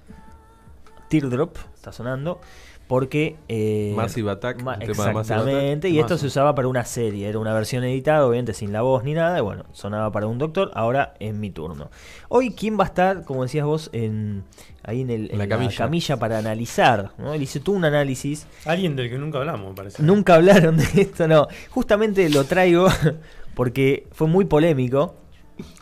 Teardrop, 1.09 1.57
está 1.75 1.93
sonando, 1.93 2.41
porque... 2.89 3.37
eh, 3.49 3.93
Massive 3.95 4.31
Attack, 4.31 4.62
ma- 4.62 4.72
Attack. 4.75 4.89
exactamente, 4.91 5.89
y 5.91 5.99
esto 6.01 6.18
se 6.18 6.27
usaba 6.27 6.55
para 6.55 6.66
una 6.68 6.85
serie, 6.85 7.29
era 7.29 7.39
una 7.39 7.53
versión 7.55 7.85
editada, 7.85 8.27
obviamente 8.27 8.53
sin 8.55 8.72
la 8.72 8.83
voz 8.83 9.05
ni 9.05 9.14
nada, 9.14 9.39
y 9.39 9.43
bueno, 9.43 9.64
sonaba 9.72 10.11
para 10.11 10.27
un 10.27 10.39
doctor, 10.39 10.70
ahora 10.75 11.14
es 11.20 11.35
mi 11.35 11.51
turno. 11.51 11.91
Hoy, 12.29 12.51
¿quién 12.51 12.79
va 12.79 12.85
a 12.85 12.87
estar, 12.89 13.25
como 13.25 13.43
decías 13.43 13.64
vos, 13.66 13.91
en, 13.93 14.45
ahí 14.83 15.03
en, 15.03 15.11
el, 15.11 15.31
En 15.31 15.39
la 15.39 15.47
camilla. 15.47 16.18
para 16.18 16.39
analizar? 16.39 17.12
¿no? 17.18 17.33
Él 17.35 17.43
hizo 17.43 17.61
todo 17.61 17.77
un 17.77 17.85
análisis, 17.85 18.47
Alguien 18.64 18.97
del 18.97 19.09
que 19.11 19.18
nunca 19.18 19.39
hablamos, 19.39 19.68
me 19.70 19.75
parece. 19.75 20.03
nunca 20.03 20.35
hablaron 20.35 20.77
de 20.79 20.85
esto, 21.03 21.29
no, 21.29 21.47
justamente 21.70 22.29
lo 22.31 22.45
traigo 22.45 22.89
porque 23.55 24.07
fue 24.12 24.27
muy 24.27 24.47
polémico. 24.47 25.16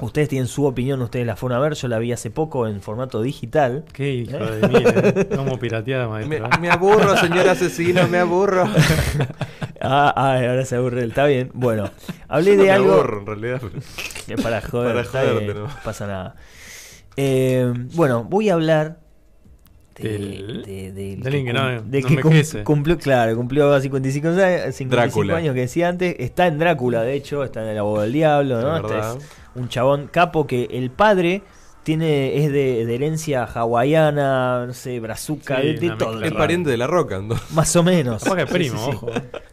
Ustedes 0.01 0.29
tienen 0.29 0.49
su 0.49 0.67
opinión, 0.67 1.01
ustedes 1.01 1.27
la 1.27 1.35
fueron 1.35 1.57
a 1.59 1.61
ver, 1.63 1.73
yo 1.75 1.89
la 1.89 1.99
vi 1.99 2.13
hace 2.13 2.31
poco 2.31 2.67
en 2.69 2.83
formato 2.83 3.23
digital. 3.23 3.85
Qué 3.93 4.13
hijo 4.13 4.37
de 4.37 4.69
mí, 4.69 4.75
eh. 4.85 5.29
Como 5.37 5.59
pirateada, 5.59 6.07
Me, 6.09 6.27
maestro. 6.27 6.61
me 6.61 6.71
aburro, 6.71 7.17
señor 7.17 7.49
asesino, 7.49 8.07
me 8.09 8.19
aburro. 8.19 8.69
Ah, 9.85 10.13
ah, 10.17 10.35
ahora 10.37 10.65
se 10.65 10.77
aburre, 10.77 11.03
él, 11.03 11.09
está 11.09 11.27
bien. 11.27 11.51
Bueno, 11.55 11.91
hablé 12.29 12.53
Yo 12.53 12.57
no 12.59 12.63
de 12.63 12.69
me 12.69 12.73
algo... 12.73 12.93
aburro, 12.93 13.19
en 13.19 13.27
realidad. 13.27 13.61
Que 14.29 14.37
para 14.37 14.61
joder, 14.71 14.95
Para 14.95 15.25
joderte, 15.25 15.55
¿no? 15.55 15.67
pasa 15.83 16.07
nada. 16.07 16.37
Eh, 17.17 17.73
bueno, 17.95 18.23
voy 18.23 18.49
a 18.49 18.55
hablar 18.55 18.99
de, 19.97 20.09
Del- 20.09 20.63
de- 20.65 20.93
de 20.93 21.23
alguien 21.27 21.47
que 21.47 21.53
cum- 21.53 21.61
no- 21.61 21.91
que 21.91 22.23
cum- 22.23 22.63
cumplió, 22.65 22.97
claro, 22.97 23.35
cumplió 23.35 23.81
55, 23.81 24.29
años- 24.29 24.75
55 24.77 24.91
Drácula. 24.95 25.37
años 25.37 25.55
que 25.55 25.61
decía 25.63 25.89
antes. 25.89 26.15
Está 26.21 26.47
en 26.47 26.61
Drácula, 26.61 27.03
de 27.03 27.15
hecho, 27.15 27.43
está 27.43 27.63
en 27.65 27.71
el 27.71 27.79
abogado 27.79 28.03
del 28.05 28.13
diablo, 28.13 28.61
¿no? 28.61 28.75
De 28.89 28.95
Este 28.95 28.99
es 29.01 29.42
un 29.55 29.69
chabón 29.69 30.09
capo 30.09 30.47
que 30.47 30.69
el 30.71 30.91
padre 30.91 31.43
tiene 31.83 32.45
es 32.45 32.53
de, 32.53 32.87
de 32.87 32.95
herencia 32.95 33.45
hawaiana, 33.45 34.67
no 34.67 34.73
sé, 34.73 35.01
brazuca, 35.01 35.61
Sí, 35.61 35.75
de, 35.75 35.91
todo. 35.97 36.23
Es 36.23 36.33
pariente 36.33 36.71
de 36.71 36.77
la 36.77 36.87
roca, 36.87 37.21
¿no? 37.21 37.35
Más 37.55 37.75
o 37.77 37.83
menos. 37.83 38.23
Capaz 38.23 38.37
que 38.37 38.43
es 38.43 38.51
primo, 38.51 38.79
sí, 38.79 38.85
sí. 38.85 38.97
ojo. 38.97 39.11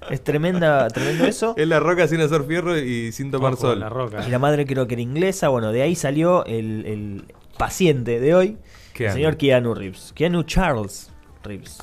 Es 0.09 0.23
tremenda, 0.23 0.87
tremendo 0.89 1.25
eso. 1.25 1.53
Es 1.57 1.67
la 1.67 1.79
roca 1.79 2.07
sin 2.07 2.21
hacer 2.21 2.43
fierro 2.43 2.77
y 2.77 3.11
sin 3.11 3.31
tomar 3.31 3.53
Ojo, 3.53 3.61
sol. 3.61 3.79
La 3.79 3.89
roca. 3.89 4.25
Y 4.27 4.29
la 4.29 4.39
madre 4.39 4.65
creo 4.65 4.87
que 4.87 4.93
era 4.93 5.01
inglesa. 5.01 5.49
Bueno, 5.49 5.71
de 5.71 5.81
ahí 5.81 5.95
salió 5.95 6.45
el, 6.45 6.85
el 6.85 7.23
paciente 7.57 8.19
de 8.19 8.35
hoy, 8.35 8.57
el 8.95 9.11
señor 9.11 9.37
Keanu 9.37 9.73
Reeves. 9.73 10.13
Keanu 10.15 10.43
Charles 10.43 11.11
Reeves. 11.43 11.79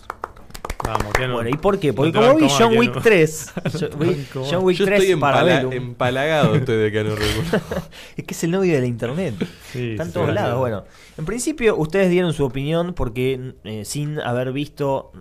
Vamos. 0.85 1.13
Bueno, 1.19 1.49
¿y 1.49 1.55
por 1.55 1.79
qué? 1.81 1.93
Porque 1.93 2.13
No 2.13 2.21
como 2.35 2.35
vi 2.37 2.49
John 2.57 2.77
Wick 2.77 2.91
Keanu. 2.93 3.03
3, 3.03 3.53
yo- 3.81 3.89
vi 3.99 4.07
Banco 4.07 4.41
más. 4.41 4.51
John 4.53 4.65
Wick 4.65 4.79
Yo 4.79 4.85
3 4.85 5.01
estoy 5.01 5.13
empala- 5.15 5.61
empalagado 5.73 6.55
estoy 6.55 6.77
de 6.77 6.93
Keanu 6.93 7.17
Reeves. 7.17 7.63
Es 8.17 8.25
que 8.25 8.35
es 8.35 8.45
el 8.45 8.51
novio 8.53 8.75
de 8.75 8.81
la 8.81 8.87
internet. 8.87 9.35
Sí, 9.73 9.91
Está 9.93 10.05
en 10.05 10.13
todos 10.13 10.33
lados. 10.33 10.59
Bueno, 10.59 10.85
en 11.19 11.25
principio 11.25 11.77
ustedes 11.77 12.11
dieron 12.11 12.33
su 12.33 12.45
opinión 12.45 12.95
porque 12.95 13.55
eh, 13.65 13.85
sin 13.85 14.21
haber 14.21 14.53
visto 14.53 15.13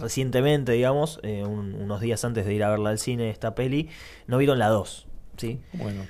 recientemente, 0.00 0.72
digamos, 0.72 1.20
eh, 1.22 1.44
un- 1.46 1.74
unos 1.74 2.00
días 2.00 2.24
antes 2.24 2.44
de 2.46 2.54
ir 2.54 2.64
a 2.64 2.70
verla 2.70 2.90
al 2.90 2.98
cine, 2.98 3.30
esta 3.30 3.54
peli, 3.54 3.88
no 4.26 4.38
vieron 4.38 4.58
la 4.58 4.68
2. 4.68 5.06
¿sí? 5.36 5.60
Bueno. 5.74 6.02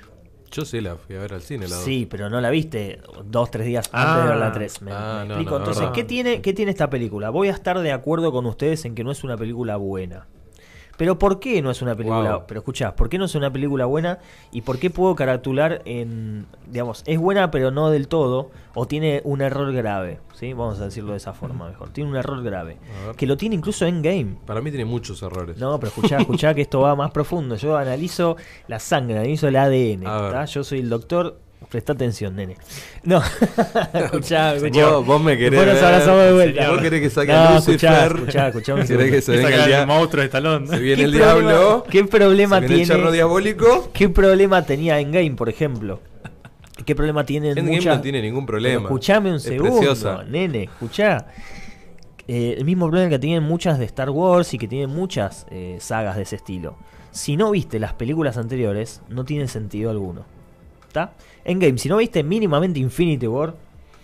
Yo 0.55 0.63
sí 0.63 0.79
la 0.79 0.95
fui 0.95 1.15
a 1.15 1.19
ver 1.19 1.33
al 1.33 1.41
cine, 1.41 1.67
la 1.67 1.75
dos. 1.75 1.83
Sí, 1.83 2.07
pero 2.09 2.29
no 2.29 2.39
la 2.39 2.49
viste 2.49 3.01
dos, 3.25 3.51
tres 3.51 3.65
días 3.67 3.89
Ah. 3.91 4.11
antes 4.13 4.23
de 4.23 4.29
ver 4.29 4.39
la 4.39 4.51
3. 4.53 4.81
¿Me, 4.83 4.91
Ah, 4.93 5.19
me 5.23 5.27
no, 5.27 5.33
explico? 5.33 5.51
no, 5.51 5.57
Entonces. 5.57 5.87
¿qué 5.93 6.03
tiene, 6.05 6.41
¿qué 6.41 6.53
tiene 6.53 6.71
esta 6.71 6.89
película? 6.89 7.29
Voy 7.29 7.49
a 7.49 7.51
estar 7.51 7.77
de 7.79 7.91
acuerdo 7.91 8.31
con 8.31 8.45
ustedes 8.45 8.85
en 8.85 8.95
que 8.95 9.03
no 9.03 9.11
es 9.11 9.23
una 9.25 9.35
película 9.35 9.75
buena. 9.75 10.27
Pero 10.97 11.19
¿por 11.19 11.39
qué 11.39 11.61
no 11.61 11.71
es 11.71 11.81
una 11.81 11.95
película? 11.95 12.37
Wow. 12.37 12.43
Pero 12.47 12.59
escuchá, 12.59 12.95
¿por 12.95 13.09
qué 13.09 13.17
no 13.17 13.25
es 13.25 13.35
una 13.35 13.51
película 13.51 13.85
buena? 13.85 14.19
¿Y 14.51 14.61
por 14.61 14.79
qué 14.79 14.89
puedo 14.89 15.15
caratular 15.15 15.81
en, 15.85 16.45
digamos, 16.67 17.03
es 17.05 17.19
buena 17.19 17.51
pero 17.51 17.71
no 17.71 17.89
del 17.89 18.07
todo? 18.07 18.51
¿O 18.73 18.87
tiene 18.87 19.21
un 19.23 19.41
error 19.41 19.71
grave? 19.73 20.19
¿Sí? 20.33 20.53
Vamos 20.53 20.79
a 20.79 20.85
decirlo 20.85 21.11
de 21.11 21.17
esa 21.17 21.33
forma 21.33 21.67
mejor. 21.67 21.89
Tiene 21.89 22.09
un 22.09 22.15
error 22.15 22.41
grave. 22.43 22.77
Que 23.17 23.25
lo 23.25 23.37
tiene 23.37 23.55
incluso 23.55 23.85
en 23.85 24.01
game. 24.01 24.37
Para 24.45 24.61
mí 24.61 24.69
tiene 24.69 24.85
muchos 24.85 25.21
errores. 25.23 25.57
No, 25.57 25.79
pero 25.79 25.89
escuchá, 25.89 26.17
escuchá 26.17 26.53
que 26.53 26.61
esto 26.61 26.81
va 26.81 26.95
más 26.95 27.11
profundo. 27.11 27.55
Yo 27.55 27.77
analizo 27.77 28.35
la 28.67 28.79
sangre, 28.79 29.19
analizo 29.19 29.47
el 29.47 29.55
ADN. 29.55 30.45
Yo 30.47 30.63
soy 30.63 30.79
el 30.79 30.89
doctor. 30.89 31.39
Presta 31.69 31.93
atención, 31.93 32.35
nene. 32.35 32.55
No, 33.03 33.21
escuchá, 33.93 34.55
escuchá. 34.55 34.87
Vos, 34.89 35.05
vos 35.05 35.21
me 35.21 35.37
querés 35.37 35.59
ver. 35.59 35.69
abrazamos 35.83 36.23
de 36.23 36.33
vuelta. 36.33 36.69
Vos 36.71 36.81
querés 36.81 37.01
que 37.01 37.09
saque 37.09 37.31
No, 37.33 37.37
a 37.39 37.57
escuchá, 37.57 37.91
Lucifer. 38.07 38.15
escuchá, 38.17 38.47
escuchá 38.47 38.73
un 38.75 38.83
Querés 38.87 39.11
que 39.11 39.21
se 39.21 39.31
venga 39.37 39.49
el, 39.49 39.65
dia- 39.65 39.81
el 39.81 39.87
monstruo 39.87 40.21
de 40.21 40.25
Stallone. 40.27 40.67
se 40.67 40.79
viene 40.79 40.97
¿Qué 40.97 41.03
el 41.03 41.11
problema- 41.13 41.51
diablo. 41.51 41.83
¿Qué 41.89 42.03
problema 42.05 42.55
se 42.59 42.67
viene 42.67 42.81
el 42.83 42.87
tiene? 42.87 42.99
charro 43.01 43.11
diabólico. 43.11 43.89
¿Qué 43.93 44.09
problema 44.09 44.61
tenía 44.65 44.99
en 44.99 45.11
game, 45.11 45.31
por 45.31 45.49
ejemplo? 45.49 46.01
¿Qué 46.85 46.93
problema 46.95 47.25
tiene 47.25 47.51
en 47.51 47.57
Endgame 47.57 47.77
muchas... 47.77 47.95
no 47.97 48.01
tiene 48.01 48.21
ningún 48.21 48.45
Pero 48.45 48.57
problema. 48.57 48.81
escuchame 48.83 49.29
un 49.31 49.37
Es 49.37 49.43
segundo, 49.43 49.77
preciosa. 49.77 50.23
nene, 50.29 50.63
escuchá. 50.63 51.27
Eh, 52.27 52.55
el 52.57 52.65
mismo 52.65 52.87
problema 52.87 53.09
que 53.09 53.19
tienen 53.19 53.43
muchas 53.43 53.79
de 53.79 53.85
Star 53.85 54.09
Wars 54.11 54.53
y 54.53 54.57
que 54.57 54.67
tienen 54.67 54.89
muchas 54.89 55.45
eh, 55.51 55.77
sagas 55.79 56.15
de 56.15 56.23
ese 56.23 56.35
estilo. 56.35 56.77
Si 57.11 57.37
no 57.37 57.51
viste 57.51 57.79
las 57.79 57.93
películas 57.93 58.37
anteriores, 58.37 59.01
no 59.09 59.25
tiene 59.25 59.47
sentido 59.47 59.89
alguno. 59.89 60.25
¿Está? 60.95 61.13
En 61.43 61.59
game, 61.59 61.77
si 61.77 61.89
no 61.89 61.97
viste 61.97 62.23
mínimamente 62.23 62.79
Infinity 62.79 63.27
War, 63.27 63.53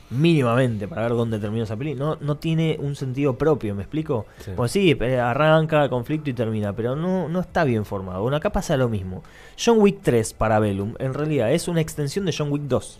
mínimamente 0.09 0.89
para 0.89 1.03
ver 1.03 1.11
dónde 1.11 1.39
terminó 1.39 1.63
esa 1.63 1.77
peli, 1.77 1.95
no, 1.95 2.17
no 2.19 2.35
tiene 2.35 2.77
un 2.81 2.97
sentido 2.97 3.37
propio, 3.37 3.73
¿me 3.73 3.83
explico? 3.83 4.25
Sí. 4.39 4.51
Pues 4.57 4.73
sí, 4.73 4.97
eh, 4.99 5.17
arranca, 5.17 5.87
conflicto 5.87 6.29
y 6.29 6.33
termina, 6.33 6.73
pero 6.73 6.97
no, 6.97 7.29
no 7.29 7.39
está 7.39 7.63
bien 7.63 7.85
formado. 7.85 8.21
Bueno, 8.21 8.35
acá 8.35 8.51
pasa 8.51 8.75
lo 8.75 8.89
mismo. 8.89 9.23
John 9.57 9.79
Wick 9.79 9.99
3 10.01 10.33
para 10.33 10.59
Bellum, 10.59 10.95
en 10.99 11.13
realidad 11.13 11.53
es 11.53 11.69
una 11.69 11.79
extensión 11.79 12.25
de 12.25 12.35
John 12.37 12.51
Wick 12.51 12.63
2. 12.63 12.99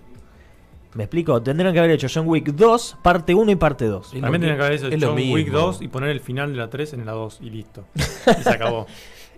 ¿Me 0.94 1.04
explico? 1.04 1.42
Tendrían 1.42 1.74
que 1.74 1.80
haber 1.80 1.92
hecho 1.92 2.08
John 2.14 2.28
Wick 2.28 2.48
2, 2.48 2.98
parte 3.02 3.34
1 3.34 3.52
y 3.52 3.56
parte 3.56 3.86
2. 3.86 4.08
Es 4.08 4.14
lo 4.14 4.22
También 4.22 4.42
tenían 4.42 4.58
que 4.58 4.64
haber 4.64 4.78
hecho 4.78 4.90
John 5.00 5.16
Wick 5.16 5.48
mismo. 5.48 5.60
2 5.60 5.82
y 5.82 5.88
poner 5.90 6.10
el 6.10 6.20
final 6.22 6.52
de 6.52 6.58
la 6.58 6.70
3 6.70 6.94
en 6.94 7.06
la 7.06 7.12
2 7.12 7.40
y 7.42 7.50
listo. 7.50 7.86
Y 7.96 8.44
se 8.44 8.50
acabó. 8.50 8.88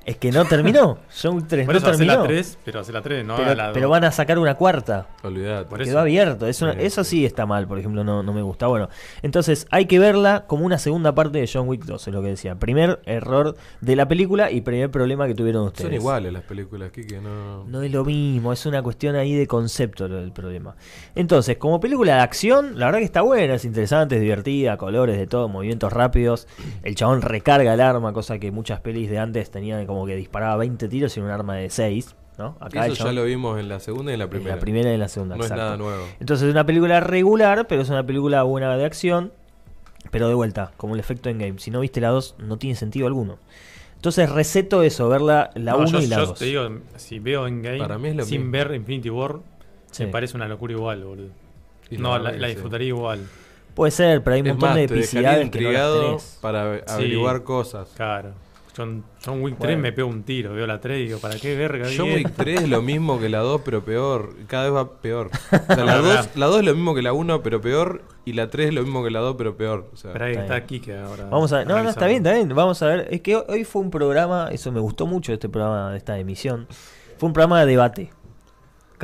Es 0.05 0.17
que 0.17 0.31
no 0.31 0.43
terminó. 0.45 0.97
John 1.21 1.35
Wick 1.37 1.47
3 1.47 1.65
Por 1.65 1.75
no 1.75 1.77
eso 1.79 1.87
hacer 1.87 1.97
terminó. 1.99 2.21
la 2.23 2.27
3, 2.27 2.57
pero 2.65 2.79
hacer 2.81 2.93
la 2.93 3.01
3, 3.01 3.25
no 3.25 3.35
pero, 3.37 3.55
la 3.55 3.63
2. 3.67 3.73
pero 3.73 3.89
van 3.89 4.03
a 4.03 4.11
sacar 4.11 4.37
una 4.37 4.55
cuarta. 4.55 5.07
Olvidate. 5.23 5.69
Por 5.69 5.81
eso. 5.81 5.89
Quedó 5.91 5.99
abierto. 5.99 6.45
Es 6.47 6.61
una- 6.61 6.73
Sí. 6.73 6.79
Eso 6.81 7.03
sí 7.03 7.25
está 7.25 7.45
mal, 7.45 7.67
por 7.67 7.79
ejemplo, 7.79 8.03
no, 8.03 8.21
no 8.23 8.33
me 8.33 8.41
gusta. 8.41 8.67
Bueno, 8.67 8.89
entonces 9.21 9.65
hay 9.71 9.85
que 9.85 9.99
verla 9.99 10.45
como 10.47 10.65
una 10.65 10.77
segunda 10.77 11.13
parte 11.15 11.39
de 11.39 11.49
John 11.51 11.67
Wick 11.69 11.85
2, 11.85 12.07
es 12.07 12.13
lo 12.13 12.21
que 12.21 12.29
decía. 12.29 12.55
Primer 12.55 12.99
error 13.05 13.55
de 13.81 13.95
la 13.95 14.07
película 14.07 14.51
y 14.51 14.61
primer 14.61 14.91
problema 14.91 15.27
que 15.27 15.35
tuvieron 15.35 15.63
ustedes. 15.67 15.85
Son 15.87 15.93
iguales 15.93 16.33
las 16.33 16.43
películas, 16.43 16.91
Kike, 16.91 17.21
no... 17.21 17.63
No 17.65 17.81
es 17.81 17.91
lo 17.91 18.03
mismo, 18.03 18.51
es 18.51 18.65
una 18.65 18.81
cuestión 18.83 19.15
ahí 19.15 19.33
de 19.35 19.47
concepto 19.47 20.07
lo 20.07 20.17
del 20.17 20.31
problema. 20.33 20.75
Entonces, 21.15 21.57
como 21.57 21.79
película 21.79 22.15
de 22.15 22.21
acción, 22.21 22.77
la 22.79 22.87
verdad 22.87 22.99
que 22.99 23.05
está 23.05 23.21
buena, 23.21 23.53
es 23.53 23.65
interesante, 23.65 24.15
es 24.15 24.21
divertida, 24.21 24.75
colores 24.77 25.17
de 25.17 25.27
todo, 25.27 25.47
movimientos 25.47 25.93
rápidos. 25.93 26.47
El 26.83 26.95
chabón 26.95 27.21
recarga 27.21 27.73
el 27.73 27.81
arma, 27.81 28.11
cosa 28.13 28.39
que 28.39 28.51
muchas 28.51 28.81
pelis 28.81 29.09
de 29.09 29.19
antes 29.19 29.49
tenían 29.51 29.85
como 29.85 29.92
que 30.05 30.15
disparaba 30.15 30.57
20 30.57 30.87
tiros 30.89 31.15
y 31.17 31.19
un 31.19 31.29
arma 31.29 31.55
de 31.55 31.69
6, 31.69 32.15
¿no? 32.37 32.57
Acá 32.59 32.87
Eso 32.87 33.05
ya 33.05 33.11
lo 33.11 33.23
vimos 33.25 33.59
en 33.59 33.69
la 33.69 33.79
segunda 33.79 34.11
y 34.11 34.13
en 34.13 34.19
la 34.19 34.25
en 34.25 34.29
primera. 34.31 34.55
la 34.55 34.61
primera 34.61 34.89
y 34.91 34.93
en 34.95 34.99
la 34.99 35.07
segunda. 35.07 35.35
No 35.35 35.41
es 35.43 35.51
exacto. 35.51 35.63
nada 35.63 35.77
nuevo. 35.77 36.03
Entonces 36.19 36.47
es 36.47 36.51
una 36.53 36.65
película 36.65 36.99
regular, 36.99 37.67
pero 37.67 37.81
es 37.81 37.89
una 37.89 38.05
película 38.05 38.43
buena 38.43 38.75
de 38.75 38.85
acción. 38.85 39.31
Pero 40.11 40.27
de 40.27 40.33
vuelta, 40.33 40.71
como 40.77 40.95
el 40.95 40.99
efecto 40.99 41.29
en 41.29 41.37
game. 41.39 41.59
Si 41.59 41.71
no 41.71 41.79
viste 41.79 42.01
la 42.01 42.09
2, 42.09 42.35
no 42.39 42.57
tiene 42.57 42.75
sentido 42.75 43.07
alguno. 43.07 43.37
Entonces 43.95 44.29
receto 44.29 44.83
eso, 44.83 45.07
ver 45.07 45.21
la 45.21 45.51
No, 45.55 45.77
1 45.77 45.87
yo, 45.87 45.99
y 46.01 46.07
la 46.07 46.17
yo 46.17 46.25
2. 46.27 46.39
te 46.39 46.45
digo, 46.45 46.69
si 46.97 47.19
veo 47.19 47.47
en 47.47 47.61
game 47.61 47.77
Para 47.77 47.97
mí 47.97 48.09
es 48.09 48.15
lo 48.17 48.25
sin 48.25 48.41
mismo. 48.41 48.51
ver 48.51 48.75
Infinity 48.75 49.09
War, 49.09 49.37
Sí. 49.91 50.03
me 50.05 50.11
parece 50.11 50.35
una 50.35 50.47
locura 50.49 50.73
igual, 50.73 51.03
boludo. 51.05 51.29
Y 51.89 51.97
No, 51.97 52.17
la, 52.19 52.31
disfrutaría 52.47 52.89
igual. 52.89 53.21
Puede 53.75 53.91
ser, 53.91 54.21
pero 54.23 54.35
hay 54.35 54.41
un 54.41 54.47
Es 54.47 54.53
montón 54.53 54.69
más, 54.69 54.75
de 54.75 54.83
epicidades 54.83 55.13
que 55.13 55.21
no 55.21 55.31
las 55.37 55.45
intrigado 55.45 56.05
tenés. 56.05 56.37
para 56.41 56.77
Sí. 56.79 56.83
averiguar 56.87 57.43
cosas. 57.43 57.89
Claro. 57.95 58.33
John, 58.75 59.03
John 59.23 59.41
Wick 59.41 59.55
3 59.57 59.67
Bueno. 59.67 59.81
me 59.81 59.91
pego 59.91 60.07
un 60.09 60.23
tiro, 60.23 60.53
veo 60.53 60.65
la 60.65 60.79
3 60.81 60.99
y 60.99 61.03
digo, 61.05 61.19
¿para 61.19 61.35
qué 61.37 61.55
verga? 61.55 61.87
John 61.95 62.07
Wick 62.07 62.27
esto? 62.27 62.43
3 62.43 62.61
es 62.63 62.69
lo 62.69 62.81
mismo 62.81 63.19
que 63.19 63.29
la 63.29 63.39
2, 63.39 63.61
pero 63.63 63.85
peor. 63.85 64.35
Cada 64.47 64.63
vez 64.65 64.73
va 64.73 64.91
peor. 65.01 65.29
O 65.69 65.75
sea, 65.75 65.85
la, 65.85 65.95
No, 65.97 66.01
2, 66.01 66.15
no. 66.35 66.39
la 66.39 66.45
2 66.47 66.59
es 66.59 66.65
lo 66.65 66.73
mismo 66.73 66.95
que 66.95 67.01
la 67.03 67.13
1, 67.13 67.43
pero 67.43 67.61
peor. 67.61 68.01
Y 68.25 68.33
la 68.33 68.49
3 68.49 68.69
es 68.69 68.73
lo 68.73 68.81
mismo 68.83 69.03
que 69.03 69.11
la 69.11 69.19
2, 69.19 69.35
pero 69.37 69.55
peor. 69.55 69.89
O 69.93 69.97
sea, 69.97 70.11
Pero 70.13 70.25
ahí 70.25 70.31
Está 70.31 70.43
está. 70.57 70.65
Kike 70.65 70.97
ahora. 70.97 71.25
Vamos 71.29 71.53
a 71.53 71.57
ver. 71.59 71.67
No, 71.67 71.81
no, 71.83 71.89
está 71.89 72.07
bien, 72.07 72.25
está 72.25 72.33
bien. 72.33 72.49
Vamos 72.55 72.81
a 72.81 72.87
ver. 72.87 73.07
Es 73.11 73.21
que 73.21 73.35
hoy- 73.35 73.43
hoy 73.47 73.63
fue 73.63 73.81
un 73.81 73.91
programa, 73.91 74.49
eso 74.51 74.71
me 74.71 74.79
gustó 74.79 75.05
mucho 75.05 75.33
este 75.33 75.49
programa, 75.49 75.91
de 75.91 75.97
esta 75.97 76.17
emisión. 76.17 76.67
Fue 77.17 77.27
un 77.27 77.33
programa 77.33 77.59
de 77.61 77.65
debate. 77.67 78.11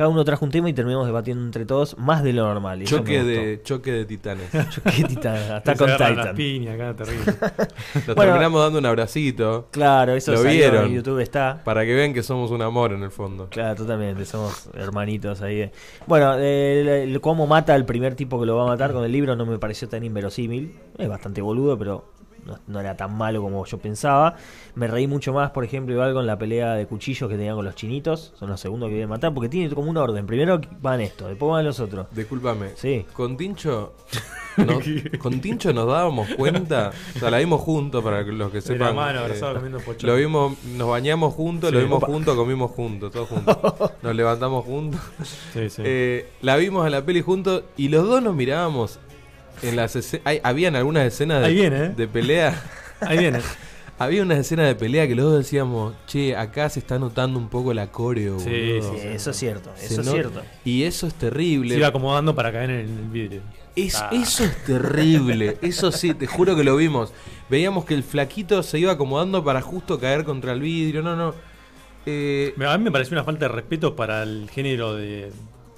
Cada 0.00 0.08
uno 0.08 0.24
trajo 0.24 0.46
un 0.46 0.50
tema 0.50 0.66
y 0.70 0.72
terminamos 0.72 1.04
debatiendo 1.06 1.44
entre 1.44 1.66
todos 1.66 1.98
más 1.98 2.22
de 2.22 2.32
lo 2.32 2.42
normal. 2.46 2.82
choque, 2.84 3.22
de, 3.22 3.60
choque 3.62 3.92
de 3.92 4.06
titanes. 4.06 4.48
Choque 4.70 4.92
de 5.02 5.04
titán, 5.04 5.36
hasta 5.52 5.74
con 5.76 5.90
Titan. 5.90 6.34
piñas 6.34 6.74
acá, 6.76 6.96
terrible. 6.96 7.24
Nos 8.06 8.06
Bueno. 8.06 8.22
terminamos 8.22 8.62
dando 8.62 8.78
un 8.78 8.86
abracito. 8.86 9.68
Claro, 9.70 10.14
eso 10.14 10.32
Lo 10.32 10.38
salió 10.38 10.52
vieron. 10.52 10.86
en 10.86 10.92
YouTube 10.94 11.18
está. 11.20 11.60
Para 11.64 11.84
que 11.84 11.92
vean 11.94 12.14
que 12.14 12.22
somos 12.22 12.50
un 12.50 12.62
amor 12.62 12.94
en 12.94 13.02
el 13.02 13.10
fondo. 13.10 13.48
Claro, 13.50 13.74
totalmente, 13.74 14.24
somos 14.24 14.70
hermanitos 14.72 15.42
ahí. 15.42 15.70
Bueno, 16.06 16.32
el, 16.36 16.88
el- 16.88 17.20
cómo 17.20 17.46
mata 17.46 17.74
al 17.74 17.84
primer 17.84 18.14
tipo 18.14 18.40
que 18.40 18.46
lo 18.46 18.56
va 18.56 18.62
a 18.62 18.68
matar 18.68 18.94
con 18.94 19.04
el 19.04 19.12
libro 19.12 19.36
no 19.36 19.44
me 19.44 19.58
pareció 19.58 19.86
tan 19.86 20.02
inverosímil. 20.02 20.76
Es 20.96 21.10
bastante 21.10 21.42
boludo, 21.42 21.76
pero 21.76 22.06
no, 22.50 22.58
no 22.66 22.80
era 22.80 22.96
tan 22.96 23.16
malo 23.16 23.40
como 23.42 23.64
yo 23.64 23.78
pensaba. 23.78 24.34
Me 24.74 24.86
reí 24.86 25.06
mucho 25.06 25.32
más, 25.32 25.50
por 25.52 25.64
ejemplo, 25.64 25.94
igual 25.94 26.12
con 26.12 26.26
la 26.26 26.38
pelea 26.38 26.74
de 26.74 26.86
cuchillos 26.86 27.28
que 27.30 27.36
tenían 27.36 27.56
con 27.56 27.64
los 27.64 27.74
chinitos. 27.74 28.32
Son 28.38 28.48
los 28.50 28.60
segundos 28.60 28.88
que 28.88 28.94
vienen 28.94 29.10
a 29.10 29.14
matar, 29.14 29.32
porque 29.34 29.48
tiene 29.48 29.74
como 29.74 29.90
un 29.90 29.96
orden. 29.96 30.26
Primero 30.26 30.60
van 30.82 31.00
estos, 31.00 31.28
después 31.28 31.50
van 31.50 31.64
los 31.64 31.80
otros. 31.80 32.06
Discúlpame. 32.12 32.70
Sí. 32.76 33.06
Con 33.12 33.36
Tincho. 33.36 33.94
nos- 34.56 34.84
con 35.18 35.40
Tincho 35.40 35.72
nos 35.72 35.86
dábamos 35.86 36.28
cuenta. 36.36 36.90
O 37.16 37.18
sea, 37.18 37.30
la 37.30 37.38
vimos 37.38 37.60
juntos 37.60 38.02
para 38.04 38.22
los 38.22 38.50
que 38.50 38.60
sepan. 38.60 38.94
mano, 38.96 39.20
eh, 39.20 39.22
abrazado, 39.24 39.54
comiendo 39.54 39.78
pochón. 39.80 40.10
Lo 40.10 40.16
vimos, 40.16 40.64
nos 40.76 40.88
bañamos 40.88 41.34
juntos, 41.34 41.72
lo 41.72 41.78
vimos 41.80 42.02
juntos, 42.04 42.36
comimos 42.36 42.70
juntos, 42.72 43.10
todos 43.12 43.28
juntos. 43.28 43.56
Nos 44.02 44.14
levantamos 44.14 44.64
juntos. 44.64 45.00
Sí, 45.52 45.68
sí. 45.70 45.82
Eh, 45.84 46.28
la 46.42 46.56
vimos 46.56 46.84
a 46.86 46.90
la 46.90 47.04
peli 47.04 47.20
juntos 47.20 47.62
y 47.76 47.88
los 47.88 48.06
dos 48.06 48.22
nos 48.22 48.34
mirábamos. 48.34 48.98
En 49.62 49.76
las 49.76 49.96
hay- 50.24 50.40
habían 50.42 50.76
algunas 50.76 51.06
escenas 51.06 51.40
de, 51.40 51.46
Ahí 51.46 51.54
viene, 51.54 51.84
¿eh? 51.84 51.88
de 51.96 52.08
pelea. 52.08 52.62
Ahí 53.00 53.18
viene. 53.18 53.40
Había 53.98 54.22
unas 54.22 54.38
escenas 54.38 54.66
de 54.66 54.74
pelea 54.74 55.06
que 55.06 55.14
los 55.14 55.26
dos 55.26 55.36
decíamos, 55.36 55.92
che, 56.06 56.34
acá 56.34 56.70
se 56.70 56.78
está 56.80 56.98
notando 56.98 57.38
un 57.38 57.50
poco 57.50 57.74
la 57.74 57.88
coreo. 57.92 58.38
Sí, 58.40 58.48
boludo". 58.48 58.94
Sí, 58.94 59.06
eso 59.08 59.30
es 59.30 59.36
cierto, 59.36 59.70
Se 59.76 59.86
eso 59.86 60.00
es 60.00 60.06
no- 60.06 60.12
cierto. 60.14 60.42
Y 60.64 60.84
eso 60.84 61.06
es 61.06 61.12
terrible. 61.12 61.72
Se 61.74 61.78
iba 61.78 61.88
acomodando 61.88 62.34
para 62.34 62.50
caer 62.50 62.70
en 62.70 62.80
el 62.80 63.08
vidrio. 63.10 63.42
Es- 63.76 63.96
Ah. 63.96 64.08
Eso 64.10 64.44
es 64.44 64.56
terrible. 64.64 65.58
Eso 65.62 65.92
sí, 65.92 66.14
te 66.14 66.26
juro 66.26 66.56
que 66.56 66.64
lo 66.64 66.76
vimos. 66.76 67.12
Veíamos 67.50 67.84
que 67.84 67.92
el 67.92 68.02
flaquito 68.02 68.62
se 68.62 68.78
iba 68.78 68.92
acomodando 68.92 69.44
para 69.44 69.60
justo 69.60 70.00
caer 70.00 70.24
contra 70.24 70.52
el 70.54 70.60
vidrio. 70.60 71.02
No, 71.02 71.14
no. 71.14 71.34
Eh, 72.06 72.54
A 72.66 72.78
mí 72.78 72.84
me 72.84 72.90
pareció 72.90 73.14
una 73.14 73.24
falta 73.24 73.48
de 73.48 73.52
respeto 73.54 73.94
para 73.96 74.22
el 74.22 74.48
género 74.50 74.94
de, 74.94 75.30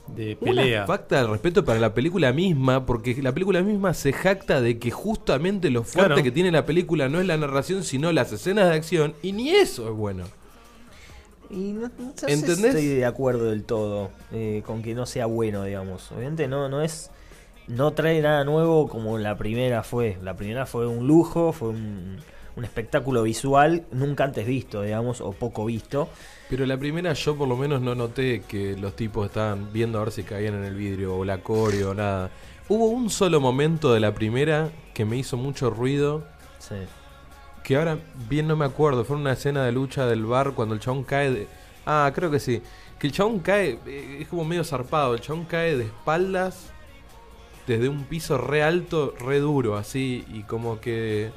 de 0.07 0.37
una 0.41 0.65
pelea. 0.65 0.87
falta 0.87 1.23
de 1.23 1.29
respeto 1.29 1.65
para 1.65 1.81
la 1.81 1.95
película 1.95 2.33
misma, 2.33 2.85
porque 2.87 3.16
la 3.23 3.33
película 3.33 3.62
misma 3.62 3.95
se 3.95 4.12
jacta 4.12 4.61
de 4.61 4.79
que 4.79 4.91
justamente 4.91 5.70
lo 5.70 5.85
fuerte 5.85 6.15
Claro. 6.15 6.23
que 6.23 6.31
tiene 6.31 6.51
la 6.51 6.66
película 6.66 7.09
no 7.09 7.20
es 7.20 7.27
la 7.27 7.37
narración, 7.37 7.85
sino 7.85 8.12
las 8.12 8.33
escenas 8.33 8.69
de 8.70 8.74
acción, 8.77 9.15
y 9.23 9.33
ni 9.33 9.51
eso 9.51 9.89
es 9.89 9.95
bueno. 9.97 10.24
Y 11.51 11.73
no, 11.73 11.91
no 11.99 12.12
sé 12.16 12.27
si 12.27 12.33
¿Entendés? 12.33 12.65
estoy 12.74 12.87
de 12.87 13.05
acuerdo 13.05 13.45
del 13.51 13.65
todo 13.65 14.11
eh, 14.33 14.62
con 14.66 14.83
que 14.83 14.95
no 14.95 15.05
sea 15.07 15.27
bueno, 15.27 15.65
digamos. 15.65 16.11
Obviamente 16.12 16.49
no, 16.49 16.69
no 16.69 16.83
es 16.83 17.11
no 17.69 17.93
trae 17.93 18.20
nada 18.23 18.45
nuevo 18.45 18.89
como 18.89 19.19
la 19.19 19.37
primera 19.37 19.83
fue. 19.83 20.19
La 20.23 20.35
primera 20.37 20.66
fue 20.66 20.87
un 20.87 21.07
lujo, 21.07 21.53
fue 21.53 21.69
un, 21.70 22.16
un 22.57 22.65
espectáculo 22.65 23.23
visual 23.23 23.85
nunca 23.93 24.24
antes 24.24 24.47
visto, 24.47 24.83
digamos, 24.83 25.20
o 25.20 25.33
poco 25.33 25.65
visto. 25.66 26.09
Pero 26.53 26.66
la 26.66 26.77
primera 26.77 27.15
yo 27.15 27.35
por 27.35 27.49
lo 27.49 27.57
menos 27.57 27.81
no 27.81 27.95
noté 27.95 28.43
que 28.47 28.77
los 28.77 28.95
tipos 28.95 29.24
estaban 29.24 29.73
viendo 29.73 29.99
a 29.99 30.05
ver 30.05 30.12
si 30.12 30.23
caían 30.23 30.53
en 30.53 30.65
el 30.65 30.74
vidrio 30.74 31.16
o 31.16 31.24
la 31.24 31.39
coreo 31.39 31.93
o 31.93 31.95
nada. 31.95 32.31
Hubo 32.69 32.89
un 32.89 33.09
solo 33.09 33.41
momento 33.41 33.95
de 33.95 34.01
la 34.01 34.12
primera 34.12 34.70
que 34.93 35.07
me 35.07 35.16
hizo 35.16 35.39
mucho 35.39 35.70
ruido, 35.70 36.24
Sí. 36.59 36.74
que 37.65 37.77
ahora 37.77 37.97
bien 38.29 38.49
no 38.49 38.55
me 38.55 38.66
acuerdo, 38.66 39.07
fue 39.07 39.16
una 39.16 39.33
escena 39.33 39.65
de 39.65 39.73
lucha 39.73 40.05
del 40.05 40.27
bar 40.27 40.53
cuando 40.53 40.74
el 40.74 40.81
chabón 40.83 41.05
cae 41.05 41.31
de... 41.31 41.49
Ah, 41.87 42.12
creo 42.15 42.31
que 42.31 42.39
sí. 42.39 42.61
Que 42.99 43.07
el 43.07 43.15
chabón 43.15 43.39
cae, 43.39 43.79
eh, 43.87 44.19
es 44.20 44.29
como 44.29 44.45
medio 44.45 44.62
zarpado, 44.62 45.15
el 45.15 45.23
chabón 45.23 45.47
cae 45.47 45.79
de 45.79 45.85
espaldas 45.85 46.70
desde 47.66 47.89
un 47.89 48.05
piso 48.05 48.37
re 48.37 48.62
alto, 48.62 49.15
re 49.20 49.39
duro, 49.41 49.79
así, 49.79 50.27
y 50.31 50.43
como 50.43 50.81
que... 50.81 51.31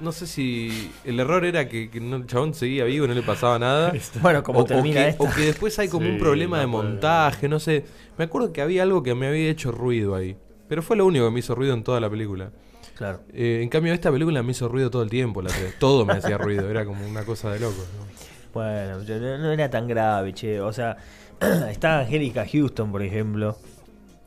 No 0.00 0.12
sé 0.12 0.26
si 0.26 0.90
el 1.04 1.18
error 1.18 1.44
era 1.44 1.68
que, 1.68 1.90
que 1.90 2.00
no- 2.00 2.16
el 2.16 2.26
chabón 2.26 2.54
seguía 2.54 2.84
vivo 2.84 3.04
y 3.04 3.08
no 3.08 3.14
le 3.14 3.22
pasaba 3.22 3.58
nada. 3.58 3.92
Bueno, 4.22 4.42
como 4.42 4.60
o, 4.60 4.62
o 4.62 4.64
termina 4.64 5.02
que, 5.04 5.08
esta. 5.10 5.24
o 5.24 5.30
que 5.34 5.40
después 5.42 5.78
hay 5.78 5.88
como 5.88 6.08
un 6.08 6.18
problema 6.18 6.60
de 6.60 6.66
montaje, 6.66 7.48
no 7.48 7.58
sé. 7.58 7.84
Me 8.16 8.24
acuerdo 8.24 8.52
que 8.52 8.62
había 8.62 8.82
algo 8.84 9.02
que 9.02 9.14
me 9.14 9.26
había 9.26 9.48
hecho 9.50 9.72
ruido 9.72 10.14
ahí. 10.14 10.36
Pero 10.68 10.82
fue 10.82 10.96
lo 10.96 11.06
único 11.06 11.24
que 11.24 11.30
me 11.32 11.40
hizo 11.40 11.54
ruido 11.54 11.74
en 11.74 11.82
toda 11.82 11.98
la 12.00 12.08
película. 12.10 12.50
Claro. 12.96 13.20
Eh, 13.32 13.60
en 13.62 13.68
cambio, 13.68 13.92
esta 13.94 14.10
película 14.12 14.42
me 14.42 14.50
hizo 14.52 14.68
ruido 14.68 14.90
todo 14.90 15.02
el 15.02 15.10
tiempo. 15.10 15.40
La. 15.40 15.50
Todo 15.78 16.04
me 16.04 16.14
hacía 16.14 16.36
ruido. 16.38 16.68
Era 16.68 16.84
como 16.84 17.06
una 17.06 17.24
cosa 17.24 17.50
de 17.52 17.60
loco. 17.60 17.76
¿no? 17.96 18.06
Bueno, 18.52 19.02
yo- 19.04 19.18
no, 19.18 19.38
no 19.38 19.52
era 19.52 19.70
tan 19.70 19.86
grave, 19.88 20.32
che. 20.34 20.60
O 20.60 20.72
sea, 20.72 20.96
está 21.70 22.00
Angélica 22.00 22.44
Houston, 22.50 22.90
por 22.92 23.02
ejemplo. 23.02 23.56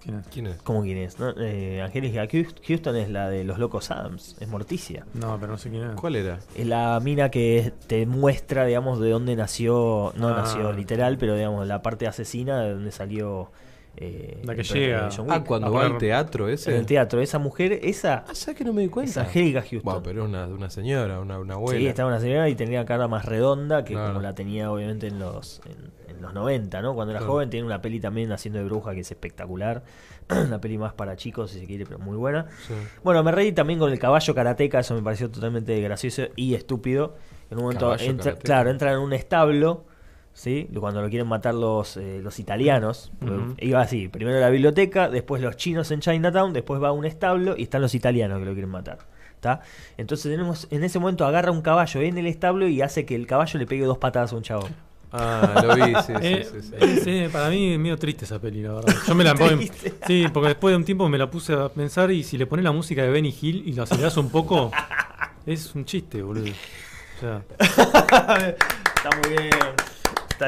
¿Quién 0.04 0.16
es? 0.20 0.28
¿Quién 0.28 0.48
es? 0.48 0.58
¿Cómo 0.64 0.82
quién 0.82 0.98
es? 0.98 1.20
no? 1.20 1.30
Eh, 1.38 1.82
Angélica 1.82 2.24
Hous- 2.24 2.56
Houston 2.68 2.96
es 2.96 3.10
la 3.10 3.30
de 3.30 3.44
los 3.44 3.60
locos 3.60 3.92
Adams, 3.92 4.36
es 4.40 4.48
Morticia. 4.48 5.06
No, 5.14 5.38
pero 5.40 5.52
no 5.52 5.58
sé 5.58 5.70
quién 5.70 5.84
es. 5.84 5.96
¿Cuál 5.96 6.16
era? 6.16 6.40
Es 6.56 6.66
la 6.66 7.00
mina 7.00 7.30
que 7.30 7.72
te 7.88 8.06
muestra, 8.06 8.66
digamos, 8.66 9.00
de 9.00 9.10
dónde 9.12 9.36
nació, 9.36 10.12
no 10.18 10.30
Ah. 10.30 10.38
nació 10.38 10.72
literal, 10.74 11.18
pero 11.18 11.36
digamos, 11.36 11.68
la 11.68 11.82
parte 11.82 12.08
asesina 12.08 12.62
de 12.62 12.74
donde 12.74 12.92
salió. 12.92 13.50
Eh, 13.98 14.40
La 14.44 14.56
que 14.56 14.64
llega. 14.64 15.10
Ah, 15.30 15.44
cuando 15.44 15.68
A 15.68 15.70
va 15.70 15.86
al 15.86 15.98
teatro 15.98 16.48
En 16.48 16.54
ese. 16.56 16.76
el 16.78 16.86
teatro, 16.86 17.22
esa 17.22 17.40
mujer, 17.40 17.74
esa 17.84 18.24
Ah, 18.28 18.34
¿sabes 18.34 18.58
que 18.58 18.64
no 18.64 18.74
me 18.74 18.82
di 18.82 18.88
es 18.88 18.92
cuenta? 18.92 19.22
Angélica 19.22 19.62
Houston. 19.62 19.82
Wow, 19.94 20.02
pero 20.02 20.22
era 20.22 20.24
una, 20.30 20.48
una 20.48 20.70
señora, 20.70 21.20
una, 21.20 21.40
una 21.40 21.56
abuela. 21.56 21.80
Sí, 21.80 21.88
estaba 21.88 22.10
una 22.10 22.20
señora 22.20 22.48
y 22.50 22.56
tenía 22.56 22.86
cara 22.86 23.08
más 23.08 23.26
redonda 23.26 23.84
que 23.84 23.94
Claro. 23.94 24.10
como 24.10 24.22
la 24.22 24.34
tenía 24.34 24.72
obviamente 24.72 25.08
en 25.08 25.20
los 25.20 25.62
en, 25.66 25.92
en 26.16 26.22
los 26.22 26.34
90, 26.34 26.82
¿no? 26.82 26.94
Cuando 26.96 27.12
era 27.12 27.20
Claro. 27.20 27.34
joven 27.34 27.50
tiene 27.50 27.66
una 27.66 27.82
peli 27.82 28.00
también 28.00 28.32
haciendo 28.32 28.60
de 28.60 28.66
bruja 28.66 28.94
que 28.94 29.02
es 29.02 29.12
espectacular. 29.12 29.84
una 30.30 30.62
peli 30.62 30.78
más 30.78 30.94
para 30.94 31.16
chicos 31.18 31.52
si 31.52 31.60
se 31.60 31.66
quiere, 31.66 31.86
pero 31.86 32.00
muy 32.00 32.16
buena. 32.16 32.48
Sí. 32.68 32.74
Bueno, 33.04 33.24
me 33.24 33.32
reí 33.32 33.52
también 33.52 33.78
con 33.80 33.92
el 33.92 34.00
caballo 34.00 34.34
karateca, 34.34 34.80
eso 34.80 34.96
me 34.96 35.02
pareció 35.02 35.30
totalmente 35.30 35.80
gracioso 35.82 36.24
y 36.36 36.54
estúpido. 36.56 37.16
En 37.50 37.58
un 37.58 37.64
momento 37.66 37.94
entra, 38.00 38.36
claro, 38.36 38.70
entra 38.70 38.94
en 38.94 39.00
un 39.00 39.12
establo, 39.12 39.84
¿sí? 40.34 40.68
Cuando 40.80 41.02
lo 41.02 41.10
quieren 41.10 41.28
matar 41.28 41.54
los, 41.54 41.98
eh, 41.98 42.20
los 42.24 42.40
italianos. 42.40 43.12
Ujú. 43.22 43.56
Iba 43.60 43.82
así, 43.82 44.08
primero 44.08 44.40
la 44.40 44.50
biblioteca, 44.50 45.10
después 45.10 45.42
los 45.42 45.56
chinos 45.58 45.92
en 45.92 46.00
Chinatown, 46.02 46.54
después 46.54 46.82
va 46.82 46.90
a 46.90 46.92
un 46.92 47.06
establo 47.06 47.56
y 47.58 47.64
están 47.64 47.82
los 47.82 47.96
italianos 47.96 48.40
que 48.40 48.46
lo 48.46 48.54
quieren 48.54 48.70
matar. 48.72 49.00
¿Está? 49.36 49.62
Entonces 49.98 50.32
tenemos, 50.32 50.68
en 50.70 50.84
ese 50.84 51.00
momento 51.00 51.26
agarra 51.26 51.52
un 51.52 51.62
caballo 51.64 52.02
en 52.02 52.18
el 52.20 52.28
establo 52.28 52.68
y 52.68 52.82
hace 52.84 53.06
que 53.06 53.16
el 53.16 53.26
caballo 53.26 53.58
le 53.60 53.66
pegue 53.66 53.86
dos 53.86 53.98
patadas 53.98 54.34
a 54.34 54.36
un 54.36 54.44
chabón. 54.44 54.72
Ah, 55.14 55.62
lo 55.66 55.76
vi, 55.76 55.94
sí, 55.96 56.02
sí, 56.08 56.14
Eh, 56.22 56.48
sí, 56.50 56.62
sí. 56.62 56.76
es, 56.80 57.08
eh, 57.08 57.30
para 57.34 57.50
mí 57.50 57.74
es 57.74 57.80
medio 57.80 57.98
triste 57.98 58.24
esa 58.26 58.40
peli, 58.40 58.62
la 58.62 58.74
verdad. 58.74 58.94
Yo 59.08 59.16
me 59.16 59.24
la 59.24 59.34
Triste. 59.36 59.94
Sí, 60.08 60.26
porque 60.32 60.50
después 60.50 60.72
de 60.72 60.78
un 60.78 60.86
tiempo 60.86 61.10
me 61.10 61.18
la 61.18 61.30
puse 61.30 61.54
a 61.54 61.70
pensar 61.70 62.12
y 62.12 62.24
si 62.24 62.38
le 62.38 62.46
pones 62.46 62.64
la 62.64 62.72
música 62.72 63.02
de 63.04 63.10
Benny 63.10 63.36
Hill 63.42 63.64
y 63.66 63.74
lo 63.74 63.84
aceleras 63.84 64.16
un 64.18 64.30
poco, 64.30 64.72
es 65.46 65.74
un 65.76 65.86
chiste, 65.86 66.22
boludo. 66.22 66.52
O 66.52 67.20
sea, 67.20 67.42
Está 67.60 69.10
muy 69.24 69.36
bien. 69.38 69.50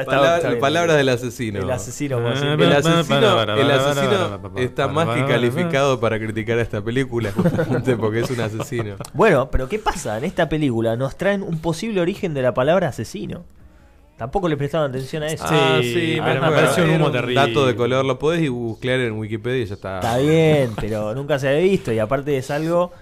está- 0.02 0.16
Palabra- 0.16 0.36
está 0.36 0.48
bien. 0.48 0.60
palabras 0.60 0.96
del 0.96 1.08
asesino. 1.08 1.60
El 1.60 1.70
asesino. 1.70 2.18
El 2.18 2.62
el 2.62 2.72
para, 4.42 4.62
está 4.62 4.88
más 4.88 5.08
que 5.16 5.24
calificado 5.26 6.00
para 6.00 6.18
criticar 6.18 6.58
a 6.58 6.62
esta 6.62 6.82
película, 6.82 7.30
justamente 7.32 7.96
porque 7.96 8.20
es 8.20 8.30
un 8.30 8.40
asesino. 8.40 8.96
Bueno, 9.12 9.50
pero 9.50 9.68
¿qué 9.68 9.78
pasa? 9.78 10.18
En 10.18 10.24
esta 10.24 10.48
película 10.48 10.96
nos 10.96 11.16
traen 11.16 11.42
un 11.42 11.58
posible 11.58 12.00
origen 12.00 12.34
de 12.34 12.42
la 12.42 12.54
palabra 12.54 12.88
asesino. 12.88 13.44
Tampoco 14.16 14.48
le 14.48 14.56
prestaban 14.56 14.90
atención 14.90 15.24
a 15.24 15.26
eso. 15.26 15.44
Ah, 15.48 15.78
Sí, 15.82 15.92
sí, 15.92 16.20
pero 16.24 16.40
me 16.40 16.50
pareció 16.52 16.84
un 16.84 16.90
humo 16.90 17.10
terrible. 17.10 17.34
dato 17.34 17.66
de 17.66 17.74
color, 17.74 18.04
lo 18.04 18.18
podés 18.18 18.48
googlear 18.48 19.00
en 19.00 19.14
Wikipedia 19.18 19.62
y 19.62 19.66
ya 19.66 19.74
está. 19.74 19.96
Está 19.98 20.18
bien, 20.18 20.70
pero 20.80 21.14
nunca 21.14 21.38
se 21.38 21.48
había 21.48 21.62
visto 21.62 21.92
y 21.92 21.98
aparte 21.98 22.36
es 22.36 22.48
algo 22.50 22.92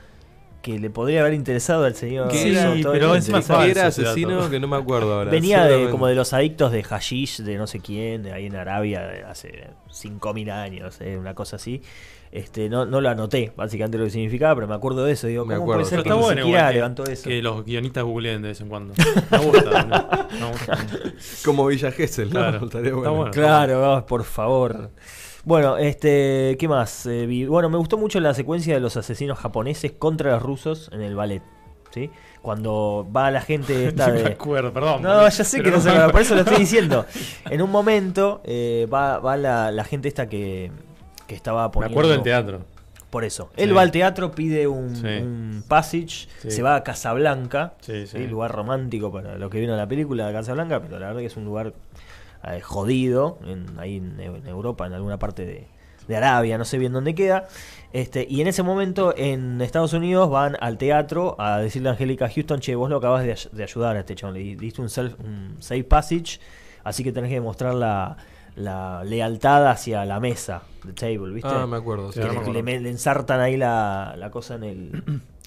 que 0.62 0.78
le 0.78 0.88
podría 0.90 1.20
haber 1.20 1.34
interesado 1.34 1.84
al 1.84 1.94
señor. 1.94 2.28
¿Qué 2.28 2.38
Sí, 2.38 2.56
era? 2.56 2.72
pero 2.92 3.14
es 3.14 3.28
más 3.28 3.44
¿Qué 3.44 3.52
falso 3.52 3.70
era 3.70 3.86
asesino? 3.88 4.48
Que 4.48 4.60
no 4.60 4.68
me 4.68 4.76
acuerdo 4.76 5.12
ahora. 5.14 5.30
Venía 5.30 5.64
de, 5.66 5.90
como 5.90 6.06
de 6.06 6.14
los 6.14 6.32
adictos 6.32 6.72
de 6.72 6.82
hashish, 6.82 7.42
de 7.42 7.56
no 7.58 7.66
sé 7.66 7.80
quién, 7.80 8.22
de 8.22 8.32
ahí 8.32 8.46
en 8.46 8.56
Arabia, 8.56 9.02
de 9.02 9.24
hace 9.24 9.68
5.000 9.90 10.50
años, 10.52 11.00
eh, 11.00 11.18
una 11.18 11.34
cosa 11.34 11.56
así. 11.56 11.82
Este, 12.30 12.70
no, 12.70 12.86
no 12.86 13.02
lo 13.02 13.10
anoté, 13.10 13.52
básicamente 13.54 13.98
lo 13.98 14.04
que 14.04 14.10
significaba, 14.10 14.54
pero 14.54 14.66
me 14.66 14.74
acuerdo 14.74 15.04
de 15.04 15.12
eso. 15.12 15.26
Digo, 15.26 15.44
Me 15.44 15.56
¿cómo 15.56 15.64
acuerdo, 15.64 15.80
puede 15.82 15.90
ser 15.90 16.02
que 16.02 16.08
está 16.08 16.14
ni 16.18 16.22
bueno 16.24 16.42
siquiera 16.44 16.68
que, 16.68 16.74
levantó 16.74 17.04
eso? 17.04 17.28
que 17.28 17.42
los 17.42 17.64
guionistas 17.66 18.04
googleen 18.04 18.40
de 18.40 18.48
vez 18.48 18.60
en 18.62 18.68
cuando. 18.70 18.94
Me 19.30 19.38
gusta, 19.38 20.28
gusta. 20.50 20.86
Como 21.44 21.66
Villa 21.66 21.92
Gesell, 21.92 22.28
¿no? 22.32 22.40
Claro. 22.40 22.64
Estaría 22.64 22.88
Está 22.88 22.96
bueno. 23.00 23.14
bueno. 23.16 23.30
Claro, 23.32 24.06
por 24.06 24.24
favor. 24.24 24.90
Bueno, 25.44 25.76
este, 25.76 26.56
¿qué 26.58 26.68
más? 26.68 27.06
Eh, 27.06 27.46
bueno, 27.48 27.68
me 27.68 27.76
gustó 27.76 27.98
mucho 27.98 28.20
la 28.20 28.32
secuencia 28.34 28.74
de 28.74 28.80
los 28.80 28.96
asesinos 28.96 29.38
japoneses 29.38 29.92
contra 29.92 30.32
los 30.32 30.42
rusos 30.42 30.88
en 30.92 31.02
el 31.02 31.16
ballet, 31.16 31.42
¿sí? 31.90 32.10
Cuando 32.42 33.06
va 33.14 33.30
la 33.32 33.40
gente 33.40 33.88
esta 33.88 34.10
Ni 34.10 34.22
me 34.22 34.28
acuerdo, 34.30 34.72
perdón. 34.72 35.02
No, 35.02 35.22
ya 35.28 35.30
sé 35.30 35.56
que 35.58 35.64
Pero 35.64 35.76
no 35.78 35.82
se 35.82 35.88
acuerda, 35.90 36.12
por 36.12 36.20
eso 36.20 36.34
lo 36.34 36.40
estoy 36.42 36.58
diciendo. 36.58 37.06
En 37.50 37.60
un 37.60 37.70
momento 37.70 38.40
eh, 38.44 38.86
va, 38.92 39.18
va 39.18 39.36
la, 39.36 39.72
la 39.72 39.82
gente 39.84 40.06
esta 40.08 40.28
que, 40.28 40.70
que 41.26 41.34
estaba 41.34 41.64
Me 41.66 41.72
poniendo... 41.72 41.94
acuerdo 41.98 42.12
del 42.12 42.22
teatro. 42.22 42.60
Por 43.10 43.24
eso. 43.24 43.50
Sí. 43.56 43.64
Él 43.64 43.76
va 43.76 43.82
al 43.82 43.90
teatro, 43.90 44.30
pide 44.30 44.66
un, 44.68 44.94
Sí. 44.96 45.06
un 45.06 45.64
passage, 45.68 46.28
Sí. 46.40 46.50
se 46.52 46.62
va 46.62 46.76
a 46.76 46.82
Casablanca, 46.84 47.74
Sí, 47.80 48.06
¿sí? 48.06 48.26
lugar 48.28 48.52
romántico 48.52 49.12
para 49.12 49.36
lo 49.36 49.50
que 49.50 49.58
vino 49.60 49.72
en 49.72 49.78
la 49.78 49.86
película 49.88 50.28
de 50.28 50.32
Casablanca, 50.32 50.80
pero 50.80 50.98
la 51.00 51.08
verdad 51.08 51.20
que 51.20 51.26
es 51.26 51.36
un 51.36 51.44
lugar 51.44 51.74
eh, 52.44 52.60
jodido, 52.60 53.38
en, 53.46 53.66
ahí 53.78 53.96
en, 53.96 54.18
en 54.20 54.46
Europa, 54.46 54.86
en 54.86 54.92
alguna 54.94 55.18
parte 55.18 55.44
de, 55.46 55.66
de 56.08 56.16
Arabia, 56.16 56.58
no 56.58 56.64
sé 56.64 56.78
bien 56.78 56.92
dónde 56.92 57.14
queda. 57.14 57.46
Este, 57.92 58.26
y 58.28 58.40
en 58.40 58.46
ese 58.48 58.62
momento 58.62 59.14
en 59.16 59.60
Estados 59.60 59.92
Unidos 59.92 60.30
van 60.30 60.56
al 60.60 60.78
teatro 60.78 61.36
a 61.38 61.58
decirle 61.58 61.90
a 61.90 61.92
Angélica 61.92 62.28
Houston, 62.28 62.60
che, 62.60 62.74
vos 62.74 62.88
lo 62.88 62.96
acabas 62.96 63.22
de, 63.24 63.36
de 63.52 63.62
ayudar 63.62 63.96
a 63.96 64.00
este 64.00 64.14
chabón, 64.14 64.34
le 64.34 64.40
di- 64.40 64.54
diste 64.56 64.80
un, 64.80 64.88
self, 64.88 65.14
un 65.20 65.56
safe 65.60 65.84
passage, 65.84 66.40
así 66.84 67.04
que 67.04 67.12
tenés 67.12 67.28
que 67.28 67.34
demostrar 67.34 67.74
la, 67.74 68.16
la 68.56 69.04
lealtad 69.04 69.66
hacia 69.70 70.04
la 70.06 70.20
mesa, 70.20 70.62
the 70.86 70.92
table, 70.94 71.32
¿viste? 71.34 71.50
Ah, 71.52 71.66
me 71.66 71.76
acuerdo. 71.76 72.10
Sí, 72.12 72.20
que 72.20 72.26
me 72.26 72.32
acuerdo. 72.38 72.62
le- 72.62 72.80
le 72.80 72.88
ensartan 72.90 73.40
ahí 73.40 73.56
la, 73.58 74.14
la 74.16 74.30
cosa 74.30 74.54
en 74.54 74.64
el 74.64 75.02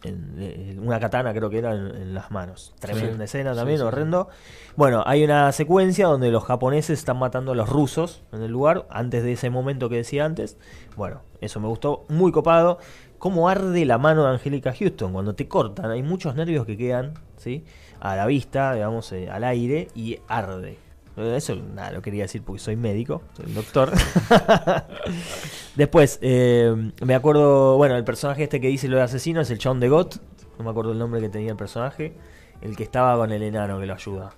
en, 0.08 0.36
en 0.42 0.80
una 0.88 1.00
katana 1.00 1.34
creo 1.34 1.50
que 1.50 1.58
era 1.60 1.74
en, 1.76 1.88
en 1.96 2.14
las 2.14 2.32
manos. 2.32 2.74
Tremenda 2.80 3.18
Sí. 3.18 3.24
escena 3.24 3.54
también 3.56 3.78
sí, 3.78 3.82
sí. 3.84 3.88
horrendo. 3.88 4.30
Bueno 4.76 5.04
hay 5.06 5.24
una 5.24 5.52
secuencia 5.52 6.08
donde 6.08 6.32
los 6.32 6.44
japoneses 6.44 7.00
están 7.00 7.18
matando 7.18 7.52
a 7.54 7.56
los 7.56 7.70
rusos 7.70 8.24
en 8.32 8.42
el 8.42 8.52
lugar 8.52 8.86
antes 8.90 9.24
de 9.24 9.34
ese 9.34 9.50
momento 9.50 9.90
que 9.90 9.98
decía 9.98 10.26
antes. 10.26 10.58
Bueno 10.96 11.22
eso 11.42 11.60
me 11.60 11.68
gustó 11.68 12.06
muy 12.10 12.32
copado. 12.32 12.80
Cómo 13.18 13.50
arde 13.50 13.86
la 13.86 13.98
mano 13.98 14.24
de 14.26 14.30
Angélica 14.32 14.74
Houston 14.78 15.14
cuando 15.14 15.34
te 15.36 15.48
cortan. 15.48 15.90
Hay 15.90 16.04
muchos 16.04 16.36
nervios 16.36 16.66
que 16.66 16.78
quedan 16.78 17.14
sí 17.38 17.66
a 18.00 18.16
la 18.16 18.26
vista 18.26 18.74
digamos 18.74 19.12
eh, 19.14 19.30
al 19.30 19.44
aire 19.44 19.88
y 19.96 20.20
arde. 20.28 20.72
Eh, 20.72 20.78
eso 21.18 21.56
nada 21.56 21.92
lo 21.92 22.02
quería 22.02 22.24
decir 22.24 22.42
porque 22.44 22.60
soy 22.62 22.76
médico 22.76 23.22
soy 23.38 23.52
doctor 23.54 23.92
Después, 25.76 26.20
eh, 26.22 26.74
me 27.06 27.16
acuerdo, 27.16 27.76
bueno, 27.78 27.96
el 27.98 28.04
personaje 28.04 28.44
este 28.44 28.62
que 28.62 28.68
dice 28.68 28.88
lo 28.88 28.96
de 28.98 29.04
asesino 29.04 29.42
es 29.42 29.50
el 29.52 29.58
chabón 29.58 29.80
de 29.82 29.90
Got. 29.90 30.16
No 30.58 30.64
me 30.64 30.72
acuerdo 30.72 30.94
el 30.94 31.00
nombre 31.00 31.20
que 31.20 31.28
tenía 31.30 31.52
el 31.52 31.58
personaje. 31.58 32.14
El 32.62 32.76
que 32.78 32.84
estaba 32.84 33.18
con 33.18 33.32
el 33.34 33.44
enano 33.44 33.78
que 33.80 33.86
lo 33.86 33.94
ayuda. 33.94 34.32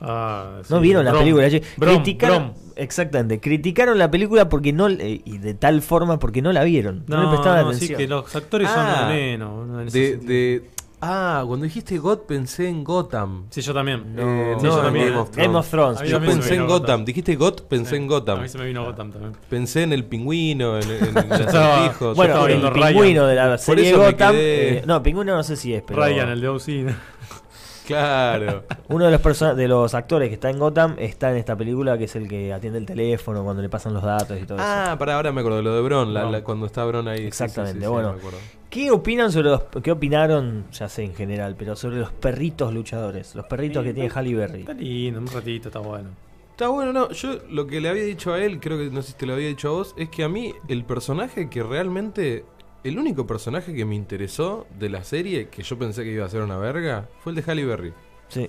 Ah, 0.00 0.60
¿No 0.68 0.76
sí. 0.76 0.82
vieron 0.82 1.04
la 1.04 1.12
película? 1.12 1.48
Brom, 1.78 1.94
criticaron, 1.96 2.42
Brom. 2.52 2.54
Exactamente, 2.76 3.40
criticaron 3.40 3.98
la 3.98 4.10
película 4.10 4.48
porque 4.48 4.72
no 4.72 4.88
eh, 4.88 5.22
y 5.24 5.38
de 5.38 5.54
tal 5.54 5.80
forma 5.80 6.18
porque 6.18 6.42
no 6.42 6.52
la 6.52 6.64
vieron. 6.64 7.04
No, 7.06 7.16
No, 7.16 7.22
le 7.22 7.28
prestaban 7.30 7.64
no, 7.64 7.70
sí, 7.70 7.76
atención. 7.76 7.98
que 7.98 8.08
los 8.08 8.36
actores 8.36 8.68
Ah, 8.70 8.96
son 9.06 9.08
de 9.08 9.14
menos. 9.14 9.92
de- 9.92 10.70
ah, 11.02 11.44
cuando 11.46 11.64
dijiste 11.64 11.98
God 11.98 12.20
pensé 12.20 12.68
en 12.68 12.82
Gotham. 12.84 13.46
Sí, 13.50 13.60
yo 13.60 13.74
también. 13.74 14.14
Eh, 14.16 14.54
Sí, 14.58 14.64
no, 14.66 14.76
yo 14.76 14.82
también. 14.82 15.06
Game 15.08 15.18
of 15.18 15.36
Game 15.36 15.56
of 15.58 15.68
Thrones. 15.68 16.00
Yo 16.08 16.18
pensé 16.20 16.54
en 16.54 16.66
Gotham. 16.66 16.80
Gotham. 16.80 17.04
Dijiste 17.04 17.34
God, 17.36 17.54
pensé 17.68 17.90
Sí, 17.90 17.96
en 17.96 18.06
Gotham. 18.06 18.38
A 18.38 18.42
mí 18.42 18.48
se 18.48 18.56
me 18.58 18.64
vino 18.66 18.84
Gotham 18.84 19.12
también. 19.12 19.32
Pensé 19.50 19.82
en 19.82 19.92
el 19.92 20.04
pingüino, 20.04 20.78
en, 20.78 20.90
en, 20.90 21.18
en 21.18 21.32
acertijos. 21.32 22.16
Bueno, 22.16 22.46
el 22.46 22.62
Ryan. 22.62 22.88
pingüino 22.88 23.26
de 23.26 23.34
la 23.34 23.48
Por 23.48 23.58
serie 23.58 23.92
Gotham. 23.94 24.34
quedé- 24.34 24.78
eh, 24.78 24.82
no, 24.86 25.02
pingüino 25.02 25.34
no 25.36 25.42
sé 25.42 25.56
si 25.56 25.74
es, 25.74 25.82
pero. 25.86 26.00
Ryan, 26.02 26.30
el 26.30 26.40
de 26.40 26.48
OC. 26.48 26.62
Claro. 27.86 28.64
Uno 28.88 29.06
de 29.06 29.10
los 29.18 29.56
de 29.56 29.68
los 29.68 29.94
actores 29.94 30.28
que 30.28 30.34
está 30.34 30.50
en 30.50 30.58
Gotham 30.58 30.94
está 30.98 31.30
en 31.30 31.36
esta 31.38 31.56
película, 31.56 31.98
que 31.98 32.04
es 32.04 32.16
el 32.16 32.28
que 32.28 32.52
atiende 32.52 32.78
el 32.78 32.86
teléfono 32.86 33.42
cuando 33.44 33.62
le 33.62 33.68
pasan 33.68 33.92
los 33.94 34.02
datos 34.02 34.38
y 34.40 34.44
todo 34.46 34.58
eso. 34.58 34.66
Ah, 34.66 34.96
para 34.98 35.16
ahora 35.16 35.32
me 35.32 35.40
acuerdo 35.40 35.58
de 35.58 35.64
lo 35.64 35.74
de 35.74 35.80
Bron, 35.82 36.14
la- 36.14 36.42
cuando 36.44 36.66
está 36.66 36.84
Bron 36.84 37.08
ahí. 37.08 37.26
Exactamente, 37.26 37.80
sí, 37.80 37.84
sí, 37.84 37.90
bueno. 37.90 38.12
me. 38.14 38.36
¿Qué 38.70 38.90
opinan 38.90 39.30
sobre 39.32 39.50
los 39.50 39.62
qué 39.82 39.90
opinaron, 39.92 40.64
ya 40.72 40.88
sé 40.88 41.04
en 41.04 41.14
general, 41.14 41.56
pero 41.58 41.76
sobre 41.76 41.98
los 41.98 42.10
perritos 42.12 42.72
luchadores, 42.72 43.34
los 43.34 43.44
perritos 43.46 43.84
que 43.84 43.92
tiene 43.92 44.08
Halle 44.08 44.34
Berry? 44.34 44.60
Está 44.60 44.72
lindo, 44.74 45.20
un 45.20 45.26
ratito, 45.26 45.68
está 45.68 45.80
bueno. 45.80 46.08
Está 46.52 46.68
bueno, 46.68 46.92
no. 46.92 47.10
Yo 47.10 47.38
lo 47.50 47.66
que 47.66 47.80
le 47.80 47.88
había 47.88 48.04
dicho 48.04 48.32
a 48.32 48.38
él, 48.42 48.60
creo 48.60 48.78
que 48.78 48.90
no 48.90 49.02
sé 49.02 49.12
si 49.12 49.18
te 49.18 49.26
lo 49.26 49.32
había 49.34 49.48
dicho 49.48 49.68
a 49.68 49.72
vos, 49.72 49.94
es 49.98 50.08
que 50.10 50.22
a 50.22 50.28
mí 50.28 50.54
el 50.68 50.84
personaje 50.84 51.50
que 51.50 51.62
realmente. 51.62 52.44
El 52.84 52.98
único 52.98 53.26
personaje 53.26 53.74
que 53.74 53.84
me 53.84 53.94
interesó 53.94 54.66
de 54.78 54.88
la 54.88 55.04
serie, 55.04 55.48
que 55.48 55.62
yo 55.62 55.78
pensé 55.78 56.02
que 56.02 56.12
iba 56.12 56.26
a 56.26 56.28
ser 56.28 56.42
una 56.42 56.56
verga, 56.56 57.08
fue 57.20 57.30
el 57.32 57.36
de 57.36 57.42
Halle 57.42 57.64
Berry. 57.64 57.92
Sí. 58.28 58.48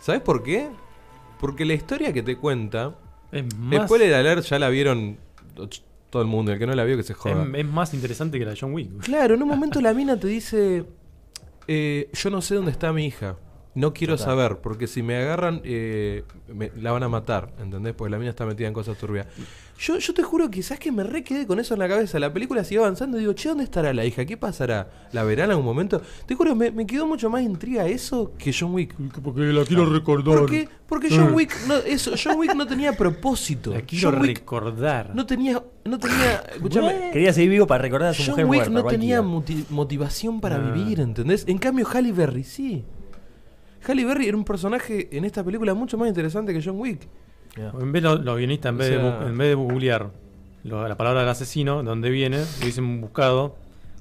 ¿Sabes 0.00 0.20
por 0.20 0.42
qué? 0.42 0.68
Porque 1.40 1.64
la 1.64 1.74
historia 1.74 2.12
que 2.12 2.22
te 2.22 2.36
cuenta. 2.36 2.94
Es 3.32 3.56
más, 3.56 3.86
Spoiler 3.86 4.14
alert, 4.14 4.44
ya 4.44 4.58
la 4.58 4.68
vieron 4.68 5.18
todo 6.10 6.22
el 6.22 6.28
mundo. 6.28 6.52
El 6.52 6.58
que 6.58 6.66
no 6.66 6.74
la 6.74 6.84
vio, 6.84 6.96
que 6.96 7.02
se 7.02 7.14
joda. 7.14 7.42
es, 7.42 7.54
es 7.54 7.66
más 7.66 7.92
interesante 7.92 8.38
que 8.38 8.44
la 8.44 8.52
de 8.52 8.58
John 8.60 8.72
Wick. 8.72 9.00
Claro, 9.00 9.34
en 9.34 9.42
un 9.42 9.48
momento 9.48 9.80
la 9.80 9.92
mina 9.92 10.18
te 10.18 10.28
dice, 10.28 10.84
eh, 11.66 12.08
yo 12.12 12.30
no 12.30 12.40
sé 12.42 12.54
dónde 12.54 12.70
está 12.70 12.92
mi 12.92 13.06
hija. 13.06 13.36
No 13.76 13.92
quiero 13.92 14.16
Total. 14.16 14.32
saber, 14.34 14.56
porque 14.58 14.86
si 14.88 15.02
me 15.02 15.16
agarran, 15.16 15.60
eh, 15.62 16.24
me- 16.52 16.72
la 16.76 16.90
van 16.92 17.02
a 17.04 17.08
matar, 17.08 17.52
¿entendés? 17.62 17.94
Porque 17.94 18.10
la 18.10 18.18
mina 18.18 18.30
está 18.30 18.44
metida 18.46 18.66
en 18.66 18.74
cosas 18.74 18.96
turbias. 18.98 19.26
Yo, 19.78 19.98
yo 19.98 20.14
te 20.14 20.22
juro 20.22 20.50
que, 20.50 20.62
¿sabes 20.62 20.80
que 20.80 20.90
Me 20.90 21.04
re 21.04 21.22
quedé 21.22 21.46
con 21.46 21.60
eso 21.60 21.74
en 21.74 21.80
la 21.80 21.88
cabeza. 21.88 22.18
La 22.18 22.32
película 22.32 22.64
sigue 22.64 22.80
avanzando 22.80 23.18
y 23.18 23.20
digo, 23.20 23.34
che, 23.34 23.50
¿dónde 23.50 23.64
estará 23.64 23.92
la 23.92 24.06
hija? 24.06 24.24
¿Qué 24.24 24.38
pasará? 24.38 24.88
¿La 25.12 25.22
verá 25.24 25.44
en 25.44 25.50
algún 25.50 25.66
momento? 25.66 26.00
Te 26.24 26.34
juro, 26.34 26.54
me, 26.56 26.70
me 26.70 26.86
quedó 26.86 27.06
mucho 27.06 27.28
más 27.28 27.42
intriga 27.42 27.86
eso 27.86 28.32
que 28.38 28.50
John 28.58 28.72
Wick. 28.72 28.94
Porque 29.22 29.42
la 29.42 29.64
quiero 29.66 29.84
recordar. 29.84 30.38
¿Por 30.38 30.50
qué? 30.50 30.66
Porque 30.88 31.08
John 31.10 31.34
Wick 31.34 31.54
no, 31.68 31.74
eso, 31.76 32.12
John 32.22 32.38
Wick 32.38 32.54
no 32.54 32.66
tenía 32.66 32.94
propósito. 32.96 33.74
La 33.74 33.82
quiero 33.82 34.10
John 34.12 34.22
Wick 34.22 34.38
recordar. 34.38 35.10
no 35.14 35.26
tenía, 35.26 35.62
no 35.84 35.98
tenía, 35.98 36.36
escúchame, 36.54 37.10
Quería 37.12 37.34
seguir 37.34 37.50
vivo 37.50 37.66
para 37.66 37.82
recordar 37.82 38.10
a 38.10 38.14
su 38.14 38.22
John 38.22 38.30
mujer 38.30 38.46
Wick 38.46 38.70
muerta. 38.70 38.82
no 38.82 38.88
tenía 38.88 39.18
cualquiera. 39.22 39.22
moti- 39.62 39.66
motivación 39.68 40.40
para 40.40 40.56
Ah. 40.56 40.70
vivir, 40.72 41.00
¿entendés? 41.00 41.44
En 41.46 41.58
cambio, 41.58 41.86
Halle 41.92 42.12
Berry 42.12 42.44
sí. 42.44 42.82
Halle 43.92 44.04
Berry 44.04 44.26
era 44.28 44.36
un 44.36 44.44
personaje 44.44 45.08
en 45.16 45.24
esta 45.24 45.42
película 45.44 45.74
mucho 45.74 45.96
más 45.98 46.08
interesante 46.08 46.52
que 46.52 46.62
John 46.62 46.78
Wick. 46.78 47.06
En 47.56 47.92
vez 47.92 48.02
los, 48.02 48.22
los 48.24 48.36
guionistas, 48.36 48.70
en 48.70 48.74
O 48.76 48.78
vez, 48.78 48.90
de, 48.90 48.96
sea- 48.98 49.26
en 49.26 49.38
vez 49.38 49.48
de 49.48 49.54
googlear 49.54 50.10
lo- 50.64 50.86
la 50.88 50.96
palabra 50.96 51.20
del 51.20 51.28
asesino, 51.30 51.78
de 51.82 51.84
dónde 51.88 52.10
viene, 52.10 52.38
hubiesen 52.60 53.00
buscado 53.00 53.56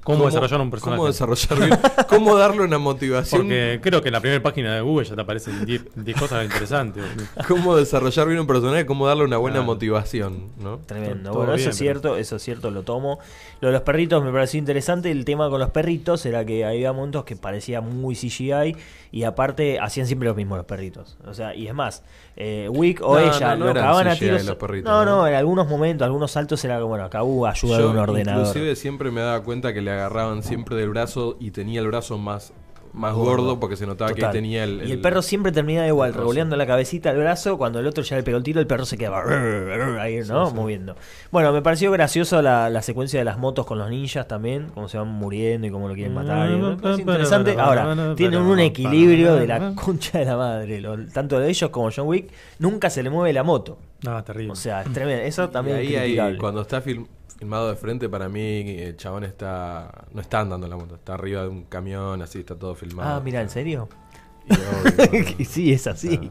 cómo, 0.06 0.26
desarrollar 0.27 0.61
un 0.61 0.72
personaje. 0.72 0.98
Cómo 0.98 1.07
desarrollar 1.07 1.60
bien, 1.60 1.80
cómo 2.07 2.36
darle 2.38 2.61
una 2.64 2.77
motivación. 2.77 3.41
Porque 3.41 3.80
creo 3.82 4.02
que 4.02 4.07
en 4.10 4.14
la 4.14 4.22
primera 4.22 4.41
página 4.41 4.73
de 4.76 4.82
Google 4.82 5.06
ya 5.06 5.15
te 5.15 5.22
aparecen 5.22 5.65
10 5.65 5.84
10 5.95 6.18
cosas 6.18 6.45
interesantes. 6.45 7.03
Cómo 7.48 7.76
desarrollar 7.76 8.27
bien 8.27 8.40
un 8.40 8.48
personaje, 8.48 8.86
cómo 8.86 9.07
darle 9.07 9.23
una 9.26 9.38
buena 9.38 9.61
motivación, 9.61 10.49
¿no? 10.60 10.77
Tremendo. 10.86 11.32
Todo 11.32 11.40
bueno, 11.40 11.53
eso 11.56 11.57
bien, 11.57 11.69
es 11.72 11.77
pero- 11.77 11.86
cierto, 11.91 12.18
eso 12.18 12.36
es 12.38 12.41
cierto, 12.44 12.72
lo 12.72 12.84
tomo. 12.84 13.19
Lo 13.61 13.68
de 13.69 13.73
los 13.73 13.82
perritos 13.82 14.23
me 14.23 14.32
pareció 14.32 14.60
interesante. 14.60 15.11
El 15.11 15.26
tema 15.26 15.49
con 15.49 15.60
los 15.60 15.72
perritos 15.72 16.26
era 16.26 16.45
que 16.45 16.64
había 16.65 16.94
momentos 16.94 17.26
que 17.26 17.36
parecía 17.36 17.82
muy 17.82 18.15
CGI 18.15 18.76
y 19.11 19.23
aparte 19.23 19.80
hacían 19.80 20.07
siempre 20.07 20.27
lo 20.30 20.36
mismo 20.36 20.56
los 20.56 20.65
perritos. 20.65 21.18
O 21.26 21.34
sea, 21.34 21.56
y 21.56 21.68
es 21.68 21.73
más, 21.73 22.03
eh, 22.37 22.67
Wick 22.69 23.01
o 23.01 23.13
No, 23.13 23.19
ella 23.19 23.55
no, 23.55 23.65
no 23.65 23.65
lo 23.67 23.73
cagaban 23.75 24.07
a 24.09 24.15
tiros. 24.15 24.43
los 24.45 24.55
perritos, 24.57 24.91
no, 24.91 25.05
¿no? 25.05 25.27
en 25.27 25.35
algunos 25.35 25.67
momentos, 25.67 26.05
algunos 26.05 26.31
saltos 26.31 26.63
era 26.65 26.75
como, 26.77 26.89
bueno, 26.89 27.05
acá 27.05 27.23
hubo 27.23 27.47
ayuda 27.47 27.77
de 27.77 27.85
un 27.87 27.97
ordenador. 27.97 28.41
inclusive 28.47 28.75
siempre 28.75 29.09
me 29.11 29.21
daba 29.21 29.41
cuenta 29.43 29.73
que 29.73 29.81
le 29.81 29.91
agarraban 29.91 30.43
siempre 30.43 30.75
del 30.75 30.89
brazo 30.89 31.37
y 31.39 31.51
tenía 31.51 31.79
el 31.79 31.87
brazo 31.87 32.17
más, 32.17 32.53
más 32.95 33.13
gordo, 33.13 33.43
Gordo. 33.43 33.59
porque 33.59 33.76
se 33.76 33.85
notaba 33.85 34.11
Total. 34.11 34.31
que 34.31 34.38
tenía 34.38 34.63
el, 34.63 34.88
y 34.88 34.91
el 34.91 34.99
perro 35.01 35.22
siempre 35.22 35.51
terminaba 35.51 35.88
igual, 35.88 36.13
revoleando 36.13 36.55
la 36.55 36.65
cabecita 36.65 37.09
al 37.11 37.17
brazo. 37.17 37.57
Cuando 37.57 37.80
el 37.80 37.88
otro 37.88 38.03
ya 38.03 38.15
le 38.15 38.23
pegó 38.23 38.38
el 38.38 38.43
tiro, 38.43 38.59
el 38.59 38.67
perro 38.67 38.85
se 38.85 38.97
quedaba 38.97 39.23
ahí, 40.01 40.19
¿no? 40.27 40.51
Moviendo. 40.51 40.95
Bueno, 41.31 41.51
me 41.53 41.61
pareció 41.61 41.91
gracioso 41.91 42.41
la, 42.41 42.69
la 42.69 42.81
secuencia 42.81 43.19
de 43.19 43.26
las 43.26 43.38
motos 43.38 43.65
con 43.65 43.77
los 43.77 43.89
ninjas 43.89 44.27
también, 44.27 44.67
cómo 44.73 44.88
se 44.88 44.97
van 44.97 45.07
muriendo 45.07 45.67
y 45.67 45.72
cómo 45.72 45.88
lo 45.88 45.93
quieren 45.93 46.13
matar. 46.13 46.49
y 46.49 46.76
parece 46.81 47.01
interesante. 47.01 47.55
Ahora, 47.59 48.15
tienen 48.15 48.41
un 48.41 48.59
equilibrio 48.59 49.35
de 49.35 49.47
la 49.47 49.73
concha 49.76 50.19
de 50.19 50.26
la 50.26 50.38
madre. 50.38 50.81
lo- 50.81 50.97
tanto 51.07 51.39
de 51.39 51.49
ellos 51.49 51.69
como 51.69 51.89
John 51.95 52.07
Wick, 52.07 52.31
nunca 52.59 52.89
se 52.89 53.03
le 53.03 53.09
mueve 53.09 53.34
la 53.34 53.43
moto. 53.43 53.77
No, 54.03 54.23
terrible. 54.23 54.51
O 54.51 54.55
sea, 54.55 54.81
es 54.84 54.93
tremendo. 54.93 55.23
Eso 55.23 55.45
Y 55.45 55.47
también 55.47 55.77
ahí, 55.77 55.88
es 55.88 55.99
ahí, 55.99 56.05
criticable. 56.09 56.38
cuando 56.38 56.61
está 56.61 56.81
film- 56.81 57.07
filmado 57.37 57.69
de 57.69 57.75
frente, 57.75 58.09
para 58.09 58.29
mí 58.29 58.79
el 58.79 58.97
chabón 58.97 59.23
está. 59.23 60.05
No 60.11 60.21
está 60.21 60.39
andando 60.39 60.65
en 60.67 60.71
la 60.71 60.77
moto, 60.77 60.95
está 60.95 61.13
arriba 61.13 61.43
de 61.43 61.49
un 61.49 61.63
camión, 61.65 62.21
así 62.21 62.39
está 62.39 62.55
todo 62.55 62.75
filmado. 62.75 63.15
Ah, 63.15 63.21
mira, 63.23 63.41
¿en 63.41 63.49
serio? 63.49 63.89
Y 64.47 64.53
obvio, 64.53 65.25
sí, 65.45 65.73
es 65.73 65.87
así. 65.87 66.29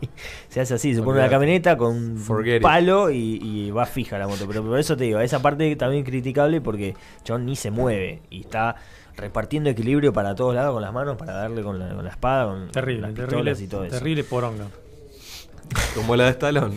Se 0.49 0.61
hace 0.61 0.75
así, 0.75 0.95
se 0.95 1.03
pone 1.03 1.19
una 1.19 1.29
camioneta 1.29 1.77
con 1.77 1.97
un 1.97 2.61
palo 2.63 3.11
y, 3.11 3.41
y 3.43 3.71
va 3.71 3.87
fija 3.87 4.19
la 4.19 4.29
moto. 4.29 4.47
Pero 4.47 4.63
por 4.63 4.79
eso 4.79 4.97
te 4.97 5.05
digo, 5.05 5.19
esa 5.19 5.43
parte 5.43 5.75
también 5.77 6.05
criticable 6.05 6.61
porque 6.61 6.95
John 7.27 7.45
ni 7.45 7.57
se 7.57 7.71
mueve 7.71 8.23
y 8.31 8.43
está 8.43 8.77
repartiendo 9.17 9.71
equilibrio 9.71 10.13
para 10.13 10.35
todos 10.35 10.55
lados 10.55 10.75
con 10.75 10.83
las 10.83 10.93
manos 10.93 11.17
para 11.17 11.35
darle 11.35 11.63
con 11.63 11.79
la, 11.79 11.95
con 11.95 12.05
la 12.05 12.11
espada, 12.11 12.47
con 12.47 12.71
terrible, 12.71 13.03
las 13.03 13.15
terrible, 13.15 13.37
pistolas 13.37 13.61
y 13.61 13.69
todo 13.69 13.85
eso. 13.85 13.97
terrible 13.97 14.25
poronga. 14.25 14.67
Como 15.95 16.17
la 16.17 16.25
de 16.25 16.31
Stallone. 16.31 16.77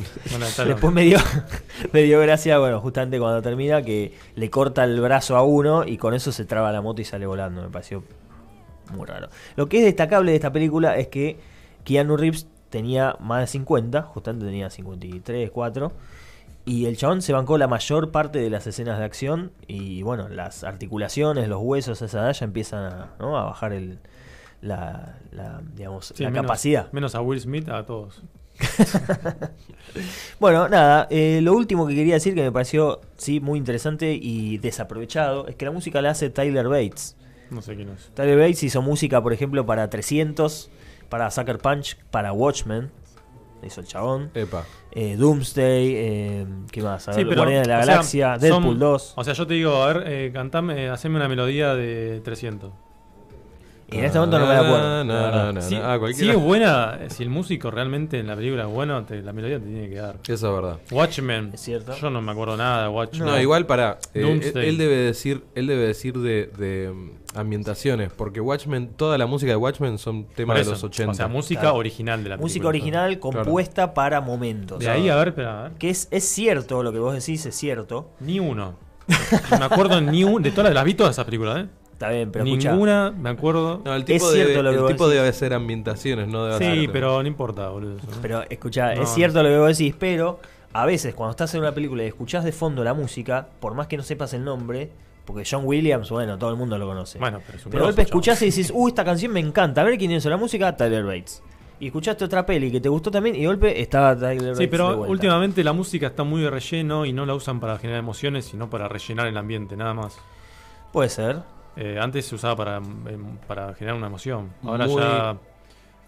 Después 0.73 0.93
me 0.93 1.03
dio, 1.03 1.17
me 1.93 2.01
dio 2.03 2.19
gracia, 2.21 2.57
bueno, 2.59 2.79
justamente 2.81 3.19
cuando 3.19 3.41
termina, 3.41 3.81
que 3.81 4.13
le 4.35 4.49
corta 4.49 4.83
el 4.83 4.99
brazo 5.01 5.35
a 5.37 5.43
uno 5.43 5.85
y 5.85 5.97
con 5.97 6.13
eso 6.13 6.31
se 6.31 6.45
traba 6.45 6.71
la 6.71 6.81
moto 6.81 7.01
y 7.01 7.05
sale 7.05 7.25
volando. 7.25 7.61
Me 7.61 7.69
pareció 7.69 8.03
muy 8.93 9.05
raro. 9.05 9.29
Lo 9.55 9.67
que 9.67 9.79
es 9.79 9.85
destacable 9.85 10.31
de 10.31 10.37
esta 10.37 10.51
película 10.51 10.97
es 10.97 11.07
que 11.07 11.37
Keanu 11.83 12.17
Reeves 12.17 12.47
tenía 12.69 13.15
más 13.19 13.41
de 13.41 13.47
50, 13.47 14.01
justamente 14.03 14.45
tenía 14.45 14.69
53, 14.69 15.51
4. 15.51 15.91
Y 16.65 16.85
el 16.85 16.97
chabón 16.97 17.21
se 17.21 17.31
bancó 17.31 17.57
la 17.57 17.67
mayor 17.69 18.11
parte 18.11 18.39
de 18.39 18.49
las 18.49 18.67
escenas 18.67 18.99
de 18.99 19.05
acción. 19.05 19.51
Y 19.67 20.01
bueno, 20.03 20.27
las 20.27 20.65
articulaciones, 20.65 21.47
los 21.47 21.61
huesos, 21.61 22.01
esa 22.01 22.19
edad 22.19 22.33
ya 22.33 22.43
empiezan 22.45 22.83
a, 22.91 23.07
¿no? 23.19 23.37
a 23.37 23.45
bajar 23.45 23.71
el, 23.71 23.99
la, 24.61 25.15
la, 25.31 25.61
digamos, 25.75 26.07
Sí, 26.13 26.23
la 26.23 26.29
menos- 26.29 26.43
capacidad. 26.45 26.91
Menos 26.91 27.15
a 27.15 27.21
Will 27.21 27.39
Smith, 27.39 27.69
a 27.69 27.85
todos. 27.85 28.21
Bueno, 30.39 30.67
nada, 30.69 31.07
eh, 31.09 31.39
lo 31.41 31.53
último 31.53 31.87
que 31.87 31.95
quería 31.95 32.13
decir 32.15 32.35
que 32.35 32.43
me 32.43 32.51
pareció 32.51 33.01
sí 33.17 33.39
muy 33.39 33.57
interesante 33.57 34.13
y 34.13 34.57
desaprovechado 34.59 35.47
es 35.47 35.55
que 35.55 35.65
la 35.65 35.71
música 35.71 36.01
la 36.01 36.11
hace 36.11 36.29
Tyler 36.29 36.67
Bates. 36.67 37.15
No 37.49 37.61
sé 37.63 37.75
quién 37.75 37.89
es. 37.89 38.11
Tyler 38.13 38.37
Bates 38.37 38.61
hizo 38.63 38.81
música, 38.83 39.23
por 39.23 39.33
ejemplo, 39.33 39.65
para 39.65 39.89
300, 39.89 40.69
para 41.09 41.31
Sucker 41.31 41.57
Punch, 41.57 41.97
para 42.11 42.31
Watchmen, 42.33 42.91
hizo 43.65 43.81
el 43.81 43.87
chabón, 43.87 44.29
Epa. 44.35 44.65
eh, 44.91 45.15
Doomsday, 45.17 45.93
eh, 45.95 46.45
¿qué 46.71 46.81
más? 46.83 47.07
A 47.07 47.13
Sí, 47.13 47.19
ver, 47.21 47.29
pero, 47.29 47.41
Guardianes 47.41 47.67
de 47.67 47.73
la 47.73 47.83
sea, 47.83 47.93
Galaxia, 47.93 48.33
son- 48.33 48.41
Deadpool 48.41 48.79
2. 48.79 49.13
O 49.15 49.23
sea, 49.23 49.33
yo 49.33 49.47
te 49.47 49.53
digo, 49.55 49.81
a 49.81 49.93
ver, 49.93 50.03
eh, 50.05 50.31
cantame, 50.31 50.89
haceme 50.89 51.15
una 51.15 51.27
melodía 51.27 51.73
de 51.73 52.21
300. 52.23 52.71
Y 53.89 53.97
en 53.99 54.05
este 54.05 54.19
momento 54.19 54.39
no 54.39 54.47
me 54.47 54.53
acuerdo. 54.53 55.03
No, 55.53 55.61
si. 55.61 55.75
Ah, 55.75 55.97
es 56.09 56.35
buena, 56.35 56.99
si 57.09 57.23
el 57.23 57.29
músico 57.29 57.71
realmente 57.71 58.19
en 58.19 58.27
la 58.27 58.35
película 58.35 58.63
es 58.63 58.69
bueno, 58.69 59.03
te- 59.05 59.21
la 59.21 59.31
melodía 59.33 59.59
te 59.59 59.65
tiene 59.65 59.89
que 59.89 59.95
dar. 59.95 60.15
Eso 60.27 60.33
es 60.33 60.41
verdad. 60.61 60.77
Watchmen. 60.91 61.51
Es 61.53 61.61
cierto. 61.61 61.95
Yo 61.95 62.09
no 62.09 62.21
me 62.21 62.31
acuerdo 62.31 62.57
nada 62.57 62.83
de 62.83 62.89
Watchmen. 62.89 63.25
No, 63.27 63.39
igual 63.39 63.65
para. 63.65 63.99
eh, 64.13 64.39
él, 64.55 64.77
debe 64.77 64.95
decir, 64.97 65.43
él 65.55 65.67
debe 65.67 65.87
decir 65.87 66.17
de, 66.17 66.51
de, 66.57 66.91
mm, 66.93 67.37
ambientaciones, 67.37 68.11
porque 68.11 68.41
Watchmen, 68.41 68.89
toda 68.95 69.17
la 69.17 69.25
música 69.25 69.51
de 69.51 69.55
Watchmen 69.57 69.97
son 69.97 70.25
temas 70.35 70.57
de 70.57 70.65
los 70.71 70.83
80. 70.83 71.11
O 71.11 71.15
sea, 71.15 71.27
música 71.27 71.61
Claro. 71.61 71.75
original 71.77 72.23
de 72.23 72.29
la 72.29 72.35
película. 72.35 72.45
Música 72.45 72.67
original 72.67 73.19
compuesta 73.19 73.93
para 73.93 74.19
momentos. 74.21 74.79
De 74.79 74.89
ahí, 74.89 75.07
a 75.09 75.15
ver, 75.15 75.29
espera, 75.29 75.59
a 75.59 75.63
ver. 75.63 75.71
Que 75.73 75.89
es, 75.89 76.07
es 76.11 76.25
cierto 76.25 76.83
lo 76.83 76.91
que 76.91 76.99
vos 76.99 77.13
decís, 77.13 77.45
es 77.45 77.55
cierto. 77.55 78.09
Ni 78.19 78.39
uno. 78.39 78.75
No 79.51 79.59
me 79.59 79.65
acuerdo 79.65 80.01
ni 80.01 80.23
un, 80.25 80.43
de 80.43 80.51
todas 80.51 80.65
las, 80.65 80.73
las 80.75 80.83
vi 80.83 80.93
todas 80.93 81.15
esas 81.15 81.23
películas, 81.25 81.63
¿eh? 81.63 81.67
Está 81.97 82.09
bien, 82.11 82.31
pero 82.31 82.45
escucha. 82.45 82.71
Ninguna, 82.71 83.11
me 83.17 83.29
acuerdo. 83.31 83.81
No, 83.83 83.95
el 83.95 84.01
Es 84.01 84.05
tipo, 84.05 84.29
cierto 84.31 84.51
debe, 84.51 84.63
lo 84.63 84.69
que 84.69 84.75
el 84.75 84.81
vos 84.83 84.91
tipo 84.91 85.07
decís. 85.07 85.19
debe 85.21 85.33
ser 85.33 85.53
ambientaciones, 85.55 86.27
no 86.27 86.45
debe 86.45 86.57
sí, 86.59 86.63
hacer- 86.65 86.91
pero 86.91 87.21
no 87.23 87.27
importa, 87.27 87.69
boludo. 87.69 87.97
eso, 87.97 88.05
¿no? 88.11 88.17
Pero 88.21 88.43
escucha, 88.49 88.85
No, 88.93 89.01
es 89.01 89.09
no. 89.09 89.15
cierto 89.15 89.41
lo 89.41 89.49
que 89.49 89.57
vos 89.57 89.77
decís, 89.77 89.95
pero 89.97 90.39
a 90.73 90.85
veces 90.85 91.15
cuando 91.15 91.31
estás 91.31 91.53
en 91.55 91.61
una 91.61 91.71
película 91.73 92.03
y 92.03 92.07
escuchás 92.07 92.43
de 92.43 92.51
fondo 92.51 92.83
la 92.83 92.93
música, 92.93 93.47
por 93.59 93.73
más 93.73 93.87
que 93.87 93.97
no 93.97 94.03
sepas 94.03 94.31
el 94.35 94.43
nombre, 94.43 94.91
porque 95.25 95.43
John 95.49 95.63
Williams, 95.65 96.11
bueno, 96.11 96.37
todo 96.37 96.51
el 96.51 96.55
mundo 96.55 96.77
lo 96.77 96.85
conoce. 96.85 97.17
Bueno, 97.17 97.41
pero 97.43 97.57
es 97.57 97.65
un 97.65 97.71
pero 97.71 97.81
de 97.81 97.85
grosso, 97.87 97.95
golpe 97.95 98.01
chabón. 98.09 98.19
escuchás 98.21 98.41
y 98.43 98.45
dices, 98.45 98.71
uh, 98.75 98.87
esta 98.89 99.03
canción 99.03 99.31
me 99.33 99.39
encanta, 99.39 99.81
a 99.81 99.83
ver 99.83 99.97
quién 99.97 100.11
hizo 100.11 100.29
la 100.29 100.37
música, 100.37 100.77
Tyler 100.77 101.03
Bates. 101.03 101.41
Y 101.79 101.87
escuchaste 101.87 102.23
otra 102.25 102.45
peli 102.45 102.71
que 102.71 102.79
te 102.79 102.89
gustó 102.89 103.09
también 103.09 103.35
y 103.35 103.41
de 103.41 103.47
golpe 103.47 103.81
estaba 103.81 104.15
Tyler 104.15 104.35
Bates. 104.37 104.57
Sí, 104.57 104.63
de 104.65 104.67
pero 104.69 104.95
vuelta. 104.97 105.11
últimamente 105.11 105.63
la 105.63 105.73
música 105.73 106.05
está 106.07 106.23
muy 106.23 106.41
de 106.43 106.49
relleno 106.51 107.05
y 107.05 107.11
no 107.13 107.25
la 107.25 107.33
usan 107.33 107.59
para 107.59 107.77
generar 107.79 107.99
emociones, 107.99 108.45
sino 108.45 108.69
para 108.69 108.87
rellenar 108.87 109.25
el 109.25 109.35
ambiente, 109.37 109.75
nada 109.75 109.95
más. 109.95 110.15
Puede 110.93 111.09
ser. 111.09 111.37
Eh, 111.77 111.97
antes 112.01 112.25
se 112.25 112.35
usaba 112.35 112.55
para, 112.55 112.77
em, 112.77 113.37
para 113.47 113.73
generar 113.75 113.95
una 113.97 114.07
emoción. 114.07 114.49
Ahora 114.63 114.87
Muy- 114.87 115.01
ya 115.01 115.31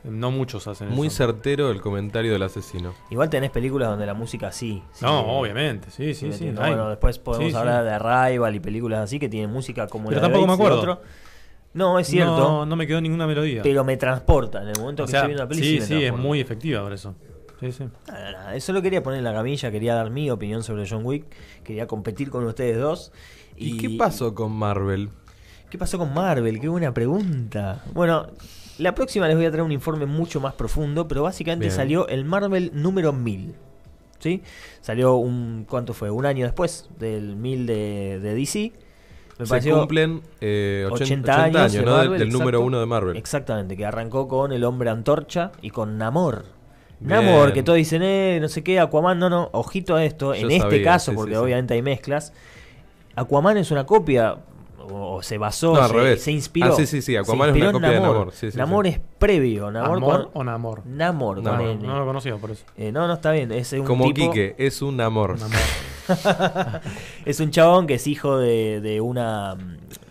eh, 0.03 0.09
no 0.09 0.31
muchos 0.31 0.67
hacen 0.67 0.89
Muy 0.89 1.07
eso. 1.07 1.17
certero 1.17 1.69
el 1.71 1.79
comentario 1.81 2.31
del 2.33 2.41
asesino. 2.43 2.93
Igual 3.11 3.29
tenés 3.29 3.51
películas 3.51 3.89
donde 3.89 4.05
la 4.05 4.13
música 4.13 4.51
sí. 4.51 4.81
sí, 4.93 5.05
No, 5.05 5.19
obviamente, 5.39 5.91
sí, 5.91 6.13
sí, 6.13 6.31
sí, 6.31 6.47
hay. 6.47 6.53
Bueno, 6.53 6.89
después 6.89 7.19
podemos 7.19 7.47
Sí, 7.47 7.51
sí. 7.51 7.57
hablar 7.57 7.83
de 7.83 7.91
Arrival 7.91 8.55
y 8.55 8.59
películas 8.59 8.99
así 9.01 9.19
que 9.19 9.29
tienen 9.29 9.51
música 9.51 9.87
como 9.87 10.09
Pero 10.09 10.21
la 10.21 10.27
de 10.27 10.33
tampoco 10.33 10.47
me 10.47 10.53
Bates 10.53 10.59
y 10.59 10.73
acuerdo. 10.73 10.93
otro. 10.93 11.01
No, 11.73 11.99
es 11.99 12.07
cierto. 12.07 12.35
No, 12.37 12.65
no 12.65 12.75
me 12.75 12.87
quedó 12.87 12.99
ninguna 12.99 13.27
melodía. 13.27 13.61
Pero 13.61 13.83
me 13.83 13.95
transporta 13.95 14.63
en 14.63 14.69
el 14.69 14.79
momento 14.79 15.03
o 15.03 15.05
que 15.05 15.11
sea, 15.11 15.19
estoy 15.19 15.27
viendo 15.29 15.43
la 15.43 15.49
peli. 15.49 15.61
sí, 15.61 15.81
sí, 15.81 16.03
es 16.03 16.13
muy 16.17 16.39
efectiva 16.39 16.81
por 16.81 16.93
eso. 16.93 17.13
Sí, 17.59 17.71
sí. 17.73 17.83
Nada, 18.07 18.31
nada, 18.31 18.55
Eso 18.55 18.71
lo 18.73 18.81
quería 18.81 19.03
poner 19.03 19.19
en 19.19 19.25
la 19.25 19.33
camilla, 19.33 19.69
quería 19.69 19.93
dar 19.93 20.09
mi 20.09 20.31
opinión 20.31 20.63
sobre 20.63 20.87
John 20.89 21.05
Wick, 21.05 21.25
quería 21.63 21.85
competir 21.87 22.31
con 22.31 22.43
ustedes 22.45 22.79
dos. 22.79 23.11
¿Y 23.55 23.75
qué 23.77 23.89
pasó 23.97 24.33
con 24.33 24.53
Marvel? 24.53 25.09
¿Qué 25.69 25.77
pasó 25.77 25.97
con 25.97 26.13
Marvel? 26.13 26.59
Qué 26.59 26.67
buena 26.67 26.93
pregunta. 26.93 27.83
Bueno, 27.93 28.27
la 28.79 28.95
próxima 28.95 29.27
les 29.27 29.35
voy 29.37 29.45
a 29.45 29.51
traer 29.51 29.63
un 29.63 29.71
informe 29.71 30.05
mucho 30.05 30.39
más 30.39 30.53
profundo, 30.53 31.07
pero 31.07 31.23
básicamente 31.23 31.65
Bien. 31.67 31.75
salió 31.75 32.07
el 32.07 32.25
Marvel 32.25 32.71
número 32.73 33.13
1000. 33.13 33.53
¿Sí? 34.19 34.41
Salió 34.81 35.15
un. 35.15 35.65
¿Cuánto 35.69 35.93
fue? 35.93 36.09
Un 36.09 36.25
año 36.25 36.45
después 36.45 36.89
del 36.99 37.35
1000 37.37 37.65
de, 37.67 38.19
de 38.21 38.33
DC. 38.35 38.73
Me 39.37 39.45
Se 39.45 39.49
pareció 39.49 39.77
cumplen 39.77 40.21
eh, 40.41 40.85
80, 40.91 41.03
80 41.05 41.31
80 41.31 41.63
años, 41.63 41.73
¿no? 41.75 41.79
Del- 41.79 41.85
Marvel, 42.09 42.19
del 42.19 42.29
número 42.29 42.61
uno 42.61 42.79
de 42.81 42.85
Marvel. 42.85 43.15
Exactamente, 43.15 43.77
que 43.77 43.85
arrancó 43.85 44.27
con 44.27 44.51
el 44.51 44.65
hombre 44.65 44.89
antorcha 44.89 45.51
y 45.61 45.69
con 45.69 45.97
Namor. 45.97 46.43
Bien. 46.99 47.23
Namor, 47.25 47.53
que 47.53 47.63
todos 47.63 47.77
dicen, 47.77 48.01
eh, 48.03 48.39
no 48.41 48.49
sé 48.49 48.61
qué, 48.61 48.81
Aquaman, 48.81 49.17
no, 49.17 49.29
no, 49.29 49.49
ojito 49.53 49.95
a 49.95 50.03
esto, 50.03 50.33
Yo 50.35 50.41
en 50.41 50.51
este 50.51 50.83
caso, 50.83 51.11
sí, 51.11 51.15
porque 51.15 51.31
sí, 51.31 51.37
sí. 51.37 51.41
obviamente 51.41 51.73
hay 51.75 51.81
mezclas, 51.81 52.33
Aquaman 53.15 53.55
es 53.55 53.71
una 53.71 53.85
copia, 53.85 54.39
o, 54.91 55.15
o 55.17 55.21
se 55.23 55.37
basó, 55.37 55.73
No, 55.73 55.81
al 55.81 55.89
se, 55.89 55.93
revés. 55.95 56.21
se 56.23 56.31
inspiró. 56.31 56.67
Ah, 56.73 56.75
sí, 56.75 56.85
sí, 56.85 57.01
sí, 57.01 57.15
Aquaman 57.15 57.49
es 57.49 57.55
una 57.61 57.71
copia 57.71 57.89
de 57.89 57.95
Namor. 57.99 58.15
Namor, 58.17 58.33
sí, 58.33 58.51
sí, 58.51 58.57
Namor 58.57 58.85
sí. 58.85 58.91
es 58.93 59.01
previo, 59.17 59.71
Namor 59.71 59.97
¿Amor 59.97 60.03
cuando- 60.03 60.31
o 60.33 60.43
Namor? 60.43 60.85
Namor, 60.85 61.35
con 61.35 61.43
Namor. 61.45 61.75
No 61.81 61.99
lo 61.99 62.05
conocía 62.05 62.35
por 62.37 62.51
eso. 62.51 62.63
Eh, 62.77 62.91
no, 62.91 63.07
no 63.07 63.13
está 63.13 63.31
bien, 63.31 63.51
es 63.51 63.73
un 63.73 63.83
Como 63.85 64.05
tipo, 64.11 64.31
Quique, 64.31 64.55
es 64.57 64.81
un 64.81 64.99
amor. 65.01 65.37
es 67.25 67.39
un 67.39 67.51
chabón 67.51 67.87
que 67.87 67.95
es 67.95 68.07
hijo 68.07 68.37
de, 68.37 68.81
de 68.81 69.01
una... 69.01 69.55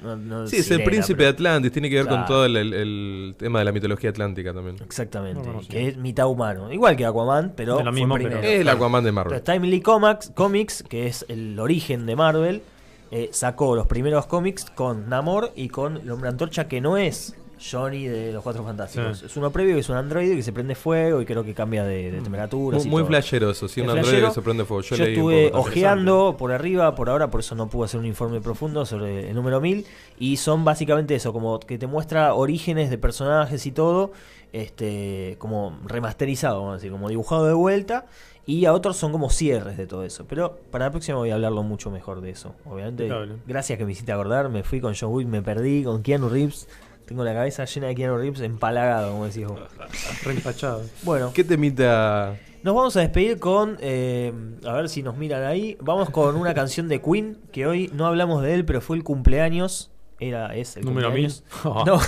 no- 0.03 0.16
no 0.16 0.47
Sí, 0.47 0.57
es 0.59 0.70
el 0.70 0.85
príncipe 0.85 1.19
pero- 1.19 1.27
de 1.28 1.35
Atlantis, 1.35 1.73
tiene 1.73 1.90
que 1.90 1.97
ver 1.97 2.07
Claro. 2.07 2.23
con 2.23 2.27
todo 2.28 2.45
el, 2.47 2.57
el- 2.57 2.74
el 2.74 3.35
tema 3.36 3.59
de 3.61 3.65
la 3.65 3.73
mitología 3.73 4.11
atlántica 4.11 4.53
también. 4.55 4.77
Exactamente, 4.85 5.49
No 5.49 5.61
que 5.69 5.89
es 5.89 5.97
mitad 5.97 6.27
humano. 6.28 6.73
Igual 6.73 6.97
que 6.97 7.05
Aquaman, 7.05 7.53
pero 7.57 7.78
De 7.78 7.85
lo 7.85 7.90
fue 7.93 8.01
mismo, 8.01 8.15
primero. 8.15 8.40
pero- 8.40 8.53
Es 8.53 8.61
el 8.61 8.69
Aquaman 8.69 9.05
de 9.05 9.12
Marvel. 9.12 9.43
Timely 9.43 9.81
Comics, 9.81 10.31
Comics, 10.35 10.82
que 10.89 11.07
es 11.07 11.24
el 11.28 11.59
origen 11.59 12.07
de 12.07 12.16
Marvel, 12.16 12.62
eh, 13.10 13.30
sacó 13.32 13.74
los 13.74 13.86
primeros 13.86 14.26
cómics 14.26 14.66
con 14.66 15.09
Namor 15.09 15.52
y 15.55 15.68
con 15.68 15.97
el 15.98 16.10
Hombre 16.10 16.28
Antorcha, 16.28 16.68
que 16.68 16.80
no 16.80 16.97
es 16.97 17.35
Johnny 17.59 18.06
de 18.06 18.32
los 18.32 18.43
Cuatro 18.43 18.64
Fantásticos. 18.64 19.18
Sí. 19.18 19.26
Es 19.26 19.36
uno 19.36 19.51
previo 19.51 19.74
que 19.74 19.80
es 19.80 19.89
un 19.89 19.97
androide 19.97 20.36
que 20.36 20.43
se 20.43 20.52
prende 20.52 20.74
fuego 20.74 21.20
y 21.20 21.26
creo 21.26 21.44
que 21.44 21.55
cambia 21.55 21.85
de, 21.85 22.10
de 22.10 22.20
temperatura. 22.20 22.78
Muy, 22.78 22.86
muy 22.86 23.05
flasheroso, 23.05 23.68
sí, 23.68 23.80
un 23.80 23.89
androide 23.89 24.09
flashero. 24.09 24.28
que 24.28 24.35
se 24.35 24.43
prende 24.43 24.64
fuego. 24.64 24.82
Yo, 24.82 24.97
Yo, 24.97 25.05
leí 25.05 25.14
estuve 25.14 25.51
ojeando 25.52 26.36
por 26.39 26.52
arriba, 26.52 26.94
por 26.94 27.10
ahora, 27.10 27.30
por 27.30 27.40
eso 27.40 27.55
no 27.55 27.68
pude 27.68 27.86
hacer 27.86 28.01
un 28.01 28.06
informe 28.06 28.40
profundo 28.40 28.86
sobre 28.86 29.30
el 29.30 29.35
número 29.35 29.60
1000. 29.60 29.86
Y 30.18 30.36
son 30.36 30.64
básicamente 30.64 31.14
eso, 31.14 31.32
como 31.32 31.59
que 31.60 31.78
te 31.78 31.86
muestra 31.86 32.35
orígenes 32.35 32.90
de 32.90 32.98
personajes 32.98 33.66
y 33.66 33.72
todo, 33.72 34.12
este 34.52 35.36
como 35.39 35.78
remasterizado, 35.85 36.59
vamos 36.59 36.72
a 36.72 36.74
decir, 36.76 36.90
como 36.90 37.09
dibujado 37.09 37.47
de 37.47 37.55
vuelta. 37.55 38.06
Y 38.49 38.65
a 38.65 38.73
otros 38.73 38.97
son 38.97 39.12
como 39.12 39.29
cierres 39.29 39.77
de 39.77 39.87
todo 39.87 40.05
eso. 40.05 40.25
Pero 40.27 40.59
para 40.70 40.87
la 40.87 40.91
próxima 40.91 41.19
voy 41.19 41.29
a 41.29 41.35
hablarlo 41.35 41.62
mucho 41.62 41.91
mejor 41.91 42.23
de 42.23 42.31
eso. 42.31 42.55
Obviamente, 42.65 43.07
gracias 43.47 43.79
que 43.79 43.85
me 43.85 43.93
hiciste 43.93 44.11
acordar. 44.11 44.49
Me 44.49 44.62
fui 44.62 44.81
con 44.81 44.95
John 44.99 45.12
Wick, 45.12 45.29
me 45.29 45.43
perdí 45.43 45.85
con 45.85 46.03
Keanu 46.03 46.31
Reeves. 46.31 46.66
Tengo 47.05 47.25
la 47.25 47.35
cabeza 47.35 47.66
llena 47.66 47.89
de 47.89 47.95
Keanu 47.95 48.16
Reeves 48.16 48.41
empalagado, 48.41 49.12
como 49.12 49.27
decís 49.27 49.47
vos. 49.47 49.61
Reempachado. 50.25 50.83
Bueno, 51.03 51.31
¿Qué 51.35 51.45
temita? 51.45 52.39
nos 52.62 52.75
vamos 52.75 52.97
a 52.97 53.01
despedir 53.01 53.39
con, 53.39 53.77
eh, 53.81 54.33
a 54.65 54.73
ver 54.73 54.89
si 54.89 55.03
nos 55.03 55.19
miran 55.19 55.45
ahí, 55.45 55.77
vamos 55.83 56.09
con 56.09 56.35
una 56.37 56.55
canción 56.55 56.89
de 56.89 57.03
Queen, 57.03 57.37
que 57.53 57.66
hoy 57.66 57.91
no 57.93 58.07
hablamos 58.07 58.43
de 58.43 58.55
él, 58.55 58.65
pero 58.65 58.81
fue 58.81 58.97
el 58.97 59.05
cumpleaños, 59.05 59.91
era, 60.20 60.57
es 60.57 60.79
el 60.79 60.87
Número 60.87 61.09
cumpleaños. 61.09 61.45
1000. 61.65 61.75
No, 61.85 62.01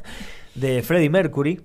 de 0.54 0.82
Freddie 0.82 1.10
Mercury. 1.10 1.60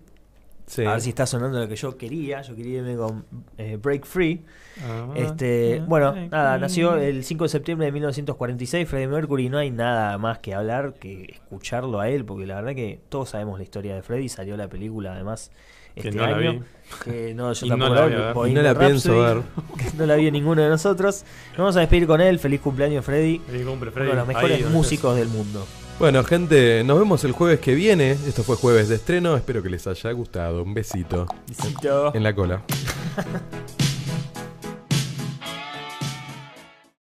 Sí. 0.67 0.83
A 0.83 0.91
ver 0.91 1.01
si 1.01 1.09
está 1.09 1.25
sonando 1.25 1.59
lo 1.61 1.67
que 1.69 1.77
yo 1.77 1.95
quería, 1.97 2.41
yo 2.41 2.53
quería 2.55 2.79
irme 2.79 2.97
con 2.97 3.25
eh, 3.57 3.77
Break 3.81 4.05
Free. 4.05 4.43
Ah, 4.83 5.07
Este, 5.15 5.79
ah, 5.81 5.85
bueno, 5.87 6.13
nada, 6.29 6.57
nació 6.57 6.95
el 6.97 7.23
5 7.23 7.45
de 7.45 7.49
septiembre 7.49 7.85
de 7.85 7.93
1946, 7.93 8.87
Freddie 8.87 9.07
Mercury, 9.07 9.47
no 9.49 9.57
hay 9.59 9.71
nada 9.71 10.17
más 10.17 10.39
que 10.39 10.53
hablar 10.53 10.95
que 10.99 11.23
escucharlo 11.35 12.01
a 12.01 12.09
él, 12.09 12.25
porque 12.25 12.45
la 12.45 12.55
verdad 12.55 12.75
que 12.75 12.99
todos 13.09 13.29
sabemos 13.29 13.57
la 13.59 13.63
historia 13.63 13.95
de 13.95 14.01
Freddie, 14.03 14.27
salió 14.29 14.57
la 14.57 14.67
película 14.67 15.13
además 15.13 15.51
Que 15.95 16.09
este 16.09 16.19
la 16.19 16.27
año. 16.35 16.51
vi. 16.51 16.59
Que 17.05 17.33
no, 17.33 17.53
yo 17.53 17.65
Y 17.65 17.69
no 17.69 17.77
tampoco 17.77 17.95
la 17.95 18.05
vi, 18.07 18.15
ver. 18.15 18.53
no 18.53 18.61
la 18.61 18.75
pienso 18.77 19.43
que 19.77 19.97
no 19.97 20.05
la 20.05 20.15
vio 20.17 20.31
ninguno 20.33 20.61
de 20.61 20.67
nosotros. 20.69 21.23
Nos 21.51 21.57
vamos 21.59 21.77
a 21.77 21.79
despedir 21.79 22.05
con 22.07 22.19
él, 22.19 22.39
feliz 22.39 22.59
cumpleaños 22.59 23.05
Freddy, 23.05 23.39
Feliz 23.39 23.65
cumple, 23.65 23.87
uno 23.87 23.91
Freddy. 23.93 24.09
de 24.09 24.15
los 24.17 24.27
mejores 24.27 24.69
músicos 24.69 25.15
del 25.15 25.29
mundo. 25.29 25.65
Bueno, 25.99 26.23
gente, 26.23 26.83
nos 26.83 26.99
vemos 26.99 27.23
el 27.23 27.31
jueves 27.31 27.59
que 27.59 27.73
viene. 27.73 28.11
Esto 28.11 28.43
fue 28.43 28.55
jueves 28.55 28.87
de 28.87 28.95
estreno. 28.95 29.35
Espero 29.35 29.63
que 29.63 29.69
les 29.69 29.87
haya 29.87 30.11
gustado. 30.11 30.61
Un 30.61 30.73
besito 30.75 31.25
Besito. 31.47 32.13
en 32.13 32.23
la 32.23 32.35
cola. 32.35 32.61